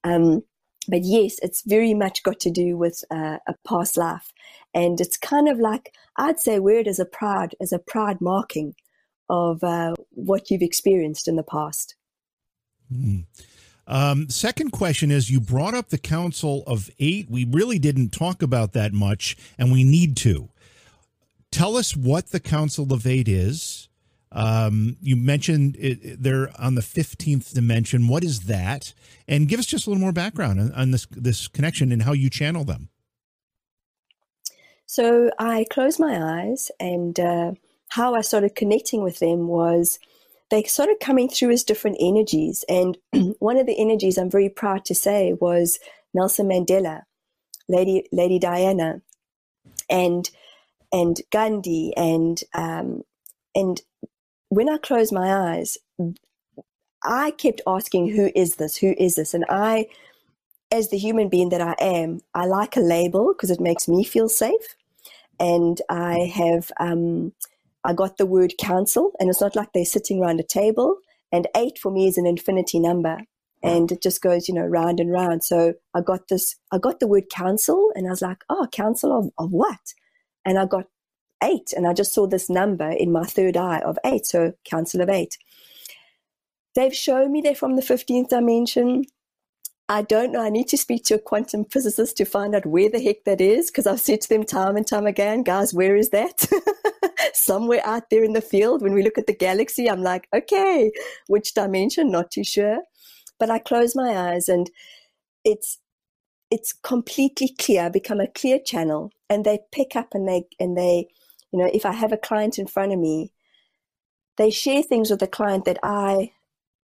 Um, 0.05 0.43
but 0.89 1.03
yes, 1.03 1.37
it's 1.43 1.63
very 1.63 1.95
much 1.95 2.23
got 2.23 2.41
to 2.41 2.51
do 2.51 2.77
with 2.77 3.05
uh, 3.11 3.39
a 3.47 3.55
past 3.67 3.97
life, 3.97 4.33
and 4.75 5.01
it's 5.01 5.17
kind 5.17 5.49
of 5.49 5.59
like 5.59 5.95
I'd 6.17 6.41
say 6.41 6.57
it 6.57 6.89
as 6.89 6.99
a 6.99 7.05
proud 7.05 7.55
as 7.61 7.73
a 7.73 7.79
proud 7.79 8.21
marking 8.21 8.75
of 9.31 9.63
uh, 9.63 9.95
what 10.11 10.51
you've 10.51 10.63
experienced 10.63 11.29
in 11.29 11.37
the 11.37 11.45
past. 11.45 11.95
Mm. 12.93 13.27
Um, 13.87 14.29
second 14.29 14.71
question 14.71 15.11
is 15.11 15.31
you 15.31 15.41
brought 15.41 15.75
up 15.75 15.89
the 15.89 15.99
Council 15.99 16.63
of 16.67 16.91
Eight. 16.99 17.31
We 17.31 17.45
really 17.45 17.79
didn't 17.79 18.11
talk 18.11 18.43
about 18.43 18.73
that 18.73 18.93
much, 18.93 19.37
and 19.59 19.73
we 19.73 19.85
need 19.85 20.17
to. 20.19 20.49
Tell 21.53 21.77
us 21.77 21.95
what 21.95 22.31
the 22.31 22.41
Council 22.41 22.93
of 22.93 23.07
Eight 23.07 23.29
is. 23.29 23.89
Um, 24.33 24.97
you 25.03 25.15
mentioned 25.15 25.77
it, 25.79 26.23
they're 26.23 26.51
on 26.59 26.75
the 26.75 26.81
15th 26.81 27.53
dimension. 27.53 28.09
What 28.09 28.25
is 28.25 28.41
that? 28.47 28.95
And 29.29 29.47
give 29.47 29.61
us 29.61 29.67
just 29.67 29.87
a 29.87 29.91
little 29.91 30.01
more 30.01 30.13
background 30.13 30.59
on, 30.59 30.73
on 30.73 30.91
this, 30.91 31.07
this 31.11 31.49
connection 31.49 31.93
and 31.93 32.03
how 32.03 32.13
you 32.13 32.31
channel 32.31 32.65
them. 32.65 32.89
So 34.87 35.31
I 35.39 35.67
closed 35.71 36.01
my 36.01 36.43
eyes, 36.43 36.71
and 36.81 37.19
uh, 37.21 37.53
how 37.91 38.15
I 38.15 38.23
started 38.23 38.55
connecting 38.55 39.03
with 39.03 39.21
them 39.21 39.49
was 39.49 39.99
they 40.51 40.63
started 40.65 40.97
coming 41.01 41.29
through 41.29 41.51
as 41.51 41.65
different 41.65 41.99
energies. 42.01 42.65
And 42.69 42.99
one 43.39 43.59
of 43.59 43.67
the 43.67 43.79
energies 43.79 44.19
I'm 44.19 44.31
very 44.31 44.49
proud 44.49 44.85
to 44.87 44.95
say 44.95 45.35
was 45.41 45.79
Nelson 46.15 46.47
Mandela, 46.47 47.03
Lady 47.69 48.07
Lady 48.13 48.39
Diana, 48.39 49.01
and 49.89 50.31
and 50.93 51.21
Gandhi 51.31 51.93
and 51.97 52.41
um, 52.55 53.03
and 53.55 53.81
when 54.49 54.69
I 54.69 54.79
closed 54.79 55.13
my 55.13 55.55
eyes, 55.55 55.79
I 57.05 57.33
kept 57.33 57.63
asking, 57.67 58.09
"Who 58.11 58.31
is 58.35 58.57
this? 58.57 58.77
Who 58.77 58.95
is 58.99 59.15
this?" 59.15 59.35
And 59.35 59.45
I, 59.49 59.87
as 60.71 60.91
the 60.91 60.99
human 60.99 61.29
being 61.29 61.49
that 61.51 61.61
I 61.61 61.75
am, 61.81 62.21
I 62.35 62.47
like 62.47 62.77
a 62.77 62.81
label 62.81 63.33
because 63.33 63.51
it 63.51 63.61
makes 63.61 63.89
me 63.89 64.05
feel 64.05 64.29
safe. 64.29 64.77
And 65.41 65.81
I 65.89 66.31
have, 66.35 66.71
um, 66.79 67.33
I 67.85 67.95
got 67.95 68.19
the 68.19 68.27
word 68.27 68.55
council, 68.59 69.13
and 69.19 69.29
it's 69.29 69.41
not 69.41 69.57
like 69.57 69.73
they're 69.73 69.85
sitting 69.85 70.23
around 70.23 70.39
a 70.41 70.45
table. 70.45 70.99
And 71.33 71.49
eight 71.57 71.79
for 71.79 71.91
me 71.91 72.07
is 72.07 72.19
an 72.19 72.27
infinity 72.27 72.79
number, 72.79 73.23
and 73.63 73.91
it 73.91 74.03
just 74.03 74.21
goes, 74.23 74.49
you 74.49 74.55
know, 74.55 74.67
round 74.67 75.01
and 75.01 75.11
round. 75.11 75.43
So 75.45 75.75
I 75.95 76.03
got 76.03 76.29
this, 76.29 76.57
I 76.71 76.79
got 76.79 77.01
the 77.01 77.09
word 77.09 77.31
council, 77.31 77.91
and 77.95 78.07
I 78.07 78.11
was 78.11 78.23
like, 78.23 78.45
oh, 78.51 78.69
council 78.71 79.19
of, 79.19 79.31
of 79.39 79.51
what? 79.51 79.95
And 80.45 80.59
I 80.59 80.67
got 80.67 80.87
eight, 81.43 81.73
and 81.73 81.87
I 81.87 81.93
just 81.93 82.15
saw 82.15 82.27
this 82.27 82.49
number 82.49 82.91
in 82.91 83.13
my 83.13 83.25
third 83.25 83.57
eye 83.57 83.81
of 83.81 83.99
eight, 84.05 84.27
so 84.27 84.53
council 84.65 85.01
of 85.01 85.09
eight. 85.09 85.39
They've 86.75 86.95
shown 86.95 87.33
me 87.33 87.41
they're 87.41 87.55
from 87.55 87.77
the 87.77 87.83
15th 87.83 88.29
dimension. 88.29 89.05
I 89.89 90.03
don't 90.03 90.33
know. 90.33 90.41
I 90.41 90.49
need 90.49 90.69
to 90.69 90.79
speak 90.79 91.05
to 91.05 91.15
a 91.15 91.19
quantum 91.19 91.67
physicist 91.67 92.17
to 92.17 92.25
find 92.25 92.55
out 92.55 92.65
where 92.65 92.89
the 92.89 93.03
heck 93.03 93.25
that 93.25 93.41
is 93.41 93.71
because 93.71 93.87
I've 93.87 94.01
said 94.01 94.23
to 94.23 94.29
them 94.29 94.45
time 94.45 94.77
and 94.77 94.87
time 94.87 95.07
again, 95.07 95.43
guys, 95.43 95.75
where 95.75 95.97
is 95.97 96.11
that? 96.11 96.47
Somewhere 97.35 97.83
out 97.85 98.09
there 98.09 98.25
in 98.25 98.33
the 98.33 98.41
field. 98.41 98.81
When 98.81 98.95
we 98.95 99.03
look 99.03 99.19
at 99.19 99.27
the 99.27 99.37
galaxy, 99.37 99.91
I'm 99.91 100.03
like, 100.03 100.29
okay, 100.35 100.91
which 101.27 101.53
dimension? 101.53 102.11
Not 102.11 102.31
too 102.31 102.45
sure. 102.45 102.79
But 103.39 103.51
I 103.51 103.59
close 103.59 103.95
my 103.95 104.17
eyes 104.31 104.49
and 104.49 104.71
it's 105.45 105.79
it's 106.53 106.75
completely 106.75 107.49
clear, 107.59 107.89
become 107.89 108.21
a 108.21 108.27
clear 108.27 108.59
channel, 108.59 109.11
and 109.31 109.43
they 109.43 109.61
pick 109.73 109.97
up 109.97 110.09
and 110.13 110.29
they 110.29 110.45
and 110.61 110.77
they, 110.77 111.09
you 111.51 111.59
know, 111.59 111.71
if 111.73 111.87
I 111.87 111.93
have 111.93 112.13
a 112.13 112.19
client 112.19 112.59
in 112.59 112.67
front 112.67 112.93
of 112.93 112.99
me, 112.99 113.33
they 114.37 114.51
share 114.51 114.83
things 114.83 115.11
with 115.11 115.21
the 115.21 115.27
client 115.27 115.65
that 115.65 115.79
I 115.83 116.33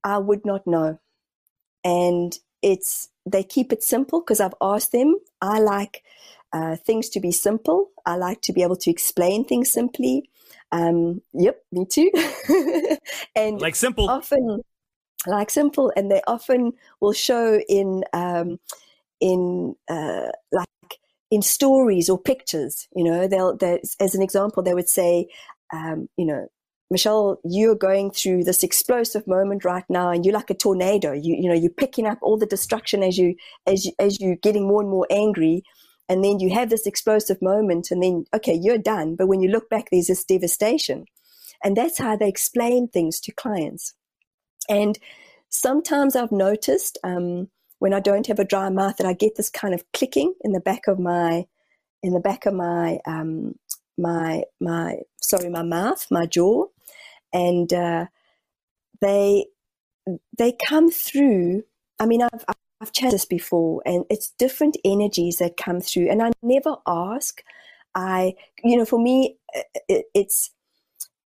I 0.04 0.18
would 0.18 0.46
not 0.46 0.68
know, 0.68 1.00
and 1.82 2.38
it's 2.62 3.08
they 3.26 3.42
keep 3.42 3.72
it 3.72 3.84
simple 3.84 4.20
because 4.20 4.42
I've 4.42 4.54
asked 4.60 4.92
them. 4.92 5.16
I 5.42 5.60
like 5.60 6.04
uh, 6.52 6.76
things 6.76 7.08
to 7.12 7.22
be 7.22 7.32
simple. 7.32 7.92
I 8.06 8.18
like 8.18 8.42
to 8.42 8.52
be 8.52 8.64
able 8.64 8.76
to 8.76 8.92
explain 8.92 9.46
things 9.46 9.72
simply. 9.72 10.30
Um, 10.74 11.22
yep, 11.32 11.64
me 11.72 11.86
too. 11.90 12.12
and 13.36 13.62
like 13.62 13.78
simple. 13.78 14.10
Often, 14.10 14.64
like 15.26 15.50
simple, 15.50 15.94
and 15.96 16.12
they 16.12 16.22
often 16.28 16.74
will 17.00 17.14
show 17.14 17.62
in 17.70 18.04
um, 18.12 18.60
in 19.24 19.74
uh, 19.90 20.28
like 20.52 20.68
in 21.32 21.42
stories 21.42 22.10
or 22.10 22.22
pictures. 22.22 22.88
You 22.94 23.06
know, 23.06 23.28
they'll 23.28 23.58
as 24.00 24.14
an 24.14 24.22
example, 24.22 24.62
they 24.62 24.74
would 24.74 24.90
say, 24.90 25.28
um, 25.72 26.10
you 26.18 26.26
know, 26.26 26.48
Michelle, 26.92 27.40
you're 27.46 27.74
going 27.74 28.12
through 28.12 28.44
this 28.44 28.64
explosive 28.64 29.26
moment 29.26 29.64
right 29.64 29.86
now, 29.90 30.12
and 30.12 30.26
you're 30.26 30.34
like 30.34 30.50
a 30.50 30.54
tornado. 30.54 31.14
You 31.14 31.36
you 31.40 31.48
know 31.48 31.56
you're 31.56 31.72
picking 31.72 32.06
up 32.06 32.20
all 32.22 32.38
the 32.38 32.46
destruction 32.46 33.02
as 33.02 33.18
you 33.18 33.36
as 33.66 33.86
you, 33.86 33.94
as 33.98 34.20
you 34.20 34.36
getting 34.44 34.68
more 34.68 34.82
and 34.82 34.92
more 34.92 35.08
angry, 35.10 35.64
and 36.10 36.22
then 36.22 36.42
you 36.42 36.54
have 36.54 36.70
this 36.70 36.86
explosive 36.86 37.42
moment, 37.42 37.92
and 37.92 38.04
then 38.04 38.26
okay, 38.36 38.60
you're 38.62 38.78
done. 38.78 39.16
But 39.16 39.28
when 39.28 39.40
you 39.40 39.50
look 39.50 39.70
back, 39.70 39.86
there's 39.90 40.08
this 40.08 40.26
devastation, 40.26 41.06
and 41.64 41.78
that's 41.78 41.98
how 41.98 42.18
they 42.18 42.28
explain 42.28 42.90
things 42.90 43.22
to 43.22 43.32
clients. 43.32 43.94
And 44.70 45.00
sometimes 45.50 46.18
I've 46.18 46.32
noticed 46.32 46.98
um, 47.06 47.48
when 47.84 47.94
I 47.94 48.00
don't 48.00 48.28
have 48.28 48.40
a 48.40 48.46
dry 48.46 48.70
mouth 48.70 48.96
that 48.96 49.06
I 49.06 49.12
get 49.12 49.36
this 49.36 49.50
kind 49.50 49.74
of 49.74 49.84
clicking 49.92 50.34
in 50.40 50.54
the 50.54 50.62
back 50.62 50.88
of 50.88 51.00
my 51.00 51.46
in 52.02 52.14
the 52.14 52.22
back 52.22 52.46
of 52.46 52.54
my 52.54 53.00
um, 53.06 53.56
my 53.98 54.44
my 54.62 55.00
sorry 55.22 55.50
my 55.50 55.64
mouth 55.64 56.08
my 56.10 56.26
jaw 56.26 56.68
and 57.34 57.74
uh, 57.74 58.06
they 59.02 59.48
they 60.38 60.54
come 60.66 60.92
through. 60.92 61.64
I 62.00 62.06
mean, 62.06 62.22
I've 62.22 62.46
I've 62.80 62.94
chatted 62.94 63.16
this 63.16 63.26
before, 63.26 63.82
and 63.86 64.06
it's 64.10 64.32
different 64.38 64.78
energies 64.86 65.40
that 65.40 65.58
come 65.58 65.82
through, 65.82 66.10
and 66.10 66.22
I 66.22 66.32
never 66.42 66.78
ask. 66.88 67.44
I, 67.96 68.34
you 68.64 68.78
know, 68.78 68.86
for 68.86 68.98
me, 68.98 69.38
it, 69.90 70.06
it's 70.14 70.52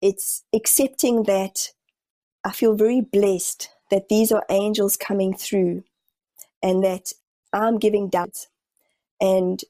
it's 0.02 0.44
accepting 0.54 1.24
that 1.24 1.70
I 2.44 2.52
feel 2.52 2.76
very 2.76 3.00
blessed 3.00 3.70
that 3.90 4.10
these 4.10 4.34
are 4.34 4.46
angels 4.50 4.98
coming 4.98 5.34
through, 5.34 5.84
and 6.64 6.84
that 6.84 7.12
I'm 7.54 7.78
giving 7.78 8.10
doubts, 8.10 8.48
and 9.20 9.62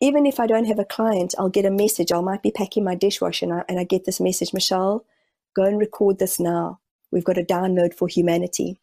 even 0.00 0.26
if 0.26 0.40
I 0.40 0.46
don't 0.46 0.64
have 0.64 0.78
a 0.78 0.84
client, 0.84 1.34
I'll 1.38 1.50
get 1.50 1.66
a 1.66 1.70
message. 1.70 2.10
I 2.10 2.20
might 2.20 2.42
be 2.42 2.50
packing 2.50 2.84
my 2.84 2.94
dishwasher 2.94 3.44
and 3.44 3.54
I, 3.54 3.64
and 3.68 3.78
I 3.78 3.84
get 3.84 4.06
this 4.06 4.18
message, 4.20 4.54
Michelle, 4.54 5.04
Go 5.54 5.64
and 5.64 5.78
record 5.78 6.18
this 6.18 6.38
now. 6.38 6.80
We've 7.10 7.24
got 7.24 7.38
a 7.38 7.42
download 7.42 7.94
for 7.94 8.08
humanity. 8.08 8.78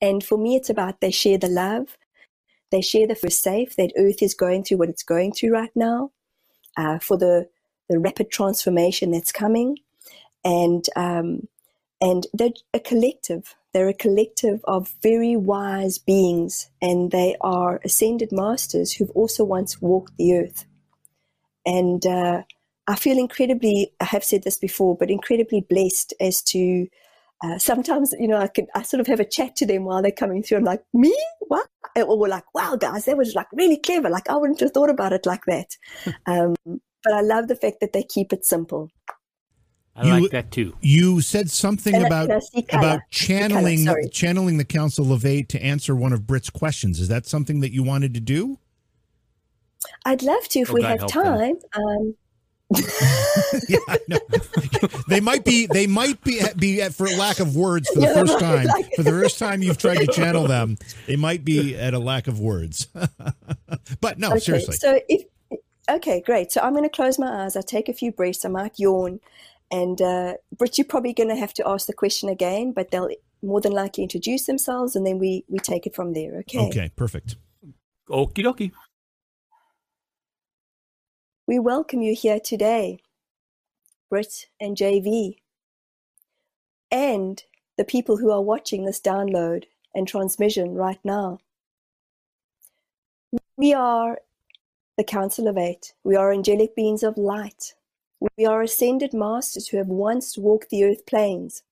And 0.00 0.22
for 0.22 0.38
me, 0.38 0.56
it's 0.56 0.70
about 0.70 1.00
they 1.00 1.10
share 1.10 1.38
the 1.38 1.48
love. 1.48 1.96
They 2.70 2.82
share 2.82 3.06
the 3.06 3.14
first 3.14 3.42
safe 3.42 3.76
that 3.76 3.92
Earth 3.96 4.22
is 4.22 4.34
going 4.34 4.64
through 4.64 4.78
what 4.78 4.88
it's 4.88 5.02
going 5.02 5.32
through 5.32 5.52
right 5.52 5.70
now 5.74 6.12
uh, 6.76 6.98
for 6.98 7.16
the, 7.16 7.48
the 7.88 7.98
rapid 7.98 8.30
transformation 8.30 9.10
that's 9.10 9.32
coming. 9.32 9.78
And, 10.44 10.84
um, 10.96 11.48
and 12.00 12.26
they're 12.32 12.50
a 12.72 12.80
collective. 12.80 13.56
They're 13.72 13.88
a 13.88 13.94
collective 13.94 14.60
of 14.64 14.92
very 15.02 15.36
wise 15.36 15.98
beings, 15.98 16.70
and 16.82 17.10
they 17.10 17.36
are 17.40 17.80
ascended 17.84 18.30
masters 18.32 18.92
who've 18.92 19.10
also 19.10 19.44
once 19.44 19.80
walked 19.80 20.16
the 20.16 20.36
earth. 20.36 20.64
And 21.64 22.04
uh, 22.04 22.42
I 22.88 22.96
feel 22.96 23.18
incredibly, 23.18 23.92
I 24.00 24.06
have 24.06 24.24
said 24.24 24.42
this 24.42 24.58
before, 24.58 24.96
but 24.96 25.10
incredibly 25.10 25.60
blessed 25.60 26.14
as 26.20 26.42
to 26.42 26.88
uh, 27.42 27.58
sometimes, 27.58 28.12
you 28.18 28.28
know, 28.28 28.36
I 28.36 28.48
can, 28.48 28.66
I 28.74 28.82
sort 28.82 29.00
of 29.00 29.06
have 29.06 29.20
a 29.20 29.24
chat 29.24 29.56
to 29.56 29.66
them 29.66 29.84
while 29.84 30.02
they're 30.02 30.10
coming 30.10 30.42
through. 30.42 30.58
I'm 30.58 30.64
like, 30.64 30.82
me? 30.92 31.16
What? 31.48 31.68
Or 31.96 32.18
we're 32.18 32.28
like, 32.28 32.52
wow, 32.54 32.76
guys, 32.76 33.06
that 33.06 33.16
was 33.16 33.34
like 33.34 33.46
really 33.52 33.78
clever. 33.78 34.10
Like, 34.10 34.28
I 34.28 34.36
wouldn't 34.36 34.60
have 34.60 34.72
thought 34.72 34.90
about 34.90 35.12
it 35.12 35.24
like 35.24 35.44
that. 35.46 35.76
um, 36.26 36.54
but 36.66 37.14
I 37.14 37.22
love 37.22 37.48
the 37.48 37.56
fact 37.56 37.76
that 37.80 37.92
they 37.92 38.02
keep 38.02 38.32
it 38.32 38.44
simple. 38.44 38.90
I 39.96 40.06
you, 40.06 40.22
like 40.22 40.30
that 40.30 40.50
too. 40.50 40.74
You 40.80 41.20
said 41.20 41.50
something 41.50 41.94
and 41.94 42.06
about 42.06 42.30
about 42.72 43.00
channeling 43.10 43.86
channeling 44.10 44.56
the 44.56 44.64
Council 44.64 45.12
of 45.12 45.24
Eight 45.24 45.48
to 45.50 45.62
answer 45.62 45.94
one 45.94 46.12
of 46.12 46.26
Britt's 46.26 46.50
questions. 46.50 47.00
Is 47.00 47.08
that 47.08 47.26
something 47.26 47.60
that 47.60 47.72
you 47.72 47.82
wanted 47.82 48.14
to 48.14 48.20
do? 48.20 48.58
I'd 50.04 50.22
love 50.22 50.46
to 50.48 50.60
if 50.60 50.70
oh, 50.70 50.74
we 50.74 50.82
God 50.82 51.00
have 51.00 51.08
time. 51.08 51.56
Um, 51.74 52.14
yeah, 53.68 53.78
they 55.08 55.20
might 55.20 55.44
be 55.44 55.66
they 55.66 55.88
might 55.88 56.22
be 56.22 56.40
be 56.56 56.80
at, 56.80 56.94
for 56.94 57.08
lack 57.08 57.40
of 57.40 57.56
words 57.56 57.88
for 57.88 57.98
the 57.98 58.06
yeah, 58.06 58.14
first 58.14 58.38
time 58.38 58.68
for 58.94 59.02
the 59.02 59.10
first 59.10 59.40
time 59.40 59.60
you've 59.60 59.78
tried 59.78 59.98
to 59.98 60.06
channel 60.06 60.46
them 60.46 60.78
they 61.08 61.16
might 61.16 61.44
be 61.44 61.76
at 61.76 61.94
a 61.94 61.98
lack 61.98 62.28
of 62.28 62.38
words. 62.38 62.86
But 64.00 64.20
no 64.20 64.28
okay, 64.30 64.38
seriously. 64.38 64.76
so 64.76 65.00
if 65.08 65.24
okay 65.90 66.20
great. 66.20 66.52
So 66.52 66.60
i'm 66.60 66.72
going 66.72 66.84
to 66.84 66.88
close 66.88 67.18
my 67.18 67.44
eyes. 67.44 67.56
I 67.56 67.60
take 67.60 67.88
a 67.88 67.92
few 67.92 68.12
breaths. 68.12 68.44
I 68.44 68.48
might 68.48 68.78
yawn 68.78 69.18
and 69.70 70.00
uh 70.02 70.34
Britt, 70.56 70.78
you're 70.78 70.84
probably 70.84 71.12
going 71.12 71.28
to 71.28 71.36
have 71.36 71.54
to 71.54 71.68
ask 71.68 71.86
the 71.86 71.92
question 71.92 72.28
again 72.28 72.72
but 72.72 72.90
they'll 72.90 73.10
more 73.42 73.60
than 73.60 73.72
likely 73.72 74.02
introduce 74.02 74.46
themselves 74.46 74.94
and 74.96 75.06
then 75.06 75.18
we 75.18 75.44
we 75.48 75.58
take 75.58 75.86
it 75.86 75.94
from 75.94 76.12
there 76.12 76.38
okay 76.38 76.66
okay 76.66 76.90
perfect 76.96 77.36
okie 78.10 78.44
dokie 78.44 78.72
we 81.50 81.58
welcome 81.58 82.00
you 82.00 82.14
here 82.14 82.38
today, 82.38 83.00
Britt 84.08 84.46
and 84.60 84.76
JV, 84.76 85.38
and 86.92 87.42
the 87.76 87.84
people 87.84 88.18
who 88.18 88.30
are 88.30 88.40
watching 88.40 88.84
this 88.84 89.00
download 89.00 89.64
and 89.92 90.06
transmission 90.06 90.76
right 90.76 91.00
now. 91.02 91.40
We 93.56 93.74
are 93.74 94.20
the 94.96 95.02
Council 95.02 95.48
of 95.48 95.58
Eight. 95.58 95.92
We 96.04 96.14
are 96.14 96.32
angelic 96.32 96.76
beings 96.76 97.02
of 97.02 97.18
light. 97.18 97.74
We 98.20 98.46
are 98.46 98.62
ascended 98.62 99.14
masters 99.14 99.68
who 99.68 99.78
have 99.78 99.86
once 99.86 100.36
walked 100.36 100.70
the 100.70 100.84
earth 100.84 101.06
planes. 101.06 101.62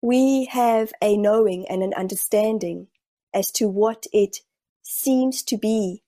We 0.00 0.44
have 0.46 0.92
a 1.02 1.16
knowing 1.16 1.66
and 1.68 1.82
an 1.82 1.92
understanding 1.94 2.88
as 3.34 3.50
to 3.52 3.68
what 3.68 4.06
it 4.12 4.38
seems 4.82 5.42
to 5.44 5.56
be 5.56 6.02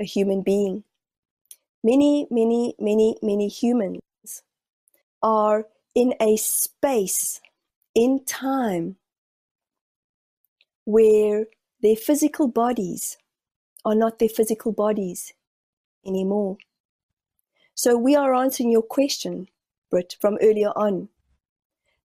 a 0.00 0.04
human 0.04 0.42
being 0.42 0.84
many, 1.82 2.26
many, 2.30 2.74
many, 2.78 3.16
many 3.22 3.48
humans 3.48 4.42
are 5.22 5.66
in 5.94 6.14
a 6.20 6.36
space 6.36 7.40
in 7.94 8.24
time 8.24 8.96
where 10.84 11.46
their 11.82 11.96
physical 11.96 12.48
bodies 12.48 13.16
are 13.84 13.94
not 13.94 14.18
their 14.18 14.28
physical 14.28 14.72
bodies 14.72 15.32
anymore. 16.06 16.56
So 17.78 17.96
we 17.96 18.16
are 18.16 18.34
answering 18.34 18.72
your 18.72 18.82
question, 18.82 19.46
Britt, 19.88 20.16
from 20.20 20.36
earlier 20.42 20.70
on. 20.74 21.10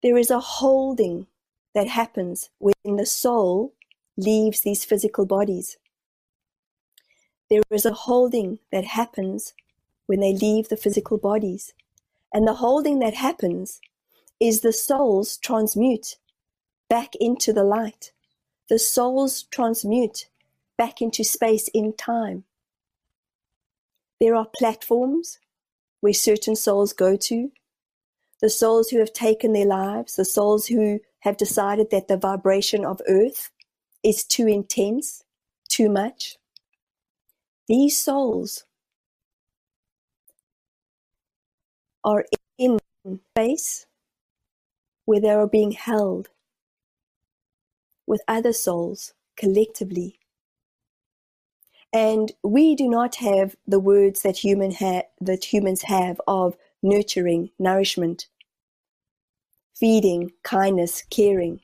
There 0.04 0.18
is 0.18 0.30
a 0.30 0.42
holding 0.42 1.28
that 1.74 1.88
happens 1.88 2.50
when 2.58 2.74
the 2.84 3.06
soul 3.06 3.74
leaves 4.18 4.60
these 4.60 4.84
physical 4.84 5.26
bodies. 5.26 5.78
There 7.50 7.62
is 7.70 7.86
a 7.86 7.94
holding 7.94 8.60
that 8.74 8.84
happens 8.84 9.54
when 10.08 10.20
they 10.20 10.34
leave 10.34 10.68
the 10.68 10.76
physical 10.76 11.18
bodies. 11.18 11.74
And 12.34 12.46
the 12.46 12.56
holding 12.56 13.00
that 13.00 13.14
happens 13.14 13.80
is 14.42 14.60
the 14.60 14.74
souls 14.74 15.38
transmute 15.38 16.18
back 16.90 17.14
into 17.22 17.54
the 17.54 17.64
light. 17.64 18.12
The 18.68 18.78
souls 18.78 19.44
transmute 19.44 20.28
back 20.78 21.02
into 21.02 21.24
space 21.24 21.70
in 21.70 21.94
time. 21.94 22.44
There 24.20 24.36
are 24.36 24.48
platforms 24.54 25.40
where 26.02 26.14
certain 26.14 26.56
souls 26.56 26.94
go 26.94 27.16
to. 27.16 27.52
The 28.42 28.50
souls 28.50 28.90
who 28.90 29.00
have 29.00 29.14
taken 29.14 29.54
their 29.54 29.66
lives, 29.66 30.16
the 30.16 30.26
souls 30.26 30.68
who 30.68 31.00
have 31.20 31.38
decided 31.38 31.92
that 31.92 32.08
the 32.08 32.18
vibration 32.18 32.84
of 32.84 33.02
earth 33.08 33.52
is 34.04 34.24
too 34.24 34.48
intense, 34.48 35.24
too 35.70 35.90
much. 35.90 36.38
These 37.68 37.98
souls 37.98 38.66
are 42.04 42.26
in 42.58 42.80
space 43.32 43.86
where 45.06 45.20
they 45.20 45.30
are 45.30 45.48
being 45.48 45.72
held 45.72 46.30
with 48.08 48.22
other 48.28 48.54
souls 48.54 49.14
collectively. 49.38 50.21
And 51.94 52.32
we 52.44 52.76
do 52.76 52.90
not 52.90 53.16
have 53.16 53.56
the 53.68 53.80
words 53.80 54.22
that 54.22 54.38
human 54.38 54.72
ha- 54.72 55.04
that 55.20 55.52
humans 55.52 55.84
have 55.84 56.22
of 56.26 56.56
nurturing, 56.82 57.52
nourishment, 57.60 58.28
feeding, 59.76 60.32
kindness, 60.44 61.04
caring. 61.10 61.62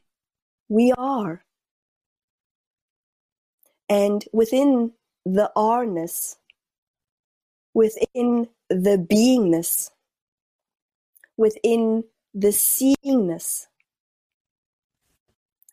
We 0.70 0.92
are. 0.98 1.44
And 3.90 4.26
within 4.34 4.92
the 5.26 5.50
R-ness, 5.56 6.36
within 7.74 8.50
the 8.70 8.98
beingness, 8.98 9.92
within 11.38 12.04
the 12.34 12.50
seeingness, 12.50 13.68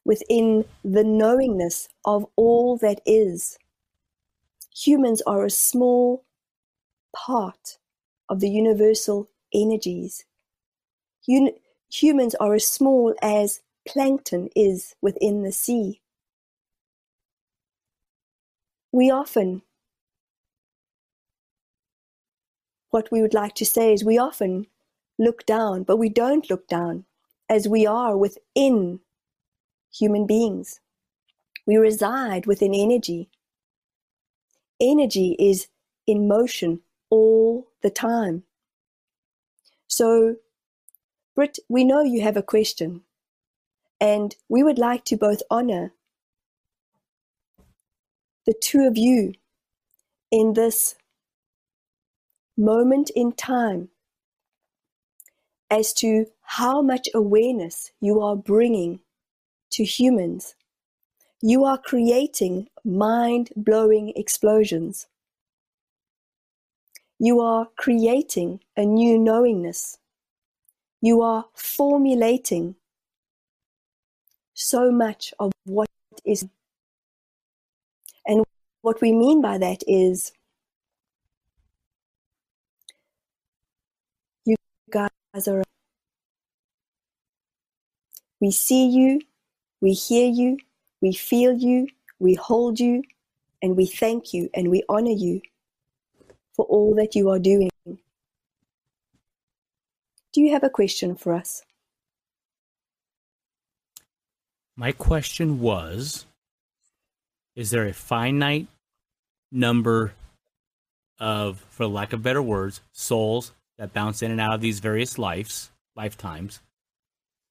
within 0.04 0.64
the 0.84 1.02
knowingness 1.02 1.88
of 2.04 2.26
all 2.36 2.76
that 2.76 3.00
is. 3.04 3.58
Humans 4.76 5.22
are 5.26 5.44
a 5.44 5.50
small 5.50 6.24
part 7.14 7.78
of 8.28 8.40
the 8.40 8.50
universal 8.50 9.28
energies. 9.52 10.24
Un- 11.28 11.52
humans 11.90 12.34
are 12.36 12.54
as 12.54 12.66
small 12.66 13.14
as 13.22 13.62
plankton 13.86 14.48
is 14.56 14.94
within 15.00 15.42
the 15.42 15.52
sea. 15.52 16.00
We 18.92 19.10
often, 19.10 19.62
what 22.90 23.10
we 23.10 23.22
would 23.22 23.34
like 23.34 23.54
to 23.56 23.64
say 23.66 23.92
is, 23.92 24.04
we 24.04 24.18
often 24.18 24.66
look 25.18 25.46
down, 25.46 25.84
but 25.84 25.96
we 25.98 26.08
don't 26.08 26.48
look 26.50 26.66
down 26.68 27.04
as 27.48 27.68
we 27.68 27.86
are 27.86 28.16
within 28.16 29.00
human 29.92 30.26
beings. 30.26 30.80
We 31.66 31.76
reside 31.76 32.46
within 32.46 32.74
energy. 32.74 33.30
Energy 34.80 35.36
is 35.38 35.68
in 36.06 36.28
motion 36.28 36.80
all 37.10 37.68
the 37.82 37.90
time. 37.90 38.44
So, 39.86 40.36
Britt, 41.34 41.58
we 41.68 41.84
know 41.84 42.02
you 42.02 42.22
have 42.22 42.36
a 42.36 42.42
question, 42.42 43.02
and 44.00 44.34
we 44.48 44.62
would 44.62 44.78
like 44.78 45.04
to 45.06 45.16
both 45.16 45.42
honor 45.50 45.92
the 48.46 48.54
two 48.60 48.84
of 48.86 48.98
you 48.98 49.34
in 50.30 50.52
this 50.54 50.96
moment 52.56 53.10
in 53.14 53.32
time 53.32 53.88
as 55.70 55.92
to 55.94 56.26
how 56.42 56.82
much 56.82 57.08
awareness 57.14 57.90
you 58.00 58.20
are 58.20 58.36
bringing 58.36 59.00
to 59.70 59.84
humans. 59.84 60.54
You 61.46 61.66
are 61.66 61.76
creating 61.76 62.70
mind 62.86 63.50
blowing 63.54 64.14
explosions. 64.16 65.08
You 67.18 67.40
are 67.40 67.68
creating 67.76 68.60
a 68.78 68.86
new 68.86 69.18
knowingness. 69.18 69.98
You 71.02 71.20
are 71.20 71.44
formulating 71.52 72.76
so 74.54 74.90
much 74.90 75.34
of 75.38 75.52
what 75.66 75.90
is. 76.24 76.48
And 78.26 78.42
what 78.80 79.02
we 79.02 79.12
mean 79.12 79.42
by 79.42 79.58
that 79.58 79.82
is 79.86 80.32
you 84.46 84.56
guys 84.90 85.46
are. 85.46 85.62
We 88.40 88.50
see 88.50 88.86
you, 88.86 89.20
we 89.82 89.92
hear 89.92 90.26
you, 90.26 90.56
we 91.04 91.12
feel 91.12 91.52
you, 91.52 91.86
we 92.18 92.32
hold 92.32 92.80
you, 92.80 93.02
and 93.60 93.76
we 93.76 93.84
thank 93.84 94.32
you 94.32 94.48
and 94.54 94.70
we 94.70 94.82
honor 94.88 95.10
you 95.10 95.42
for 96.56 96.64
all 96.64 96.94
that 96.94 97.14
you 97.14 97.28
are 97.28 97.38
doing. 97.38 97.68
Do 100.32 100.40
you 100.40 100.50
have 100.52 100.64
a 100.64 100.70
question 100.70 101.14
for 101.14 101.34
us? 101.34 101.62
My 104.76 104.92
question 104.92 105.60
was 105.60 106.24
Is 107.54 107.70
there 107.70 107.84
a 107.84 107.92
finite 107.92 108.68
number 109.52 110.14
of, 111.20 111.62
for 111.68 111.86
lack 111.86 112.14
of 112.14 112.22
better 112.22 112.40
words, 112.40 112.80
souls 112.92 113.52
that 113.76 113.92
bounce 113.92 114.22
in 114.22 114.30
and 114.30 114.40
out 114.40 114.54
of 114.54 114.62
these 114.62 114.80
various 114.80 115.18
lives, 115.18 115.70
lifetimes? 115.94 116.62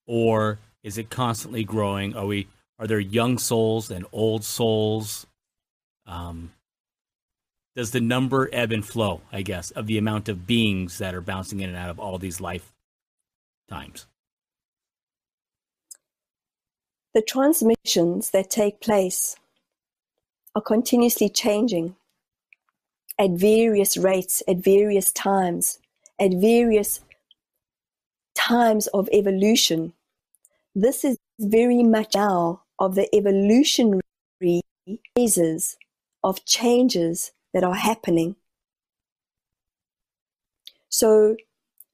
Or 0.07 0.57
is 0.81 0.97
it 0.97 1.11
constantly 1.11 1.63
growing? 1.63 2.15
Are 2.17 2.25
we 2.25 2.47
are 2.84 2.88
there 2.88 2.99
young 2.99 3.38
souls 3.38 3.89
and 3.89 4.05
old 4.11 4.43
souls? 4.43 5.26
Um, 6.05 6.51
does 7.77 7.91
the 7.91 8.01
number 8.01 8.49
ebb 8.51 8.73
and 8.73 8.85
flow, 8.85 9.22
I 9.31 9.41
guess, 9.41 9.72
of 9.72 9.88
the 9.88 9.97
amount 9.97 10.27
of 10.27 10.45
beings 10.45 10.97
that 10.97 11.15
are 11.15 11.22
bouncing 11.22 11.61
in 11.61 11.69
and 11.69 11.77
out 11.77 11.89
of 11.89 11.97
all 11.97 12.18
these 12.18 12.41
lifetimes? 12.41 14.05
The 17.14 17.22
transmissions 17.22 18.31
that 18.31 18.49
take 18.49 18.81
place 18.81 19.38
are 20.53 20.61
continuously 20.61 21.30
changing 21.30 21.95
at 23.18 23.31
various 23.31 23.95
rates, 23.95 24.43
at 24.45 24.57
various 24.57 25.10
times, 25.14 25.80
at 26.19 26.34
various 26.34 26.99
times 28.35 28.88
of 28.88 29.07
evolution. 29.14 29.93
This 30.76 31.05
is 31.05 31.18
very 31.39 31.81
much 31.81 32.15
now 32.15 32.62
of 32.84 32.95
the 32.95 33.07
evolutionary 33.15 34.01
phases 35.15 35.77
of 36.22 36.43
changes 36.43 37.31
that 37.53 37.64
are 37.64 37.76
happening. 37.76 38.35
So, 40.89 41.38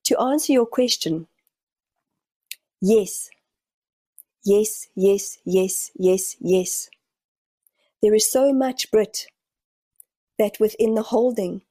to 0.05 0.19
answer 0.19 0.51
your 0.51 0.65
question, 0.65 1.27
yes, 2.81 3.29
yes, 4.43 4.87
yes, 4.95 5.37
yes, 5.45 5.91
yes, 5.95 6.35
yes. 6.39 6.89
There 8.01 8.15
is 8.15 8.29
so 8.29 8.51
much 8.51 8.89
Britt 8.89 9.27
that 10.39 10.59
within 10.59 10.95
the 10.95 11.03
holding, 11.03 11.61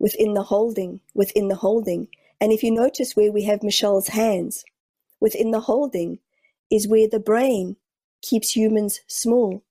within 0.00 0.34
the 0.34 0.42
holding, 0.42 1.00
within 1.14 1.46
the 1.46 1.62
holding, 1.66 2.08
and 2.40 2.50
if 2.50 2.64
you 2.64 2.72
notice 2.72 3.14
where 3.14 3.30
we 3.30 3.44
have 3.44 3.62
Michelle's 3.62 4.08
hands, 4.08 4.64
within 5.20 5.52
the 5.52 5.60
holding 5.60 6.18
is 6.72 6.88
where 6.88 7.08
the 7.08 7.20
brain 7.20 7.76
keeps 8.26 8.56
humans 8.56 9.00
small. 9.06 9.62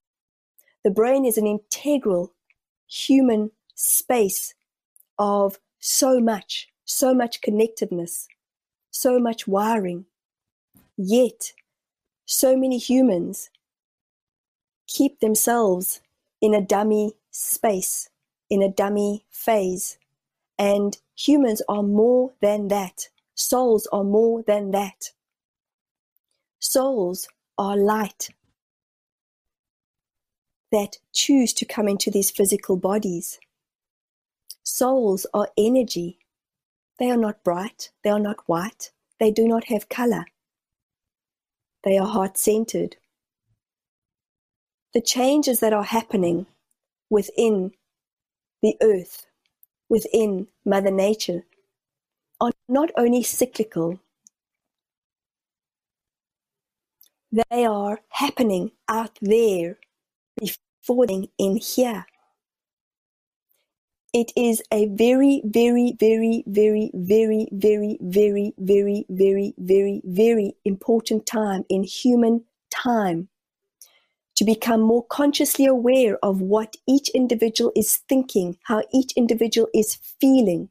The 0.83 0.89
brain 0.89 1.25
is 1.25 1.37
an 1.37 1.45
integral 1.45 2.31
human 2.87 3.51
space 3.75 4.53
of 5.19 5.59
so 5.79 6.21
much, 6.21 6.69
so 6.85 7.13
much 7.13 7.41
connectedness, 7.41 8.27
so 8.91 9.19
much 9.19 9.45
wiring. 9.45 10.05
Yet, 10.95 11.51
so 12.25 12.55
many 12.55 12.77
humans 12.77 13.49
keep 14.87 15.19
themselves 15.19 15.99
in 16.39 16.53
a 16.53 16.61
dummy 16.61 17.13
space, 17.31 18.09
in 18.49 18.61
a 18.61 18.71
dummy 18.71 19.25
phase. 19.29 19.97
And 20.57 20.97
humans 21.15 21.61
are 21.67 21.83
more 21.83 22.31
than 22.41 22.69
that. 22.69 23.09
Souls 23.35 23.85
are 23.91 24.05
more 24.05 24.43
than 24.43 24.71
that. 24.71 25.11
Souls 26.59 27.27
are 27.57 27.75
light 27.75 28.29
that 30.71 30.97
choose 31.13 31.53
to 31.53 31.65
come 31.65 31.87
into 31.87 32.11
these 32.11 32.31
physical 32.31 32.75
bodies. 32.75 33.39
Souls 34.63 35.25
are 35.33 35.49
energy. 35.57 36.19
They 36.97 37.09
are 37.09 37.17
not 37.17 37.43
bright, 37.43 37.91
they 38.03 38.09
are 38.09 38.19
not 38.19 38.37
white, 38.47 38.91
they 39.19 39.31
do 39.31 39.47
not 39.47 39.65
have 39.65 39.89
color. 39.89 40.25
They 41.83 41.97
are 41.97 42.07
heart 42.07 42.37
centered. 42.37 42.95
The 44.93 45.01
changes 45.01 45.59
that 45.59 45.73
are 45.73 45.83
happening 45.83 46.47
within 47.09 47.71
the 48.61 48.75
earth, 48.81 49.27
within 49.89 50.47
Mother 50.65 50.91
Nature, 50.91 51.45
are 52.41 52.51
not 52.67 52.91
only 52.97 53.23
cyclical, 53.23 53.99
they 57.31 57.65
are 57.65 57.99
happening 58.09 58.71
out 58.87 59.19
there 59.21 59.77
them 60.87 61.25
in 61.37 61.57
here. 61.57 62.05
It 64.13 64.31
is 64.37 64.63
a 64.71 64.85
very, 64.85 65.41
very, 65.43 65.93
very, 65.99 66.45
very, 66.47 66.89
very, 66.93 67.49
very, 67.51 67.99
very, 67.99 68.53
very, 68.57 69.05
very, 69.09 69.53
very, 69.57 70.01
very 70.05 70.53
important 70.63 71.25
time 71.25 71.65
in 71.69 71.83
human 71.83 72.45
time 72.69 73.27
to 74.35 74.45
become 74.45 74.79
more 74.79 75.05
consciously 75.05 75.65
aware 75.65 76.17
of 76.23 76.39
what 76.39 76.77
each 76.87 77.09
individual 77.09 77.73
is 77.75 77.97
thinking, 78.07 78.57
how 78.63 78.83
each 78.93 79.11
individual 79.17 79.67
is 79.73 79.95
feeling 80.21 80.69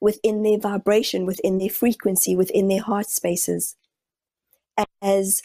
within 0.00 0.44
their 0.44 0.58
vibration, 0.58 1.26
within 1.26 1.58
their 1.58 1.70
frequency, 1.70 2.36
within 2.36 2.68
their 2.68 2.82
heart 2.82 3.08
spaces. 3.08 3.74
As 5.02 5.42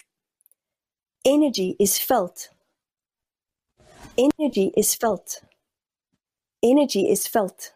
energy 1.26 1.76
is 1.80 1.98
felt, 1.98 2.49
energy 4.17 4.71
is 4.75 4.95
felt 4.95 5.41
energy 6.63 7.09
is 7.09 7.27
felt. 7.27 7.73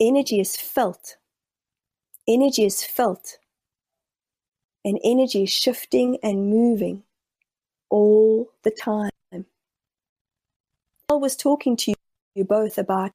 Energy 0.00 0.40
is 0.40 0.56
felt. 0.56 1.16
Energy 2.26 2.64
is 2.64 2.82
felt. 2.84 3.38
And 4.84 4.98
energy 5.04 5.44
is 5.44 5.50
shifting 5.50 6.18
and 6.22 6.48
moving 6.48 7.02
all 7.90 8.50
the 8.62 8.70
time. 8.70 9.10
I 9.32 11.14
was 11.14 11.36
talking 11.36 11.76
to 11.78 11.94
you 12.34 12.44
both 12.44 12.78
about 12.78 13.10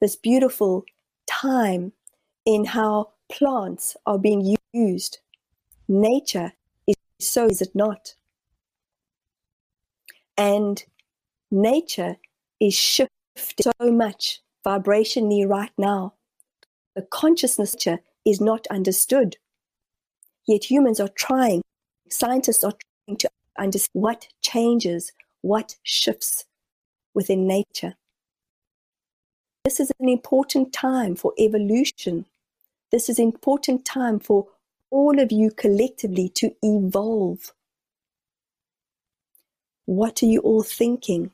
this 0.00 0.14
beautiful 0.16 0.84
time 1.26 1.92
in 2.44 2.66
how 2.66 3.10
plants 3.28 3.96
are 4.06 4.18
being 4.18 4.56
used. 4.72 5.18
Nature 5.88 6.52
is 6.86 6.94
so, 7.18 7.46
is 7.46 7.62
it 7.62 7.74
not? 7.74 8.14
And 10.36 10.84
nature 11.50 12.16
is 12.60 12.74
shifting 12.74 13.10
so 13.60 13.72
much 13.80 14.40
vibrationally 14.64 15.48
right 15.48 15.72
now. 15.78 16.14
The 16.94 17.02
consciousness 17.02 17.76
is 18.24 18.40
not 18.40 18.66
understood. 18.68 19.36
Yet 20.46 20.70
humans 20.70 21.00
are 21.00 21.08
trying, 21.08 21.62
scientists 22.10 22.64
are 22.64 22.74
trying 23.06 23.18
to 23.18 23.30
understand 23.58 23.90
what 23.92 24.28
changes, 24.42 25.12
what 25.42 25.76
shifts 25.82 26.44
within 27.14 27.46
nature. 27.46 27.94
This 29.64 29.80
is 29.80 29.92
an 30.00 30.08
important 30.08 30.72
time 30.72 31.14
for 31.14 31.32
evolution. 31.38 32.24
This 32.90 33.08
is 33.08 33.18
an 33.18 33.26
important 33.26 33.84
time 33.84 34.18
for 34.18 34.46
all 34.90 35.20
of 35.20 35.30
you 35.30 35.50
collectively 35.50 36.30
to 36.30 36.54
evolve. 36.62 37.52
What 39.84 40.22
are 40.22 40.26
you 40.26 40.40
all 40.40 40.62
thinking? 40.62 41.30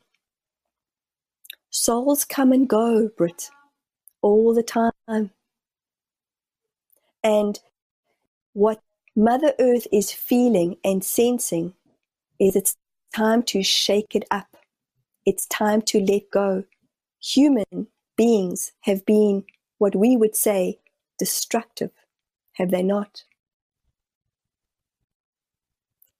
Souls 1.77 2.25
come 2.25 2.53
and 2.53 2.69
go, 2.69 3.09
Britt, 3.17 3.51
all 4.23 4.55
the 4.55 4.63
time. 4.63 5.33
And 7.25 7.59
what 8.53 8.81
Mother 9.17 9.55
Earth 9.59 9.89
is 9.93 10.13
feeling 10.13 10.77
and 10.85 11.03
sensing 11.03 11.75
is 12.39 12.55
it's 12.55 12.77
time 13.13 13.43
to 13.45 13.65
shake 13.65 14.15
it 14.15 14.25
up. 14.31 14.57
It's 15.27 15.47
time 15.47 15.83
to 15.83 15.99
let 15.99 16.31
go. 16.31 16.63
Human 17.21 17.89
beings 18.17 18.71
have 18.83 19.05
been 19.05 19.43
what 19.79 19.97
we 19.97 20.17
would 20.17 20.37
say 20.37 20.79
destructive, 21.19 21.91
have 22.53 22.71
they 22.71 22.85
not? 22.85 23.25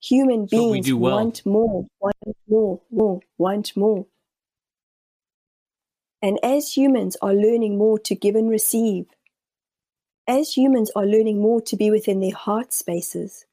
Human 0.03 0.47
beings 0.47 0.89
we 0.89 0.93
well. 0.95 1.15
want 1.15 1.47
more, 1.47 1.87
want 2.01 2.37
more, 2.49 2.81
more, 2.91 3.21
want 3.39 3.77
more. 3.77 4.07
And 6.25 6.39
as 6.43 6.75
humans 6.75 7.19
are 7.21 7.35
learning 7.35 7.77
more 7.77 7.99
to 7.99 8.15
give 8.15 8.35
and 8.35 8.49
receive, 8.49 9.05
as 10.27 10.57
humans 10.57 10.91
are 10.97 11.05
learning 11.05 11.39
more 11.39 11.61
to 11.61 11.77
be 11.77 11.91
within 11.91 12.21
their 12.21 12.35
heart 12.35 12.73
spaces, 12.73 13.45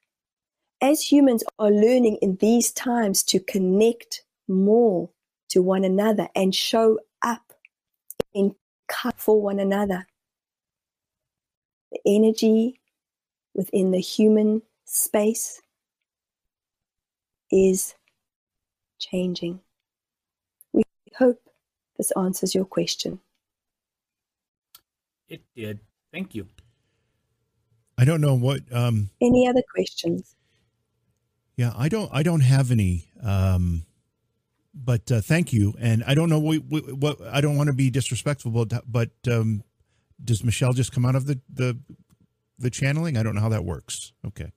as 0.80 1.12
humans 1.12 1.44
are 1.60 1.70
learning 1.70 2.18
in 2.22 2.38
these 2.38 2.72
times 2.72 3.24
to 3.24 3.42
connect 3.42 4.24
more 4.48 5.10
to 5.50 5.62
one 5.62 5.84
another 5.84 6.30
and 6.34 6.56
show 6.56 6.98
up 7.22 7.52
in 8.34 8.56
for 9.18 9.42
one 9.42 9.60
another, 9.60 10.08
the 11.92 12.00
energy 12.06 12.80
within 13.54 13.92
the 13.92 14.00
human 14.00 14.62
space 14.86 15.62
is 17.52 17.96
changing. 18.98 19.60
We 20.72 20.84
hope 21.18 21.51
this 22.02 22.12
answers 22.18 22.56
your 22.56 22.66
question. 22.66 23.20
It 25.30 25.44
did. 25.56 25.80
Thank 26.12 26.34
you. 26.34 26.48
I 27.96 28.06
don't 28.06 28.22
know 28.22 28.34
what. 28.34 28.62
Um, 28.72 29.12
Any 29.22 29.48
other 29.48 29.62
questions? 29.72 30.36
Yeah, 31.58 31.74
I 31.78 31.90
don't. 31.90 32.10
I 32.12 32.24
don't 32.24 32.42
have 32.42 32.72
any. 32.72 33.06
Um, 33.24 33.86
but 34.74 35.12
uh, 35.12 35.22
thank 35.22 35.54
you. 35.54 35.76
And 35.80 36.04
I 36.08 36.16
don't 36.16 36.30
know 36.30 36.40
what, 36.40 36.64
what, 36.68 36.94
what 36.94 37.22
I 37.32 37.40
don't 37.40 37.56
want 37.56 37.68
to 37.68 37.74
be 37.74 37.92
disrespectful, 37.92 38.50
but, 38.50 38.84
but 38.92 39.12
um, 39.28 39.64
does 40.24 40.44
Michelle 40.44 40.74
just 40.74 40.92
come 40.92 41.06
out 41.06 41.16
of 41.16 41.28
the, 41.28 41.40
the 41.54 41.78
the 42.58 42.72
channeling? 42.72 43.16
I 43.16 43.22
don't 43.22 43.36
know 43.36 43.42
how 43.42 43.50
that 43.50 43.64
works. 43.64 44.12
Okay. 44.26 44.52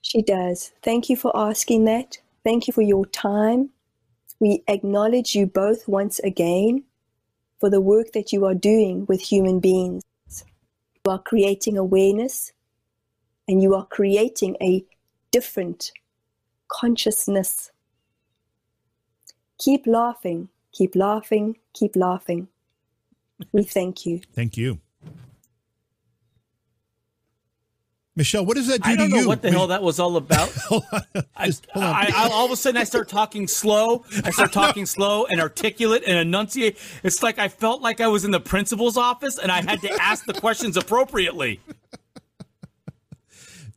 She 0.00 0.22
does. 0.22 0.72
Thank 0.82 1.10
you 1.10 1.16
for 1.16 1.36
asking 1.36 1.84
that. 1.84 2.18
Thank 2.44 2.66
you 2.66 2.72
for 2.72 2.82
your 2.82 3.04
time. 3.04 3.70
We 4.42 4.64
acknowledge 4.66 5.36
you 5.36 5.46
both 5.46 5.86
once 5.86 6.18
again 6.18 6.82
for 7.60 7.70
the 7.70 7.80
work 7.80 8.10
that 8.10 8.32
you 8.32 8.44
are 8.44 8.56
doing 8.56 9.06
with 9.06 9.20
human 9.20 9.60
beings. 9.60 10.02
You 11.04 11.12
are 11.12 11.20
creating 11.20 11.78
awareness 11.78 12.52
and 13.46 13.62
you 13.62 13.72
are 13.76 13.86
creating 13.86 14.56
a 14.60 14.84
different 15.30 15.92
consciousness. 16.66 17.70
Keep 19.60 19.86
laughing, 19.86 20.48
keep 20.72 20.96
laughing, 20.96 21.58
keep 21.72 21.94
laughing. 21.94 22.48
We 23.52 23.62
thank 23.62 24.04
you. 24.04 24.22
Thank 24.34 24.56
you. 24.56 24.80
Michelle, 28.14 28.44
what 28.44 28.56
does 28.56 28.66
that 28.66 28.82
do 28.82 28.90
I 28.90 28.96
don't 28.96 29.08
know 29.08 29.20
you? 29.20 29.28
what 29.28 29.40
the 29.40 29.50
hell 29.50 29.68
that 29.68 29.82
was 29.82 29.98
all 29.98 30.16
about. 30.16 30.52
I, 31.36 31.46
Just. 31.46 31.66
I, 31.74 32.12
I, 32.14 32.28
all 32.30 32.44
of 32.44 32.50
a 32.50 32.56
sudden, 32.56 32.78
I 32.78 32.84
start 32.84 33.08
talking 33.08 33.48
slow. 33.48 34.04
I 34.22 34.30
start 34.30 34.52
talking 34.52 34.84
slow 34.84 35.24
and 35.24 35.40
articulate 35.40 36.02
and 36.06 36.18
enunciate. 36.18 36.76
It's 37.02 37.22
like 37.22 37.38
I 37.38 37.48
felt 37.48 37.80
like 37.80 38.00
I 38.02 38.08
was 38.08 38.24
in 38.24 38.30
the 38.30 38.40
principal's 38.40 38.98
office 38.98 39.38
and 39.38 39.50
I 39.50 39.62
had 39.62 39.80
to 39.80 39.90
ask 40.00 40.26
the 40.26 40.34
questions 40.34 40.76
appropriately. 40.76 41.60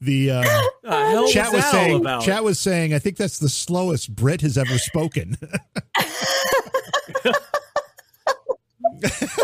The 0.02 0.32
uh, 0.32 0.42
The 0.84 1.30
chat 1.32 1.54
was 1.54 1.64
was 1.64 1.72
saying. 1.72 2.04
Chat 2.22 2.44
was 2.44 2.60
saying. 2.60 2.94
I 2.94 3.00
think 3.00 3.16
that's 3.16 3.40
the 3.40 3.50
slowest 3.50 4.14
Britt 4.14 4.42
has 4.42 4.58
ever 4.58 4.78
spoken. 4.78 5.38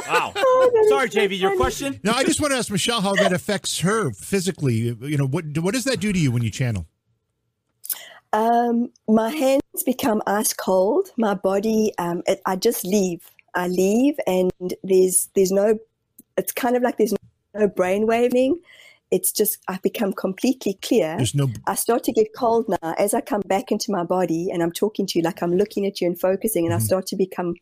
Wow. 0.08 0.34
Sorry, 0.90 1.10
JV. 1.10 1.40
Your 1.40 1.56
question? 1.56 2.00
No, 2.04 2.12
I 2.14 2.24
just 2.24 2.42
want 2.42 2.52
to 2.54 2.58
ask 2.58 2.72
Michelle 2.72 3.02
how 3.02 3.14
that 3.16 3.34
affects 3.34 3.80
her 3.80 4.12
physically. 4.12 4.96
You 5.02 5.18
know, 5.18 5.28
what 5.28 5.46
what 5.58 5.74
does 5.74 5.84
that 5.86 6.00
do 6.00 6.12
to 6.14 6.20
you 6.20 6.32
when 6.32 6.44
you 6.44 6.50
channel? 6.50 6.88
Um, 8.34 8.92
my 9.08 9.30
hands 9.30 9.84
become 9.86 10.22
ice 10.26 10.54
cold. 10.54 11.10
My 11.18 11.34
body, 11.34 11.92
um, 11.98 12.24
it, 12.28 12.42
I 12.46 12.56
just 12.56 12.86
leave. 12.86 13.30
I 13.54 13.68
leave, 13.68 14.16
and 14.26 14.52
there's 14.84 15.30
there's 15.36 15.52
no. 15.52 15.80
It's 16.38 16.54
kind 16.54 16.76
of 16.76 16.84
like 16.84 16.98
there's 16.98 17.14
no 17.54 17.68
brain 17.68 18.08
waving. 18.08 18.62
It's 19.12 19.34
just 19.34 19.58
I 19.68 19.78
become 19.84 20.14
completely 20.14 20.80
clear. 20.82 21.18
There's 21.18 21.36
no. 21.36 21.50
I 21.68 21.76
start 21.76 22.04
to 22.06 22.14
get 22.14 22.28
cold 22.36 22.70
now 22.70 22.96
as 22.98 23.14
I 23.14 23.20
come 23.20 23.42
back 23.46 23.72
into 23.72 23.92
my 23.92 24.04
body, 24.06 24.50
and 24.52 24.64
I'm 24.64 24.72
talking 24.72 25.06
to 25.08 25.20
you 25.20 25.24
like 25.24 25.44
I'm 25.44 25.54
looking 25.54 25.86
at 25.86 26.00
you 26.00 26.08
and 26.08 26.20
focusing, 26.20 26.66
and 26.66 26.74
I 26.74 26.80
start 26.80 27.08
to 27.08 27.18
become 27.18 27.56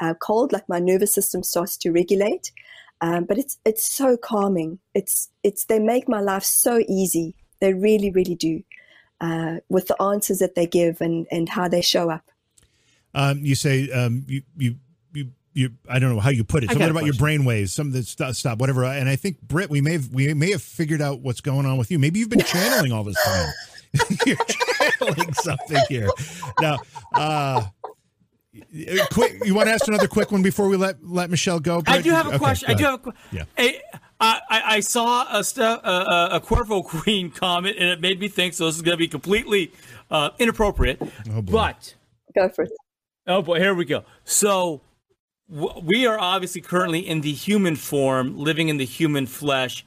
uh, 0.00 0.14
cold, 0.14 0.52
like 0.52 0.68
my 0.68 0.78
nervous 0.78 1.12
system 1.12 1.42
starts 1.42 1.76
to 1.78 1.90
regulate. 1.90 2.52
Um, 3.00 3.24
but 3.24 3.38
it's 3.38 3.58
it's 3.64 3.84
so 3.84 4.16
calming. 4.16 4.78
It's 4.94 5.28
it's 5.42 5.64
they 5.66 5.78
make 5.78 6.08
my 6.08 6.20
life 6.20 6.44
so 6.44 6.82
easy. 6.88 7.34
They 7.60 7.74
really 7.74 8.10
really 8.10 8.34
do, 8.34 8.62
uh, 9.20 9.56
with 9.68 9.88
the 9.88 10.00
answers 10.00 10.38
that 10.38 10.54
they 10.54 10.66
give 10.66 11.00
and 11.00 11.26
and 11.30 11.48
how 11.48 11.68
they 11.68 11.82
show 11.82 12.10
up. 12.10 12.30
Um, 13.14 13.40
you 13.42 13.54
say 13.54 13.90
um, 13.90 14.24
you 14.26 14.42
you 14.56 14.76
you. 15.12 15.30
You, 15.52 15.70
I 15.88 15.98
don't 15.98 16.14
know 16.14 16.20
how 16.20 16.28
you 16.28 16.44
put 16.44 16.64
it. 16.64 16.66
Something 16.66 16.80
got 16.80 16.88
a 16.88 16.90
about 16.90 17.04
your 17.04 17.14
question. 17.14 17.24
brain 17.24 17.44
waves. 17.46 17.72
Some 17.72 17.90
that 17.92 18.06
stop, 18.06 18.34
stop, 18.34 18.58
whatever. 18.58 18.84
And 18.84 19.08
I 19.08 19.16
think 19.16 19.40
Britt, 19.40 19.70
we 19.70 19.80
may 19.80 19.92
have 19.92 20.10
we 20.12 20.34
may 20.34 20.50
have 20.50 20.60
figured 20.60 21.00
out 21.00 21.20
what's 21.20 21.40
going 21.40 21.64
on 21.64 21.78
with 21.78 21.90
you. 21.90 21.98
Maybe 21.98 22.18
you've 22.18 22.28
been 22.28 22.40
channeling 22.46 22.92
all 22.92 23.04
this 23.04 23.16
time. 23.24 23.52
You're 24.26 24.36
channeling 24.36 25.32
something 25.32 25.82
here. 25.88 26.08
Now, 26.60 26.78
uh, 27.14 27.64
quick. 29.10 29.44
You 29.44 29.54
want 29.54 29.68
to 29.68 29.72
ask 29.72 29.86
another 29.88 30.08
quick 30.08 30.30
one 30.32 30.42
before 30.42 30.68
we 30.68 30.76
let 30.76 30.96
let 31.04 31.30
Michelle 31.30 31.60
go? 31.60 31.82
I 31.86 32.00
do 32.00 32.10
have 32.10 32.26
a 32.26 32.30
Okay, 32.30 32.38
question. 32.38 32.70
I 32.70 32.74
do 32.74 32.84
have 32.84 32.94
a 32.94 32.98
question. 32.98 33.20
Yeah. 33.32 33.44
Hey, 33.56 33.80
I, 34.20 34.40
I 34.50 34.62
I 34.76 34.80
saw 34.80 35.26
a, 35.38 35.44
stu- 35.44 35.62
a, 35.62 35.66
a, 35.66 36.28
a 36.36 36.40
Cuervo 36.40 36.84
Queen 36.86 37.30
comment, 37.30 37.76
and 37.78 37.88
it 37.88 38.00
made 38.00 38.20
me 38.20 38.28
think. 38.28 38.54
So 38.54 38.66
this 38.66 38.76
is 38.76 38.82
going 38.82 38.94
to 38.96 38.98
be 38.98 39.08
completely 39.08 39.72
uh, 40.10 40.30
inappropriate. 40.38 41.00
Oh, 41.30 41.42
boy. 41.42 41.52
but 41.52 41.94
Go 42.34 42.48
for 42.48 42.64
it. 42.64 42.72
oh 43.26 43.42
boy, 43.42 43.58
here 43.58 43.74
we 43.74 43.84
go. 43.84 44.04
So 44.24 44.80
w- 45.50 45.80
we 45.82 46.06
are 46.06 46.18
obviously 46.18 46.60
currently 46.60 47.00
in 47.00 47.20
the 47.22 47.32
human 47.32 47.76
form, 47.76 48.38
living 48.38 48.68
in 48.68 48.76
the 48.76 48.84
human 48.86 49.26
flesh, 49.26 49.84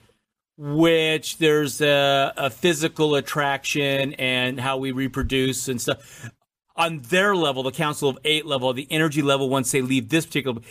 which 0.57 1.37
there's 1.37 1.79
a, 1.81 2.33
a 2.37 2.49
physical 2.49 3.15
attraction 3.15 4.13
and 4.15 4.59
how 4.59 4.77
we 4.77 4.91
reproduce 4.91 5.67
and 5.69 5.79
stuff. 5.81 6.29
On 6.79 6.99
their 7.09 7.35
level, 7.35 7.61
the 7.61 7.71
Council 7.71 8.07
of 8.07 8.17
Eight 8.23 8.45
level, 8.45 8.71
the 8.73 8.87
energy 8.89 9.21
level, 9.21 9.49
once 9.49 9.69
they 9.69 9.81
leave 9.81 10.07
this 10.07 10.25
particular, 10.25 10.61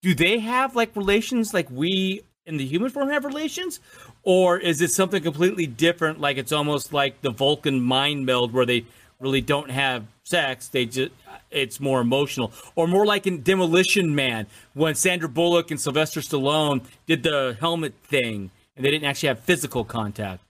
do 0.00 0.14
they 0.14 0.38
have 0.38 0.74
like 0.74 0.96
relations 0.96 1.52
like 1.52 1.70
we 1.70 2.22
in 2.46 2.56
the 2.56 2.64
human 2.64 2.90
form 2.90 3.10
have 3.10 3.26
relations, 3.26 3.78
or 4.22 4.58
is 4.58 4.80
it 4.80 4.90
something 4.90 5.22
completely 5.22 5.66
different? 5.66 6.18
Like 6.18 6.38
it's 6.38 6.50
almost 6.50 6.94
like 6.94 7.20
the 7.20 7.30
Vulcan 7.30 7.80
mind 7.82 8.24
meld 8.24 8.54
where 8.54 8.64
they 8.64 8.86
really 9.20 9.42
don't 9.42 9.70
have 9.70 10.06
sex; 10.22 10.68
they 10.68 10.86
just 10.86 11.12
it's 11.50 11.78
more 11.78 12.00
emotional, 12.00 12.50
or 12.74 12.88
more 12.88 13.04
like 13.04 13.26
in 13.26 13.42
Demolition 13.42 14.14
Man 14.14 14.46
when 14.72 14.94
Sandra 14.94 15.28
Bullock 15.28 15.70
and 15.70 15.78
Sylvester 15.78 16.20
Stallone 16.20 16.84
did 17.06 17.22
the 17.22 17.56
helmet 17.60 17.94
thing 18.02 18.50
and 18.76 18.84
they 18.84 18.90
didn't 18.90 19.06
actually 19.06 19.28
have 19.28 19.40
physical 19.40 19.84
contact, 19.84 20.42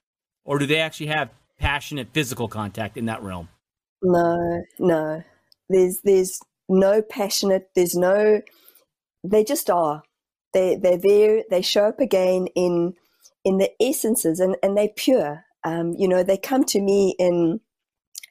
or 0.44 0.60
do 0.60 0.66
they 0.66 0.78
actually 0.78 1.08
have 1.08 1.30
passionate 1.58 2.08
physical 2.12 2.46
contact 2.46 2.96
in 2.96 3.06
that 3.06 3.22
realm? 3.22 3.48
No, 4.04 4.62
no. 4.78 5.24
There's 5.68 6.00
there's 6.04 6.40
no 6.68 7.02
passionate. 7.02 7.70
There's 7.74 7.96
no. 7.96 8.42
They 9.24 9.42
just 9.42 9.70
are. 9.70 10.02
They 10.52 10.76
they're 10.76 10.98
there. 10.98 11.42
They 11.50 11.62
show 11.62 11.86
up 11.86 12.00
again 12.00 12.46
in 12.54 12.94
in 13.44 13.58
the 13.58 13.70
essences, 13.80 14.40
and 14.40 14.56
and 14.62 14.76
they're 14.76 14.88
pure. 14.94 15.44
Um, 15.64 15.94
you 15.98 16.06
know, 16.06 16.22
they 16.22 16.36
come 16.36 16.64
to 16.64 16.80
me 16.80 17.16
in 17.18 17.60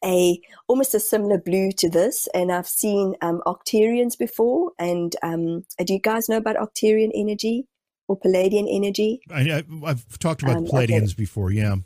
a 0.04 0.40
almost 0.68 0.94
a 0.94 1.00
similar 1.00 1.40
blue 1.40 1.72
to 1.72 1.90
this, 1.90 2.28
and 2.36 2.52
I've 2.52 2.68
seen 2.68 3.16
um, 3.22 3.42
Arcturians 3.48 4.18
before. 4.18 4.74
And 4.78 5.16
um, 5.24 5.66
do 5.84 5.94
you 5.94 6.00
guys 6.00 6.30
know 6.30 6.38
about 6.38 6.58
Arcturian 6.58 7.12
energy 7.16 7.68
or 8.08 8.20
Pleiadian 8.20 8.68
energy? 8.70 9.22
I, 9.32 9.64
have 9.88 10.20
talked 10.20 10.44
about 10.44 10.58
um, 10.58 10.66
Pleiadians 10.66 11.14
okay. 11.14 11.14
before. 11.18 11.52
Yeah. 11.52 11.78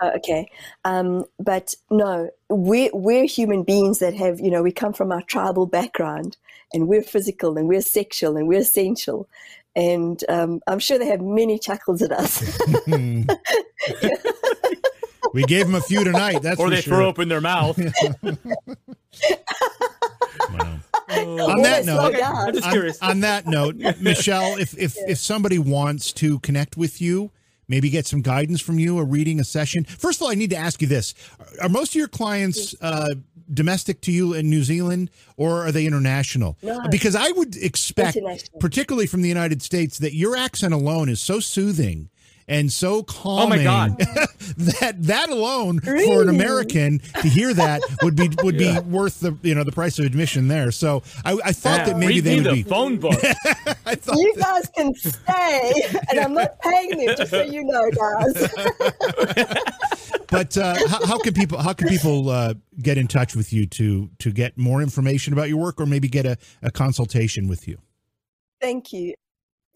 Uh, 0.00 0.10
okay, 0.16 0.48
um, 0.84 1.24
but 1.38 1.74
no, 1.90 2.28
we're 2.48 2.90
we're 2.92 3.26
human 3.26 3.62
beings 3.62 4.00
that 4.00 4.14
have 4.14 4.40
you 4.40 4.50
know 4.50 4.62
we 4.62 4.72
come 4.72 4.92
from 4.92 5.12
our 5.12 5.22
tribal 5.22 5.66
background, 5.66 6.36
and 6.72 6.88
we're 6.88 7.02
physical 7.02 7.56
and 7.56 7.68
we're 7.68 7.80
sexual 7.80 8.36
and 8.36 8.48
we're 8.48 8.60
essential, 8.60 9.28
and 9.76 10.22
um, 10.28 10.60
I'm 10.66 10.78
sure 10.78 10.98
they 10.98 11.06
have 11.06 11.20
many 11.20 11.58
chuckles 11.58 12.02
at 12.02 12.12
us. 12.12 12.58
we 15.32 15.42
gave 15.44 15.66
them 15.66 15.74
a 15.74 15.80
few 15.80 16.04
tonight. 16.04 16.42
That's 16.42 16.60
or 16.60 16.70
they 16.70 16.80
sure. 16.80 16.96
throw 16.96 17.06
open 17.08 17.28
their 17.28 17.40
mouth. 17.40 17.76
wow. 18.22 18.40
on 21.08 21.62
that 21.62 21.84
note, 21.84 22.14
on, 22.14 23.10
on, 23.10 23.20
that 23.20 23.46
note, 23.46 23.76
Michelle, 24.00 24.56
if 24.58 24.76
if 24.78 24.96
if 25.08 25.18
somebody 25.18 25.58
wants 25.58 26.12
to 26.12 26.38
connect 26.40 26.76
with 26.76 27.00
you, 27.00 27.30
maybe 27.68 27.90
get 27.90 28.06
some 28.06 28.22
guidance 28.22 28.60
from 28.60 28.78
you, 28.78 28.98
a 28.98 29.04
reading, 29.04 29.40
a 29.40 29.44
session. 29.44 29.84
First 29.84 30.18
of 30.18 30.24
all, 30.24 30.30
I 30.30 30.34
need 30.34 30.50
to 30.50 30.56
ask 30.56 30.80
you 30.82 30.88
this: 30.88 31.14
Are 31.60 31.68
most 31.68 31.90
of 31.90 31.96
your 31.96 32.08
clients 32.08 32.74
uh, 32.80 33.14
domestic 33.52 34.00
to 34.02 34.12
you 34.12 34.34
in 34.34 34.48
New 34.48 34.62
Zealand, 34.62 35.10
or 35.36 35.66
are 35.66 35.72
they 35.72 35.86
international? 35.86 36.56
No, 36.62 36.80
because 36.90 37.14
I 37.14 37.30
would 37.32 37.56
expect, 37.56 38.18
particularly 38.60 39.06
from 39.06 39.22
the 39.22 39.28
United 39.28 39.62
States, 39.62 39.98
that 39.98 40.14
your 40.14 40.36
accent 40.36 40.74
alone 40.74 41.08
is 41.08 41.20
so 41.20 41.40
soothing 41.40 42.08
and 42.48 42.72
so 42.72 43.02
calming. 43.02 43.66
Oh 43.66 43.70
my 43.70 43.88
god! 43.88 43.98
that 44.56 44.96
that 44.98 45.30
alone 45.30 45.80
really? 45.84 46.06
for 46.06 46.22
an 46.22 46.28
American 46.28 46.98
to 46.98 47.28
hear 47.28 47.54
that 47.54 47.82
would 48.02 48.16
be 48.16 48.30
would 48.42 48.58
be 48.58 48.78
worth 48.80 49.20
the 49.20 49.36
you 49.42 49.54
know 49.54 49.64
the 49.64 49.72
price 49.72 49.98
of 49.98 50.04
admission 50.04 50.48
there. 50.48 50.70
So 50.70 51.02
I, 51.24 51.38
I 51.44 51.52
thought 51.52 51.80
yeah. 51.80 51.84
that 51.86 51.98
maybe 51.98 52.14
Read 52.14 52.24
they 52.24 52.36
would 52.36 52.46
the 52.46 52.52
be 52.52 52.62
phone 52.62 52.98
book. 52.98 53.18
I 53.86 53.94
thought 53.94 54.16
you 54.16 54.34
guys 54.36 54.68
can 54.76 54.94
stay, 54.94 55.72
and 56.10 56.20
I'm 56.20 56.34
not 56.34 56.60
paying 56.60 57.00
you, 57.00 57.16
just 57.16 57.30
so 57.30 57.42
you 57.42 57.64
know, 57.64 57.90
guys. 57.90 58.54
but 60.28 60.56
uh, 60.56 60.76
how, 60.88 61.06
how, 61.06 61.18
can 61.18 61.34
people 61.34 61.58
how 61.58 61.72
can 61.72 61.88
people 61.88 62.28
uh, 62.28 62.54
get 62.82 62.98
in 62.98 63.06
touch 63.06 63.34
with 63.34 63.52
you 63.52 63.66
to 63.66 64.10
to 64.18 64.32
get 64.32 64.58
more 64.58 64.82
information 64.82 65.32
about 65.32 65.48
your 65.48 65.58
work, 65.58 65.80
or 65.80 65.86
maybe 65.86 66.08
get 66.08 66.26
a, 66.26 66.36
a 66.62 66.70
consultation 66.70 67.48
with 67.48 67.66
you? 67.66 67.78
Thank 68.60 68.92
you. 68.92 69.14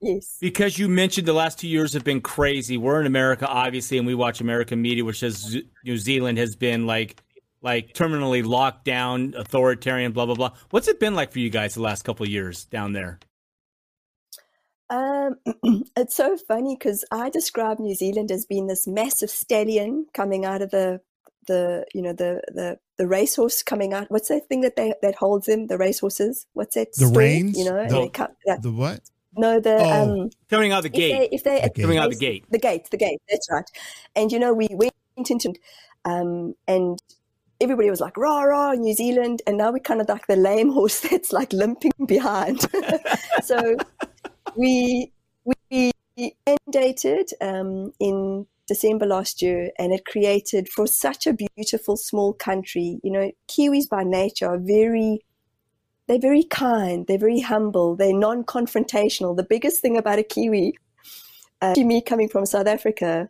Yes. 0.00 0.36
Because 0.40 0.78
you 0.78 0.88
mentioned 0.88 1.26
the 1.26 1.32
last 1.32 1.58
two 1.58 1.68
years 1.68 1.92
have 1.92 2.04
been 2.04 2.20
crazy. 2.20 2.76
We're 2.76 3.00
in 3.00 3.06
America, 3.06 3.46
obviously, 3.46 3.98
and 3.98 4.06
we 4.06 4.14
watch 4.14 4.40
American 4.40 4.80
media, 4.80 5.04
which 5.04 5.18
says 5.18 5.56
New 5.84 5.96
Zealand 5.96 6.38
has 6.38 6.54
been 6.54 6.86
like 6.86 7.20
like 7.60 7.94
terminally 7.94 8.46
locked 8.46 8.84
down, 8.84 9.34
authoritarian, 9.36 10.12
blah 10.12 10.26
blah 10.26 10.36
blah. 10.36 10.52
What's 10.70 10.88
it 10.88 11.00
been 11.00 11.14
like 11.14 11.32
for 11.32 11.40
you 11.40 11.50
guys 11.50 11.74
the 11.74 11.82
last 11.82 12.02
couple 12.02 12.24
of 12.24 12.30
years 12.30 12.64
down 12.66 12.92
there? 12.92 13.18
Um, 14.90 15.36
it's 15.96 16.16
so 16.16 16.36
funny 16.36 16.76
because 16.76 17.04
I 17.10 17.30
describe 17.30 17.78
New 17.78 17.94
Zealand 17.94 18.30
as 18.30 18.46
being 18.46 18.68
this 18.68 18.86
massive 18.86 19.30
stallion 19.30 20.06
coming 20.14 20.44
out 20.44 20.62
of 20.62 20.70
the 20.70 21.00
the 21.48 21.84
you 21.92 22.02
know 22.02 22.12
the 22.12 22.40
the 22.48 22.78
the 22.98 23.08
racehorse 23.08 23.62
coming 23.64 23.92
out. 23.92 24.10
What's 24.10 24.28
that 24.28 24.48
thing 24.48 24.60
that 24.60 24.76
they 24.76 24.94
that 25.02 25.16
holds 25.16 25.46
them? 25.46 25.66
The 25.66 25.78
racehorses. 25.78 26.46
What's 26.52 26.76
that? 26.76 26.92
The 26.94 27.06
reins. 27.06 27.58
You 27.58 27.64
know, 27.64 27.88
the, 27.88 28.10
cut, 28.10 28.36
that, 28.46 28.62
the 28.62 28.70
what? 28.70 29.00
No, 29.38 29.60
the 29.60 29.76
oh. 29.76 30.02
um, 30.22 30.30
coming 30.50 30.72
out 30.72 30.82
the 30.82 30.88
gate. 30.88 31.28
If 31.30 31.44
they, 31.44 31.62
if 31.62 31.62
they 31.62 31.70
the 31.74 31.82
coming 31.82 31.98
out 31.98 32.10
the 32.10 32.16
gate, 32.16 32.44
the 32.50 32.58
gate, 32.58 32.90
the 32.90 32.96
gate. 32.96 33.20
That's 33.30 33.48
right. 33.50 33.70
And 34.16 34.32
you 34.32 34.38
know, 34.40 34.52
we 34.52 34.66
went 34.70 34.92
into 35.16 35.54
um, 36.04 36.54
and 36.66 36.98
everybody 37.60 37.88
was 37.88 38.00
like 38.00 38.16
rah 38.16 38.42
rah 38.42 38.72
New 38.72 38.94
Zealand, 38.94 39.42
and 39.46 39.56
now 39.56 39.70
we're 39.70 39.78
kind 39.78 40.00
of 40.00 40.08
like 40.08 40.26
the 40.26 40.34
lame 40.34 40.72
horse 40.78 41.00
that's 41.00 41.32
like 41.32 41.52
limping 41.52 41.92
behind. 42.06 42.66
so 43.44 43.76
we 44.56 45.12
we 45.44 45.92
mandated 46.18 47.32
um, 47.40 47.92
in 48.00 48.44
December 48.66 49.06
last 49.06 49.40
year, 49.40 49.70
and 49.78 49.92
it 49.92 50.04
created 50.04 50.68
for 50.68 50.88
such 50.88 51.28
a 51.28 51.38
beautiful 51.56 51.96
small 51.96 52.32
country. 52.32 52.98
You 53.04 53.12
know, 53.12 53.30
Kiwis 53.48 53.88
by 53.88 54.02
nature 54.02 54.48
are 54.48 54.58
very 54.58 55.20
they're 56.08 56.18
very 56.18 56.42
kind, 56.44 57.06
they're 57.06 57.18
very 57.18 57.40
humble, 57.40 57.94
they're 57.94 58.14
non 58.14 58.42
confrontational. 58.42 59.36
The 59.36 59.44
biggest 59.44 59.80
thing 59.80 59.96
about 59.96 60.18
a 60.18 60.22
Kiwi, 60.22 60.76
uh, 61.60 61.74
me 61.76 62.00
coming 62.00 62.28
from 62.28 62.46
South 62.46 62.66
Africa, 62.66 63.28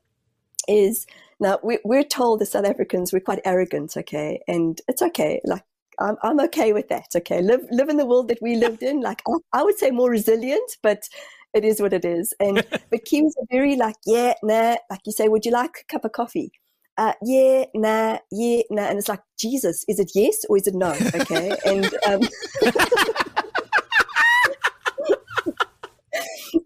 is 0.69 1.07
now 1.41 1.59
we, 1.63 1.79
we're 1.85 2.05
told 2.05 2.41
as 2.41 2.53
South 2.53 2.65
Africans 2.65 3.13
we're 3.13 3.21
quite 3.21 3.41
arrogant, 3.45 3.97
okay? 3.97 4.41
And 4.47 4.81
it's 4.89 5.03
okay. 5.03 5.41
Like, 5.45 5.65
I'm, 5.99 6.17
I'm 6.23 6.41
okay 6.41 6.73
with 6.73 6.89
that, 6.89 7.09
okay? 7.17 7.43
Live, 7.43 7.67
live 7.71 7.89
in 7.89 7.97
the 7.97 8.07
world 8.07 8.29
that 8.29 8.41
we 8.41 8.55
lived 8.55 8.83
in. 8.83 9.01
Like, 9.01 9.23
I, 9.27 9.61
I 9.61 9.63
would 9.65 9.79
say 9.79 9.91
more 9.91 10.11
resilient, 10.11 10.77
but 10.83 11.09
it 11.55 11.65
is 11.65 11.81
what 11.81 11.93
it 11.93 12.05
is. 12.05 12.33
And 12.39 12.57
but 12.91 13.05
Kiwis 13.05 13.33
are 13.41 13.47
very 13.51 13.77
like, 13.77 13.97
yeah, 14.07 14.35
nah. 14.43 14.77
Like 14.89 15.01
you 15.05 15.13
say, 15.13 15.29
would 15.29 15.45
you 15.45 15.53
like 15.53 15.79
a 15.81 15.93
cup 15.93 16.05
of 16.05 16.13
coffee? 16.13 16.53
Uh, 16.99 17.15
yeah, 17.23 17.65
nah, 17.75 18.19
yeah, 18.31 18.61
nah. 18.71 18.89
And 18.89 18.99
it's 18.99 19.09
like, 19.09 19.23
Jesus, 19.39 19.85
is 19.89 19.99
it 20.01 20.11
yes 20.15 20.45
or 20.49 20.59
is 20.59 20.67
it 20.67 20.75
no? 20.75 20.91
Okay. 20.91 21.57
and 21.65 21.89
um, 22.07 22.21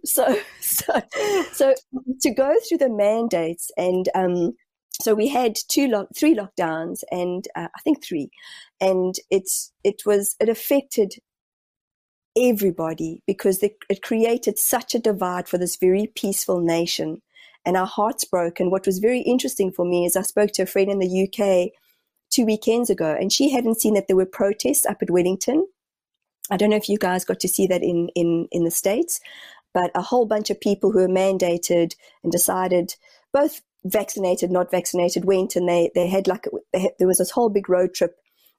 so, 0.05 0.37
so, 0.61 1.01
so 1.53 1.75
to 2.23 2.35
go 2.35 2.57
through 2.67 2.79
the 2.79 2.89
mandates 2.89 3.71
and, 3.77 4.09
um, 4.15 4.57
so 5.01 5.15
we 5.15 5.29
had 5.29 5.55
two 5.69 5.87
lock, 5.89 6.09
three 6.17 6.35
lockdowns 6.35 7.03
and 7.11 7.47
uh, 7.57 7.69
I 7.75 7.81
think 7.83 8.05
three, 8.05 8.31
and 8.81 9.17
it's 9.31 9.73
it 9.83 10.03
was 10.07 10.37
it 10.39 10.49
affected 10.49 11.15
everybody 12.37 13.21
because 13.27 13.65
it 13.65 13.75
created 14.03 14.59
such 14.59 14.95
a 14.95 15.01
divide 15.01 15.49
for 15.49 15.59
this 15.59 15.77
very 15.77 16.13
peaceful 16.15 16.61
nation 16.61 17.21
and 17.65 17.77
our 17.77 17.87
hearts 17.87 18.25
broke. 18.25 18.61
And 18.61 18.71
what 18.71 18.87
was 18.87 18.99
very 18.99 19.21
interesting 19.21 19.71
for 19.71 19.85
me 19.85 20.05
is 20.05 20.17
I 20.17 20.23
spoke 20.23 20.53
to 20.53 20.63
a 20.63 20.67
friend 20.67 20.91
in 20.91 20.99
the 20.99 21.29
UK 21.29 21.73
two 22.31 22.45
weekends 22.45 22.91
ago, 22.91 23.17
and 23.19 23.33
she 23.33 23.51
hadn't 23.51 23.81
seen 23.81 23.95
that 23.95 24.09
there 24.09 24.17
were 24.17 24.27
protests 24.27 24.87
up 24.87 25.03
at 25.03 25.11
Wellington. 25.11 25.67
I 26.51 26.57
don't 26.57 26.71
know 26.71 26.77
if 26.77 26.89
you 26.89 26.99
guys 26.99 27.25
got 27.25 27.41
to 27.41 27.49
see 27.49 27.67
that 27.69 27.83
in 27.83 28.09
in 28.15 28.49
in 28.51 28.65
the 28.65 28.71
states, 28.71 29.21
but 29.73 29.91
a 29.95 30.03
whole 30.03 30.27
bunch 30.27 30.51
of 30.51 30.61
people 30.61 30.91
who 30.91 31.01
were 31.01 31.09
mandated 31.09 31.95
and 32.23 32.33
decided 32.33 32.97
both 33.33 33.63
vaccinated, 33.85 34.51
not 34.51 34.71
vaccinated, 34.71 35.25
went 35.25 35.57
and 35.57 35.69
they 35.69 35.91
they 35.95 36.09
had 36.09 36.27
like 36.27 36.47
they 36.73 36.81
had, 36.81 36.93
there 36.99 37.09
was 37.09 37.19
this 37.19 37.31
whole 37.31 37.49
big 37.49 37.69
road 37.69 37.95
trip. 37.95 38.17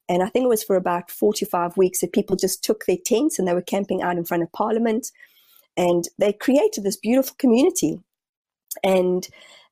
And 0.09 0.21
I 0.21 0.27
think 0.27 0.43
it 0.43 0.49
was 0.49 0.63
for 0.63 0.75
about 0.75 1.09
45 1.09 1.77
weeks 1.77 2.01
that 2.01 2.11
people 2.11 2.35
just 2.35 2.61
took 2.61 2.85
their 2.85 2.97
tents 3.05 3.39
and 3.39 3.47
they 3.47 3.53
were 3.53 3.61
camping 3.61 4.01
out 4.01 4.17
in 4.17 4.25
front 4.25 4.43
of 4.43 4.51
Parliament. 4.51 5.11
And 5.77 6.09
they 6.19 6.33
created 6.33 6.83
this 6.83 6.97
beautiful 6.97 7.35
community 7.39 8.01
and 8.83 9.27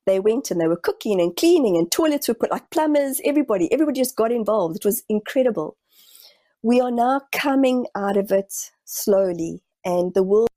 they 0.06 0.18
went 0.18 0.50
and 0.50 0.60
they 0.60 0.66
were 0.66 0.76
cooking 0.76 1.20
and 1.20 1.36
cleaning 1.36 1.76
and 1.76 1.90
toilets 1.90 2.28
were 2.28 2.34
put 2.34 2.50
like 2.50 2.70
plumbers 2.70 3.20
everybody 3.24 3.72
everybody 3.72 4.00
just 4.00 4.16
got 4.16 4.32
involved. 4.32 4.76
It 4.76 4.84
was 4.84 5.02
incredible. 5.08 5.76
We 6.62 6.80
are 6.80 6.90
now 6.90 7.22
coming 7.32 7.86
out 7.94 8.16
of 8.16 8.30
it 8.30 8.52
slowly 8.84 9.62
and 9.84 10.14
the 10.14 10.22
world 10.22 10.48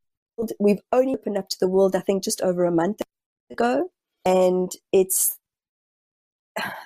we've 0.59 0.81
only 0.91 1.13
opened 1.13 1.37
up 1.37 1.47
to 1.47 1.57
the 1.59 1.67
world 1.67 1.95
i 1.95 2.01
think 2.01 2.21
just 2.21 2.41
over 2.41 2.65
a 2.65 2.71
month 2.71 3.01
ago 3.49 3.89
and 4.25 4.73
it's 4.91 5.37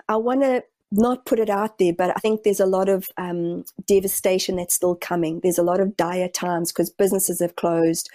i 0.07 0.15
want 0.15 0.41
to 0.41 0.63
not 0.91 1.25
put 1.25 1.39
it 1.39 1.49
out 1.49 1.79
there 1.79 1.93
but 1.93 2.11
i 2.15 2.19
think 2.19 2.43
there's 2.43 2.59
a 2.59 2.65
lot 2.65 2.87
of 2.87 3.07
um, 3.17 3.63
devastation 3.87 4.55
that's 4.55 4.75
still 4.75 4.95
coming. 4.95 5.39
There's 5.41 5.57
a 5.57 5.63
lot 5.63 5.79
of 5.79 5.97
dire 5.97 6.27
times 6.27 6.71
because 6.71 6.89
businesses 6.89 7.39
have 7.39 7.55
closed 7.55 8.09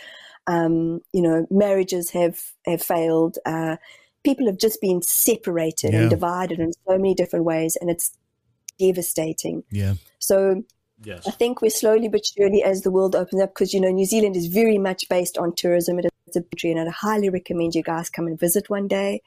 um, 0.46 1.00
you 1.12 1.22
know, 1.22 1.46
marriages 1.50 2.10
have 2.10 2.40
have 2.66 2.82
failed. 2.82 3.38
Uh, 3.44 3.76
people 4.24 4.46
have 4.46 4.58
just 4.58 4.80
been 4.80 5.02
separated 5.02 5.92
yeah. 5.92 6.00
and 6.00 6.10
divided 6.10 6.58
in 6.60 6.72
so 6.86 6.96
many 6.96 7.14
different 7.14 7.44
ways, 7.44 7.76
and 7.80 7.90
it's 7.90 8.16
devastating. 8.78 9.64
Yeah. 9.70 9.94
So 10.18 10.62
Yes. 11.02 11.26
I 11.26 11.32
think 11.32 11.60
we're 11.60 11.70
slowly 11.70 12.08
but 12.08 12.24
surely, 12.24 12.62
as 12.62 12.82
the 12.82 12.90
world 12.90 13.14
opens 13.14 13.42
up, 13.42 13.50
because 13.50 13.74
you 13.74 13.80
know 13.80 13.90
New 13.90 14.06
Zealand 14.06 14.36
is 14.36 14.46
very 14.46 14.78
much 14.78 15.08
based 15.08 15.36
on 15.36 15.54
tourism. 15.54 15.98
It 15.98 16.06
is 16.28 16.36
a 16.36 16.42
country, 16.42 16.70
and 16.70 16.80
I 16.80 16.90
highly 16.90 17.28
recommend 17.30 17.74
you 17.74 17.82
guys 17.82 18.10
come 18.10 18.26
and 18.26 18.38
visit 18.38 18.70
one 18.70 18.88
day. 18.88 19.22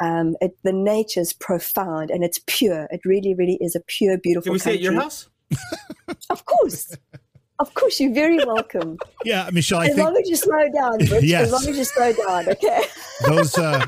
Um, 0.00 0.36
it, 0.40 0.56
the 0.62 0.72
nature 0.72 1.20
is 1.20 1.32
profound 1.32 2.10
and 2.12 2.22
it's 2.22 2.40
pure. 2.46 2.86
It 2.92 3.00
really, 3.04 3.34
really 3.34 3.58
is 3.60 3.74
a 3.74 3.80
pure, 3.80 4.16
beautiful. 4.16 4.44
Can 4.44 4.52
we 4.52 4.58
stay 4.60 4.74
at 4.74 4.80
your 4.80 4.94
house? 4.94 5.28
Of 6.30 6.44
course, 6.44 6.94
of 7.58 7.74
course, 7.74 7.98
you're 7.98 8.12
very 8.12 8.36
welcome. 8.36 8.98
Yeah, 9.24 9.50
Michelle, 9.52 9.80
I 9.80 9.86
as 9.86 9.94
think 9.94 10.04
long 10.04 10.16
as 10.16 10.28
you 10.28 10.36
slow 10.36 10.68
down, 10.70 10.98
Rich. 10.98 11.24
Yes. 11.24 11.46
As 11.46 11.52
long 11.52 11.66
as 11.68 11.78
you 11.78 11.84
slow 11.84 12.12
down, 12.12 12.48
okay. 12.48 12.84
those 13.26 13.56
uh, 13.58 13.84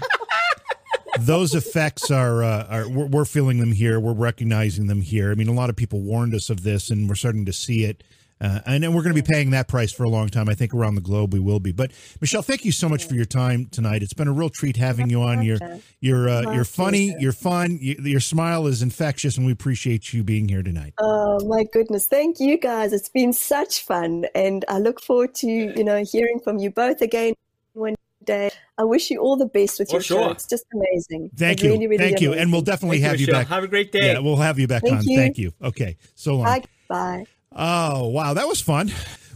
those 1.20 1.55
effects 1.55 2.10
are, 2.10 2.42
uh, 2.42 2.66
are 2.68 2.88
we're, 2.88 3.06
we're 3.06 3.24
feeling 3.24 3.59
them 3.59 3.72
here. 3.72 4.01
We're 4.01 4.12
recognizing 4.12 4.86
them 4.86 5.02
here. 5.02 5.30
I 5.30 5.34
mean, 5.34 5.48
a 5.48 5.52
lot 5.52 5.70
of 5.70 5.76
people 5.76 6.01
warned 6.01 6.34
us 6.34 6.51
of 6.51 6.62
this, 6.62 6.90
and 6.90 7.09
we're 7.09 7.14
starting 7.14 7.44
to 7.47 7.52
see 7.52 7.84
it. 7.84 8.02
Uh, 8.41 8.61
and 8.67 8.83
then 8.83 8.95
we're 8.95 9.03
going 9.03 9.15
to 9.15 9.23
be 9.23 9.27
paying 9.27 9.51
that 9.51 9.69
price 9.69 9.93
for 9.93 10.05
a 10.05 10.09
long 10.09 10.29
time. 10.29 10.49
I 10.49 10.55
think 10.55 10.73
around 10.73 10.95
the 10.95 11.01
globe 11.01 11.33
we 11.33 11.41
will 11.41 11.61
be. 11.61 11.73
But 11.73 11.93
Michelle, 12.21 12.43
thank 12.43 12.65
you 12.65 12.73
so 12.73 12.89
much 12.89 13.05
for 13.07 13.15
your 13.15 13.25
time 13.27 13.67
tonight. 13.67 14.03
It's 14.03 14.15
been 14.15 14.29
a 14.29 14.33
real 14.33 14.49
treat 14.49 14.77
having 14.77 15.11
you 15.11 15.23
on. 15.23 15.43
You're 15.43 15.59
you're 16.01 16.29
uh, 16.29 16.53
you're 16.55 16.65
funny. 16.65 17.11
pleasure. 17.11 17.23
You're 17.23 17.33
fun. 17.33 17.79
You, 17.81 17.97
your 18.01 18.21
smile 18.21 18.67
is 18.67 18.83
infectious, 18.83 19.37
and 19.37 19.45
we 19.45 19.53
appreciate 19.53 20.12
you 20.12 20.23
being 20.25 20.49
here 20.49 20.62
tonight. 20.62 20.95
Oh 20.99 21.39
my 21.47 21.65
goodness! 21.73 22.07
Thank 22.07 22.41
you 22.41 22.59
guys. 22.59 22.93
It's 22.93 23.09
been 23.11 23.33
such 23.33 23.85
fun, 23.85 24.27
and 24.35 24.65
I 24.69 24.79
look 24.79 25.01
forward 25.01 25.35
to 25.37 25.47
you 25.47 25.85
know 25.85 26.03
hearing 26.11 26.41
from 26.41 26.59
you 26.59 26.71
both 26.71 27.03
again 27.03 27.35
one 27.75 27.95
day. 28.25 28.51
I 28.79 28.85
wish 28.85 29.11
you 29.11 29.21
all 29.21 29.37
the 29.37 29.47
best 29.47 29.79
with 29.79 29.89
For 29.89 29.97
your 29.97 30.03
show. 30.03 30.23
sure. 30.23 30.31
It's 30.33 30.47
just 30.47 30.65
amazing. 30.73 31.31
Thank 31.37 31.59
It's 31.59 31.65
you, 31.65 31.73
really, 31.73 31.87
really 31.87 32.05
thank 32.05 32.21
you, 32.21 32.33
and 32.33 32.51
we'll 32.51 32.62
definitely 32.62 33.01
Thank 33.01 33.11
have 33.11 33.21
you, 33.21 33.27
Michelle. 33.27 33.41
back. 33.41 33.49
Have 33.49 33.65
a 33.65 33.69
great 33.69 33.93
day. 33.93 34.12
Yeah, 34.12 34.21
we'll 34.21 34.37
have 34.37 34.59
you 34.59 34.67
back 34.67 34.83
Thank 34.83 34.99
on. 34.99 35.05
you. 35.05 35.17
Thank 35.17 35.37
you. 35.39 35.53
Okay, 35.62 35.97
so 36.15 36.37
long. 36.37 36.45
Bye. 36.45 36.65
Bye. 36.89 37.25
Oh 37.55 38.09
wow, 38.09 38.35
that 38.35 38.47
was 38.47 38.60
fun. 38.60 38.93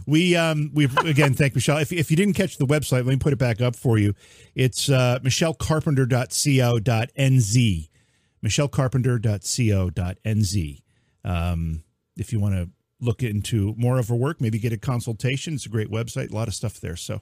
We 0.07 0.35
um 0.35 0.69
we 0.73 0.87
again 1.03 1.33
thank 1.33 1.55
Michelle. 1.55 1.79
If 1.79 1.91
if 1.91 2.11
you 2.11 2.17
didn't 2.17 2.35
catch 2.35 2.57
the 2.57 2.67
website, 2.67 2.97
let 2.97 3.07
me 3.07 3.17
put 3.17 3.33
it 3.33 3.39
back 3.39 3.59
up 3.61 3.75
for 3.75 3.97
you. 3.97 4.13
It's 4.53 4.87
uh 4.89 5.17
michellecarpenter.co.nz. 5.23 7.89
michellecarpenter.co.nz. 8.43 10.81
Um 11.23 11.83
if 12.17 12.31
you 12.31 12.39
want 12.39 12.53
to 12.55 12.69
look 13.01 13.23
into 13.23 13.73
more 13.77 13.97
of 13.97 14.07
her 14.07 14.15
work, 14.15 14.39
maybe 14.39 14.57
get 14.59 14.71
a 14.71 14.77
consultation. 14.77 15.55
It's 15.55 15.65
a 15.65 15.69
great 15.69 15.91
website, 15.91 16.31
a 16.31 16.35
lot 16.35 16.47
of 16.47 16.53
stuff 16.53 16.79
there. 16.79 16.95
So 16.95 17.19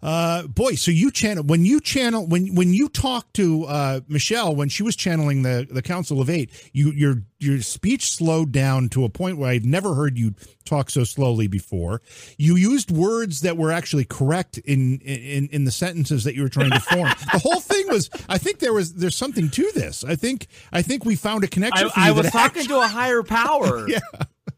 uh 0.00 0.46
boy, 0.46 0.74
so 0.74 0.90
you 0.90 1.10
channel 1.10 1.42
when 1.42 1.64
you 1.64 1.80
channel 1.80 2.26
when 2.26 2.54
when 2.54 2.72
you 2.72 2.88
talk 2.88 3.32
to 3.32 3.64
uh 3.64 4.00
Michelle 4.06 4.54
when 4.54 4.68
she 4.68 4.82
was 4.82 4.94
channeling 4.94 5.42
the 5.42 5.66
the 5.68 5.82
Council 5.82 6.20
of 6.20 6.30
8, 6.30 6.70
you 6.72 6.90
your 6.92 7.22
your 7.40 7.60
speech 7.62 8.12
slowed 8.12 8.52
down 8.52 8.88
to 8.90 9.04
a 9.04 9.08
point 9.08 9.38
where 9.38 9.50
I've 9.50 9.64
never 9.64 9.94
heard 9.94 10.16
you 10.18 10.34
talk 10.64 10.90
so 10.90 11.02
slowly 11.04 11.46
before. 11.46 12.00
You 12.36 12.56
used 12.56 12.90
words 12.90 13.40
that 13.40 13.56
were 13.56 13.72
actually 13.72 14.04
correct 14.04 14.58
in 14.58 14.98
in 15.00 15.48
in 15.48 15.64
the 15.64 15.72
sentences 15.72 16.24
that 16.24 16.34
you 16.36 16.42
were 16.42 16.48
trying 16.48 16.70
to 16.70 16.80
form. 16.80 17.08
the 17.32 17.40
whole 17.40 17.60
thing 17.60 17.88
was 17.88 18.08
I 18.28 18.38
think 18.38 18.60
there 18.60 18.72
was 18.72 18.94
there's 18.94 19.16
something 19.16 19.50
to 19.50 19.72
this. 19.74 20.04
I 20.04 20.14
think 20.14 20.46
I 20.72 20.82
think 20.82 21.04
we 21.04 21.16
found 21.16 21.42
a 21.42 21.48
connection 21.48 21.90
I, 21.96 22.08
I 22.08 22.10
was 22.12 22.30
talking 22.30 22.60
actually- 22.60 22.74
to 22.76 22.80
a 22.82 22.88
higher 22.88 23.22
power. 23.22 23.88
Yeah. 23.98 23.98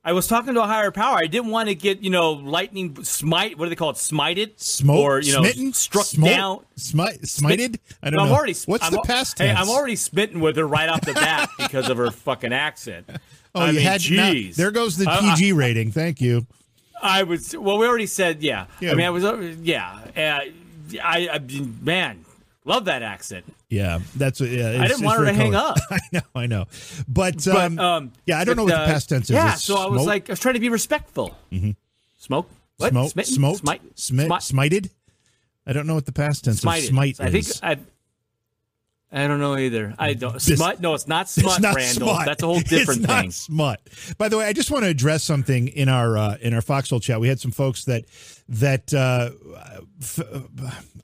I 0.02 0.12
was 0.14 0.27
talking 0.27 0.55
to 0.55 0.62
a 0.62 0.66
higher 0.66 0.90
power. 0.90 1.18
I 1.18 1.27
didn't 1.27 1.51
want 1.51 1.68
to 1.68 1.74
get, 1.74 2.02
you 2.02 2.09
know, 2.09 2.32
lightning 2.32 3.05
smite. 3.05 3.59
What 3.59 3.66
do 3.66 3.68
they 3.70 3.77
call 3.77 3.90
it? 3.90 3.97
Smited, 3.97 4.59
Smoke, 4.59 4.98
or 4.98 5.20
you 5.20 5.32
know, 5.35 5.43
smitten, 5.43 5.72
struck 5.74 6.06
smote, 6.06 6.31
down. 6.31 6.60
smite, 6.77 7.20
smited. 7.22 7.78
I 8.02 8.09
don't 8.09 8.16
No, 8.16 8.24
know. 8.24 8.31
I'm 8.32 8.36
already. 8.39 8.55
What's 8.64 8.85
I'm 8.86 8.93
the 8.93 9.02
past 9.02 9.39
Hey, 9.39 9.48
tense? 9.48 9.59
I'm 9.60 9.68
already 9.68 9.97
smitten 9.97 10.40
with 10.40 10.56
her 10.56 10.66
right 10.66 10.89
off 10.89 11.02
the 11.02 11.12
bat 11.12 11.51
because 11.59 11.90
of 11.90 11.98
her 11.98 12.10
fucking 12.10 12.52
accent. 12.52 13.10
Oh, 13.55 13.60
I 13.60 13.66
you 13.68 13.72
mean, 13.74 13.82
had 13.82 14.01
now- 14.10 14.32
jeez. 14.32 14.55
there 14.56 14.70
goes 14.70 14.97
the 14.97 15.09
I- 15.10 15.16
I- 15.18 15.35
PG 15.35 15.52
rating. 15.52 15.93
Thank 15.93 16.20
you. 16.22 16.47
I 17.02 17.22
was 17.22 17.55
well. 17.56 17.77
We 17.78 17.86
already 17.86 18.06
said 18.06 18.43
yeah. 18.43 18.66
Yeah. 18.81 18.93
I 18.93 18.94
mean, 18.94 19.06
I 19.06 19.10
was 19.10 19.24
uh, 19.24 19.36
yeah. 19.62 19.98
Uh, 20.16 20.40
I, 21.02 21.28
I 21.32 21.39
man, 21.82 22.24
love 22.65 22.85
that 22.87 23.03
accent. 23.03 23.45
Yeah, 23.69 24.01
that's 24.16 24.41
what- 24.41 24.51
yeah. 24.51 24.78
I 24.81 24.87
didn't 24.89 25.05
want 25.05 25.19
her 25.20 25.24
to 25.27 25.32
hang 25.32 25.55
up. 25.55 25.78
I 25.91 25.99
know, 26.12 26.20
I 26.35 26.47
know, 26.47 26.65
but, 27.09 27.37
But, 27.45 27.47
um, 27.49 27.78
um, 27.78 28.12
yeah, 28.27 28.39
I 28.39 28.45
don't 28.45 28.57
know 28.57 28.65
what 28.65 28.73
the 28.74 28.78
uh, 28.81 28.87
past 28.87 29.09
tense 29.09 29.24
is. 29.24 29.31
Yeah, 29.31 29.53
It's 29.55 29.65
so 29.65 29.77
I 29.77 29.87
was 29.87 29.99
smoke? 30.03 30.07
like, 30.07 30.31
I 30.31 30.32
was 30.32 30.41
trying 30.41 30.55
to 30.55 30.61
be 30.61 30.69
respectful. 30.69 31.37
Mhm. 31.53 31.77
Smoke, 32.19 32.49
what? 32.77 32.91
smoke, 32.91 33.11
Smitten? 33.12 33.35
smoked, 33.35 33.59
Smite? 33.61 33.97
smi- 33.97 34.27
Smi- 34.28 34.53
smited. 34.70 34.91
I 35.66 35.73
don't 35.73 35.87
know 35.87 35.95
what 35.95 36.07
the 36.07 36.12
past 36.12 36.45
tense 36.45 36.61
Smited. 36.62 36.78
of 36.78 36.85
smite 36.85 37.20
I 37.20 37.31
think 37.31 37.47
is. 37.49 37.61
I. 37.62 37.77
I 39.12 39.27
don't 39.27 39.41
know 39.41 39.57
either. 39.57 39.93
I 39.99 40.15
don't 40.15 40.35
This- 40.35 40.45
smut. 40.57 40.81
No, 40.81 40.95
it's 40.95 41.09
not 41.09 41.28
smut, 41.28 41.55
it's 41.55 41.61
not 41.61 41.74
Randall. 41.74 42.09
smut. 42.09 42.27
That's 42.27 42.43
a 42.43 42.47
whole 42.47 42.61
different 42.61 43.01
it's 43.01 43.09
not 43.09 43.20
thing. 43.23 43.31
smut. 43.32 43.81
By 44.19 44.28
the 44.28 44.39
way, 44.39 44.45
I 44.47 44.53
just 44.53 44.70
want 44.70 44.85
to 44.85 44.89
address 44.89 45.24
something 45.24 45.66
in 45.69 45.89
our 45.89 46.16
uh, 46.16 46.37
in 46.41 46.55
our 46.55 46.62
Foxhole 46.62 47.01
chat. 47.01 47.20
We 47.20 47.27
had 47.28 47.41
some 47.41 47.51
folks 47.51 47.85
that 47.87 48.05
that 48.51 48.93
uh, 48.93 49.31
f- 50.01 50.20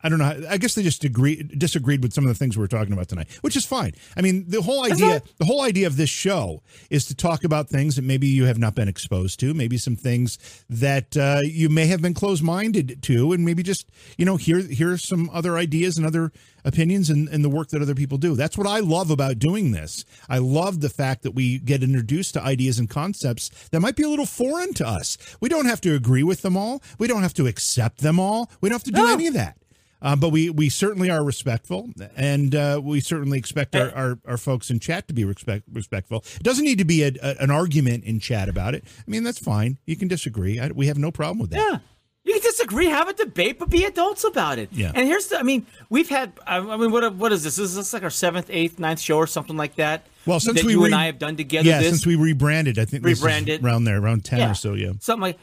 I 0.02 0.08
don't 0.08 0.18
know. 0.18 0.46
I 0.48 0.58
guess 0.58 0.74
they 0.74 0.82
just 0.82 1.04
agree 1.04 1.42
disagreed 1.42 2.02
with 2.02 2.12
some 2.12 2.24
of 2.24 2.28
the 2.28 2.34
things 2.34 2.56
we 2.56 2.60
were 2.60 2.68
talking 2.68 2.92
about 2.92 3.08
tonight, 3.08 3.28
which 3.40 3.56
is 3.56 3.64
fine. 3.64 3.92
I 4.16 4.22
mean, 4.22 4.44
the 4.48 4.62
whole 4.62 4.84
idea 4.84 5.22
the 5.38 5.44
whole 5.44 5.62
idea 5.62 5.86
of 5.86 5.96
this 5.96 6.10
show 6.10 6.62
is 6.90 7.06
to 7.06 7.14
talk 7.14 7.44
about 7.44 7.68
things 7.68 7.96
that 7.96 8.02
maybe 8.02 8.26
you 8.26 8.44
have 8.46 8.58
not 8.58 8.74
been 8.74 8.88
exposed 8.88 9.38
to, 9.40 9.54
maybe 9.54 9.78
some 9.78 9.96
things 9.96 10.38
that 10.68 11.16
uh, 11.16 11.40
you 11.44 11.68
may 11.68 11.86
have 11.86 12.02
been 12.02 12.14
closed 12.14 12.42
minded 12.42 13.02
to, 13.04 13.32
and 13.32 13.44
maybe 13.44 13.62
just 13.62 13.88
you 14.18 14.24
know 14.24 14.36
hear 14.36 14.58
hear 14.58 14.98
some 14.98 15.30
other 15.32 15.56
ideas 15.56 15.96
and 15.96 16.06
other 16.06 16.32
opinions 16.64 17.08
and, 17.08 17.28
and 17.28 17.44
the 17.44 17.48
work 17.48 17.68
that 17.68 17.80
other 17.80 17.94
people 17.94 18.18
do. 18.18 18.34
That's 18.34 18.58
what 18.58 18.66
I 18.66 18.80
love 18.80 19.10
about 19.10 19.38
doing 19.38 19.70
this. 19.70 20.04
I 20.28 20.38
love 20.38 20.80
the 20.80 20.90
fact 20.90 21.22
that 21.22 21.30
we 21.30 21.58
get 21.60 21.82
introduced 21.82 22.34
to 22.34 22.42
ideas 22.42 22.78
and 22.78 22.90
concepts 22.90 23.68
that 23.70 23.80
might 23.80 23.94
be 23.94 24.02
a 24.02 24.08
little 24.08 24.26
foreign 24.26 24.74
to 24.74 24.86
us. 24.86 25.16
We 25.40 25.48
don't 25.48 25.66
have 25.66 25.80
to 25.82 25.94
agree 25.94 26.24
with 26.24 26.42
them 26.42 26.56
all. 26.56 26.82
We 26.98 27.06
don't 27.06 27.22
have 27.22 27.34
to 27.36 27.46
accept 27.46 27.98
them 27.98 28.18
all. 28.20 28.50
We 28.60 28.68
don't 28.68 28.74
have 28.76 28.84
to 28.84 28.90
do 28.92 29.06
any 29.08 29.26
of 29.26 29.34
that. 29.34 29.56
Uh, 30.02 30.14
but 30.14 30.28
we, 30.28 30.50
we 30.50 30.68
certainly 30.68 31.10
are 31.10 31.24
respectful, 31.24 31.88
and 32.16 32.54
uh, 32.54 32.78
we 32.84 33.00
certainly 33.00 33.38
expect 33.38 33.74
our, 33.74 33.90
our, 33.94 34.18
our 34.26 34.36
folks 34.36 34.70
in 34.70 34.78
chat 34.78 35.08
to 35.08 35.14
be 35.14 35.24
respect, 35.24 35.64
respectful. 35.72 36.22
It 36.36 36.42
doesn't 36.42 36.64
need 36.66 36.78
to 36.78 36.84
be 36.84 37.02
a, 37.02 37.12
a, 37.22 37.36
an 37.40 37.50
argument 37.50 38.04
in 38.04 38.20
chat 38.20 38.50
about 38.50 38.74
it. 38.74 38.84
I 38.86 39.10
mean, 39.10 39.24
that's 39.24 39.38
fine. 39.38 39.78
You 39.86 39.96
can 39.96 40.06
disagree. 40.06 40.60
I, 40.60 40.68
we 40.68 40.88
have 40.88 40.98
no 40.98 41.10
problem 41.10 41.38
with 41.38 41.50
that. 41.50 41.56
Yeah. 41.56 41.78
You 42.24 42.34
can 42.34 42.42
disagree, 42.42 42.86
have 42.86 43.08
a 43.08 43.14
debate, 43.14 43.58
but 43.58 43.70
be 43.70 43.84
adults 43.84 44.24
about 44.24 44.58
it. 44.58 44.68
Yeah. 44.72 44.92
And 44.94 45.06
here's 45.06 45.28
the, 45.28 45.38
I 45.38 45.42
mean, 45.44 45.64
we've 45.88 46.08
had, 46.08 46.32
I 46.46 46.60
mean, 46.60 46.90
what 46.90 47.14
what 47.14 47.32
is 47.32 47.44
this? 47.44 47.56
Is 47.58 47.76
this 47.76 47.92
like 47.92 48.02
our 48.02 48.10
seventh, 48.10 48.48
eighth, 48.50 48.78
ninth 48.80 49.00
show 49.00 49.16
or 49.16 49.26
something 49.28 49.56
like 49.56 49.76
that? 49.76 50.06
Well, 50.26 50.40
since 50.40 50.58
that 50.58 50.66
we 50.66 50.72
you 50.72 50.80
re- 50.80 50.86
and 50.86 50.94
I 50.94 51.06
have 51.06 51.20
done 51.20 51.36
together. 51.36 51.68
yeah, 51.68 51.78
this, 51.78 51.88
since 51.88 52.06
we 52.06 52.16
rebranded, 52.16 52.78
I 52.80 52.84
think 52.84 53.04
Rebranded. 53.04 53.64
around 53.64 53.84
there, 53.84 53.98
around 53.98 54.24
ten 54.24 54.40
Yeah. 54.40 54.50
or 54.50 54.54
so. 54.54 54.74
Yeah, 54.74 54.92
something 55.00 55.22
like, 55.22 55.38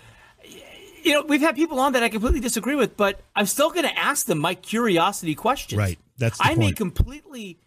you 1.04 1.14
know, 1.14 1.22
we've 1.24 1.42
had 1.42 1.56
people 1.56 1.80
on 1.80 1.94
that 1.94 2.04
I 2.04 2.10
completely 2.10 2.40
disagree 2.40 2.76
with, 2.76 2.98
but 2.98 3.22
I'm 3.36 3.46
still 3.46 3.70
going 3.70 3.84
to 3.84 3.98
ask 3.98 4.26
them 4.26 4.40
my 4.40 4.56
curiosity 4.56 5.36
questions. 5.36 5.78
Right. 5.78 6.00
That's 6.18 6.38
I 6.42 6.56
may 6.56 6.72
completely. 6.72 7.60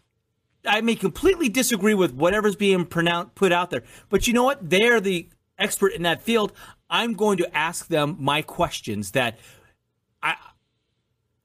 I 0.65 0.81
may 0.81 0.95
completely 0.95 1.47
disagree 1.47 1.93
with 1.93 2.13
whatever's 2.13 2.55
being 2.55 2.85
pronounced 2.85 3.35
put 3.35 3.51
out 3.53 3.69
there, 3.69 3.83
but 4.09 4.27
you 4.27 4.33
know 4.33 4.43
what? 4.43 4.69
They're 4.69 4.99
the 4.99 5.29
expert 5.57 5.93
in 5.93 6.03
that 6.03 6.21
field. 6.21 6.51
I'm 6.89 7.13
going 7.13 7.37
to 7.37 7.57
ask 7.57 7.87
them 7.87 8.17
my 8.19 8.41
questions 8.41 9.11
that 9.11 9.39
I 10.21 10.35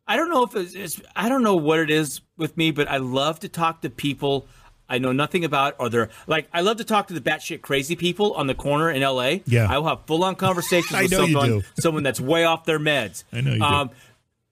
I 0.06 0.16
don't 0.16 0.30
know 0.30 0.42
if 0.42 0.56
it's, 0.56 0.74
it's 0.74 1.00
I 1.14 1.28
don't 1.28 1.42
know 1.42 1.56
what 1.56 1.78
it 1.78 1.90
is 1.90 2.20
with 2.36 2.56
me, 2.56 2.70
but 2.70 2.88
I 2.88 2.96
love 2.96 3.40
to 3.40 3.48
talk 3.48 3.82
to 3.82 3.90
people 3.90 4.48
I 4.92 4.98
know 4.98 5.10
nothing 5.10 5.42
about, 5.44 5.74
or 5.78 5.88
they're 5.88 6.10
like 6.26 6.48
I 6.52 6.60
love 6.60 6.76
to 6.76 6.84
talk 6.84 7.08
to 7.08 7.14
the 7.14 7.20
batshit 7.20 7.62
crazy 7.62 7.96
people 7.96 8.34
on 8.34 8.46
the 8.46 8.54
corner 8.54 8.90
in 8.90 9.02
L.A. 9.02 9.42
Yeah. 9.46 9.66
I 9.68 9.78
will 9.78 9.88
have 9.88 10.04
full 10.06 10.22
on 10.22 10.36
conversations 10.36 10.92
with 11.00 11.10
someone 11.10 11.64
someone 11.80 12.02
that's 12.02 12.20
way 12.20 12.44
off 12.44 12.64
their 12.66 12.78
meds. 12.78 13.24
I 13.32 13.40
know 13.40 13.52
you 13.52 13.58
do. 13.58 13.64
Um, 13.64 13.90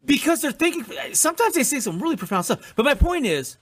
because 0.04 0.40
they're 0.40 0.50
thinking. 0.50 0.84
Sometimes 1.12 1.54
they 1.54 1.62
say 1.62 1.78
some 1.78 2.00
really 2.00 2.16
profound 2.16 2.46
stuff. 2.46 2.72
But 2.74 2.84
my 2.86 2.94
point 2.94 3.26
is, 3.26 3.58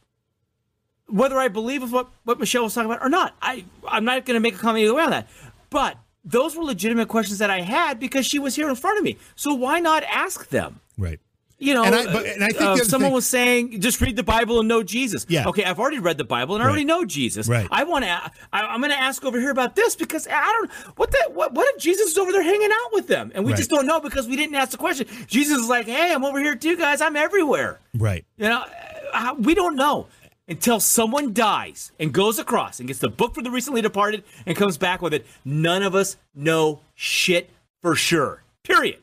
whether 1.08 1.36
I 1.36 1.48
believe 1.48 1.82
with 1.82 1.90
what, 1.90 2.08
what 2.24 2.38
Michelle 2.38 2.62
was 2.62 2.74
talking 2.74 2.90
about 2.90 3.04
or 3.04 3.08
not, 3.08 3.34
I 3.42 3.64
I'm 3.88 4.04
not 4.04 4.24
going 4.24 4.36
to 4.36 4.40
make 4.40 4.54
a 4.54 4.58
comment 4.58 4.84
either 4.84 4.94
way 4.94 5.02
on 5.02 5.10
that. 5.10 5.28
But 5.70 5.96
those 6.24 6.54
were 6.56 6.62
legitimate 6.62 7.08
questions 7.08 7.38
that 7.40 7.50
I 7.50 7.62
had 7.62 7.98
because 7.98 8.24
she 8.24 8.38
was 8.38 8.54
here 8.54 8.68
in 8.68 8.76
front 8.76 8.98
of 8.98 9.04
me. 9.04 9.16
So 9.34 9.52
why 9.52 9.80
not 9.80 10.04
ask 10.04 10.48
them? 10.50 10.80
right. 10.96 11.18
You 11.60 11.74
know, 11.74 11.82
And 11.82 11.92
I- 11.92 12.04
but- 12.12 12.24
and 12.24 12.44
I 12.44 12.48
think 12.48 12.62
uh, 12.62 12.76
someone 12.84 13.08
thing- 13.08 13.14
was 13.14 13.26
saying, 13.26 13.80
just 13.80 14.00
read 14.00 14.14
the 14.14 14.22
Bible 14.22 14.60
and 14.60 14.68
know 14.68 14.84
Jesus. 14.84 15.26
Yeah. 15.28 15.48
Okay, 15.48 15.64
I've 15.64 15.80
already 15.80 15.98
read 15.98 16.16
the 16.16 16.22
Bible 16.24 16.54
and 16.54 16.62
I 16.62 16.66
Right. 16.66 16.70
already 16.70 16.84
know 16.84 17.04
Jesus. 17.04 17.48
Right. 17.48 17.66
I 17.72 17.82
want 17.82 18.04
to. 18.04 18.30
I'm 18.52 18.80
going 18.80 18.92
to 18.92 18.98
ask 18.98 19.24
over 19.24 19.40
here 19.40 19.50
about 19.50 19.74
this 19.74 19.96
because 19.96 20.28
I 20.28 20.40
don't. 20.40 20.70
What 20.96 21.10
the? 21.10 21.18
What? 21.32 21.54
What 21.54 21.66
if 21.74 21.82
Jesus 21.82 22.12
is 22.12 22.18
over 22.18 22.30
there 22.30 22.44
hanging 22.44 22.70
out 22.70 22.92
with 22.92 23.08
them 23.08 23.32
and 23.34 23.44
we 23.44 23.50
Right. 23.52 23.56
just 23.58 23.70
don't 23.70 23.86
know 23.86 23.98
because 23.98 24.28
we 24.28 24.36
didn't 24.36 24.54
ask 24.54 24.70
the 24.70 24.76
question? 24.76 25.08
Jesus 25.26 25.58
is 25.58 25.68
like, 25.68 25.86
hey, 25.86 26.12
I'm 26.14 26.24
over 26.24 26.38
here 26.38 26.54
too, 26.54 26.76
guys. 26.76 27.00
I'm 27.00 27.16
everywhere. 27.16 27.80
Right. 27.92 28.24
You 28.36 28.48
know, 28.50 28.64
uh, 29.12 29.34
we 29.36 29.56
don't 29.56 29.74
know 29.74 30.06
until 30.46 30.78
someone 30.78 31.32
dies 31.32 31.90
and 31.98 32.12
goes 32.12 32.38
across 32.38 32.78
and 32.78 32.86
gets 32.86 33.00
the 33.00 33.08
book 33.10 33.34
for 33.34 33.42
the 33.42 33.50
recently 33.50 33.82
departed 33.82 34.22
and 34.46 34.56
comes 34.56 34.78
back 34.78 35.02
with 35.02 35.12
it. 35.12 35.26
None 35.44 35.82
of 35.82 35.96
us 35.96 36.16
know 36.36 36.82
shit 36.94 37.50
for 37.82 37.96
sure. 37.96 38.44
Period. 38.62 38.98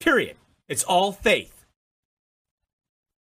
Period. 0.00 0.36
It's 0.70 0.84
all 0.84 1.12
faith. 1.12 1.66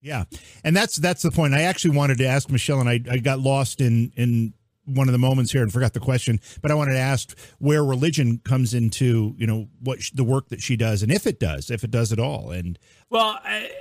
Yeah, 0.01 0.25
and 0.63 0.75
that's 0.75 0.97
that's 0.97 1.23
the 1.23 1.31
point. 1.31 1.55
I 1.55 1.61
actually 1.61 1.95
wanted 1.95 2.19
to 2.19 2.27
ask 2.27 2.51
Michelle, 2.51 2.79
and 2.79 2.89
I, 2.89 2.99
I 3.09 3.17
got 3.17 3.39
lost 3.39 3.81
in 3.81 4.11
in 4.15 4.53
one 4.85 5.07
of 5.07 5.11
the 5.11 5.17
moments 5.17 5.51
here 5.51 5.63
and 5.63 5.73
forgot 5.73 5.93
the 5.93 5.99
question, 5.99 6.39
but 6.61 6.71
I 6.71 6.75
wanted 6.75 6.93
to 6.93 6.99
ask 6.99 7.37
where 7.57 7.83
religion 7.83 8.39
comes 8.43 8.73
into 8.73 9.33
you 9.37 9.47
know 9.47 9.67
what 9.81 10.03
sh- 10.03 10.11
the 10.11 10.23
work 10.23 10.49
that 10.49 10.61
she 10.61 10.75
does 10.75 11.01
and 11.01 11.11
if 11.11 11.25
it 11.25 11.39
does, 11.39 11.71
if 11.71 11.83
it 11.83 11.89
does 11.89 12.11
at 12.11 12.19
all, 12.19 12.51
and 12.51 12.77
Well, 13.09 13.39
I, 13.43 13.71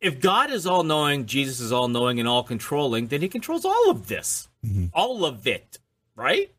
if 0.00 0.20
God 0.20 0.50
is 0.50 0.66
all 0.66 0.84
knowing, 0.84 1.26
Jesus 1.26 1.60
is 1.60 1.72
all 1.72 1.88
knowing 1.88 2.18
and 2.20 2.28
all 2.28 2.42
controlling, 2.42 3.08
then 3.08 3.22
he 3.22 3.28
controls 3.28 3.64
all 3.64 3.90
of 3.90 4.06
this, 4.06 4.48
mm-hmm. 4.64 4.86
all 4.94 5.24
of 5.24 5.46
it, 5.46 5.78
right? 6.14 6.50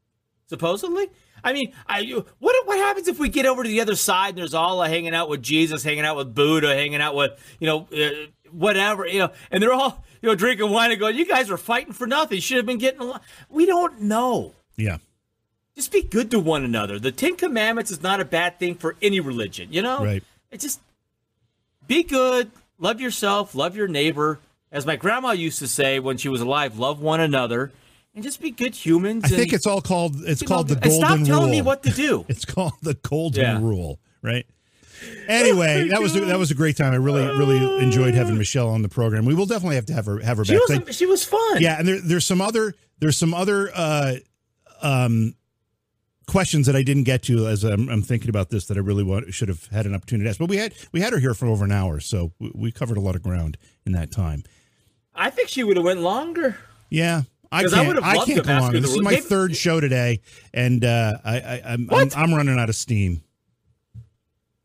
Supposedly. 0.48 1.07
I 1.48 1.53
mean, 1.53 1.72
I 1.88 2.03
what 2.40 2.68
what 2.68 2.78
happens 2.78 3.07
if 3.07 3.19
we 3.19 3.30
get 3.30 3.45
over 3.45 3.64
to 3.64 3.69
the 3.69 3.80
other 3.80 3.95
side 3.95 4.30
and 4.30 4.38
there's 4.40 4.53
Allah 4.53 4.90
hanging 4.90 5.15
out 5.15 5.30
with 5.30 5.41
Jesus, 5.41 5.82
hanging 5.82 6.03
out 6.03 6.18
with 6.18 6.36
Buddha, 6.36 6.76
hanging 6.76 7.02
out 7.02 7.15
with 7.15 7.32
you 7.60 7.68
know 7.68 7.88
uh, 7.95 8.28
whatever 8.52 9.07
you 9.07 9.19
know, 9.19 9.32
and 9.49 9.64
they're 9.64 9.74
all 9.74 10.03
you 10.22 10.28
know 10.28 10.36
drinking 10.36 10.69
wine 10.69 10.91
and 10.91 10.99
going, 10.99 11.15
"You 11.15 11.26
guys 11.26 11.49
are 11.49 11.57
fighting 11.57 11.94
for 11.94 12.06
nothing. 12.06 12.36
You 12.36 12.41
should 12.41 12.57
have 12.57 12.65
been 12.65 12.80
getting 12.80 12.99
along." 12.99 13.22
We 13.49 13.65
don't 13.65 14.02
know. 14.02 14.53
yeah, 14.76 14.98
Just 15.76 15.91
be 15.91 16.02
good 16.03 16.32
to 16.32 16.40
one 16.40 16.65
another. 16.65 16.99
The 16.99 17.14
Ten 17.14 17.38
Commandments 17.38 17.91
is 17.91 18.03
not 18.03 18.19
a 18.19 18.26
bad 18.26 18.60
thing 18.60 18.76
for 18.76 18.98
any 19.02 19.22
religion, 19.22 19.69
you 19.72 19.82
know. 19.82 20.03
Right. 20.03 20.24
It 20.52 20.60
just 20.60 20.82
be 21.88 22.03
good, 22.03 22.52
love 22.78 22.99
yourself, 22.99 23.56
love 23.56 23.76
your 23.78 23.88
neighbor. 23.88 24.40
As 24.69 24.86
my 24.86 24.98
grandma 24.98 25.32
used 25.32 25.60
to 25.60 25.68
say 25.68 25.99
when 25.99 26.18
she 26.18 26.28
was 26.28 26.41
alive, 26.41 26.78
love 26.78 26.99
one 26.99 27.22
another, 27.22 27.72
and 28.18 28.23
just 28.23 28.41
be 28.41 28.49
good 28.52 28.73
humans. 28.76 29.23
I 29.26 29.27
think 29.30 29.53
it's 29.53 29.68
all 29.68 29.80
called 29.80 30.15
it's 30.26 30.41
you 30.41 30.48
know, 30.48 30.56
called 30.56 30.68
the 30.69 30.76
golden 30.76 30.91
stop 30.99 31.19
telling 31.19 31.44
rule. 31.44 31.52
me 31.52 31.61
what 31.61 31.84
to 31.84 31.91
do. 31.91 32.26
It's 32.30 32.45
called 32.45 32.73
the 32.81 32.95
golden 32.95 33.41
Yeah. 33.44 33.60
rule, 33.61 33.99
right? 34.22 34.45
Anyway, 35.27 35.89
that 35.89 36.02
was 36.02 36.14
that 36.14 36.39
was 36.39 36.49
a 36.49 36.56
great 36.56 36.76
time. 36.76 36.91
I 36.91 36.95
really 36.95 37.23
really 37.23 37.84
enjoyed 37.84 38.15
having 38.15 38.35
Michelle 38.35 38.69
on 38.69 38.81
the 38.81 38.89
program. 38.89 39.26
We 39.26 39.35
will 39.35 39.45
definitely 39.45 39.76
have 39.76 39.85
to 39.85 39.94
have 39.94 40.07
her 40.07 40.19
have 40.22 40.38
her 40.38 40.45
She 40.45 40.57
back. 40.68 40.88
was 40.88 40.95
she 40.95 41.06
was 41.06 41.23
fun. 41.23 41.61
Yeah, 41.61 41.77
and 41.77 41.88
there, 41.88 42.02
there's 42.02 42.26
some 42.26 42.41
other 42.41 42.73
there's 42.98 43.15
some 43.15 43.35
other 43.35 43.69
uh, 43.76 44.15
um, 44.81 45.35
questions 46.26 46.65
that 46.65 46.76
I 46.76 46.81
didn't 46.81 47.03
get 47.03 47.22
to 47.23 47.48
as 47.48 47.64
I'm, 47.64 47.89
I'm 47.89 48.02
thinking 48.02 48.30
about 48.30 48.49
this 48.49 48.65
that 48.68 48.77
I 48.77 48.80
really 48.80 49.03
want, 49.03 49.31
should 49.35 49.49
have 49.49 49.68
had 49.68 49.85
an 49.85 49.94
opportunity 49.94 50.26
to 50.26 50.30
ask. 50.31 50.39
But 50.39 50.49
we 50.49 50.57
had 50.57 50.73
we 50.91 51.02
had 51.02 51.14
her 51.14 51.19
here 51.19 51.35
for 51.35 51.45
over 51.45 51.64
an 51.64 51.72
hour, 51.72 51.99
so 51.99 52.31
we, 52.39 52.52
we 52.56 52.72
covered 52.72 52.98
a 52.98 53.02
lot 53.02 53.15
of 53.15 53.22
ground 53.22 53.57
in 53.85 53.91
that 53.91 54.11
time. 54.11 54.44
I 55.14 55.30
think 55.30 55.49
she 55.49 55.64
would 55.64 55.77
have 55.77 55.85
went 55.85 56.02
longer. 56.02 56.57
Yeah. 56.89 57.23
I 57.52 57.60
I 57.60 57.68
can't. 57.68 57.88
would've 57.88 58.03
I, 58.03 58.26
can't 58.26 58.45
go 58.45 58.53
her 58.64 58.72
This 58.72 58.91
is 58.91 59.02
my 59.02 59.18
third 59.18 59.56
show 59.56 59.80
today, 59.80 60.22
and 60.53 60.84
uh, 60.84 61.18
I, 61.24 61.40
I, 61.40 61.61
I'm, 61.65 61.90
I'm 61.91 62.10
I'm 62.15 62.34
running 62.34 62.60
out 62.60 62.69
of 62.69 62.76
steam. 62.76 63.22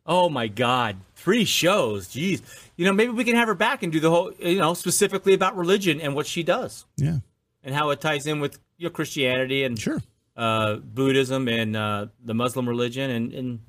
Oh 0.04 0.28
my 0.28 0.48
God, 0.48 0.96
three 1.14 1.44
shows. 1.44 2.09
Jeez, 2.09 2.42
you 2.76 2.84
know 2.84 2.92
maybe 2.92 3.12
we 3.12 3.24
can 3.24 3.36
have 3.36 3.48
her 3.48 3.54
back 3.54 3.82
and 3.82 3.92
do 3.92 4.00
the 4.00 4.10
whole 4.10 4.32
you 4.38 4.59
know 4.59 4.74
specifically 4.74 5.34
about 5.34 5.56
religion 5.56 6.00
and 6.00 6.14
what 6.14 6.26
she 6.26 6.42
does. 6.42 6.84
Yeah. 6.96 7.18
and 7.62 7.74
how 7.74 7.90
it 7.90 8.00
ties 8.00 8.26
in 8.26 8.40
with 8.40 8.59
you 8.78 8.88
know, 8.88 8.90
Christianity 8.90 9.62
and 9.64 9.78
sure 9.78 10.02
uh, 10.36 10.76
Buddhism 10.76 11.48
and 11.48 11.76
uh, 11.76 12.06
the 12.24 12.34
Muslim 12.34 12.68
religion, 12.68 13.10
and, 13.10 13.32
and 13.32 13.60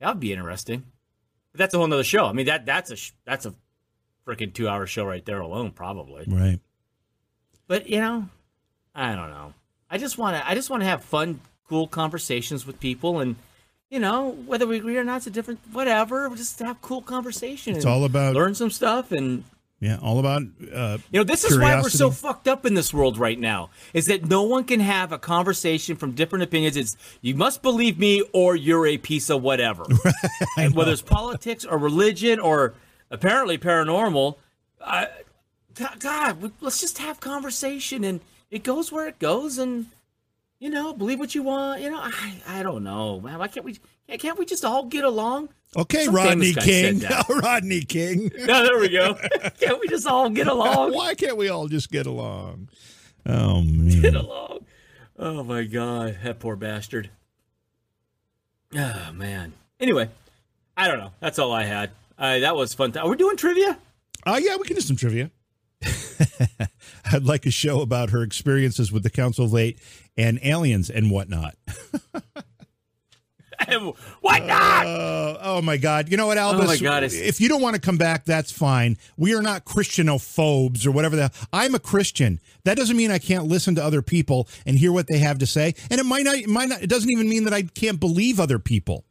that 0.00 0.08
would 0.08 0.20
be 0.20 0.32
interesting. 0.32 0.84
But 1.52 1.58
that's 1.58 1.74
a 1.74 1.78
whole 1.78 1.86
nother 1.86 2.04
show. 2.04 2.26
I 2.26 2.32
mean 2.32 2.46
that 2.46 2.66
that's 2.66 2.90
a 2.90 2.96
that's 3.24 3.46
a 3.46 3.54
freaking 4.26 4.52
two 4.52 4.68
hour 4.68 4.86
show 4.86 5.04
right 5.04 5.24
there 5.24 5.40
alone, 5.40 5.70
probably. 5.70 6.24
Right. 6.26 6.58
But 7.68 7.88
you 7.88 8.00
know, 8.00 8.28
I 8.96 9.14
don't 9.14 9.30
know. 9.30 9.52
I 9.90 9.98
just 9.98 10.18
want 10.18 10.36
to 10.36 10.48
I 10.48 10.54
just 10.54 10.70
want 10.70 10.82
to 10.82 10.86
have 10.88 11.04
fun, 11.04 11.40
cool 11.68 11.86
conversations 11.86 12.66
with 12.66 12.80
people, 12.80 13.20
and 13.20 13.36
you 13.90 14.00
know 14.00 14.30
whether 14.46 14.66
we 14.66 14.78
agree 14.78 14.96
or 14.96 15.04
not, 15.04 15.18
it's 15.18 15.26
a 15.26 15.30
different 15.30 15.60
whatever. 15.72 16.28
Just 16.34 16.58
have 16.60 16.80
cool 16.82 17.02
conversation. 17.02 17.76
It's 17.76 17.84
all 17.84 18.04
about- 18.04 18.34
learn 18.34 18.54
some 18.54 18.70
stuff 18.70 19.12
and 19.12 19.44
Yeah, 19.78 19.98
all 20.02 20.18
about 20.18 20.42
uh, 20.74 20.96
you 21.12 21.20
know, 21.20 21.24
this 21.24 21.44
is 21.44 21.58
why 21.58 21.76
we're 21.82 21.90
so 21.90 22.10
fucked 22.10 22.48
up 22.48 22.64
in 22.64 22.72
this 22.72 22.92
world 22.94 23.18
right 23.18 23.38
now. 23.38 23.68
Is 23.92 24.06
that 24.06 24.24
no 24.24 24.42
one 24.42 24.64
can 24.64 24.80
have 24.80 25.12
a 25.12 25.18
conversation 25.18 25.94
from 25.96 26.12
different 26.12 26.42
opinions. 26.44 26.76
It's 26.76 26.96
you 27.20 27.34
must 27.34 27.60
believe 27.62 27.98
me 27.98 28.22
or 28.32 28.56
you're 28.56 28.86
a 28.86 28.96
piece 28.96 29.28
of 29.28 29.42
whatever. 29.42 29.84
and 30.56 30.74
whether 30.74 30.92
it's 30.92 31.02
politics 31.02 31.64
or 31.66 31.76
religion 31.76 32.40
or 32.40 32.72
apparently 33.10 33.58
paranormal, 33.58 34.36
I, 34.84 35.08
God, 36.00 36.52
let's 36.62 36.80
just 36.80 36.98
have 36.98 37.20
conversation 37.20 38.02
and 38.02 38.20
it 38.50 38.62
goes 38.62 38.90
where 38.92 39.06
it 39.08 39.18
goes 39.18 39.58
and 39.58 39.86
you 40.58 40.70
know, 40.70 40.94
believe 40.94 41.18
what 41.18 41.34
you 41.34 41.42
want. 41.42 41.82
You 41.82 41.90
know, 41.90 42.00
I 42.00 42.34
I 42.48 42.62
don't 42.62 42.82
know, 42.82 43.20
man. 43.20 43.38
Why 43.38 43.48
can't 43.48 43.64
we 43.64 43.78
can't 44.18 44.38
we 44.38 44.46
just 44.46 44.64
all 44.64 44.84
get 44.84 45.04
along? 45.04 45.50
Okay, 45.76 46.06
Some 46.06 46.14
Rodney 46.16 46.54
King. 46.54 47.02
Rodney 47.28 47.80
King. 47.84 48.30
No, 48.38 48.64
there 48.64 48.78
we 48.78 48.88
go. 48.88 49.14
Can't 49.60 49.80
we 49.80 49.88
just 49.88 50.06
all 50.06 50.30
get 50.30 50.46
along? 50.46 50.94
Why 50.94 51.14
can't 51.14 51.36
we 51.36 51.48
all 51.50 51.66
just 51.68 51.90
get 51.90 52.06
along? 52.06 52.68
Oh 53.26 53.60
man. 53.62 54.00
Get 54.00 54.14
along. 54.14 54.64
Oh 55.18 55.42
my 55.42 55.64
god, 55.64 56.18
that 56.22 56.38
poor 56.38 56.56
bastard. 56.56 57.10
Oh 58.74 59.12
man. 59.12 59.52
Anyway, 59.80 60.08
I 60.76 60.88
don't 60.88 60.98
know. 60.98 61.12
That's 61.20 61.38
all 61.38 61.52
I 61.52 61.64
had. 61.64 61.90
Uh, 62.18 62.38
that 62.38 62.56
was 62.56 62.72
fun. 62.72 62.96
Are 62.96 63.08
we 63.10 63.16
doing 63.16 63.36
trivia? 63.36 63.76
Oh 64.24 64.36
yeah, 64.38 64.56
we 64.56 64.64
can 64.64 64.76
do 64.76 64.80
some 64.82 64.96
trivia. 64.96 65.30
I'd 67.12 67.24
like 67.24 67.46
a 67.46 67.50
show 67.50 67.80
about 67.80 68.10
her 68.10 68.22
experiences 68.22 68.90
with 68.90 69.02
the 69.02 69.10
Council 69.10 69.46
of 69.46 69.54
Eight 69.54 69.78
and 70.16 70.38
aliens 70.42 70.90
and 70.90 71.10
whatnot. 71.10 71.56
Why 74.20 74.38
not? 74.38 74.86
Uh, 74.86 75.38
oh 75.40 75.62
my 75.62 75.76
God! 75.76 76.10
You 76.10 76.16
know 76.16 76.26
what, 76.26 76.36
Albus? 76.38 76.64
Oh, 76.64 76.66
my 76.66 76.76
God, 76.76 77.04
If 77.04 77.40
you 77.40 77.48
don't 77.48 77.62
want 77.62 77.74
to 77.74 77.80
come 77.80 77.96
back, 77.96 78.24
that's 78.24 78.52
fine. 78.52 78.98
We 79.16 79.34
are 79.34 79.40
not 79.42 79.64
Christianophobes 79.64 80.86
or 80.86 80.90
whatever. 80.90 81.16
The, 81.16 81.32
I'm 81.52 81.74
a 81.74 81.78
Christian. 81.78 82.38
That 82.64 82.76
doesn't 82.76 82.96
mean 82.96 83.10
I 83.10 83.18
can't 83.18 83.46
listen 83.46 83.74
to 83.76 83.84
other 83.84 84.02
people 84.02 84.46
and 84.66 84.78
hear 84.78 84.92
what 84.92 85.06
they 85.06 85.18
have 85.18 85.38
to 85.38 85.46
say. 85.46 85.74
And 85.90 85.98
it 85.98 86.04
might 86.04 86.24
not. 86.24 86.36
It 86.36 86.48
might 86.48 86.68
not. 86.68 86.82
It 86.82 86.90
doesn't 86.90 87.10
even 87.10 87.28
mean 87.28 87.44
that 87.44 87.54
I 87.54 87.62
can't 87.62 87.98
believe 87.98 88.38
other 88.38 88.58
people 88.58 89.05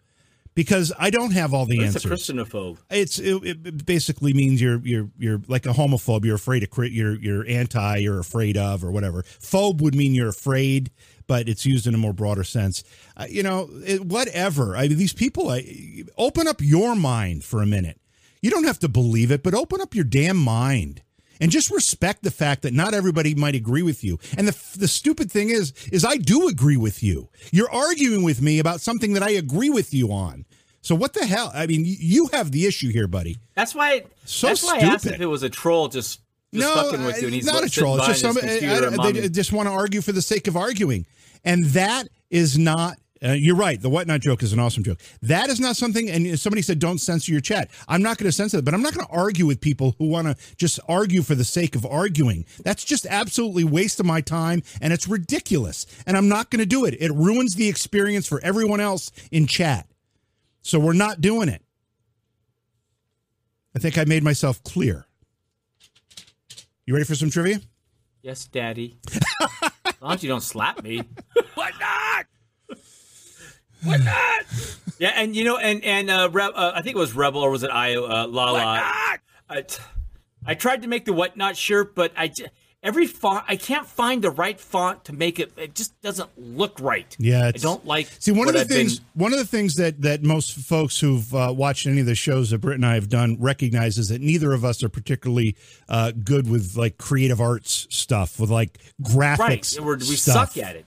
because 0.55 0.93
I 0.97 1.09
don't 1.09 1.31
have 1.31 1.53
all 1.53 1.65
the 1.65 1.83
answers. 1.83 2.05
It's 2.05 2.27
a. 2.27 2.33
Christianophobe. 2.33 2.77
It's 2.89 3.19
it, 3.19 3.43
it 3.43 3.85
basically 3.85 4.33
means 4.33 4.61
you're 4.61 4.79
you're 4.79 5.09
you're 5.17 5.41
like 5.47 5.65
a 5.65 5.73
homophobe. 5.73 6.25
You're 6.25 6.35
afraid 6.35 6.63
of 6.63 6.91
you're 6.91 7.15
you're 7.15 7.45
anti. 7.47 7.97
You're 7.97 8.19
afraid 8.19 8.57
of 8.57 8.83
or 8.83 8.91
whatever. 8.91 9.23
Phobe 9.23 9.81
would 9.81 9.93
mean 9.93 10.15
you're 10.15 10.29
afraid, 10.29 10.91
but 11.27 11.49
it's 11.49 11.65
used 11.65 11.85
in 11.85 11.93
a 11.93 11.97
more 11.97 12.13
broader 12.13 12.43
sense. 12.43 12.83
Uh, 13.17 13.25
you 13.29 13.43
know, 13.43 13.69
it, 13.85 14.05
whatever. 14.05 14.75
I 14.75 14.87
mean, 14.87 14.97
these 14.97 15.13
people. 15.13 15.49
I, 15.49 16.03
open 16.17 16.47
up 16.47 16.61
your 16.61 16.95
mind 16.95 17.43
for 17.43 17.61
a 17.61 17.65
minute. 17.65 17.99
You 18.41 18.51
don't 18.51 18.65
have 18.65 18.79
to 18.79 18.89
believe 18.89 19.31
it, 19.31 19.43
but 19.43 19.53
open 19.53 19.81
up 19.81 19.93
your 19.93 20.05
damn 20.05 20.37
mind. 20.37 21.01
And 21.41 21.51
just 21.51 21.69
respect 21.71 22.23
the 22.23 22.31
fact 22.31 22.61
that 22.61 22.73
not 22.73 22.93
everybody 22.93 23.35
might 23.35 23.55
agree 23.55 23.81
with 23.81 24.03
you. 24.03 24.19
And 24.37 24.47
the 24.47 24.77
the 24.77 24.87
stupid 24.87 25.31
thing 25.31 25.49
is, 25.49 25.73
is 25.91 26.05
I 26.05 26.17
do 26.17 26.47
agree 26.47 26.77
with 26.77 27.03
you. 27.03 27.29
You're 27.51 27.69
arguing 27.71 28.23
with 28.23 28.41
me 28.41 28.59
about 28.59 28.81
something 28.81 29.13
that 29.13 29.23
I 29.23 29.31
agree 29.31 29.69
with 29.69 29.93
you 29.93 30.11
on. 30.11 30.45
So 30.81 30.93
what 30.95 31.13
the 31.13 31.25
hell? 31.25 31.51
I 31.53 31.65
mean, 31.67 31.83
you 31.85 32.27
have 32.31 32.51
the 32.51 32.65
issue 32.67 32.91
here, 32.91 33.07
buddy. 33.07 33.37
That's 33.55 33.73
why. 33.73 34.03
So 34.25 34.47
that's 34.47 34.63
why 34.63 34.77
I 34.77 34.79
asked 34.81 35.05
if 35.07 35.19
it 35.19 35.25
was 35.25 35.41
a 35.43 35.49
troll. 35.49 35.87
Just, 35.87 36.21
just 36.53 36.73
fucking 36.73 37.03
with 37.05 37.19
you. 37.21 37.27
And 37.27 37.33
he's 37.35 37.45
not 37.45 37.63
a 37.63 37.69
troll. 37.69 37.97
It's 37.97 38.07
just 38.07 38.21
some. 38.21 38.37
I- 38.37 38.97
I- 39.01 39.11
they 39.11 39.29
just 39.29 39.51
want 39.51 39.67
to 39.67 39.71
argue 39.73 40.01
for 40.01 40.11
the 40.11 40.21
sake 40.21 40.47
of 40.47 40.55
arguing, 40.55 41.05
and 41.43 41.65
that 41.65 42.07
is 42.29 42.57
not. 42.57 42.97
Uh, 43.25 43.31
you're 43.31 43.55
right. 43.55 43.81
The 43.81 43.89
whatnot 43.89 44.19
joke 44.19 44.43
is 44.43 44.53
an 44.53 44.59
awesome 44.59 44.83
joke. 44.83 44.99
That 45.21 45.49
is 45.49 45.59
not 45.59 45.75
something. 45.75 46.09
And 46.09 46.39
somebody 46.39 46.61
said, 46.61 46.79
"Don't 46.79 46.99
censor 46.99 47.31
your 47.31 47.41
chat." 47.41 47.71
I'm 47.87 48.03
not 48.03 48.17
going 48.17 48.27
to 48.27 48.31
censor 48.31 48.59
it, 48.59 48.65
but 48.65 48.73
I'm 48.73 48.81
not 48.81 48.93
going 48.93 49.05
to 49.05 49.11
argue 49.11 49.47
with 49.47 49.61
people 49.61 49.95
who 49.97 50.07
want 50.07 50.27
to 50.27 50.35
just 50.57 50.79
argue 50.87 51.23
for 51.23 51.33
the 51.33 51.43
sake 51.43 51.75
of 51.75 51.85
arguing. 51.85 52.45
That's 52.63 52.83
just 52.83 53.05
absolutely 53.07 53.63
waste 53.63 53.99
of 53.99 54.05
my 54.05 54.21
time, 54.21 54.61
and 54.79 54.93
it's 54.93 55.07
ridiculous. 55.07 55.85
And 56.05 56.15
I'm 56.15 56.27
not 56.27 56.51
going 56.51 56.59
to 56.59 56.65
do 56.65 56.85
it. 56.85 56.95
It 56.99 57.11
ruins 57.13 57.55
the 57.55 57.67
experience 57.67 58.27
for 58.27 58.39
everyone 58.41 58.79
else 58.79 59.11
in 59.31 59.47
chat. 59.47 59.87
So 60.61 60.79
we're 60.79 60.93
not 60.93 61.21
doing 61.21 61.49
it. 61.49 61.63
I 63.75 63.79
think 63.79 63.97
I 63.97 64.05
made 64.05 64.23
myself 64.23 64.63
clear. 64.63 65.05
You 66.85 66.93
ready 66.93 67.05
for 67.05 67.15
some 67.15 67.29
trivia? 67.29 67.59
Yes, 68.21 68.45
Daddy. 68.45 68.97
as 69.85 70.01
long 70.01 70.13
as 70.13 70.23
you 70.23 70.29
don't 70.29 70.41
slap 70.41 70.83
me. 70.83 71.01
Why 71.55 71.71
not? 71.79 72.25
Why 73.85 73.97
not? 73.97 74.45
Yeah, 74.99 75.11
and 75.15 75.35
you 75.35 75.43
know, 75.43 75.57
and 75.57 75.83
and 75.83 76.09
uh, 76.09 76.29
Re- 76.31 76.43
uh, 76.43 76.71
I 76.75 76.81
think 76.81 76.95
it 76.95 76.99
was 76.99 77.13
Rebel 77.13 77.41
or 77.41 77.49
was 77.49 77.63
it 77.63 77.71
I 77.71 77.95
uh, 77.95 78.27
La 78.27 78.51
La? 78.51 78.81
I, 79.49 79.61
t- 79.61 79.83
I 80.45 80.53
tried 80.55 80.81
to 80.83 80.87
make 80.87 81.05
the 81.05 81.13
whatnot 81.13 81.55
shirt, 81.57 81.93
but 81.95 82.11
I 82.15 82.29
j- 82.29 82.47
every 82.81 83.05
font 83.05 83.43
I 83.47 83.57
can't 83.57 83.85
find 83.85 84.23
the 84.23 84.31
right 84.31 84.59
font 84.59 85.03
to 85.05 85.13
make 85.13 85.37
it. 85.39 85.51
It 85.57 85.75
just 85.75 85.99
doesn't 86.01 86.29
look 86.37 86.79
right. 86.79 87.13
Yeah, 87.19 87.47
I 87.47 87.51
don't 87.51 87.85
like. 87.85 88.07
See, 88.19 88.31
one 88.31 88.47
of 88.47 88.53
the 88.53 88.61
I've 88.61 88.69
been- 88.69 88.77
things 88.87 89.01
one 89.15 89.33
of 89.33 89.39
the 89.39 89.45
things 89.45 89.75
that 89.75 90.01
that 90.03 90.23
most 90.23 90.55
folks 90.55 90.99
who've 90.99 91.35
uh, 91.35 91.53
watched 91.55 91.85
any 91.87 91.99
of 91.99 92.05
the 92.05 92.15
shows 92.15 92.51
that 92.51 92.59
Britt 92.59 92.75
and 92.75 92.85
I 92.85 92.93
have 92.95 93.09
done 93.09 93.37
recognize 93.39 93.97
is 93.97 94.07
that 94.09 94.21
neither 94.21 94.53
of 94.53 94.63
us 94.63 94.81
are 94.81 94.89
particularly 94.89 95.57
uh, 95.89 96.11
good 96.23 96.49
with 96.49 96.77
like 96.77 96.97
creative 96.97 97.41
arts 97.41 97.85
stuff, 97.89 98.39
with 98.39 98.49
like 98.49 98.79
graphics. 99.01 99.39
right, 99.77 99.79
we're, 99.85 99.97
we 99.97 100.03
stuff. 100.15 100.53
suck 100.53 100.63
at 100.63 100.75
it. 100.77 100.85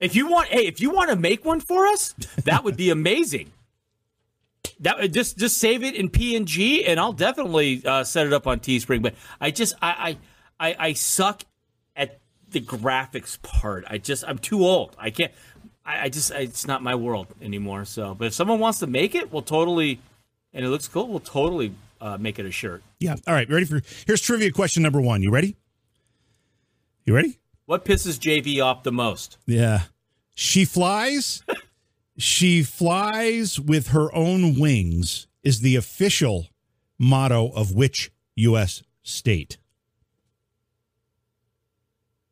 If 0.00 0.14
you 0.14 0.26
want, 0.28 0.48
hey, 0.48 0.66
if 0.66 0.80
you 0.80 0.90
want 0.90 1.10
to 1.10 1.16
make 1.16 1.44
one 1.44 1.60
for 1.60 1.86
us, 1.86 2.12
that 2.44 2.64
would 2.64 2.76
be 2.76 2.90
amazing. 2.90 3.52
That 4.80 5.10
just 5.12 5.38
just 5.38 5.58
save 5.58 5.82
it 5.82 5.94
in 5.94 6.10
PNG, 6.10 6.84
and 6.86 7.00
I'll 7.00 7.14
definitely 7.14 7.82
uh, 7.84 8.04
set 8.04 8.26
it 8.26 8.32
up 8.32 8.46
on 8.46 8.60
Teespring. 8.60 9.00
But 9.00 9.14
I 9.40 9.50
just 9.50 9.74
I 9.80 10.18
I 10.60 10.68
I, 10.68 10.76
I 10.88 10.92
suck 10.92 11.44
at 11.94 12.18
the 12.50 12.60
graphics 12.60 13.40
part. 13.40 13.84
I 13.88 13.96
just 13.98 14.24
I'm 14.26 14.38
too 14.38 14.64
old. 14.66 14.94
I 14.98 15.10
can't. 15.10 15.32
I, 15.84 16.04
I 16.04 16.08
just 16.10 16.30
it's 16.30 16.66
not 16.66 16.82
my 16.82 16.94
world 16.94 17.28
anymore. 17.40 17.86
So, 17.86 18.14
but 18.14 18.26
if 18.26 18.34
someone 18.34 18.58
wants 18.58 18.80
to 18.80 18.86
make 18.86 19.14
it, 19.14 19.32
we'll 19.32 19.42
totally, 19.42 20.00
and 20.52 20.64
it 20.64 20.68
looks 20.68 20.88
cool. 20.88 21.08
We'll 21.08 21.20
totally 21.20 21.72
uh, 22.00 22.18
make 22.18 22.38
it 22.38 22.44
a 22.44 22.50
shirt. 22.50 22.82
Yeah. 23.00 23.16
All 23.26 23.34
right. 23.34 23.48
Ready 23.48 23.64
for 23.64 23.80
here's 24.06 24.20
trivia 24.20 24.50
question 24.50 24.82
number 24.82 25.00
one. 25.00 25.22
You 25.22 25.30
ready? 25.30 25.56
You 27.04 27.14
ready? 27.14 27.38
What 27.66 27.84
pisses 27.84 28.18
JV 28.18 28.64
off 28.64 28.84
the 28.84 28.92
most? 28.92 29.38
Yeah. 29.44 29.82
She 30.34 30.64
flies. 30.64 31.42
she 32.16 32.62
flies 32.62 33.58
with 33.58 33.88
her 33.88 34.14
own 34.14 34.58
wings 34.58 35.26
is 35.42 35.60
the 35.60 35.76
official 35.76 36.46
motto 36.98 37.50
of 37.50 37.74
which 37.74 38.12
U.S. 38.36 38.82
state? 39.02 39.58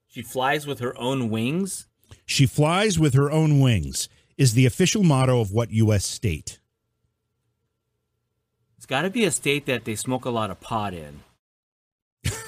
She 0.06 0.23
flies 0.23 0.66
with 0.66 0.78
her 0.78 0.97
own 0.97 1.28
wings. 1.31 1.89
She 2.24 2.47
flies 2.47 2.98
with 2.98 3.15
her 3.15 3.31
own 3.31 3.59
wings 3.59 4.09
is 4.36 4.55
the 4.55 4.66
official 4.66 5.02
motto 5.02 5.40
of 5.40 5.52
what 5.52 5.70
U.S. 5.70 6.05
state? 6.05 6.61
It's 8.77 8.86
got 8.86 9.02
to 9.02 9.11
be 9.11 9.24
a 9.24 9.31
state 9.31 9.66
that 9.66 9.85
they 9.85 9.97
smoke 9.97 10.24
a 10.24 10.31
lot 10.31 10.51
of 10.51 10.61
pot 10.61 10.94
in. 10.94 11.20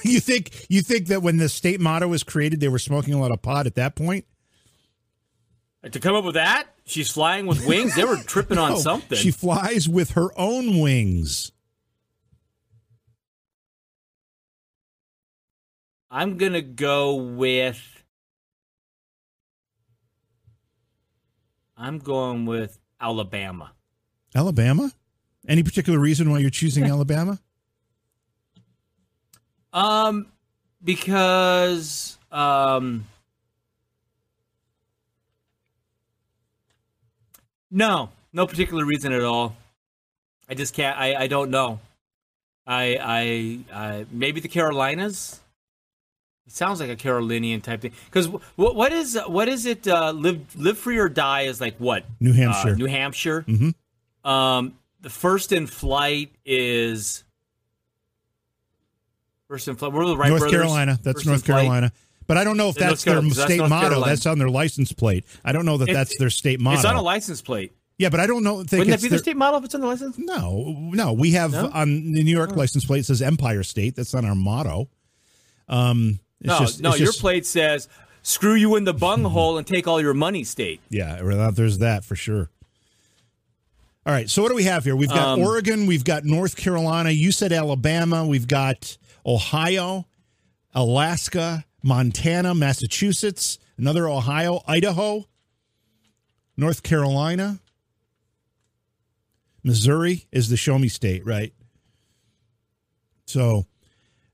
you 0.13 0.21
think 0.21 0.67
you 0.69 0.83
think 0.83 1.09
that 1.09 1.23
when 1.23 1.37
the 1.37 1.49
state 1.49 1.81
motto 1.81 2.09
was 2.09 2.23
created, 2.23 2.61
they 2.61 2.69
were 2.69 2.79
smoking 2.79 3.15
a 3.15 3.21
lot 3.21 3.31
of 3.31 3.43
pot 3.43 3.67
at 3.67 3.75
that 3.77 3.95
point? 3.95 4.25
To 5.93 6.01
come 6.01 6.17
up 6.17 6.25
with 6.25 6.35
that, 6.35 6.67
she's 6.85 7.11
flying 7.11 7.47
with 7.47 7.65
wings. 7.65 7.95
They 7.95 8.05
were 8.05 8.17
tripping 8.17 8.59
on 8.59 8.77
something. 8.79 9.17
She 9.17 9.31
flies 9.31 9.89
with 9.89 10.11
her 10.13 10.31
own 10.37 10.81
wings. 10.81 11.53
I'm 16.11 16.39
gonna 16.39 16.63
go 16.63 17.15
with. 17.15 17.81
I'm 21.77 21.99
going 21.99 22.47
with 22.47 22.79
Alabama. 23.01 23.73
Alabama? 24.35 24.93
Any 25.47 25.63
particular 25.63 25.99
reason 25.99 26.31
why 26.31 26.39
you're 26.39 26.51
choosing 26.51 26.85
Alabama? 26.91 27.39
Um, 29.77 30.27
because 30.83 32.17
um, 32.33 33.05
no, 37.71 38.09
no 38.33 38.47
particular 38.47 38.87
reason 38.87 39.13
at 39.13 39.23
all. 39.23 39.55
I 40.49 40.55
just 40.55 40.73
can't. 40.73 40.99
I, 40.99 41.15
I 41.15 41.27
don't 41.27 41.51
know. 41.51 41.81
I 42.67 42.99
I 43.01 43.59
I 43.75 44.07
maybe 44.11 44.41
the 44.41 44.49
Carolinas. 44.49 45.41
It 46.47 46.53
sounds 46.53 46.81
like 46.81 46.89
a 46.89 46.97
Carolinian 46.97 47.61
type 47.61 47.83
thing. 47.83 47.93
Because 48.07 48.29
what 48.29 48.77
what 48.77 48.93
is 48.95 49.19
what 49.27 49.47
is 49.47 49.67
it? 49.67 49.87
Uh, 49.87 50.13
live 50.13 50.57
live 50.57 50.79
free 50.79 50.97
or 50.97 51.11
die 51.11 51.43
is 51.43 51.61
like 51.61 51.77
what? 51.77 52.07
New 52.19 52.33
Hampshire. 52.33 52.71
Uh, 52.71 52.77
New 52.77 52.87
Hampshire. 52.87 53.45
Mm-hmm. 53.47 54.31
Um, 54.31 54.79
the 55.03 55.11
first 55.11 55.53
in 55.53 55.67
flight 55.67 56.33
is 56.47 57.25
first 59.49 59.69
in 59.69 59.77
flight. 59.77 59.93
We're 59.93 60.05
the 60.07 60.17
Wright 60.17 60.29
North 60.31 60.41
brothers. 60.43 60.59
Carolina. 60.61 60.99
That's 61.03 61.25
North 61.27 61.45
flight. 61.45 61.61
Carolina. 61.65 61.93
But 62.27 62.37
I 62.37 62.45
don't 62.45 62.57
know 62.57 62.69
if 62.71 62.75
that's 62.77 63.05
their 63.05 63.21
That's 63.21 63.41
state 63.41 63.59
North 63.59 63.71
motto. 63.71 63.89
Carolina. 63.89 64.11
That's 64.13 64.27
on 64.27 64.39
their 64.39 64.51
license 64.51 64.93
plate. 64.93 65.25
I 65.45 65.53
don't 65.53 65.65
know 65.65 65.77
that 65.79 65.89
It's- 65.89 65.97
that's 66.09 66.19
their 66.19 66.31
state 66.31 66.59
motto. 66.61 66.77
It's 66.79 66.85
on 66.85 66.97
a 66.97 67.03
license 67.03 67.41
plate. 67.41 67.73
yeah, 67.99 68.09
but 68.09 68.19
I 68.19 68.27
don't 68.27 68.43
know. 68.43 68.59
Think 68.65 68.73
Wouldn't 68.81 68.89
that 68.91 68.97
be 69.03 69.09
their 69.09 69.11
their- 69.11 69.19
state 69.23 69.37
model 69.37 69.59
if 69.59 69.65
it's 69.65 69.75
on 69.77 69.81
the 69.81 69.87
license? 69.87 70.17
No, 70.19 70.75
no. 70.93 71.13
We 71.13 71.33
have 71.33 71.53
No? 71.53 71.71
on 71.73 72.13
the 72.13 72.23
New 72.25 72.33
York 72.37 72.57
license 72.57 72.85
plate 72.85 73.01
it 73.01 73.07
says 73.07 73.23
Empire 73.23 73.63
State. 73.63 73.95
That's 73.95 74.13
not 74.13 74.25
our 74.25 74.35
motto. 74.35 74.89
Um, 75.69 76.19
it's 76.41 76.49
no, 76.49 76.59
just, 76.59 76.81
no. 76.81 76.95
Your 76.97 77.07
just- 77.09 77.21
plate 77.21 77.47
says 77.47 77.89
"Screw 78.23 78.55
you 78.55 78.75
in 78.75 78.83
the 78.85 78.93
bunghole 78.95 79.57
and 79.57 79.65
take 79.67 79.87
all 79.87 80.01
your 80.01 80.15
money." 80.15 80.43
State. 80.43 80.81
Yeah, 80.91 81.23
well, 81.23 81.53
there's 81.53 81.79
that 81.79 82.05
for 82.05 82.17
sure. 82.17 82.51
All 84.05 84.13
right, 84.13 84.29
so 84.31 84.43
what 84.43 84.49
do 84.51 84.55
we 84.57 84.65
have 84.65 84.85
here? 84.85 84.95
We've 84.95 85.09
got 85.09 85.39
Um, 85.39 85.41
Oregon, 85.41 85.87
we've 85.87 86.05
got 86.05 86.25
North 86.25 86.57
Carolina. 86.57 87.11
You 87.11 87.33
said 87.33 87.53
Alabama. 87.53 88.25
We've 88.27 88.47
got 88.47 88.97
Ohio, 89.27 90.07
Alaska, 90.75 91.65
Montana, 91.83 92.55
Massachusetts, 92.55 93.59
another 93.77 94.09
Ohio, 94.09 94.61
Idaho, 94.69 95.25
North 96.57 96.83
Carolina, 96.83 97.59
Missouri 99.63 100.27
is 100.31 100.49
the 100.49 100.57
show 100.57 100.79
me 100.79 100.89
state, 100.89 101.27
right? 101.27 101.53
So, 103.27 103.67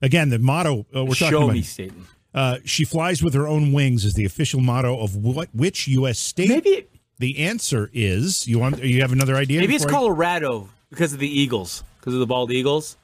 again, 0.01 0.29
the 0.29 0.37
motto 0.39 0.85
uh, 0.95 1.03
we're 1.05 1.15
talking 1.15 1.29
Show 1.29 1.43
about. 1.43 1.53
me 1.53 1.61
state. 1.63 1.91
Uh, 2.33 2.57
she 2.65 2.85
flies 2.85 3.23
with 3.23 3.33
her 3.33 3.47
own 3.47 3.73
wings 3.73 4.05
is 4.05 4.13
the 4.13 4.25
official 4.25 4.59
motto 4.59 4.99
of 4.99 5.15
what 5.15 5.49
which 5.53 5.87
U.S. 5.87 6.19
state? 6.19 6.49
Maybe 6.49 6.87
the 7.19 7.39
answer 7.39 7.89
is 7.93 8.47
you 8.47 8.59
want 8.59 8.83
you 8.83 9.01
have 9.01 9.11
another 9.11 9.35
idea? 9.35 9.59
maybe 9.59 9.75
it's 9.75 9.85
before 9.85 9.97
I- 9.97 10.01
Colorado 10.01 10.69
because 10.89 11.13
of 11.13 11.19
the 11.19 11.27
Eagles, 11.27 11.83
because 11.99 12.13
of 12.13 12.19
the 12.19 12.27
bald 12.27 12.51
eagles. 12.51 12.97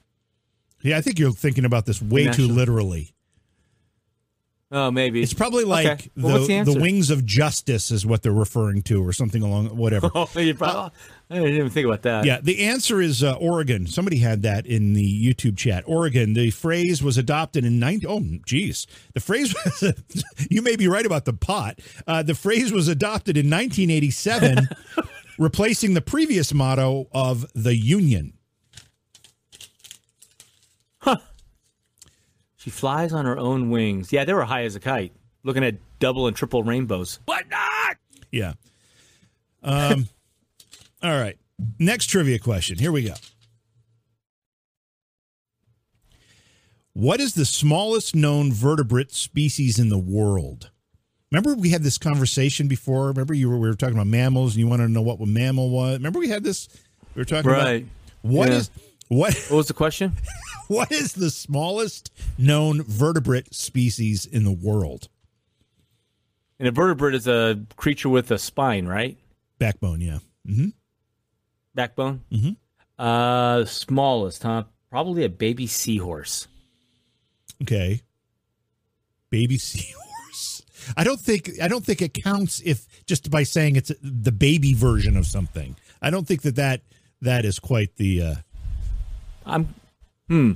Yeah, 0.82 0.98
I 0.98 1.02
think 1.02 1.20
you're 1.20 1.32
thinking 1.32 1.66
about 1.66 1.86
this 1.86 2.02
way 2.02 2.28
too 2.28 2.48
literally. 2.48 3.14
Oh, 4.72 4.92
maybe 4.92 5.24
It's 5.24 5.34
probably 5.34 5.64
like 5.64 5.88
Okay. 5.88 6.10
the, 6.16 6.28
Well, 6.28 6.36
what's 6.36 6.48
the 6.48 6.64
the, 6.64 6.80
wings 6.80 7.10
of 7.10 7.26
justice 7.26 7.90
is 7.90 8.06
what 8.06 8.22
they're 8.22 8.32
referring 8.32 8.84
to, 8.84 9.04
or 9.04 9.12
something 9.12 9.42
along 9.42 9.76
whatever. 9.76 10.12
Oh, 10.16 10.30
you 10.36 10.54
probably, 10.54 10.92
I 11.32 11.36
didn't 11.40 11.56
even 11.56 11.70
think 11.72 11.88
about 11.88 12.04
that. 12.04 12.24
Yeah, 12.24 12.40
the 12.40 12.66
answer 12.66 13.02
is 13.02 13.24
uh, 13.24 13.34
Oregon. 13.34 13.88
Somebody 13.88 14.18
had 14.20 14.44
that 14.44 14.68
in 14.68 14.94
the 14.94 15.04
YouTube 15.34 15.58
chat. 15.58 15.84
Oregon. 15.88 16.34
The 16.34 16.52
phrase 16.52 17.02
was 17.02 17.18
adopted 17.18 17.66
in 17.66 17.80
90. 17.80 18.06
Oh, 18.06 18.22
geez. 18.46 18.86
The 19.16 19.20
phrase 19.22 19.56
was, 19.66 19.92
you 20.52 20.62
may 20.62 20.76
be 20.76 20.88
right 20.88 21.06
about 21.06 21.26
the 21.26 21.34
pot. 21.34 21.80
Uh, 22.06 22.22
the 22.22 22.36
phrase 22.36 22.72
was 22.72 22.88
adopted 22.88 23.38
in 23.38 23.48
1987, 23.50 24.70
replacing 25.40 25.96
the 25.96 26.02
previous 26.02 26.54
motto 26.54 27.08
of 27.12 27.48
the 27.56 27.76
Union. 27.76 28.34
She 32.60 32.70
flies 32.70 33.14
on 33.14 33.24
her 33.26 33.38
own 33.38 33.70
wings. 33.70 34.12
Yeah, 34.12 34.26
they 34.26 34.34
were 34.34 34.44
high 34.44 34.64
as 34.66 34.76
a 34.76 34.82
kite, 34.82 35.14
looking 35.44 35.64
at 35.64 35.76
double 36.00 36.28
and 36.28 36.36
triple 36.36 36.62
rainbows. 36.62 37.20
What 37.26 37.50
not? 37.50 37.96
Yeah. 38.34 38.54
Um, 39.64 40.10
all 41.02 41.18
right. 41.18 41.38
Next 41.80 42.08
trivia 42.08 42.38
question. 42.38 42.78
Here 42.78 42.92
we 42.92 43.04
go. 43.04 43.14
What 46.94 47.22
is 47.22 47.34
the 47.34 47.46
smallest 47.46 48.14
known 48.16 48.52
vertebrate 48.52 49.14
species 49.14 49.80
in 49.80 49.88
the 49.90 49.98
world? 49.98 50.70
Remember 51.32 51.54
we 51.56 51.70
had 51.70 51.84
this 51.84 51.98
conversation 51.98 52.68
before. 52.68 53.08
Remember 53.08 53.34
you 53.34 53.50
were 53.50 53.58
we 53.58 53.70
were 53.70 53.76
talking 53.76 53.96
about 53.96 54.08
mammals 54.08 54.54
and 54.56 54.60
you 54.60 54.68
wanted 54.68 54.88
to 54.88 54.92
know 54.92 55.02
what 55.02 55.20
a 55.22 55.26
mammal 55.26 55.70
was. 55.70 55.94
Remember 55.98 56.20
we 56.20 56.28
had 56.28 56.44
this. 56.44 56.68
We 57.16 57.22
were 57.22 57.26
talking 57.26 57.52
Right. 57.52 57.82
about 57.84 57.90
what 58.22 58.50
Yeah. 58.50 58.56
is 58.56 58.70
what 59.10 59.34
What 59.50 59.58
was 59.58 59.68
the 59.68 59.74
question? 59.74 60.14
what 60.68 60.92
is 60.92 61.14
the 61.14 61.30
smallest 61.30 62.12
known 62.38 62.84
vertebrate 62.84 63.54
species 63.54 64.26
in 64.26 64.44
the 64.44 64.52
world? 64.52 65.10
An 66.60 66.66
invertebrate 66.66 67.16
is 67.16 67.28
a 67.28 67.60
creature 67.76 68.10
with 68.10 68.32
a 68.32 68.38
spine, 68.38 68.86
right? 68.86 69.18
Backbone, 69.60 70.02
yeah. 70.02 70.20
Mm-hmm. 70.48 70.70
Backbone. 71.74 72.22
Mhm. 72.32 72.58
Uh, 72.98 73.66
smallest, 73.66 74.44
huh? 74.44 74.64
Probably 74.90 75.24
a 75.24 75.30
baby 75.30 75.68
seahorse. 75.68 76.48
Okay. 77.62 78.02
Baby 79.30 79.58
seahorse. 79.60 80.64
I 80.98 81.04
don't 81.04 81.20
think 81.20 81.52
I 81.62 81.68
don't 81.68 81.86
think 81.86 82.02
it 82.02 82.14
counts 82.14 82.62
if 82.66 82.88
just 83.06 83.30
by 83.30 83.44
saying 83.44 83.76
it's 83.76 83.92
the 84.02 84.32
baby 84.32 84.74
version 84.74 85.16
of 85.18 85.26
something. 85.28 85.76
I 86.02 86.10
don't 86.10 86.28
think 86.28 86.42
that 86.44 86.56
that 86.58 86.82
that 87.22 87.46
is 87.46 87.60
quite 87.60 87.96
the. 87.96 88.22
Uh, 88.22 88.36
I'm. 89.46 89.74
Hmm. 90.28 90.54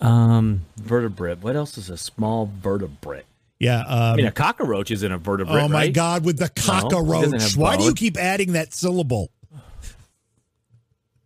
Um, 0.00 0.62
vertebrate. 0.76 1.38
What 1.38 1.54
else 1.56 1.78
is 1.78 1.90
a 1.90 1.96
small 1.96 2.50
vertebrate? 2.60 3.24
yeah. 3.58 3.80
Um, 3.80 3.86
I 3.88 4.16
mean, 4.16 4.26
a 4.26 4.32
cockroach 4.32 4.90
isn't 4.90 5.12
a 5.12 5.18
vertebrate. 5.18 5.62
oh 5.62 5.68
my 5.68 5.74
right? 5.84 5.94
God! 5.94 6.24
With 6.24 6.38
the 6.38 6.44
No, 6.44 6.50
it 6.50 6.54
doesn't 6.56 6.90
cockroach. 6.90 7.42
have 7.42 7.56
Why 7.56 7.76
do 7.76 7.84
you 7.84 7.94
keep 7.94 8.16
adding 8.16 8.52
that 8.52 8.74
syllable? 8.74 9.30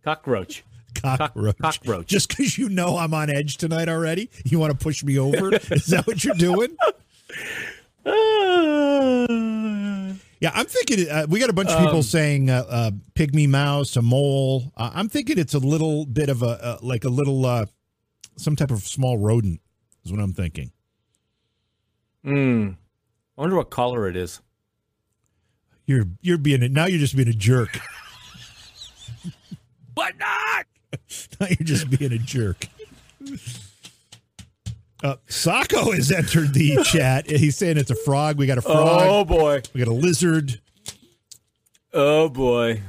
Cockroach. 0.04 0.62
Cockroach. 0.94 1.58
cockroach. 1.58 2.06
Just 2.06 2.28
because 2.28 2.56
you 2.58 2.68
know 2.68 2.96
I'm 2.96 3.12
on 3.14 3.28
edge 3.30 3.56
tonight 3.56 3.88
already, 3.88 4.30
you 4.44 4.58
want 4.58 4.72
to 4.72 4.78
push 4.82 5.02
me 5.02 5.18
over? 5.18 5.54
is 5.54 5.86
that 5.86 6.06
what 6.06 6.22
you're 6.24 6.34
doing? 6.34 6.76
Yeah, 10.40 10.50
I'm 10.54 10.66
thinking 10.66 11.08
uh, 11.08 11.26
we 11.28 11.40
got 11.40 11.48
a 11.48 11.54
bunch 11.54 11.70
of 11.70 11.78
people 11.78 11.96
Um, 11.96 12.02
saying 12.02 12.50
uh, 12.50 12.64
uh, 12.68 12.90
pygmy 13.14 13.48
mouse, 13.48 13.96
a 13.96 14.02
mole. 14.02 14.70
Uh, 14.76 14.90
I'm 14.94 15.08
thinking 15.08 15.38
it's 15.38 15.54
a 15.54 15.58
little 15.58 16.04
bit 16.04 16.28
of 16.28 16.42
a 16.42 16.46
uh, 16.62 16.78
like 16.82 17.04
a 17.04 17.08
little 17.08 17.46
uh, 17.46 17.66
some 18.36 18.54
type 18.56 18.70
of 18.70 18.80
small 18.82 19.16
rodent. 19.18 19.60
Is 20.04 20.12
what 20.12 20.20
I'm 20.20 20.34
thinking. 20.34 20.72
Hmm. 22.22 22.70
I 23.36 23.40
wonder 23.40 23.56
what 23.56 23.70
color 23.70 24.08
it 24.08 24.16
is. 24.16 24.40
You're 25.86 26.04
you're 26.20 26.38
being 26.38 26.62
a, 26.62 26.68
now 26.68 26.84
you're 26.86 26.98
just 27.00 27.16
being 27.16 27.28
a 27.28 27.32
jerk. 27.32 27.78
What 29.94 30.12
not? 30.18 30.66
now 31.40 31.46
you're 31.46 31.64
just 31.66 31.88
being 31.88 32.12
a 32.12 32.18
jerk. 32.18 32.66
Uh, 35.02 35.16
Sacco 35.28 35.92
has 35.92 36.10
entered 36.10 36.54
the 36.54 36.82
chat. 36.84 37.28
He's 37.28 37.56
saying 37.56 37.76
it's 37.76 37.90
a 37.90 37.94
frog. 37.96 38.38
We 38.38 38.46
got 38.46 38.58
a 38.58 38.62
frog. 38.62 39.02
Oh 39.04 39.24
boy. 39.24 39.62
We 39.74 39.78
got 39.80 39.88
a 39.88 39.94
lizard. 39.94 40.60
Oh 41.92 42.28
boy. 42.28 42.82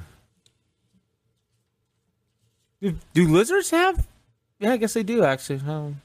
Do, 2.82 2.96
do 3.14 3.28
lizards 3.28 3.72
have? 3.72 4.08
Yeah, 4.60 4.74
I 4.74 4.78
guess 4.78 4.94
they 4.94 5.04
do 5.04 5.24
actually. 5.24 5.60
Um, 5.60 6.02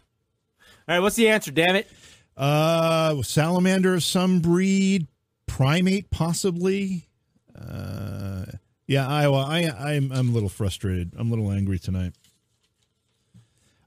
all 0.89 0.97
right, 0.97 1.01
what's 1.01 1.17
the 1.17 1.29
answer? 1.29 1.51
Damn 1.51 1.77
it. 1.77 1.89
Uh, 2.37 3.23
salamander 3.23 3.95
of 3.95 4.03
some 4.03 4.41
breed, 4.41 5.07
primate 5.47 6.11
possibly. 6.11 7.07
Uh, 7.55 8.45
yeah, 8.87 9.07
Iowa. 9.07 9.45
I, 9.49 9.71
I'm 9.79 10.11
I'm 10.11 10.31
a 10.31 10.33
little 10.33 10.49
frustrated. 10.49 11.13
I'm 11.17 11.29
a 11.29 11.31
little 11.31 11.53
angry 11.53 11.79
tonight. 11.79 12.15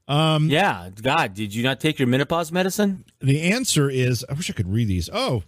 Um, 0.08 0.48
yeah, 0.48 0.90
God, 1.02 1.34
did 1.34 1.54
you 1.54 1.62
not 1.62 1.80
take 1.80 1.98
your 1.98 2.08
menopause 2.08 2.52
medicine? 2.52 3.04
The 3.20 3.42
answer 3.52 3.90
is 3.90 4.24
I 4.28 4.34
wish 4.34 4.48
I 4.50 4.52
could 4.52 4.72
read 4.72 4.88
these. 4.88 5.10
Oh, 5.12 5.42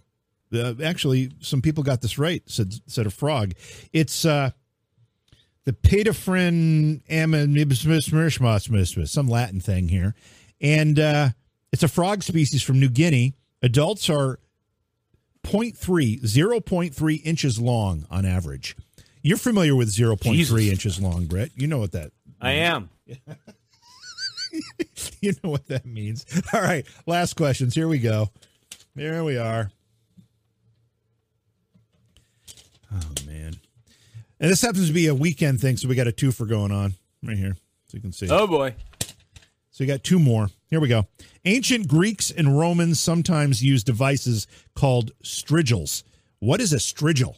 uh, 0.53 0.73
actually, 0.83 1.31
some 1.39 1.61
people 1.61 1.83
got 1.83 2.01
this 2.01 2.17
right. 2.17 2.43
Said 2.47 2.73
said 2.87 3.05
a 3.05 3.11
frog. 3.11 3.53
It's 3.93 4.25
uh, 4.25 4.51
the 5.65 5.73
Paedophryne 5.73 7.01
some 9.05 9.27
Latin 9.27 9.59
thing 9.59 9.87
here, 9.87 10.15
and 10.59 10.99
uh, 10.99 11.29
it's 11.71 11.83
a 11.83 11.87
frog 11.87 12.23
species 12.23 12.61
from 12.63 12.79
New 12.79 12.89
Guinea. 12.89 13.35
Adults 13.61 14.09
are 14.09 14.39
0.3, 15.43 16.21
0.3 16.21 17.21
inches 17.23 17.59
long 17.59 18.05
on 18.09 18.25
average. 18.25 18.75
You're 19.21 19.37
familiar 19.37 19.75
with 19.75 19.89
0.3 19.89 20.31
Jesus. 20.31 20.61
inches 20.71 21.01
long, 21.01 21.25
Britt. 21.25 21.51
You 21.55 21.67
know 21.67 21.79
what 21.79 21.91
that 21.91 22.11
I 22.41 22.51
am. 22.51 22.89
you 25.21 25.33
know 25.43 25.49
what 25.49 25.67
that 25.67 25.85
means. 25.85 26.25
All 26.53 26.61
right, 26.61 26.85
last 27.05 27.35
questions. 27.35 27.75
Here 27.75 27.87
we 27.87 27.99
go. 27.99 28.29
There 28.95 29.23
we 29.23 29.37
are. 29.37 29.71
Oh 32.93 33.11
man. 33.25 33.59
And 34.39 34.49
this 34.49 34.61
happens 34.61 34.87
to 34.87 34.93
be 34.93 35.07
a 35.07 35.15
weekend 35.15 35.61
thing, 35.61 35.77
so 35.77 35.87
we 35.87 35.95
got 35.95 36.07
a 36.07 36.11
two 36.11 36.31
for 36.31 36.45
going 36.45 36.71
on 36.71 36.93
right 37.23 37.37
here. 37.37 37.55
So 37.87 37.97
you 37.97 38.01
can 38.01 38.11
see. 38.11 38.27
Oh 38.29 38.47
boy. 38.47 38.75
So 39.71 39.83
you 39.83 39.87
got 39.87 40.03
two 40.03 40.19
more. 40.19 40.49
Here 40.69 40.79
we 40.79 40.87
go. 40.87 41.07
Ancient 41.45 41.87
Greeks 41.87 42.31
and 42.31 42.59
Romans 42.59 42.99
sometimes 42.99 43.63
used 43.63 43.85
devices 43.85 44.45
called 44.75 45.11
strigils. 45.23 46.03
What 46.39 46.61
is 46.61 46.73
a 46.73 46.77
strigil? 46.77 47.35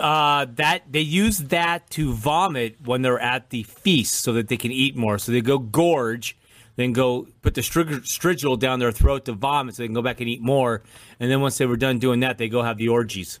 Uh, 0.00 0.46
that 0.54 0.82
they 0.90 1.00
use 1.00 1.38
that 1.38 1.90
to 1.90 2.12
vomit 2.12 2.76
when 2.84 3.02
they're 3.02 3.20
at 3.20 3.50
the 3.50 3.62
feast, 3.64 4.14
so 4.14 4.32
that 4.34 4.48
they 4.48 4.56
can 4.56 4.72
eat 4.72 4.96
more. 4.96 5.18
So 5.18 5.32
they 5.32 5.40
go 5.40 5.58
gorge, 5.58 6.36
then 6.76 6.92
go 6.92 7.26
put 7.42 7.54
the 7.54 7.60
strigil 7.60 8.58
down 8.58 8.78
their 8.78 8.92
throat 8.92 9.24
to 9.26 9.32
vomit, 9.32 9.74
so 9.74 9.82
they 9.82 9.86
can 9.86 9.94
go 9.94 10.02
back 10.02 10.20
and 10.20 10.28
eat 10.28 10.40
more. 10.40 10.82
And 11.20 11.30
then 11.30 11.40
once 11.40 11.58
they 11.58 11.66
were 11.66 11.76
done 11.76 11.98
doing 11.98 12.20
that, 12.20 12.38
they 12.38 12.48
go 12.48 12.62
have 12.62 12.78
the 12.78 12.88
orgies. 12.88 13.40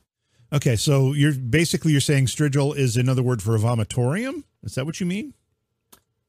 Okay, 0.52 0.76
so 0.76 1.12
you're 1.14 1.34
basically 1.34 1.92
you're 1.92 2.00
saying 2.00 2.26
strigil 2.26 2.76
is 2.76 2.96
another 2.96 3.22
word 3.22 3.42
for 3.42 3.56
a 3.56 3.58
vomitorium? 3.58 4.44
Is 4.62 4.74
that 4.76 4.86
what 4.86 5.00
you 5.00 5.06
mean? 5.06 5.34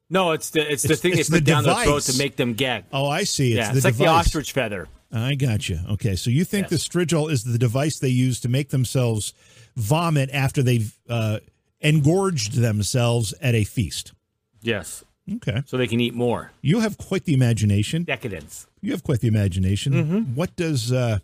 No, 0.10 0.32
it's 0.32 0.52
the 0.52 0.62
it's, 0.72 0.84
the 0.84 0.94
It's- 0.94 1.02
thing 1.02 1.18
it's 1.18 1.30
they 1.30 1.38
put 1.38 1.46
the 1.46 1.52
down 1.52 1.64
their 1.64 1.84
throat 1.84 2.04
to 2.04 2.18
make 2.18 2.36
them 2.36 2.54
gag. 2.54 2.86
Oh, 2.94 3.08
I 3.08 3.24
see. 3.24 3.50
It's 3.54 3.58
yeah, 3.58 3.76
it's 3.76 3.86
like 3.86 3.98
the 3.98 4.08
ostrich 4.08 4.52
feather. 4.52 4.88
I 5.12 5.36
got 5.36 5.70
you. 5.70 5.80
Okay, 5.92 6.16
so 6.16 6.30
you 6.30 6.44
think 6.44 6.68
the 6.70 6.76
strigil 6.76 7.32
is 7.32 7.44
the 7.44 7.58
device 7.58 8.00
they 8.00 8.10
use 8.10 8.40
to 8.42 8.50
make 8.50 8.70
themselves 8.70 9.34
vomit 9.76 10.30
after 10.34 10.62
they've 10.64 10.98
uh, 11.10 11.40
engorged 11.80 12.54
themselves 12.54 13.34
at 13.42 13.56
a 13.56 13.64
feast? 13.64 14.14
Yes. 14.62 15.04
Okay. 15.36 15.64
So 15.66 15.78
they 15.78 15.88
can 15.88 16.00
eat 16.00 16.14
more. 16.14 16.52
You 16.62 16.80
have 16.82 16.98
quite 16.98 17.26
the 17.26 17.34
imagination. 17.34 18.04
Decadence. 18.04 18.68
You 18.82 18.92
have 18.92 19.04
quite 19.04 19.22
the 19.22 19.28
imagination. 19.28 19.94
Mhm. 19.94 20.36
What 20.36 20.56
does 20.56 20.92
uh, 20.92 21.20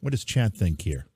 what 0.00 0.10
does 0.10 0.24
chat 0.24 0.54
think 0.54 0.82
here? 0.82 1.06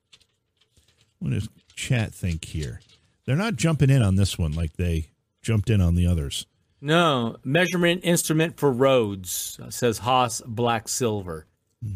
What 1.18 1.32
does 1.32 1.48
chat 1.74 2.14
think 2.14 2.44
here? 2.44 2.80
They're 3.24 3.36
not 3.36 3.56
jumping 3.56 3.90
in 3.90 4.02
on 4.02 4.16
this 4.16 4.38
one 4.38 4.52
like 4.52 4.74
they 4.74 5.08
jumped 5.42 5.68
in 5.70 5.80
on 5.80 5.94
the 5.94 6.06
others. 6.06 6.46
No 6.80 7.36
measurement 7.44 8.02
instrument 8.04 8.58
for 8.58 8.70
roads 8.70 9.58
uh, 9.62 9.70
says 9.70 9.98
Haas 9.98 10.40
Black 10.46 10.88
Silver. 10.88 11.46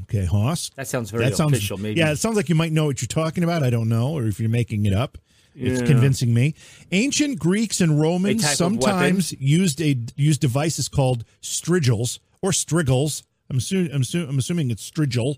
Okay, 0.02 0.24
Hoss. 0.24 0.70
That 0.77 0.86
sounds 0.89 1.11
very 1.11 1.24
that 1.24 1.36
sounds, 1.36 1.52
official. 1.52 1.78
Maybe 1.78 1.98
Yeah, 1.98 2.12
it 2.12 2.16
sounds 2.16 2.36
like 2.36 2.48
you 2.48 2.55
might 2.55 2.73
know 2.73 2.85
what 2.86 3.01
you're 3.01 3.07
talking 3.09 3.43
about. 3.44 3.62
I 3.62 3.70
don't 3.70 3.89
know, 3.89 4.12
or 4.12 4.27
if 4.27 4.39
you're 4.39 4.51
making 4.51 4.86
it 4.86 4.93
up. 4.93 5.19
It's 5.55 5.81
Yeah. 5.81 5.86
convincing 5.86 6.32
me. 6.32 6.55
Ancient 6.93 7.39
Greeks 7.39 7.81
and 7.81 8.01
Romans 8.01 8.43
A 8.43 8.47
type 8.47 8.52
of 8.52 8.57
sometimes 8.57 9.32
used 9.32 9.81
a 9.81 9.97
used 10.16 10.40
devices 10.40 10.89
called 10.89 11.24
strigils 11.43 12.20
or 12.40 12.52
strigils. 12.52 13.24
I'm 13.51 13.59
assuming 13.59 13.93
I'm, 13.93 14.02
assu- 14.02 14.28
I'm 14.28 14.39
assuming 14.39 14.70
it's 14.70 14.89
strigil. 14.89 15.36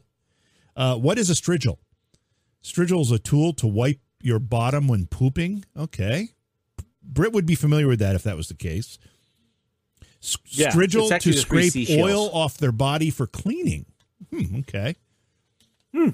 Uh, 0.77 0.97
what 0.97 1.19
is 1.19 1.31
a 1.31 1.35
strigil? 1.35 1.79
Strigil 2.63 3.01
is 3.01 3.11
a 3.11 3.19
tool 3.19 3.55
to 3.55 3.67
wipe 3.67 4.01
your 4.21 4.39
bottom 4.39 4.87
when 4.87 5.07
pooping. 5.07 5.65
Okay, 5.77 6.31
Britt 7.03 7.33
would 7.33 7.47
be 7.47 7.55
familiar 7.55 7.89
with 7.89 7.99
that 8.01 8.15
if 8.15 8.23
that 8.25 8.37
was 8.37 8.49
the 8.49 8.55
case. 8.55 8.99
S- 10.23 10.37
Yeah, 10.51 10.71
strigil 10.73 11.09
to 11.09 11.15
actually 11.15 11.33
the 11.37 11.43
three 11.43 11.71
scrape 11.71 11.99
oil 12.01 12.31
off 12.35 12.59
their 12.59 12.71
body 12.73 13.09
for 13.09 13.27
cleaning. 13.27 13.87
Hmm, 14.31 14.57
okay. 14.61 14.97
Hmm. 15.95 16.11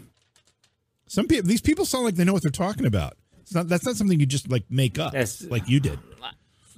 Some 1.06 1.26
people, 1.26 1.48
these 1.48 1.60
people 1.60 1.84
sound 1.84 2.04
like 2.04 2.14
they 2.16 2.24
know 2.24 2.32
what 2.32 2.42
they're 2.42 2.50
talking 2.50 2.86
about. 2.86 3.16
It's 3.42 3.54
not. 3.54 3.68
That's 3.68 3.84
not 3.86 3.96
something 3.96 4.18
you 4.20 4.26
just 4.26 4.50
like 4.50 4.64
make 4.70 4.98
up, 4.98 5.14
Yes. 5.14 5.42
like 5.42 5.68
you 5.68 5.80
did. 5.80 5.98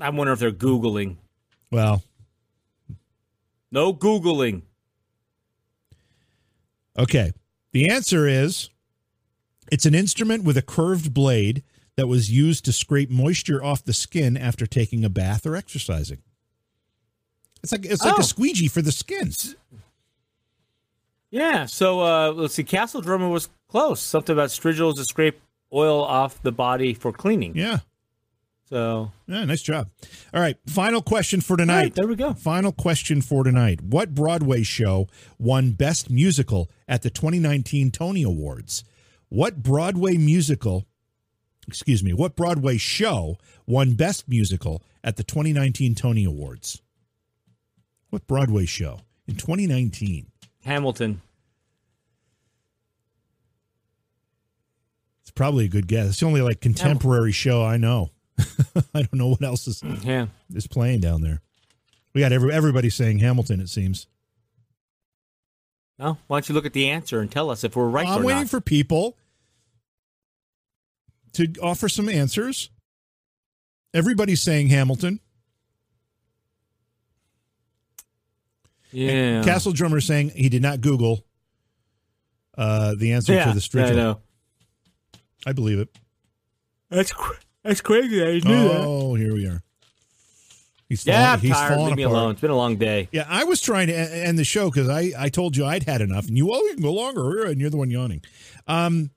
I 0.00 0.10
wonder 0.10 0.32
if 0.32 0.38
they're 0.38 0.52
googling. 0.52 1.16
Well, 1.70 2.02
No 3.70 3.92
googling. 3.92 4.62
okay. 6.98 7.32
The 7.72 7.88
answer 7.88 8.26
is, 8.26 8.70
it's 9.70 9.86
an 9.86 9.94
instrument 9.94 10.44
with 10.44 10.56
a 10.56 10.62
curved 10.62 11.14
blade 11.14 11.62
that 11.96 12.06
was 12.08 12.30
used 12.30 12.64
to 12.64 12.72
scrape 12.72 13.10
moisture 13.10 13.62
off 13.62 13.84
the 13.84 13.92
skin 13.92 14.36
after 14.36 14.66
taking 14.66 15.04
a 15.04 15.08
bath 15.08 15.46
or 15.46 15.54
exercising. 15.54 16.18
It's 17.62 17.72
like 17.72 17.84
it's 17.84 18.02
like 18.04 18.14
Oh. 18.18 18.20
a 18.22 18.24
squeegee 18.24 18.68
for 18.68 18.80
the 18.82 18.90
skin. 18.92 19.32
Yeah. 21.30 21.66
So 21.66 22.00
uh, 22.00 22.32
let's 22.32 22.54
see. 22.54 22.64
Castle 22.64 23.00
Drummer 23.00 23.28
was 23.28 23.48
close. 23.68 24.00
Something 24.00 24.34
about 24.34 24.50
strigils 24.50 24.96
to 24.96 25.04
scrape 25.04 25.40
oil 25.72 26.02
off 26.02 26.42
the 26.42 26.52
body 26.52 26.94
for 26.94 27.12
cleaning. 27.12 27.56
Yeah. 27.56 27.78
So 28.70 29.10
Yeah, 29.26 29.44
nice 29.44 29.62
job. 29.62 29.90
All 30.32 30.40
right, 30.40 30.56
final 30.66 31.02
question 31.02 31.40
for 31.40 31.56
tonight. 31.56 31.82
Right, 31.82 31.94
there 31.94 32.06
we 32.06 32.14
go. 32.14 32.34
Final 32.34 32.70
question 32.70 33.20
for 33.20 33.42
tonight. 33.42 33.82
What 33.82 34.14
Broadway 34.14 34.62
show 34.62 35.08
won 35.38 35.72
Best 35.72 36.08
Musical 36.08 36.70
at 36.86 37.02
the 37.02 37.10
2019 37.10 37.90
Tony 37.90 38.22
Awards? 38.22 38.84
What 39.28 39.62
Broadway 39.62 40.16
musical, 40.16 40.86
excuse 41.66 42.02
me, 42.02 42.12
what 42.12 42.36
Broadway 42.36 42.76
show 42.76 43.38
won 43.66 43.94
Best 43.94 44.28
Musical 44.28 44.82
at 45.02 45.16
the 45.16 45.24
2019 45.24 45.94
Tony 45.96 46.24
Awards? 46.24 46.80
What 48.10 48.26
Broadway 48.26 48.66
show 48.66 49.00
in 49.26 49.36
2019? 49.36 50.29
Hamilton. 50.64 51.20
It's 55.22 55.30
probably 55.30 55.64
a 55.66 55.68
good 55.68 55.86
guess. 55.86 56.08
It's 56.10 56.20
the 56.20 56.26
only 56.26 56.42
like 56.42 56.60
contemporary 56.60 57.32
show 57.32 57.62
I 57.64 57.76
know. 57.76 58.10
I 58.94 59.02
don't 59.02 59.14
know 59.14 59.28
what 59.28 59.42
else 59.42 59.66
is 59.66 59.82
Yeah. 60.02 60.26
is 60.54 60.66
playing 60.66 61.00
down 61.00 61.20
there. 61.22 61.40
We 62.14 62.20
got 62.20 62.32
every, 62.32 62.52
everybody 62.52 62.90
saying 62.90 63.20
Hamilton. 63.20 63.60
It 63.60 63.68
seems. 63.68 64.06
No. 65.98 66.18
Why 66.26 66.36
don't 66.38 66.48
you 66.48 66.54
look 66.54 66.66
at 66.66 66.72
the 66.72 66.88
answer 66.88 67.20
and 67.20 67.30
tell 67.30 67.50
us 67.50 67.62
if 67.62 67.76
we're 67.76 67.88
right 67.88 68.06
I'm 68.08 68.22
or 68.22 68.24
waiting 68.24 68.42
not? 68.42 68.50
for 68.50 68.60
people 68.60 69.16
to 71.34 71.46
offer 71.62 71.88
some 71.88 72.08
answers. 72.08 72.70
Everybody's 73.94 74.40
saying 74.40 74.68
Hamilton. 74.68 75.20
Yeah. 78.92 79.42
Castle 79.44 79.72
Drummer 79.72 80.00
saying 80.00 80.30
he 80.30 80.48
did 80.48 80.62
not 80.62 80.80
Google 80.80 81.24
uh, 82.58 82.94
the 82.96 83.12
answer 83.12 83.32
yeah, 83.32 83.46
to 83.46 83.52
the 83.54 83.60
strigil. 83.60 83.90
I 83.90 83.94
know. 83.94 84.20
I 85.46 85.52
believe 85.52 85.78
it. 85.78 85.88
That's 86.90 87.12
that's 87.62 87.80
crazy. 87.80 88.22
I 88.22 88.32
knew 88.32 88.40
that. 88.68 88.80
Oh, 88.84 89.14
here 89.14 89.32
we 89.32 89.46
are. 89.46 89.62
He's 90.88 91.06
Yeah, 91.06 91.14
falling- 91.14 91.32
I'm 91.34 91.40
he's 91.40 91.50
tired. 91.52 91.68
falling 91.74 91.86
Leave 91.90 91.96
me 91.98 92.02
apart. 92.02 92.16
alone. 92.18 92.30
It's 92.32 92.40
been 92.40 92.50
a 92.50 92.56
long 92.56 92.76
day. 92.76 93.08
Yeah, 93.12 93.24
I 93.28 93.44
was 93.44 93.60
trying 93.60 93.86
to 93.86 93.94
end 93.94 94.38
the 94.38 94.44
show 94.44 94.70
because 94.70 94.88
I, 94.88 95.12
I 95.16 95.28
told 95.28 95.56
you 95.56 95.64
I'd 95.64 95.84
had 95.84 96.00
enough, 96.00 96.26
and 96.26 96.36
you 96.36 96.50
oh 96.52 96.60
you 96.64 96.74
can 96.74 96.82
go 96.82 96.92
longer, 96.92 97.44
and 97.46 97.60
you're 97.60 97.70
the 97.70 97.76
one 97.76 97.90
yawning. 97.90 98.22
Um, 98.66 99.10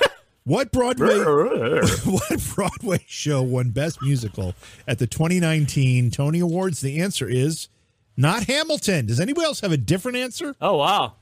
what 0.44 0.70
Broadway 0.72 1.18
what 2.04 2.42
Broadway 2.54 3.04
show 3.08 3.42
won 3.42 3.70
Best 3.70 4.00
Musical 4.02 4.54
at 4.86 4.98
the 4.98 5.06
2019 5.08 6.10
Tony 6.12 6.38
Awards? 6.40 6.80
The 6.80 7.00
answer 7.00 7.28
is 7.28 7.68
not 8.16 8.44
Hamilton. 8.44 9.06
Does 9.06 9.20
anybody 9.20 9.46
else 9.46 9.60
have 9.60 9.72
a 9.72 9.76
different 9.76 10.16
answer? 10.18 10.54
Oh 10.60 10.76
wow. 10.76 11.14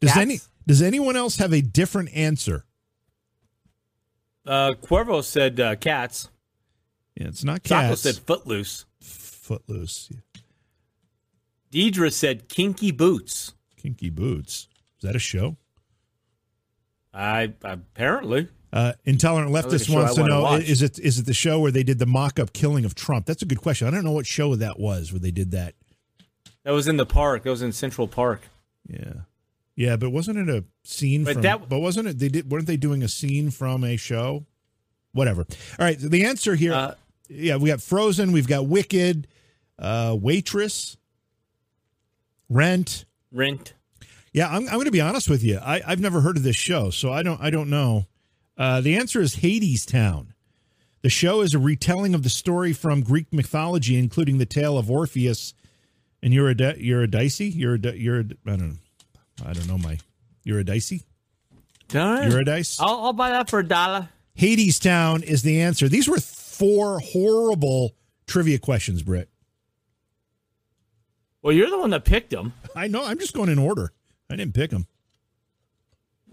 Does 0.00 0.10
Cats? 0.10 0.20
any 0.20 0.40
Does 0.66 0.82
anyone 0.82 1.16
else 1.16 1.36
have 1.36 1.52
a 1.52 1.60
different 1.62 2.10
answer? 2.14 2.64
Uh, 4.46 4.74
Cuervo 4.80 5.24
said 5.24 5.58
uh, 5.58 5.74
cats. 5.76 6.28
Yeah, 7.16 7.28
it's 7.28 7.42
not 7.44 7.66
Sacco 7.66 7.88
cats. 7.88 8.02
said 8.02 8.16
footloose. 8.16 8.84
Footloose. 9.00 10.10
Deidre 11.72 12.12
said 12.12 12.48
kinky 12.48 12.90
boots. 12.92 13.54
Kinky 13.76 14.10
boots. 14.10 14.68
Is 14.98 15.02
that 15.02 15.16
a 15.16 15.20
show? 15.20 15.56
I 17.12 17.54
apparently. 17.62 18.48
Uh, 18.76 18.92
Intolerant 19.04 19.50
Sounds 19.54 19.64
like 19.64 19.72
a 19.72 19.76
leftist 19.76 19.94
wants 19.94 20.14
to 20.16 20.24
know: 20.26 20.54
is 20.54 20.82
it 20.82 20.98
is 20.98 21.18
it 21.18 21.24
the 21.26 21.32
show 21.34 21.58
where 21.60 21.70
they 21.70 21.82
did 21.82 21.98
the 21.98 22.06
mock-up 22.06 22.52
killing 22.52 22.84
of 22.84 22.94
Trump? 22.94 23.24
That's 23.24 23.40
a 23.42 23.46
good 23.46 23.60
question. 23.62 23.88
I 23.88 23.90
don't 23.90 24.04
know 24.04 24.12
what 24.12 24.26
show 24.26 24.54
that 24.56 24.78
was 24.78 25.12
where 25.12 25.18
they 25.20 25.30
did 25.30 25.50
that. 25.52 25.74
That 26.64 26.72
was 26.72 26.86
in 26.86 26.96
the 26.98 27.06
park. 27.06 27.44
That 27.44 27.50
was 27.50 27.62
in 27.62 27.72
Central 27.72 28.06
Park. 28.06 28.42
Yeah, 28.88 29.12
yeah, 29.76 29.96
but 29.96 30.10
wasn't 30.10 30.38
it 30.46 30.48
a 30.54 30.64
scene? 30.84 31.24
But 31.24 31.34
from, 31.34 31.42
that- 31.42 31.68
but 31.68 31.78
wasn't 31.78 32.08
it? 32.08 32.18
They 32.18 32.28
did. 32.28 32.50
weren't 32.50 32.66
they 32.66 32.76
doing 32.76 33.02
a 33.02 33.08
scene 33.08 33.50
from 33.50 33.82
a 33.82 33.96
show? 33.96 34.44
Whatever. 35.12 35.46
All 35.78 35.84
right. 35.86 35.98
The 35.98 36.26
answer 36.26 36.54
here. 36.54 36.74
Uh, 36.74 36.94
yeah, 37.28 37.56
we 37.56 37.70
got 37.70 37.80
Frozen. 37.80 38.32
We've 38.32 38.46
got 38.46 38.66
Wicked, 38.66 39.26
uh, 39.78 40.14
Waitress, 40.20 40.96
Rent. 42.48 43.04
Rent. 43.32 43.72
Yeah, 44.32 44.48
I'm, 44.48 44.68
I'm 44.68 44.74
going 44.74 44.84
to 44.84 44.90
be 44.90 45.00
honest 45.00 45.30
with 45.30 45.42
you. 45.42 45.58
I, 45.58 45.80
I've 45.86 46.00
never 46.00 46.20
heard 46.20 46.36
of 46.36 46.42
this 46.42 46.56
show, 46.56 46.90
so 46.90 47.10
I 47.12 47.22
don't 47.22 47.40
I 47.40 47.48
don't 47.48 47.70
know. 47.70 48.04
Uh, 48.56 48.80
the 48.80 48.96
answer 48.96 49.20
is 49.20 49.36
Hadestown. 49.36 50.28
The 51.02 51.10
show 51.10 51.40
is 51.40 51.54
a 51.54 51.58
retelling 51.58 52.14
of 52.14 52.22
the 52.22 52.30
story 52.30 52.72
from 52.72 53.02
Greek 53.02 53.32
mythology, 53.32 53.98
including 53.98 54.38
the 54.38 54.46
tale 54.46 54.78
of 54.78 54.90
Orpheus 54.90 55.54
and 56.22 56.32
Eurydice. 56.32 56.78
Eurydice? 56.78 57.40
Eurydice? 57.40 57.94
Eurydice? 57.94 58.38
I 58.46 58.56
don't 58.56 58.68
know. 58.68 58.76
I 59.44 59.52
don't 59.52 59.68
know 59.68 59.78
my 59.78 59.98
Eurydice. 60.44 61.04
Darn. 61.88 62.30
Eurydice. 62.30 62.80
I'll, 62.80 63.04
I'll 63.04 63.12
buy 63.12 63.30
that 63.30 63.48
for 63.50 63.60
a 63.60 63.66
dollar. 63.66 64.08
Hadestown 64.38 65.22
is 65.22 65.42
the 65.42 65.60
answer. 65.60 65.88
These 65.88 66.08
were 66.08 66.18
four 66.18 66.98
horrible 67.00 67.94
trivia 68.26 68.58
questions, 68.58 69.02
Britt. 69.02 69.28
Well, 71.42 71.54
you're 71.54 71.70
the 71.70 71.78
one 71.78 71.90
that 71.90 72.04
picked 72.04 72.30
them. 72.30 72.54
I 72.74 72.88
know. 72.88 73.04
I'm 73.04 73.18
just 73.18 73.32
going 73.32 73.48
in 73.48 73.58
order. 73.58 73.92
I 74.28 74.34
didn't 74.34 74.54
pick 74.54 74.70
them. 74.70 74.88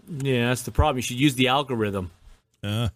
Yeah, 0.08 0.48
that's 0.48 0.62
the 0.62 0.70
problem. 0.70 0.96
You 0.96 1.02
should 1.02 1.20
use 1.20 1.34
the 1.34 1.48
algorithm. 1.48 2.10
Uh, 2.62 2.88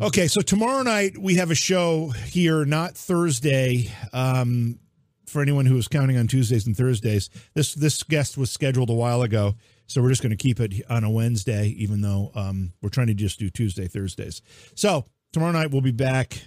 okay, 0.00 0.28
so 0.28 0.40
tomorrow 0.40 0.82
night 0.82 1.18
we 1.18 1.36
have 1.36 1.50
a 1.50 1.54
show 1.54 2.08
here, 2.10 2.64
not 2.64 2.96
Thursday. 2.96 3.90
Um, 4.12 4.78
for 5.26 5.40
anyone 5.40 5.64
who 5.64 5.74
was 5.74 5.88
counting 5.88 6.18
on 6.18 6.26
Tuesdays 6.26 6.66
and 6.66 6.76
Thursdays, 6.76 7.30
this 7.54 7.74
this 7.74 8.02
guest 8.02 8.36
was 8.36 8.50
scheduled 8.50 8.90
a 8.90 8.94
while 8.94 9.22
ago, 9.22 9.54
so 9.86 10.02
we're 10.02 10.10
just 10.10 10.22
going 10.22 10.30
to 10.30 10.36
keep 10.36 10.60
it 10.60 10.82
on 10.90 11.04
a 11.04 11.10
Wednesday, 11.10 11.68
even 11.78 12.02
though 12.02 12.30
um, 12.34 12.72
we're 12.82 12.90
trying 12.90 13.06
to 13.06 13.14
just 13.14 13.38
do 13.38 13.48
Tuesday 13.48 13.88
Thursdays. 13.88 14.42
So 14.74 15.04
tomorrow 15.32 15.52
night 15.52 15.70
we'll 15.70 15.80
be 15.80 15.90
back. 15.90 16.42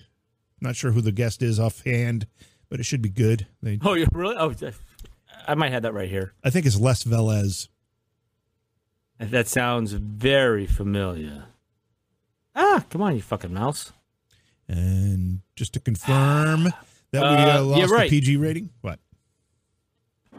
Not 0.62 0.76
sure 0.76 0.92
who 0.92 1.02
the 1.02 1.12
guest 1.12 1.42
is 1.42 1.60
offhand, 1.60 2.28
but 2.70 2.80
it 2.80 2.84
should 2.84 3.02
be 3.02 3.10
good. 3.10 3.48
They, 3.62 3.80
Oh, 3.82 3.94
you 3.94 4.08
really? 4.14 4.36
Oh, 4.38 4.54
I 5.48 5.56
might 5.56 5.72
have 5.72 5.84
that 5.84 5.94
right 5.94 6.10
here. 6.10 6.34
I 6.44 6.50
think 6.50 6.66
it's 6.66 6.80
Les 6.80 7.04
Velez. 7.04 7.68
That 9.20 9.48
sounds 9.48 9.94
very 9.94 10.66
familiar. 10.66 11.46
Ah, 12.56 12.84
come 12.90 13.02
on, 13.02 13.16
you 13.16 13.22
fucking 13.22 13.54
mouse. 13.54 13.92
And 14.68 15.42
just 15.56 15.74
to 15.74 15.80
confirm 15.80 16.64
that 16.64 16.74
we 17.14 17.20
uh, 17.22 17.60
Uh, 17.60 17.64
lost 17.64 17.80
yeah, 17.80 17.86
right. 17.98 18.10
the 18.10 18.20
PG 18.20 18.38
rating. 18.38 18.70
What? 18.82 19.00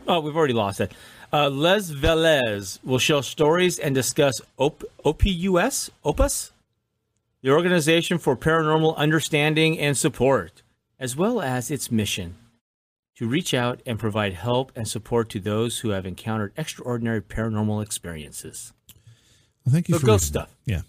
Oh, 0.08 0.20
we've 0.20 0.36
already 0.36 0.52
lost 0.54 0.78
that. 0.78 0.92
Uh, 1.32 1.48
Les 1.50 1.90
Velez 1.90 2.78
will 2.84 2.98
share 2.98 3.22
stories 3.22 3.78
and 3.78 3.94
discuss 3.94 4.40
OP- 4.58 4.84
OPUS, 5.04 5.90
OPUS, 6.04 6.52
the 7.42 7.50
Organization 7.50 8.18
for 8.18 8.36
Paranormal 8.36 8.96
Understanding 8.96 9.78
and 9.78 9.96
Support, 9.96 10.62
as 11.00 11.16
well 11.16 11.40
as 11.40 11.70
its 11.70 11.90
mission 11.90 12.36
to 13.16 13.26
reach 13.26 13.54
out 13.54 13.80
and 13.86 13.98
provide 13.98 14.34
help 14.34 14.72
and 14.76 14.86
support 14.86 15.28
to 15.30 15.40
those 15.40 15.80
who 15.80 15.90
have 15.90 16.04
encountered 16.06 16.52
extraordinary 16.56 17.20
paranormal 17.22 17.82
experiences. 17.82 18.72
Well, 19.64 19.72
thank 19.72 19.88
you 19.88 19.94
So 19.94 20.00
for 20.00 20.06
ghost 20.06 20.26
stuff. 20.26 20.54
Yeah, 20.64 20.82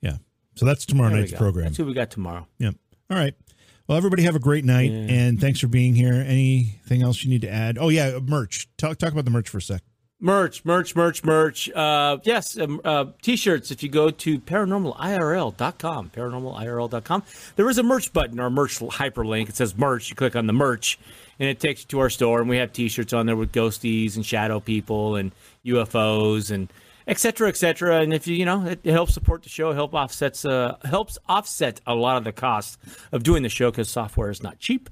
yeah. 0.00 0.16
So 0.54 0.64
that's 0.64 0.86
tomorrow 0.86 1.10
There 1.10 1.20
night's 1.20 1.32
program. 1.32 1.66
That's 1.66 1.78
what 1.78 1.88
we 1.88 1.94
got 1.94 2.10
tomorrow. 2.10 2.46
Yep. 2.58 2.76
All 3.10 3.16
right. 3.16 3.34
Well, 3.86 3.98
everybody 3.98 4.22
have 4.22 4.34
a 4.36 4.40
great 4.40 4.64
night, 4.64 4.90
Yeah. 4.90 5.06
and 5.10 5.38
thanks 5.40 5.60
for 5.60 5.66
being 5.66 5.94
here. 5.94 6.14
Anything 6.14 7.02
else 7.02 7.22
you 7.22 7.28
need 7.30 7.42
to 7.42 7.50
add? 7.50 7.76
Oh 7.78 7.90
yeah, 7.90 8.18
merch. 8.20 8.68
Talk 8.78 8.96
talk 8.98 9.12
about 9.12 9.24
the 9.26 9.30
merch 9.30 9.48
for 9.50 9.58
a 9.58 9.62
sec. 9.62 9.82
Merch, 10.20 10.64
merch, 10.64 10.96
merch, 10.96 11.22
merch. 11.22 11.68
Uh, 11.72 12.16
yes, 12.24 12.56
um, 12.58 12.80
uh, 12.82 13.06
t-shirts. 13.20 13.70
If 13.70 13.82
you 13.82 13.90
go 13.90 14.08
to 14.10 14.38
paranormalirl.com, 14.38 16.10
paranormalirl.com, 16.10 17.22
there 17.56 17.68
is 17.68 17.76
a 17.76 17.82
merch 17.82 18.10
button 18.12 18.40
or 18.40 18.48
merch 18.48 18.78
hyperlink. 18.78 19.50
It 19.50 19.56
says 19.56 19.76
merch. 19.76 20.08
You 20.08 20.16
click 20.16 20.34
on 20.34 20.46
the 20.46 20.52
merch, 20.54 20.98
and 21.38 21.48
it 21.48 21.60
takes 21.60 21.82
you 21.82 21.86
to 21.88 22.00
our 22.00 22.10
store. 22.10 22.40
And 22.40 22.48
we 22.48 22.58
have 22.58 22.72
t-shirts 22.72 23.12
on 23.12 23.26
there 23.26 23.36
with 23.36 23.52
ghosties 23.52 24.16
and 24.16 24.24
shadow 24.24 24.60
people 24.60 25.16
and 25.16 25.32
UFOs 25.66 26.50
and 26.50 26.72
et 27.06 27.18
cetera, 27.18 27.48
et 27.48 27.56
cetera. 27.56 28.00
And 28.00 28.12
if 28.12 28.26
you, 28.26 28.36
you 28.36 28.44
know, 28.44 28.64
it, 28.66 28.80
it 28.84 28.92
helps 28.92 29.14
support 29.14 29.42
the 29.42 29.48
show, 29.48 29.72
help 29.72 29.94
offsets, 29.94 30.44
uh, 30.44 30.76
helps 30.84 31.18
offset 31.28 31.80
a 31.86 31.94
lot 31.94 32.16
of 32.16 32.24
the 32.24 32.32
cost 32.32 32.78
of 33.12 33.22
doing 33.22 33.42
the 33.42 33.48
show 33.48 33.70
because 33.70 33.88
software 33.88 34.30
is 34.30 34.42
not 34.42 34.58
cheap. 34.58 34.90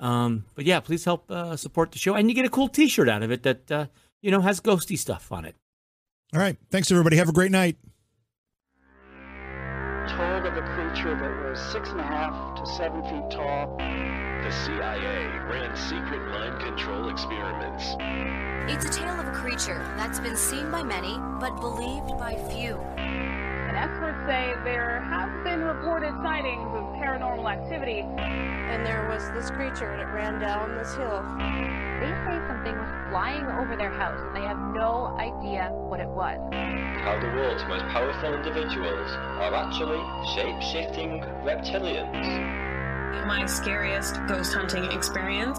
Um, 0.00 0.44
but 0.54 0.64
yeah, 0.64 0.80
please 0.80 1.04
help 1.04 1.30
uh, 1.30 1.56
support 1.56 1.92
the 1.92 1.98
show, 1.98 2.14
and 2.14 2.28
you 2.28 2.34
get 2.34 2.44
a 2.44 2.50
cool 2.50 2.66
T-shirt 2.66 3.08
out 3.08 3.22
of 3.22 3.30
it 3.30 3.44
that 3.44 3.70
uh, 3.70 3.86
you 4.20 4.32
know 4.32 4.40
has 4.40 4.60
ghosty 4.60 4.98
stuff 4.98 5.30
on 5.30 5.44
it. 5.44 5.54
All 6.34 6.40
right. 6.40 6.56
Thanks 6.70 6.90
everybody. 6.90 7.16
Have 7.18 7.28
a 7.28 7.32
great 7.32 7.52
night. 7.52 7.76
Told 10.08 10.44
of 10.44 10.56
a 10.56 10.62
creature 10.74 11.14
that 11.14 11.48
was 11.48 11.60
six 11.70 11.90
and 11.90 12.00
a 12.00 12.02
half 12.02 12.56
to 12.56 12.66
seven 12.66 13.02
feet 13.04 13.30
tall. 13.30 13.76
The 14.42 14.50
CIA 14.50 15.38
ran 15.48 15.76
secret 15.76 16.20
mind 16.32 16.58
control 16.58 17.08
experiments. 17.08 17.94
It's 18.68 18.84
a 18.84 19.00
tale 19.00 19.20
of 19.20 19.28
a 19.28 19.30
creature 19.30 19.78
that's 19.96 20.18
been 20.18 20.36
seen 20.36 20.68
by 20.68 20.82
many, 20.82 21.16
but 21.38 21.60
believed 21.60 22.18
by 22.18 22.34
few. 22.50 22.76
And 22.98 23.76
experts 23.76 24.18
say 24.26 24.54
there 24.64 25.00
have 25.02 25.44
been 25.44 25.62
reported 25.62 26.12
sightings 26.24 26.66
of 26.74 26.82
paranormal 26.98 27.48
activity. 27.48 28.00
And 28.00 28.84
there 28.84 29.08
was 29.08 29.30
this 29.30 29.48
creature 29.50 29.92
and 29.92 30.00
it 30.00 30.12
ran 30.12 30.40
down 30.40 30.74
this 30.76 30.92
hill. 30.96 31.22
They 31.38 32.10
say 32.26 32.42
something 32.48 32.74
was 32.76 33.10
flying 33.10 33.46
over 33.46 33.76
their 33.76 33.92
house 33.92 34.18
and 34.18 34.34
they 34.34 34.42
have 34.42 34.58
no 34.74 35.16
idea 35.20 35.70
what 35.70 36.00
it 36.00 36.08
was. 36.08 36.38
How 37.04 37.16
the 37.20 37.28
world's 37.28 37.62
most 37.68 37.84
powerful 37.94 38.34
individuals 38.34 39.10
are 39.38 39.54
actually 39.54 40.02
shape-shifting 40.34 41.20
reptilians 41.46 42.61
my 43.26 43.46
scariest 43.46 44.16
ghost 44.26 44.52
hunting 44.54 44.90
experience. 44.92 45.58